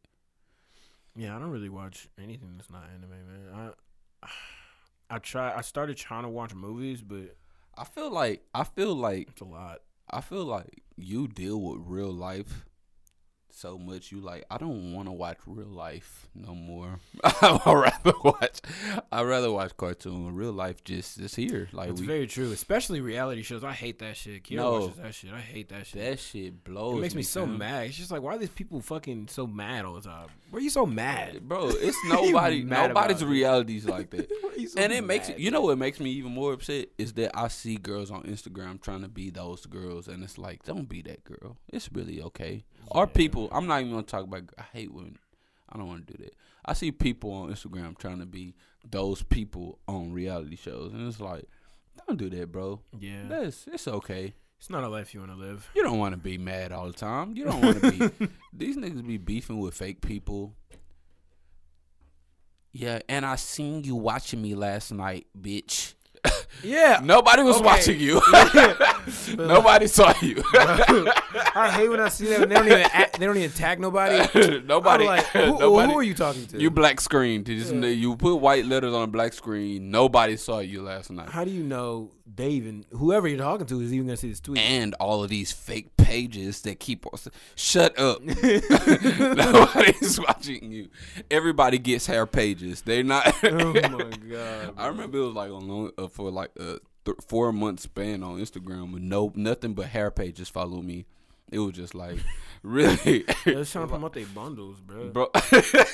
Yeah, 1.16 1.36
I 1.36 1.39
don't 1.39 1.51
really 1.51 1.70
watch 1.70 2.07
anything 2.22 2.53
that's 2.57 2.70
not 2.70 2.84
anime, 2.93 3.09
man. 3.09 3.74
I 4.24 4.28
I 5.09 5.20
try. 5.20 5.53
I 5.55 5.62
started 5.62 5.97
trying 5.97 6.24
to 6.24 6.30
watch 6.30 6.53
movies, 6.53 7.01
but 7.01 7.36
I 7.78 7.84
feel 7.84 8.09
like 8.09 8.43
I 8.53 8.64
feel 8.64 8.95
like 8.95 9.30
it's 9.30 9.41
a 9.41 9.45
lot. 9.45 9.80
I 10.09 10.22
feel 10.22 10.45
like 10.45 10.84
you 10.95 11.28
deal 11.28 11.62
with 11.62 11.82
real 11.86 12.12
life 12.12 12.66
so 13.54 13.78
much. 13.78 14.12
You 14.12 14.20
like 14.22 14.45
I 14.49 14.58
don't 14.58 14.93
want 14.93 15.08
to 15.08 15.12
watch 15.12 15.38
real 15.45 15.68
life 15.68 16.28
no 16.36 16.54
more. 16.56 16.99
I 17.24 17.60
rather 17.74 18.18
watch. 18.24 18.62
I 19.12 19.24
rather 19.24 19.52
watch 19.52 19.76
cartoon. 19.78 20.36
Real 20.36 20.52
life 20.54 20.84
just 20.84 21.20
is 21.20 21.36
here. 21.36 21.68
Like 21.72 21.89
It's 21.91 22.02
we 22.02 22.08
very 22.08 22.28
true, 22.28 22.52
especially 22.52 23.02
reality 23.02 23.41
shows. 23.43 23.64
I 23.64 23.74
hate 23.74 23.99
that 23.99 24.18
shit. 24.18 24.43
Kiara 24.43 24.56
No. 24.56 24.80
watches 24.82 24.97
that 24.97 25.16
shit. 25.16 25.34
I 25.34 25.39
hate 25.39 25.70
that 25.70 25.88
shit. 25.88 26.02
that 26.02 26.20
shit 26.20 26.64
blows. 26.64 26.97
it 26.97 27.02
makes 27.02 27.16
me 27.16 27.24
so 27.24 27.45
fam. 27.45 27.58
mad. 27.58 27.88
It's 27.88 27.97
just 27.97 28.12
like, 28.12 28.22
why 28.22 28.36
are 28.36 28.38
these 28.38 28.49
people 28.49 28.82
fucking 28.82 29.28
so 29.30 29.45
mad 29.47 29.86
all 29.86 29.93
the 29.95 30.02
time? 30.02 30.28
Why 30.49 30.58
are 30.60 30.62
you 30.62 30.70
so 30.70 30.86
mad? 30.86 31.47
bro. 31.47 31.70
It's 31.82 31.97
nobody. 32.08 32.64
nobody's 32.64 33.24
realities 33.24 33.86
like 33.86 34.10
that. 34.12 34.30
Why 34.41 34.49
are 34.49 34.58
you 34.60 34.68
so 34.68 34.80
and 34.80 34.93
it 34.93 35.04
makes 35.04 35.30
mad? 35.30 35.39
you 35.39 35.52
know 35.52 35.62
what 35.62 35.78
makes 35.78 35.99
me 35.99 36.12
even 36.12 36.32
more 36.32 36.54
upset 36.54 36.88
is 36.97 37.14
that 37.14 37.32
I 37.38 37.47
see 37.47 37.76
girls 37.78 38.12
on 38.12 38.24
Instagram 38.24 38.82
trying 38.82 39.02
to 39.02 39.08
be 39.08 39.30
those 39.30 39.66
girls, 39.66 40.08
and 40.08 40.24
it's 40.24 40.38
like, 40.38 40.64
don't 40.64 40.88
be 40.88 41.02
that 41.04 41.24
girl. 41.24 41.58
It's 41.70 41.91
really 41.91 42.22
okay. 42.22 42.64
Or 42.88 43.04
Yeah. 43.04 43.14
people. 43.14 43.50
I'm 43.52 43.68
not 43.68 43.82
even 43.82 43.92
gonna 43.94 44.04
talk 44.04 44.24
about. 44.24 44.44
I 44.58 44.64
hate 44.74 44.94
women. 44.94 45.18
I 45.70 45.78
don't 45.78 45.88
want 45.88 46.08
to 46.08 46.14
do 46.18 46.24
that. 46.24 46.36
I 46.66 46.74
see 46.74 46.92
people 46.92 47.32
on 47.32 47.50
Instagram 47.52 47.98
trying 47.98 48.20
to 48.20 48.26
be 48.26 48.56
those 48.90 49.24
people 49.24 49.80
on 49.88 50.12
reality 50.12 50.56
shows, 50.56 50.92
and 50.94 51.08
it's 51.08 51.20
like, 51.20 51.46
don't 52.08 52.18
do 52.18 52.30
that, 52.30 52.52
bro. 52.52 52.82
Yeah, 53.00 53.24
That's 53.28 53.68
it's 53.68 53.88
okay. 53.88 54.34
it's 54.58 54.70
not 54.70 54.84
a 54.84 54.88
life 54.90 55.14
you 55.14 55.22
want 55.22 55.32
to 55.32 55.38
live. 55.38 55.70
You 55.76 55.84
don't 55.84 55.98
want 55.98 56.14
to 56.14 56.20
be 56.20 56.38
mad 56.38 56.72
all 56.72 56.88
the 56.88 56.94
time. 56.94 57.36
You 57.36 57.46
don't 57.46 57.62
want 57.62 57.82
to 57.82 57.92
be. 57.92 58.30
these 58.54 58.78
niggas 58.78 59.06
be 59.06 59.18
beefing 59.18 59.60
with 59.60 59.74
fake 59.74 60.02
people. 60.02 60.54
Yeah, 62.74 63.00
and 63.10 63.26
I 63.26 63.36
seen 63.36 63.84
you 63.84 63.96
watching 63.96 64.42
me 64.42 64.56
last 64.56 64.92
night, 64.92 65.28
bitch. 65.40 65.94
Yeah, 66.64 67.02
Nobody 67.04 67.44
was 67.44 67.58
Okay. 67.58 67.66
watching 67.66 68.00
you. 68.00 68.22
nobody 69.38 69.88
saw 69.88 70.14
you. 70.22 70.41
I 70.54 71.72
hate 71.74 71.89
when 71.89 71.99
I 71.99 72.10
see 72.10 72.28
that. 72.28 72.47
They 72.47 72.56
don't 72.56 72.66
even 72.68 72.82
act, 72.93 73.20
they 73.20 73.26
don't 73.26 73.38
even 73.38 73.52
tag 73.52 73.80
nobody. 73.80 74.62
nobody. 74.66 75.06
Like, 75.06 75.26
who, 75.28 75.60
nobody. 75.60 75.91
who 75.91 75.99
are 75.99 76.04
you 76.04 76.14
talking 76.14 76.45
to? 76.47 76.60
You 76.60 76.70
black 76.72 77.02
screened. 77.02 77.47
You, 77.47 77.60
just, 77.60 77.74
Yeah. 77.74 77.88
you 77.88 78.16
put 78.16 78.36
white 78.36 78.66
letters 78.66 78.93
on 78.93 79.04
a 79.04 79.08
black 79.08 79.34
screen. 79.34 79.91
Nobody 79.91 80.38
saw 80.38 80.60
you 80.60 80.82
last 80.82 81.12
night. 81.12 81.30
How 81.30 81.43
do 81.43 81.52
you 81.52 81.64
know 81.64 82.12
they 82.34 82.49
even 82.52 82.86
whoever 82.91 83.28
you're 83.28 83.38
talking 83.39 83.68
to 83.68 83.82
is 83.82 83.93
even 83.93 84.08
gonna 84.08 84.18
see 84.18 84.30
this 84.30 84.39
tweet? 84.39 84.60
And 84.60 84.93
all 84.95 85.24
of 85.24 85.30
these 85.30 85.52
fake 85.52 85.95
pages 85.97 86.62
that 86.62 86.80
keep 86.80 87.06
on. 87.06 87.20
Shut 87.56 87.97
up. 87.99 88.22
Nobody's 88.22 90.20
watching 90.20 90.72
you. 90.72 90.89
Everybody 91.30 91.78
gets 91.78 92.06
hair 92.06 92.26
pages. 92.26 92.82
They're 92.82 93.04
not. 93.04 93.34
oh 93.43 93.74
my 93.74 94.12
god! 94.30 94.74
I 94.78 94.88
remember 94.88 95.18
it 95.20 95.26
was 95.26 95.34
like 95.36 95.52
on 95.52 95.91
uh, 95.97 96.08
for 96.08 96.32
like 96.32 96.52
a 96.60 96.80
th- 97.06 97.18
four 97.28 97.52
month 97.52 97.80
span 97.80 98.24
on 98.24 98.39
Instagram 98.39 98.93
with 98.93 99.02
no 99.04 99.32
nothing 99.36 99.74
but 99.74 99.88
hair 99.88 100.12
pages 100.12 100.49
follow 100.49 100.82
me. 100.82 101.06
It 101.52 101.60
was 101.60 101.74
just 101.74 101.93
like 101.95 102.18
really, 102.64 103.26
They're 103.45 103.66
trying 103.66 103.86
to 103.86 103.88
promote 103.88 104.14
their 104.14 104.26
bundles, 104.28 104.80
bro. 104.86 105.10
bro. 105.10 105.30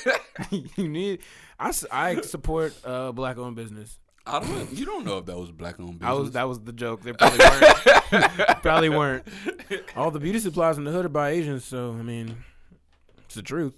you 0.50 0.88
need. 0.88 1.20
I, 1.58 1.72
I 1.90 2.20
support 2.20 2.74
uh, 2.84 3.12
black 3.12 3.38
owned 3.38 3.56
business. 3.56 3.98
I 4.26 4.40
don't. 4.40 4.72
You 4.72 4.84
don't 4.86 5.04
know 5.04 5.18
if 5.18 5.26
that 5.26 5.36
was 5.38 5.50
black 5.50 5.80
owned 5.80 5.98
business. 5.98 6.08
I 6.08 6.12
was 6.12 6.30
that 6.32 6.48
was 6.48 6.60
the 6.60 6.72
joke. 6.72 7.02
They 7.02 7.12
probably 7.12 7.38
weren't. 7.38 8.62
probably 8.62 8.88
weren't. 8.90 9.28
All 9.96 10.10
the 10.10 10.20
beauty 10.20 10.38
supplies 10.38 10.78
in 10.78 10.84
the 10.84 10.90
hood 10.92 11.06
are 11.06 11.08
by 11.08 11.30
Asians, 11.30 11.64
so 11.64 11.92
I 11.98 12.02
mean, 12.02 12.36
it's 13.24 13.34
the 13.34 13.42
truth. 13.42 13.74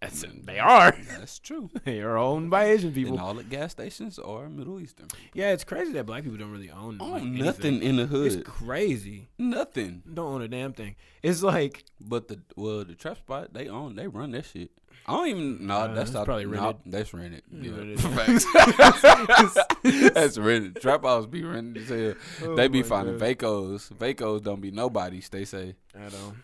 That's, 0.00 0.24
they 0.44 0.58
are. 0.58 0.96
That's 1.18 1.38
true. 1.38 1.70
they 1.84 2.00
are 2.00 2.16
owned 2.16 2.50
by 2.50 2.64
Asian 2.70 2.92
people. 2.92 3.12
And 3.12 3.20
all 3.20 3.34
the 3.34 3.44
gas 3.44 3.72
stations 3.72 4.18
are 4.18 4.48
Middle 4.48 4.80
Eastern. 4.80 5.08
Yeah, 5.34 5.52
it's 5.52 5.64
crazy 5.64 5.92
that 5.92 6.06
black 6.06 6.22
people 6.22 6.38
don't 6.38 6.50
really 6.50 6.70
own. 6.70 6.98
Like, 6.98 7.22
nothing 7.22 7.76
anything. 7.76 7.82
in 7.82 7.96
the 7.96 8.06
hood. 8.06 8.32
It's 8.32 8.48
crazy. 8.48 9.28
Nothing. 9.38 10.02
Don't 10.12 10.34
own 10.34 10.42
a 10.42 10.48
damn 10.48 10.72
thing. 10.72 10.96
It's 11.22 11.42
like 11.42 11.84
But 12.00 12.28
the 12.28 12.40
well, 12.56 12.84
the 12.84 12.94
trap 12.94 13.18
spot 13.18 13.52
they 13.52 13.68
own, 13.68 13.94
they 13.94 14.06
run 14.06 14.30
that 14.30 14.46
shit. 14.46 14.70
I 15.06 15.12
don't 15.12 15.28
even. 15.28 15.66
No, 15.66 15.74
Uh, 15.76 15.94
that's 15.94 16.12
not 16.12 16.24
probably 16.24 16.46
nah, 16.46 16.66
rented. 16.68 16.92
that's 16.92 17.12
rented. 17.12 17.42
Yeah, 17.50 17.72
rented. 17.72 17.98
That's 20.14 20.38
rented. 20.38 20.80
Trap 20.80 21.04
house 21.04 21.26
be 21.26 21.42
rented 21.42 21.82
as 21.82 21.88
hell. 21.88 22.14
Oh 22.50 22.56
they 22.56 22.68
be 22.68 22.82
finding 22.82 23.18
God. 23.18 23.38
vacos. 23.38 23.90
Vacos 23.98 24.42
don't 24.42 24.60
be 24.60 24.70
nobodies. 24.70 25.28
They 25.28 25.44
say. 25.44 25.74
I 25.94 26.08
don't. 26.08 26.36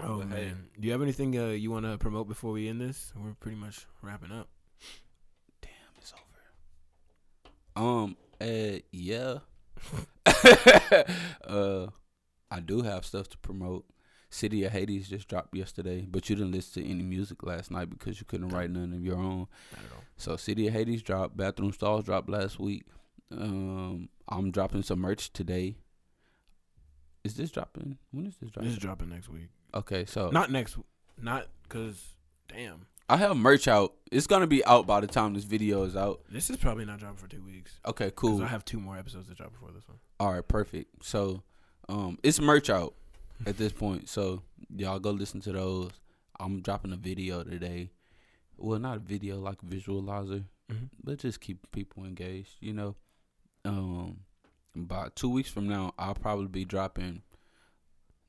Oh 0.00 0.18
But 0.18 0.28
hey. 0.28 0.44
man, 0.46 0.68
do 0.78 0.86
you 0.86 0.92
have 0.92 1.02
anything 1.02 1.38
uh, 1.38 1.46
you 1.48 1.70
want 1.70 1.84
to 1.86 1.98
promote 1.98 2.28
before 2.28 2.52
we 2.52 2.68
end 2.68 2.80
this? 2.80 3.12
We're 3.16 3.34
pretty 3.34 3.56
much 3.56 3.86
wrapping 4.02 4.32
up. 4.32 4.48
Damn, 5.60 5.70
it's 5.98 6.12
over. 7.76 7.86
Um. 7.86 8.16
Uh. 8.40 8.78
Yeah. 8.92 9.38
uh. 11.46 11.86
I 12.50 12.60
do 12.60 12.82
have 12.82 13.04
stuff 13.04 13.28
to 13.30 13.38
promote. 13.38 13.84
City 14.30 14.64
of 14.64 14.72
Hades 14.72 15.08
just 15.08 15.26
dropped 15.26 15.54
yesterday, 15.56 16.06
but 16.08 16.28
you 16.28 16.36
didn't 16.36 16.52
listen 16.52 16.82
to 16.82 16.88
any 16.90 17.02
music 17.02 17.42
last 17.42 17.70
night 17.70 17.88
because 17.88 18.20
you 18.20 18.26
couldn't 18.26 18.50
write 18.50 18.70
none 18.70 18.92
of 18.92 19.02
your 19.04 19.16
own. 19.16 19.46
Not 19.72 19.84
at 19.84 19.92
all. 19.96 20.04
So 20.18 20.36
City 20.36 20.66
of 20.66 20.74
Hades 20.74 21.02
dropped. 21.02 21.36
Bathroom 21.36 21.72
Stalls 21.72 22.04
dropped 22.04 22.28
last 22.28 22.58
week. 22.60 22.84
Um, 23.32 24.10
I'm 24.28 24.50
dropping 24.50 24.82
some 24.82 24.98
merch 25.00 25.32
today. 25.32 25.76
Is 27.24 27.34
this 27.34 27.50
dropping? 27.50 27.96
When 28.10 28.26
is 28.26 28.36
this 28.36 28.50
dropping? 28.50 28.68
This 28.68 28.76
is 28.76 28.82
dropping 28.82 29.08
next 29.10 29.28
week. 29.30 29.48
Okay, 29.74 30.04
so 30.04 30.30
Not 30.30 30.50
next. 30.50 30.76
Not 31.20 31.46
because. 31.62 32.14
Damn, 32.48 32.86
I 33.10 33.18
have 33.18 33.36
merch 33.36 33.68
out. 33.68 33.94
It's 34.10 34.26
gonna 34.26 34.46
be 34.46 34.64
out 34.64 34.86
by 34.86 35.00
the 35.00 35.06
time 35.06 35.34
this 35.34 35.44
video 35.44 35.82
is 35.82 35.96
out. 35.96 36.20
this 36.30 36.48
is 36.48 36.56
probably 36.56 36.86
not 36.86 36.98
dropping 36.98 37.18
for 37.18 37.28
two 37.28 37.42
weeks. 37.42 37.78
Okay, 37.86 38.10
cool. 38.16 38.42
I 38.42 38.46
have 38.46 38.64
two 38.64 38.80
more 38.80 38.96
episodes 38.96 39.28
to 39.28 39.34
drop 39.34 39.52
before 39.52 39.70
this 39.72 39.86
one. 39.86 39.98
All 40.18 40.32
right, 40.32 40.46
perfect. 40.46 41.04
So, 41.04 41.42
um, 41.90 42.18
it's 42.22 42.40
merch 42.40 42.70
out 42.70 42.94
at 43.46 43.58
this 43.58 43.72
point. 43.72 44.08
So 44.08 44.42
y'all 44.74 44.98
go 44.98 45.10
listen 45.10 45.40
to 45.42 45.52
those. 45.52 45.90
I'm 46.40 46.62
dropping 46.62 46.92
a 46.92 46.96
video 46.96 47.42
today. 47.44 47.90
Well, 48.56 48.78
not 48.78 48.96
a 48.96 49.00
video, 49.00 49.38
like 49.38 49.58
a 49.62 49.66
visualizer. 49.66 50.44
Mhm. 50.70 50.90
but 51.02 51.18
just 51.18 51.40
keep 51.40 51.70
people 51.72 52.04
engaged. 52.04 52.50
You 52.60 52.74
know, 52.74 52.96
um, 53.64 54.20
about 54.76 55.16
two 55.16 55.30
weeks 55.30 55.48
from 55.50 55.66
now, 55.66 55.94
I'll 55.98 56.14
probably 56.14 56.48
be 56.48 56.64
dropping 56.66 57.22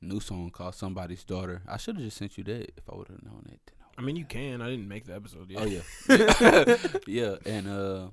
new 0.00 0.20
song 0.20 0.50
called 0.50 0.74
"Somebody's 0.74 1.24
Daughter." 1.24 1.62
I 1.66 1.76
should 1.76 1.96
have 1.96 2.04
just 2.04 2.16
sent 2.16 2.38
you 2.38 2.44
that 2.44 2.72
if 2.76 2.84
I 2.90 2.96
would 2.96 3.08
have 3.08 3.22
known 3.22 3.42
that. 3.46 3.60
Then 3.66 3.76
I 3.98 4.02
mean, 4.02 4.16
you 4.16 4.24
can. 4.24 4.62
I 4.62 4.70
didn't 4.70 4.88
make 4.88 5.06
the 5.06 5.14
episode 5.14 5.50
yet. 5.50 5.62
Oh 5.62 5.66
yeah, 5.66 6.76
yeah, 7.06 7.36
and 7.44 7.68
uh, 7.68 8.08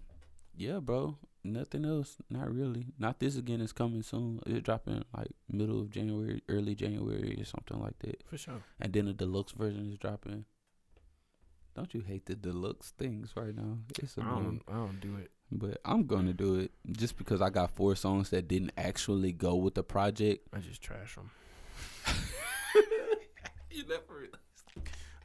yeah, 0.56 0.80
bro. 0.80 1.18
Nothing 1.44 1.86
else. 1.86 2.18
Not 2.30 2.54
really. 2.54 2.88
Not 3.00 3.20
this 3.20 3.38
again. 3.38 3.62
is 3.62 3.72
coming 3.72 4.04
soon. 4.04 4.42
It's 4.46 4.62
dropping 4.66 5.06
like 5.16 5.32
middle 5.50 5.80
of 5.80 5.90
January, 5.92 6.42
early 6.50 6.76
January, 6.76 7.38
or 7.40 7.46
something 7.46 7.80
like 7.80 7.98
that. 8.00 8.22
for 8.28 8.38
sure. 8.38 8.64
And 8.82 8.92
then 8.92 9.06
the 9.06 9.14
deluxe 9.14 9.54
version 9.54 9.90
is 9.90 9.98
dropping. 9.98 10.44
Don't 11.74 11.94
you 11.94 12.02
hate 12.02 12.26
the 12.26 12.36
deluxe 12.36 12.92
things 12.98 13.32
right 13.36 13.56
now? 13.56 13.78
It's 14.00 14.18
I 14.18 14.24
don't. 14.24 14.62
I 14.68 14.74
don't 14.74 15.00
do 15.00 15.16
it. 15.18 15.32
But 15.52 15.80
I'm 15.86 16.06
gonna 16.06 16.34
do 16.34 16.56
it 16.56 16.72
just 16.92 17.18
because 17.18 17.42
I 17.42 17.50
got 17.50 17.72
four 17.72 17.96
songs 17.96 18.32
that 18.32 18.48
didn't 18.50 18.72
actually 18.78 19.32
go 19.32 19.56
with 19.56 19.76
the 19.76 19.84
project. 19.84 20.48
I 20.54 20.60
just 20.60 20.82
trash 20.82 21.16
them. 21.16 21.32
You 23.70 23.84
never, 23.88 24.28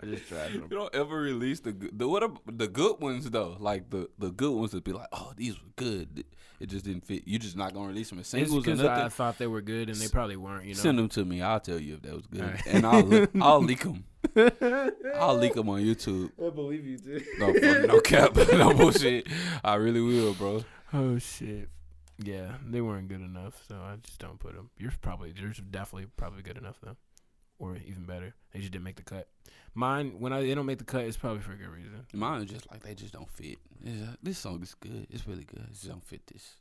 I 0.03 0.07
just 0.07 0.29
trash 0.29 0.53
them. 0.53 0.67
you 0.71 0.77
don't 0.77 0.95
ever 0.95 1.17
release 1.17 1.61
the 1.61 1.73
good- 1.73 1.99
the 1.99 2.07
what 2.07 2.23
ab- 2.23 2.39
the 2.47 2.69
good 2.69 3.01
ones 3.01 3.31
though. 3.31 3.57
Like 3.59 3.89
the 3.89 4.11
the 4.19 4.31
good 4.31 4.53
ones 4.53 4.73
that 4.73 4.85
be 4.85 4.93
like, 4.93 5.07
oh, 5.13 5.33
these 5.37 5.55
were 5.55 5.71
good. 5.77 6.25
It 6.61 6.67
just 6.69 6.85
didn't 6.85 7.05
fit. 7.07 7.23
You're 7.25 7.39
just 7.41 7.57
not 7.57 7.73
gonna 7.73 7.89
release 7.89 8.11
them 8.11 8.19
as 8.19 8.27
singles 8.29 8.63
because. 8.65 8.83
I 8.85 9.09
thought 9.09 9.39
they 9.39 9.47
were 9.47 9.63
good 9.63 9.89
and 9.89 9.97
they 9.99 10.09
probably 10.09 10.37
weren't. 10.37 10.65
You 10.67 10.75
know. 10.75 10.81
Send 10.81 10.99
them 10.99 11.09
to 11.11 11.25
me. 11.25 11.41
I'll 11.41 11.61
tell 11.61 11.79
you 11.81 11.95
if 11.95 12.03
that 12.03 12.15
was 12.15 12.27
good, 12.27 12.43
Alright. 12.43 12.67
and 12.67 12.85
I'll 12.87 13.05
le- 13.09 13.29
I'll 13.41 13.63
leak 13.63 13.85
them. 13.85 14.05
I'll 15.17 15.37
leak 15.37 15.55
them 15.55 15.69
on 15.71 15.81
YouTube. 15.83 16.31
I 16.45 16.51
believe 16.51 16.85
you 16.87 16.99
did. 16.99 17.25
No, 17.39 17.51
no 17.87 18.01
cap, 18.01 18.37
no 18.37 18.75
bullshit. 18.75 19.27
I 19.65 19.75
really 19.77 20.01
will, 20.03 20.35
bro. 20.35 20.65
Oh 20.93 21.19
shit. 21.19 21.69
Yeah, 22.25 22.55
they 22.67 22.81
weren't 22.81 23.09
good 23.09 23.21
enough, 23.21 23.63
so 23.67 23.77
I 23.77 23.97
just 24.03 24.19
don't 24.19 24.39
put 24.39 24.55
them. 24.55 24.71
You're 24.79 24.93
probably 25.01 25.33
yours 25.37 25.59
are 25.59 25.63
definitely 25.63 26.07
probably 26.17 26.43
good 26.43 26.59
enough 26.59 26.77
though, 26.83 26.97
or 27.59 27.77
even 27.87 28.05
better. 28.05 28.35
They 28.53 28.61
just 28.61 28.73
didn't 28.73 28.85
make 28.85 28.97
the 28.97 29.03
cut. 29.03 29.29
Mine 29.75 30.17
when 30.19 30.33
I 30.33 30.43
they 30.43 30.55
don't 30.55 30.67
make 30.67 30.79
the 30.79 30.85
cut, 30.85 31.05
it's 31.05 31.17
probably 31.17 31.41
for 31.43 31.53
a 31.53 31.57
good 31.57 31.69
reason. 31.69 32.07
Mine 32.13 32.43
is 32.43 32.51
just 32.51 32.71
like 32.71 32.83
they 32.83 32.95
just 32.95 33.13
don't 33.13 33.31
fit. 33.31 33.59
It's, 33.85 34.03
uh, 34.03 34.15
this 34.23 34.39
song 34.39 34.63
is 34.63 34.75
good. 34.75 35.07
It's 35.11 35.27
really 35.27 35.45
good. 35.45 35.61
It 35.61 35.73
just 35.73 35.89
don't 35.89 36.05
fit 36.05 36.27
this. 36.27 36.57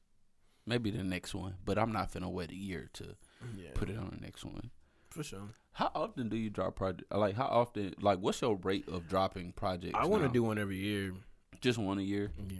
Maybe 0.66 0.91
the 0.91 1.03
next 1.03 1.34
one, 1.34 1.55
but 1.66 1.78
I'm 1.78 1.91
not 1.91 2.12
finna 2.14 2.32
wait 2.32 2.51
a 2.51 2.55
year 2.55 2.89
to 2.93 3.16
Yeah, 3.57 3.70
put 3.74 3.89
it 3.89 3.97
on 3.97 4.12
the 4.16 4.22
next 4.22 4.45
one. 4.45 4.70
for 5.09 5.24
sure. 5.24 5.49
How 5.74 5.89
often 5.95 6.30
do 6.30 6.38
you 6.38 6.49
drop 6.49 6.76
project? 6.76 7.12
Like 7.14 7.36
how 7.36 7.47
often? 7.47 7.93
Like 8.01 8.20
what's 8.20 8.41
your 8.41 8.55
rate 8.57 8.88
of 8.88 9.07
dropping 9.07 9.53
projects? 9.53 9.95
I 9.97 10.05
want 10.05 10.24
to 10.24 10.30
do 10.30 10.43
one 10.43 10.57
every 10.57 10.78
year. 10.78 11.14
just 11.62 11.78
one 11.78 11.97
a 11.99 12.01
year. 12.01 12.32
Yeah, 12.49 12.57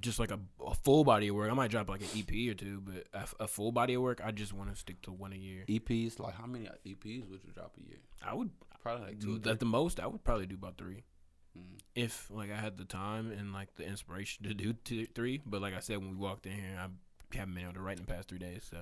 just 0.00 0.18
like 0.18 0.30
a, 0.30 0.38
a 0.66 0.74
full 0.74 1.04
body 1.04 1.28
of 1.28 1.36
work. 1.36 1.50
I 1.50 1.54
might 1.54 1.70
drop 1.70 1.88
like 1.88 2.02
an 2.02 2.08
EP 2.16 2.50
or 2.50 2.54
two, 2.54 2.80
but 2.80 3.06
a, 3.12 3.44
a 3.44 3.48
full 3.48 3.72
body 3.72 3.94
of 3.94 4.02
work, 4.02 4.20
I 4.24 4.30
just 4.30 4.52
want 4.52 4.70
to 4.70 4.76
stick 4.76 5.02
to 5.02 5.12
one 5.12 5.32
a 5.32 5.36
year. 5.36 5.64
EPs. 5.68 6.18
Like 6.18 6.34
how 6.34 6.46
many 6.46 6.68
EPs 6.86 7.28
would 7.30 7.44
you 7.44 7.52
drop 7.54 7.72
a 7.78 7.88
year? 7.88 7.98
I 8.22 8.34
would 8.34 8.50
Probably 8.84 9.06
like 9.06 9.20
two. 9.20 9.40
At 9.50 9.60
the 9.60 9.66
most, 9.66 9.98
I 9.98 10.06
would 10.06 10.22
probably 10.24 10.46
do 10.46 10.56
about 10.56 10.76
three. 10.76 11.04
Mm. 11.56 11.78
if 11.94 12.28
like 12.32 12.50
I 12.50 12.56
had 12.56 12.76
the 12.76 12.84
time 12.84 13.30
and 13.30 13.52
like 13.52 13.76
the 13.76 13.86
inspiration 13.86 14.44
to 14.44 14.54
do 14.54 14.72
two, 14.72 15.06
three. 15.06 15.40
But 15.46 15.62
like 15.62 15.72
I 15.72 15.80
said, 15.80 15.98
when 15.98 16.10
we 16.10 16.16
walked 16.16 16.46
in 16.46 16.52
here, 16.52 16.76
I 16.76 16.88
haven't 17.36 17.54
been 17.54 17.62
able 17.62 17.74
to 17.74 17.80
write 17.80 17.98
in 17.98 18.04
the 18.04 18.12
past 18.12 18.28
three 18.28 18.38
days. 18.38 18.66
So 18.68 18.78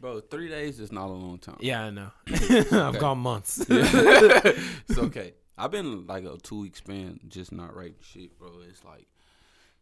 Bro, 0.00 0.20
three 0.22 0.48
days 0.48 0.80
is 0.80 0.90
not 0.90 1.06
a 1.06 1.12
long 1.12 1.38
time. 1.38 1.58
yeah, 1.60 1.84
I 1.84 1.90
know. 1.90 2.10
I've 2.72 2.98
gone 2.98 3.18
months. 3.18 3.64
it's 3.68 4.98
okay. 4.98 5.34
I've 5.56 5.70
been 5.70 6.06
like 6.06 6.24
a 6.24 6.36
two 6.38 6.60
week 6.60 6.76
span 6.76 7.20
just 7.28 7.52
not 7.52 7.76
writing 7.76 7.96
shit, 8.00 8.38
bro. 8.38 8.48
It's 8.68 8.84
like 8.84 9.06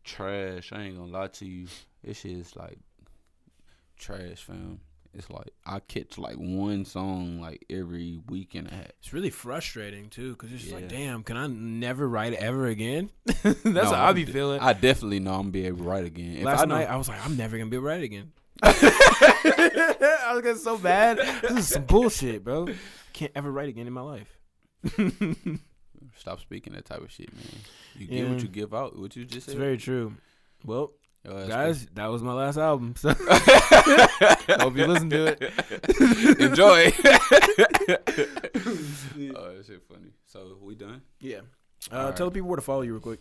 trash. 0.04 0.72
I 0.72 0.82
ain't 0.82 0.96
gonna 0.98 1.10
lie 1.10 1.28
to 1.28 1.46
you. 1.46 1.66
This 2.02 2.20
shit 2.20 2.32
is 2.32 2.54
like 2.56 2.78
trash, 3.98 4.42
fam. 4.42 4.80
It's 5.16 5.30
like 5.30 5.50
I 5.64 5.78
catch 5.78 6.18
like 6.18 6.34
one 6.36 6.84
song 6.84 7.40
like 7.40 7.64
every 7.70 8.18
week 8.28 8.54
and 8.56 8.66
a 8.66 8.74
half. 8.74 8.86
It's 9.00 9.12
really 9.12 9.30
frustrating 9.30 10.08
too, 10.10 10.32
because 10.32 10.52
it's 10.52 10.62
just 10.62 10.72
Yeah. 10.74 10.80
like, 10.80 10.88
damn, 10.88 11.22
can 11.22 11.36
I 11.36 11.46
never 11.46 12.08
write 12.08 12.32
ever 12.34 12.66
again? 12.66 13.10
That's 13.42 13.64
No, 13.64 13.84
how 13.84 14.06
I 14.06 14.12
be 14.12 14.24
de- 14.24 14.32
feeling. 14.32 14.60
I 14.60 14.72
definitely 14.72 15.20
know 15.20 15.34
I'm 15.34 15.42
gonna 15.42 15.50
be 15.52 15.66
able 15.66 15.78
to 15.78 15.84
write 15.84 16.04
again. 16.04 16.38
If 16.38 16.44
Last 16.44 16.62
I 16.62 16.64
night 16.64 16.90
I 16.90 16.96
was 16.96 17.08
like, 17.08 17.24
I'm 17.24 17.36
never 17.36 17.56
gonna 17.56 17.70
be 17.70 17.76
able 17.76 17.84
to 17.84 17.88
write 17.88 18.02
again. 18.02 18.32
I 18.62 20.30
was 20.32 20.42
getting 20.42 20.58
so 20.60 20.76
bad. 20.78 21.18
This 21.42 21.52
is 21.58 21.68
some 21.68 21.84
bullshit, 21.84 22.42
bro. 22.42 22.68
Can't 23.12 23.32
ever 23.36 23.50
write 23.52 23.68
again 23.68 23.86
in 23.86 23.92
my 23.92 24.00
life. 24.00 24.36
Stop 26.16 26.40
speaking 26.40 26.72
that 26.74 26.84
type 26.84 27.00
of 27.02 27.10
shit, 27.10 27.32
man. 27.34 27.44
You 27.96 28.06
get 28.06 28.28
what 28.28 28.42
you 28.42 28.48
give 28.48 28.74
out. 28.74 28.98
What 28.98 29.14
you 29.16 29.24
just 29.24 29.46
said. 29.46 29.52
It's 29.54 29.60
very 29.60 29.76
true. 29.76 30.14
Well, 30.64 30.92
that's 31.24 31.48
guys, 31.48 31.86
that 31.94 32.06
was 32.06 32.22
my 32.22 32.34
last 32.34 32.58
album. 32.58 32.94
So 32.96 33.14
hope 33.14 34.76
you 34.76 34.86
listen 34.86 35.10
to 35.10 35.26
it. 35.26 35.40
Enjoy. 36.40 36.92
oh, 39.36 39.54
that 39.54 39.64
shit 39.66 39.82
funny. 39.88 40.10
So 40.26 40.58
we 40.60 40.74
done? 40.74 41.00
Yeah. 41.20 41.40
Uh. 41.90 42.12
Tell 42.12 42.26
the 42.26 42.32
people 42.32 42.48
where 42.48 42.56
to 42.56 42.62
follow 42.62 42.82
you 42.82 42.92
real 42.92 43.00
quick. 43.00 43.20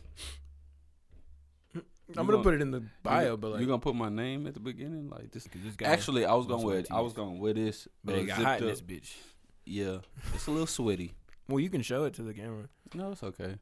I'm 1.76 1.82
gonna, 2.14 2.32
gonna- 2.34 2.44
put 2.44 2.54
it 2.56 2.62
in 2.62 2.72
the 2.72 2.84
bio, 3.02 3.38
but 3.38 3.52
like 3.52 3.62
you 3.62 3.68
gonna 3.68 3.80
put 3.80 3.96
my 3.96 4.10
name 4.10 4.46
at 4.48 4.54
the 4.54 4.60
beginning, 4.60 5.10
like 5.10 5.32
this. 5.32 5.48
this 5.64 5.76
guy 5.76 5.88
Actually, 5.88 6.26
I 6.26 6.34
was 6.34 6.46
going 6.46 6.64
with 6.64 6.91
I 6.91 7.00
was 7.00 7.14
going 7.14 7.39
with 7.39 7.56
this. 7.56 7.88
but 8.04 8.16
uh, 8.16 8.18
it 8.20 8.26
got 8.26 8.38
hot 8.39 8.62
in 8.62 8.68
this 8.68 8.82
bitch. 8.82 9.14
Yeah, 9.66 10.00
it's 10.34 10.48
a 10.48 10.52
little 10.52 10.68
sweaty. 10.68 11.14
Well, 11.48 11.60
you 11.60 11.70
can 11.70 11.82
show 11.82 12.06
it 12.06 12.14
to 12.16 12.24
the 12.24 12.34
camera. 12.34 12.70
No, 12.94 13.12
it's 13.12 13.24
okay. 13.24 13.56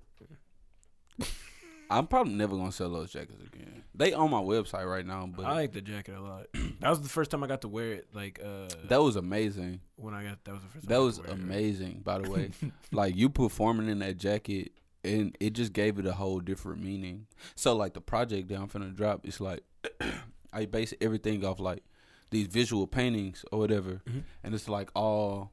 I'm 1.90 2.08
probably 2.08 2.34
never 2.36 2.56
gonna 2.56 2.72
sell 2.72 2.90
those 2.90 3.12
jackets 3.12 3.42
again. 3.54 3.84
They 3.94 4.14
on 4.14 4.32
my 4.32 4.40
website 4.42 4.90
right 4.90 5.06
now, 5.06 5.28
but 5.36 5.46
I 5.46 5.52
like 5.54 5.74
the 5.74 5.82
jacket 5.82 6.16
a 6.16 6.22
lot. 6.22 6.46
that 6.80 6.90
was 6.90 7.02
the 7.02 7.10
first 7.10 7.32
time 7.32 7.44
I 7.44 7.48
got 7.48 7.62
to 7.62 7.68
wear 7.68 7.92
it. 7.92 8.08
Like 8.14 8.40
uh, 8.42 8.70
that 8.88 9.02
was 9.02 9.18
amazing. 9.18 9.82
when 9.98 10.14
I 10.14 10.24
got 10.24 10.42
that 10.46 10.54
was 10.54 10.62
the 10.62 10.68
first. 10.70 10.88
time 10.88 10.96
That 10.96 11.02
was 11.04 11.20
wear 11.20 11.28
it. 11.28 11.34
amazing, 11.34 12.02
by 12.06 12.20
the 12.20 12.30
way. 12.30 12.52
like 12.94 13.18
you 13.18 13.30
performing 13.30 13.90
in 13.90 14.00
that 14.00 14.18
jacket, 14.18 14.72
and 15.04 15.36
it 15.42 15.50
just 15.52 15.74
gave 15.74 16.00
it 16.00 16.06
a 16.06 16.14
whole 16.14 16.40
different 16.40 16.82
meaning. 16.82 17.28
So 17.56 17.76
like 17.76 17.94
the 17.94 18.00
project 18.02 18.48
that 18.50 18.56
I'm 18.58 18.70
finna 18.70 18.96
drop, 18.96 19.26
it's 19.26 19.42
like 19.42 19.62
I 20.54 20.68
base 20.68 20.94
everything 21.02 21.44
off 21.44 21.60
like 21.60 21.84
these 22.30 22.48
visual 22.48 22.88
paintings 22.88 23.44
or 23.52 23.60
whatever, 23.60 24.02
Mhm. 24.10 24.24
and 24.46 24.54
it's 24.56 24.70
like 24.70 24.90
all, 24.96 25.52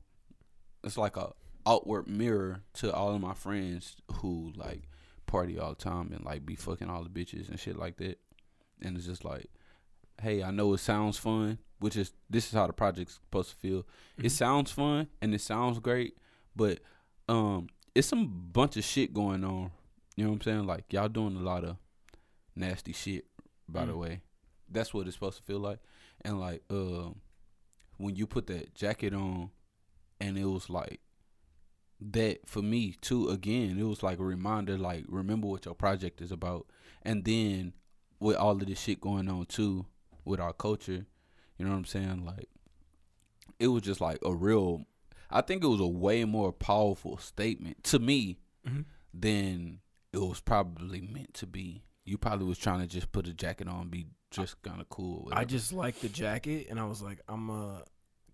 it's 0.85 0.97
like 0.97 1.17
a 1.17 1.33
outward 1.69 2.09
mirror 2.09 2.63
to 2.75 2.93
all 2.93 3.15
of 3.15 3.21
my 3.21 3.35
friends 3.35 3.97
who 4.21 4.53
like 4.57 4.89
party 5.27 5.59
all 5.59 5.71
the 5.71 5.77
time 5.77 6.11
and 6.15 6.25
like 6.25 6.47
be 6.47 6.55
fucking 6.55 6.89
all 6.89 7.05
the 7.05 7.11
bitches 7.11 7.49
and 7.49 7.61
shit 7.61 7.77
like 7.79 7.97
that, 7.99 8.19
and 8.83 8.97
it's 8.97 9.07
just 9.07 9.25
like, 9.25 9.47
hey, 10.23 10.43
I 10.43 10.51
know 10.51 10.73
it 10.75 10.79
sounds 10.79 11.19
fun, 11.19 11.59
which 11.81 11.97
is 11.97 12.13
this 12.31 12.47
is 12.47 12.53
how 12.53 12.67
the 12.67 12.73
project's 12.73 13.15
supposed 13.15 13.51
to 13.51 13.57
feel. 13.57 13.87
It 14.17 14.25
Mhm. 14.27 14.31
sounds 14.31 14.71
fun 14.73 15.09
and 15.21 15.35
it 15.35 15.41
sounds 15.41 15.79
great, 15.79 16.17
but 16.57 16.81
um, 17.29 17.69
it's 17.95 18.09
some 18.09 18.49
bunch 18.53 18.77
of 18.79 18.85
shit 18.85 19.13
going 19.13 19.45
on. 19.45 19.71
You 20.17 20.25
know 20.25 20.31
what 20.31 20.37
I'm 20.37 20.43
saying? 20.43 20.67
Like 20.67 20.91
y'all 20.93 21.09
doing 21.09 21.37
a 21.37 21.41
lot 21.41 21.65
of 21.65 21.77
nasty 22.57 22.93
shit. 22.93 23.27
By 23.69 23.85
the 23.85 23.93
Mm. 23.93 23.99
way, 23.99 24.23
that's 24.71 24.95
what 24.95 25.07
it's 25.07 25.15
supposed 25.17 25.37
to 25.37 25.43
feel 25.43 25.59
like. 25.61 25.79
And 26.23 26.41
like, 26.41 26.63
uh, 26.71 27.11
when 27.99 28.17
you 28.17 28.27
put 28.27 28.47
that 28.47 28.75
jacket 28.75 29.13
on, 29.13 29.51
and 30.21 30.39
it 30.39 30.47
was 30.47 30.71
like 30.71 31.01
that 32.01 32.49
for 32.49 32.63
me 32.63 32.95
too. 33.01 33.29
Again, 33.29 33.79
it 33.79 33.83
was 33.85 34.03
like 34.03 34.19
a 34.19 34.25
reminder. 34.25 34.79
Like, 34.79 35.05
remember 35.09 35.47
what 35.49 35.65
your 35.65 35.75
project 35.75 36.21
is 36.21 36.31
about. 36.33 36.67
And 37.03 37.25
then 37.25 37.73
with 38.21 38.37
all 38.37 38.53
of 38.53 38.67
this 38.67 38.81
shit 38.81 39.01
going 39.01 39.29
on 39.29 39.47
too 39.47 39.87
with 40.25 40.41
our 40.41 40.53
culture, 40.53 41.07
you 41.59 41.65
know 41.65 41.71
what 41.71 41.79
I'm 41.79 41.85
saying? 41.85 42.25
Like, 42.25 42.49
it 43.59 43.69
was 43.69 43.83
just 43.83 44.01
like 44.01 44.19
a 44.25 44.33
real. 44.35 44.87
I 45.31 45.41
think 45.43 45.63
it 45.63 45.67
was 45.69 45.81
a 45.81 45.87
way 45.87 46.25
more 46.25 46.53
powerful 46.53 47.19
statement 47.19 47.83
to 47.85 47.99
me 47.99 48.39
Mhm. 48.67 48.85
than 49.13 49.81
it 50.13 50.19
was 50.19 50.41
probably 50.41 51.01
meant 51.01 51.35
to 51.35 51.47
be. 51.47 51.83
You 52.05 52.17
probably 52.17 52.47
was 52.47 52.59
trying 52.59 52.81
to 52.81 52.87
just 52.87 53.13
put 53.13 53.27
a 53.27 53.35
jacket 53.35 53.69
on, 53.69 53.83
and 53.83 53.91
be 53.91 54.07
just 54.31 54.61
kind 54.63 54.81
of 54.81 54.89
cool. 54.89 55.29
I 55.33 55.45
just 55.45 55.73
liked 55.73 56.01
the 56.01 56.09
jacket, 56.09 56.69
and 56.71 56.79
I 56.81 56.85
was 56.85 57.03
like, 57.03 57.21
I'm 57.29 57.51
uh, 57.51 57.81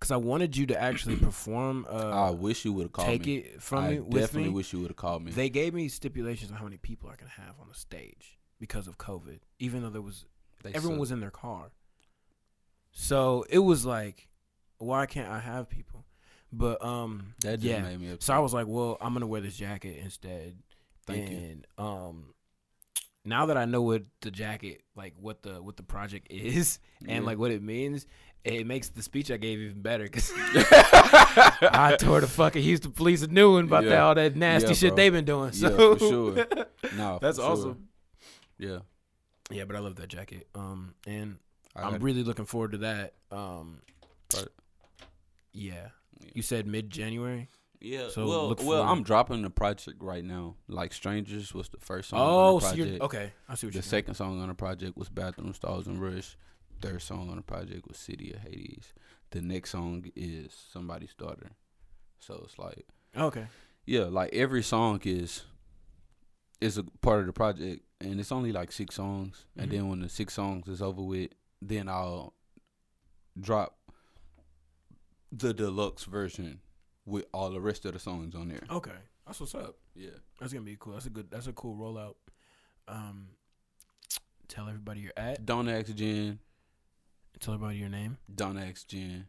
because 0.04 0.12
I 0.12 0.16
wanted 0.18 0.54
you 0.54 0.66
to 0.66 0.78
actually 0.80 1.16
perform. 1.16 1.86
Uh, 1.90 2.10
I 2.26 2.30
wish 2.30 2.64
you 2.66 2.72
would 2.74 2.82
have 2.82 2.92
called 2.92 3.08
take 3.08 3.24
me. 3.24 3.36
it 3.36 3.62
from 3.62 3.84
I 3.84 3.90
me 3.92 4.00
with 4.00 4.20
definitely 4.20 4.50
me. 4.50 4.54
wish 4.54 4.72
you 4.74 4.80
would 4.80 4.88
have 4.90 4.96
called 4.96 5.24
me. 5.24 5.32
They 5.32 5.48
gave 5.48 5.72
me 5.72 5.88
stipulations 5.88 6.50
on 6.50 6.58
how 6.58 6.64
many 6.64 6.76
people 6.76 7.08
I 7.10 7.16
can 7.16 7.28
have 7.28 7.54
on 7.58 7.68
the 7.68 7.74
stage 7.74 8.38
because 8.60 8.86
of 8.86 8.98
COVID, 8.98 9.38
even 9.58 9.82
though 9.82 9.88
there 9.88 10.02
was 10.02 10.26
They 10.62 10.72
everyone 10.74 10.96
suck. 10.96 11.00
was 11.00 11.10
in 11.12 11.20
their 11.20 11.30
car. 11.30 11.70
So 12.92 13.46
it 13.48 13.58
was 13.60 13.86
like, 13.86 14.28
why 14.78 15.06
can't 15.06 15.30
I 15.30 15.38
have 15.38 15.68
people? 15.70 16.04
But 16.52 16.84
um, 16.84 17.34
That 17.40 17.60
just 17.60 17.64
yeah. 17.64 17.80
made 17.82 17.98
me 18.00 18.08
upset. 18.08 18.22
So 18.24 18.34
I 18.34 18.38
was 18.40 18.52
like, 18.52 18.66
well, 18.68 18.98
I'm 19.00 19.12
gonna 19.14 19.26
wear 19.26 19.40
this 19.40 19.56
jacket 19.56 19.98
instead. 20.02 20.56
Thank 21.06 21.30
you. 21.30 21.62
um, 21.82 22.34
now 23.24 23.46
that 23.46 23.56
I 23.56 23.64
know 23.64 23.80
what 23.82 24.02
the 24.20 24.30
jacket, 24.30 24.82
like 24.94 25.14
what 25.18 25.42
the 25.42 25.62
what 25.62 25.76
the 25.78 25.82
project 25.82 26.26
is, 26.30 26.78
and 27.00 27.08
Yeah. 27.08 27.20
like 27.20 27.38
what 27.38 27.50
it 27.50 27.62
means, 27.62 28.06
it 28.44 28.66
makes 28.66 28.88
the 28.90 29.02
speech 29.02 29.30
I 29.30 29.36
gave 29.38 29.58
even 29.58 29.80
better 29.82 30.04
because 30.04 30.30
I 30.36 31.96
tore 31.98 32.20
the 32.20 32.26
fucking 32.26 32.62
Houston 32.62 32.92
police 32.92 33.22
a 33.22 33.26
new 33.26 33.52
one 33.52 33.64
about 33.64 33.84
that, 33.84 33.98
all 33.98 34.14
that 34.14 34.36
nasty 34.36 34.68
Yeah, 34.68 34.74
shit 34.74 34.96
they've 34.96 35.12
been 35.12 35.24
doing. 35.24 35.50
Yeah, 35.54 35.68
So 35.70 35.96
for 35.96 35.98
sure. 35.98 36.46
No, 36.96 37.18
that's 37.20 37.38
for 37.38 37.42
sure. 37.44 37.52
awesome. 37.52 37.88
Yeah, 38.58 38.78
Yeah, 39.50 39.64
but 39.64 39.76
I 39.76 39.78
love 39.80 39.96
that 39.96 40.08
jacket. 40.08 40.46
Um, 40.54 40.94
and 41.06 41.38
I 41.74 41.82
I'm 41.82 41.92
got- 41.92 42.02
really 42.02 42.22
looking 42.22 42.44
forward 42.44 42.72
to 42.72 42.78
that. 42.78 43.14
Um, 43.30 43.80
Right. 44.34 44.46
yeah. 45.52 45.88
Yeah. 46.20 46.28
You 46.34 46.42
said 46.42 46.66
mid 46.66 46.90
January. 46.90 47.48
Yeah. 47.80 48.08
So 48.08 48.26
well, 48.26 48.48
look 48.48 48.62
well. 48.64 48.82
I'm 48.82 49.02
dropping 49.02 49.42
the 49.42 49.50
project 49.50 50.02
right 50.02 50.24
now. 50.24 50.54
Like 50.68 50.92
Strangers 50.92 51.52
was 51.52 51.68
the 51.68 51.78
first 51.78 52.08
song. 52.10 52.20
Oh, 52.20 52.24
on 52.24 52.54
the 52.54 52.60
so 52.60 52.66
project. 52.68 52.90
you're 52.92 53.02
okay. 53.04 53.32
I 53.48 53.54
see 53.54 53.66
what 53.66 53.72
The 53.72 53.76
you're 53.78 53.82
saying. 53.82 53.90
second 54.02 54.14
song 54.14 54.40
on 54.40 54.48
the 54.48 54.54
project 54.54 54.96
was 54.96 55.08
Bathroom 55.08 55.52
Stalls 55.54 55.86
and 55.86 56.00
Rush. 56.00 56.36
Third 56.84 57.02
song 57.02 57.30
on 57.30 57.36
the 57.36 57.42
project 57.42 57.86
was 57.88 57.96
City 57.96 58.32
of 58.32 58.40
Hades. 58.40 58.92
The 59.30 59.40
next 59.40 59.70
song 59.70 60.04
is 60.14 60.52
Somebody's 60.72 61.14
Daughter. 61.14 61.52
So 62.18 62.42
it's 62.44 62.58
like, 62.58 62.86
Okay. 63.16 63.46
yeah, 63.86 64.04
like 64.04 64.32
every 64.32 64.62
song 64.62 65.00
is 65.04 65.44
is 66.60 66.78
a 66.78 66.84
part 66.84 67.20
of 67.20 67.26
the 67.26 67.32
project, 67.32 67.84
and 68.00 68.18
it's 68.20 68.32
only 68.32 68.50
like 68.52 68.72
six 68.72 68.94
songs. 68.94 69.46
And 69.56 69.68
Mhm. 69.68 69.74
then 69.74 69.88
when 69.88 70.00
the 70.00 70.08
six 70.08 70.34
songs 70.34 70.66
is 70.68 70.80
over 70.80 71.02
with, 71.02 71.32
then 71.60 71.88
I'll 71.88 72.32
drop 73.38 73.78
the 75.32 75.52
deluxe 75.52 76.04
version 76.04 76.60
with 77.04 77.26
all 77.34 77.50
the 77.50 77.60
rest 77.60 77.84
of 77.84 77.92
the 77.92 77.98
songs 77.98 78.34
on 78.34 78.48
there. 78.48 78.62
Okay. 78.70 78.96
That's 79.26 79.40
what's 79.40 79.54
up. 79.54 79.76
Yeah. 79.94 80.10
That's 80.38 80.52
gonna 80.52 80.64
be 80.64 80.76
cool. 80.78 80.92
That's 80.94 81.06
a 81.06 81.10
good. 81.10 81.30
That's 81.30 81.46
a 81.48 81.52
cool 81.52 81.76
rollout. 81.76 82.16
Um, 82.88 83.30
tell 84.48 84.68
everybody 84.68 85.00
you're 85.00 85.12
at. 85.16 85.44
Don't 85.44 85.68
ask 85.68 85.94
Jen. 85.94 86.38
Tell 87.40 87.54
everybody 87.54 87.78
your 87.78 87.88
name. 87.88 88.18
Don't 88.34 88.58
ask 88.58 88.86
Jen. 88.88 89.26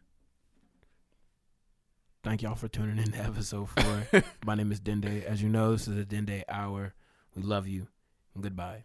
Thank 2.24 2.42
y'all 2.42 2.56
for 2.56 2.68
tuning 2.68 2.98
in 2.98 3.12
to 3.12 3.20
episode 3.20 3.70
four. 3.70 4.24
My 4.46 4.56
name 4.56 4.72
is 4.72 4.80
Dende. 4.80 5.24
As 5.24 5.42
you 5.44 5.50
know, 5.50 5.74
this 5.74 5.88
is 5.88 5.98
a 6.00 6.06
Dende 6.06 6.44
hour. 6.50 6.94
We 7.36 7.44
love 7.44 7.68
you. 7.68 7.88
And 8.34 8.44
goodbye. 8.44 8.84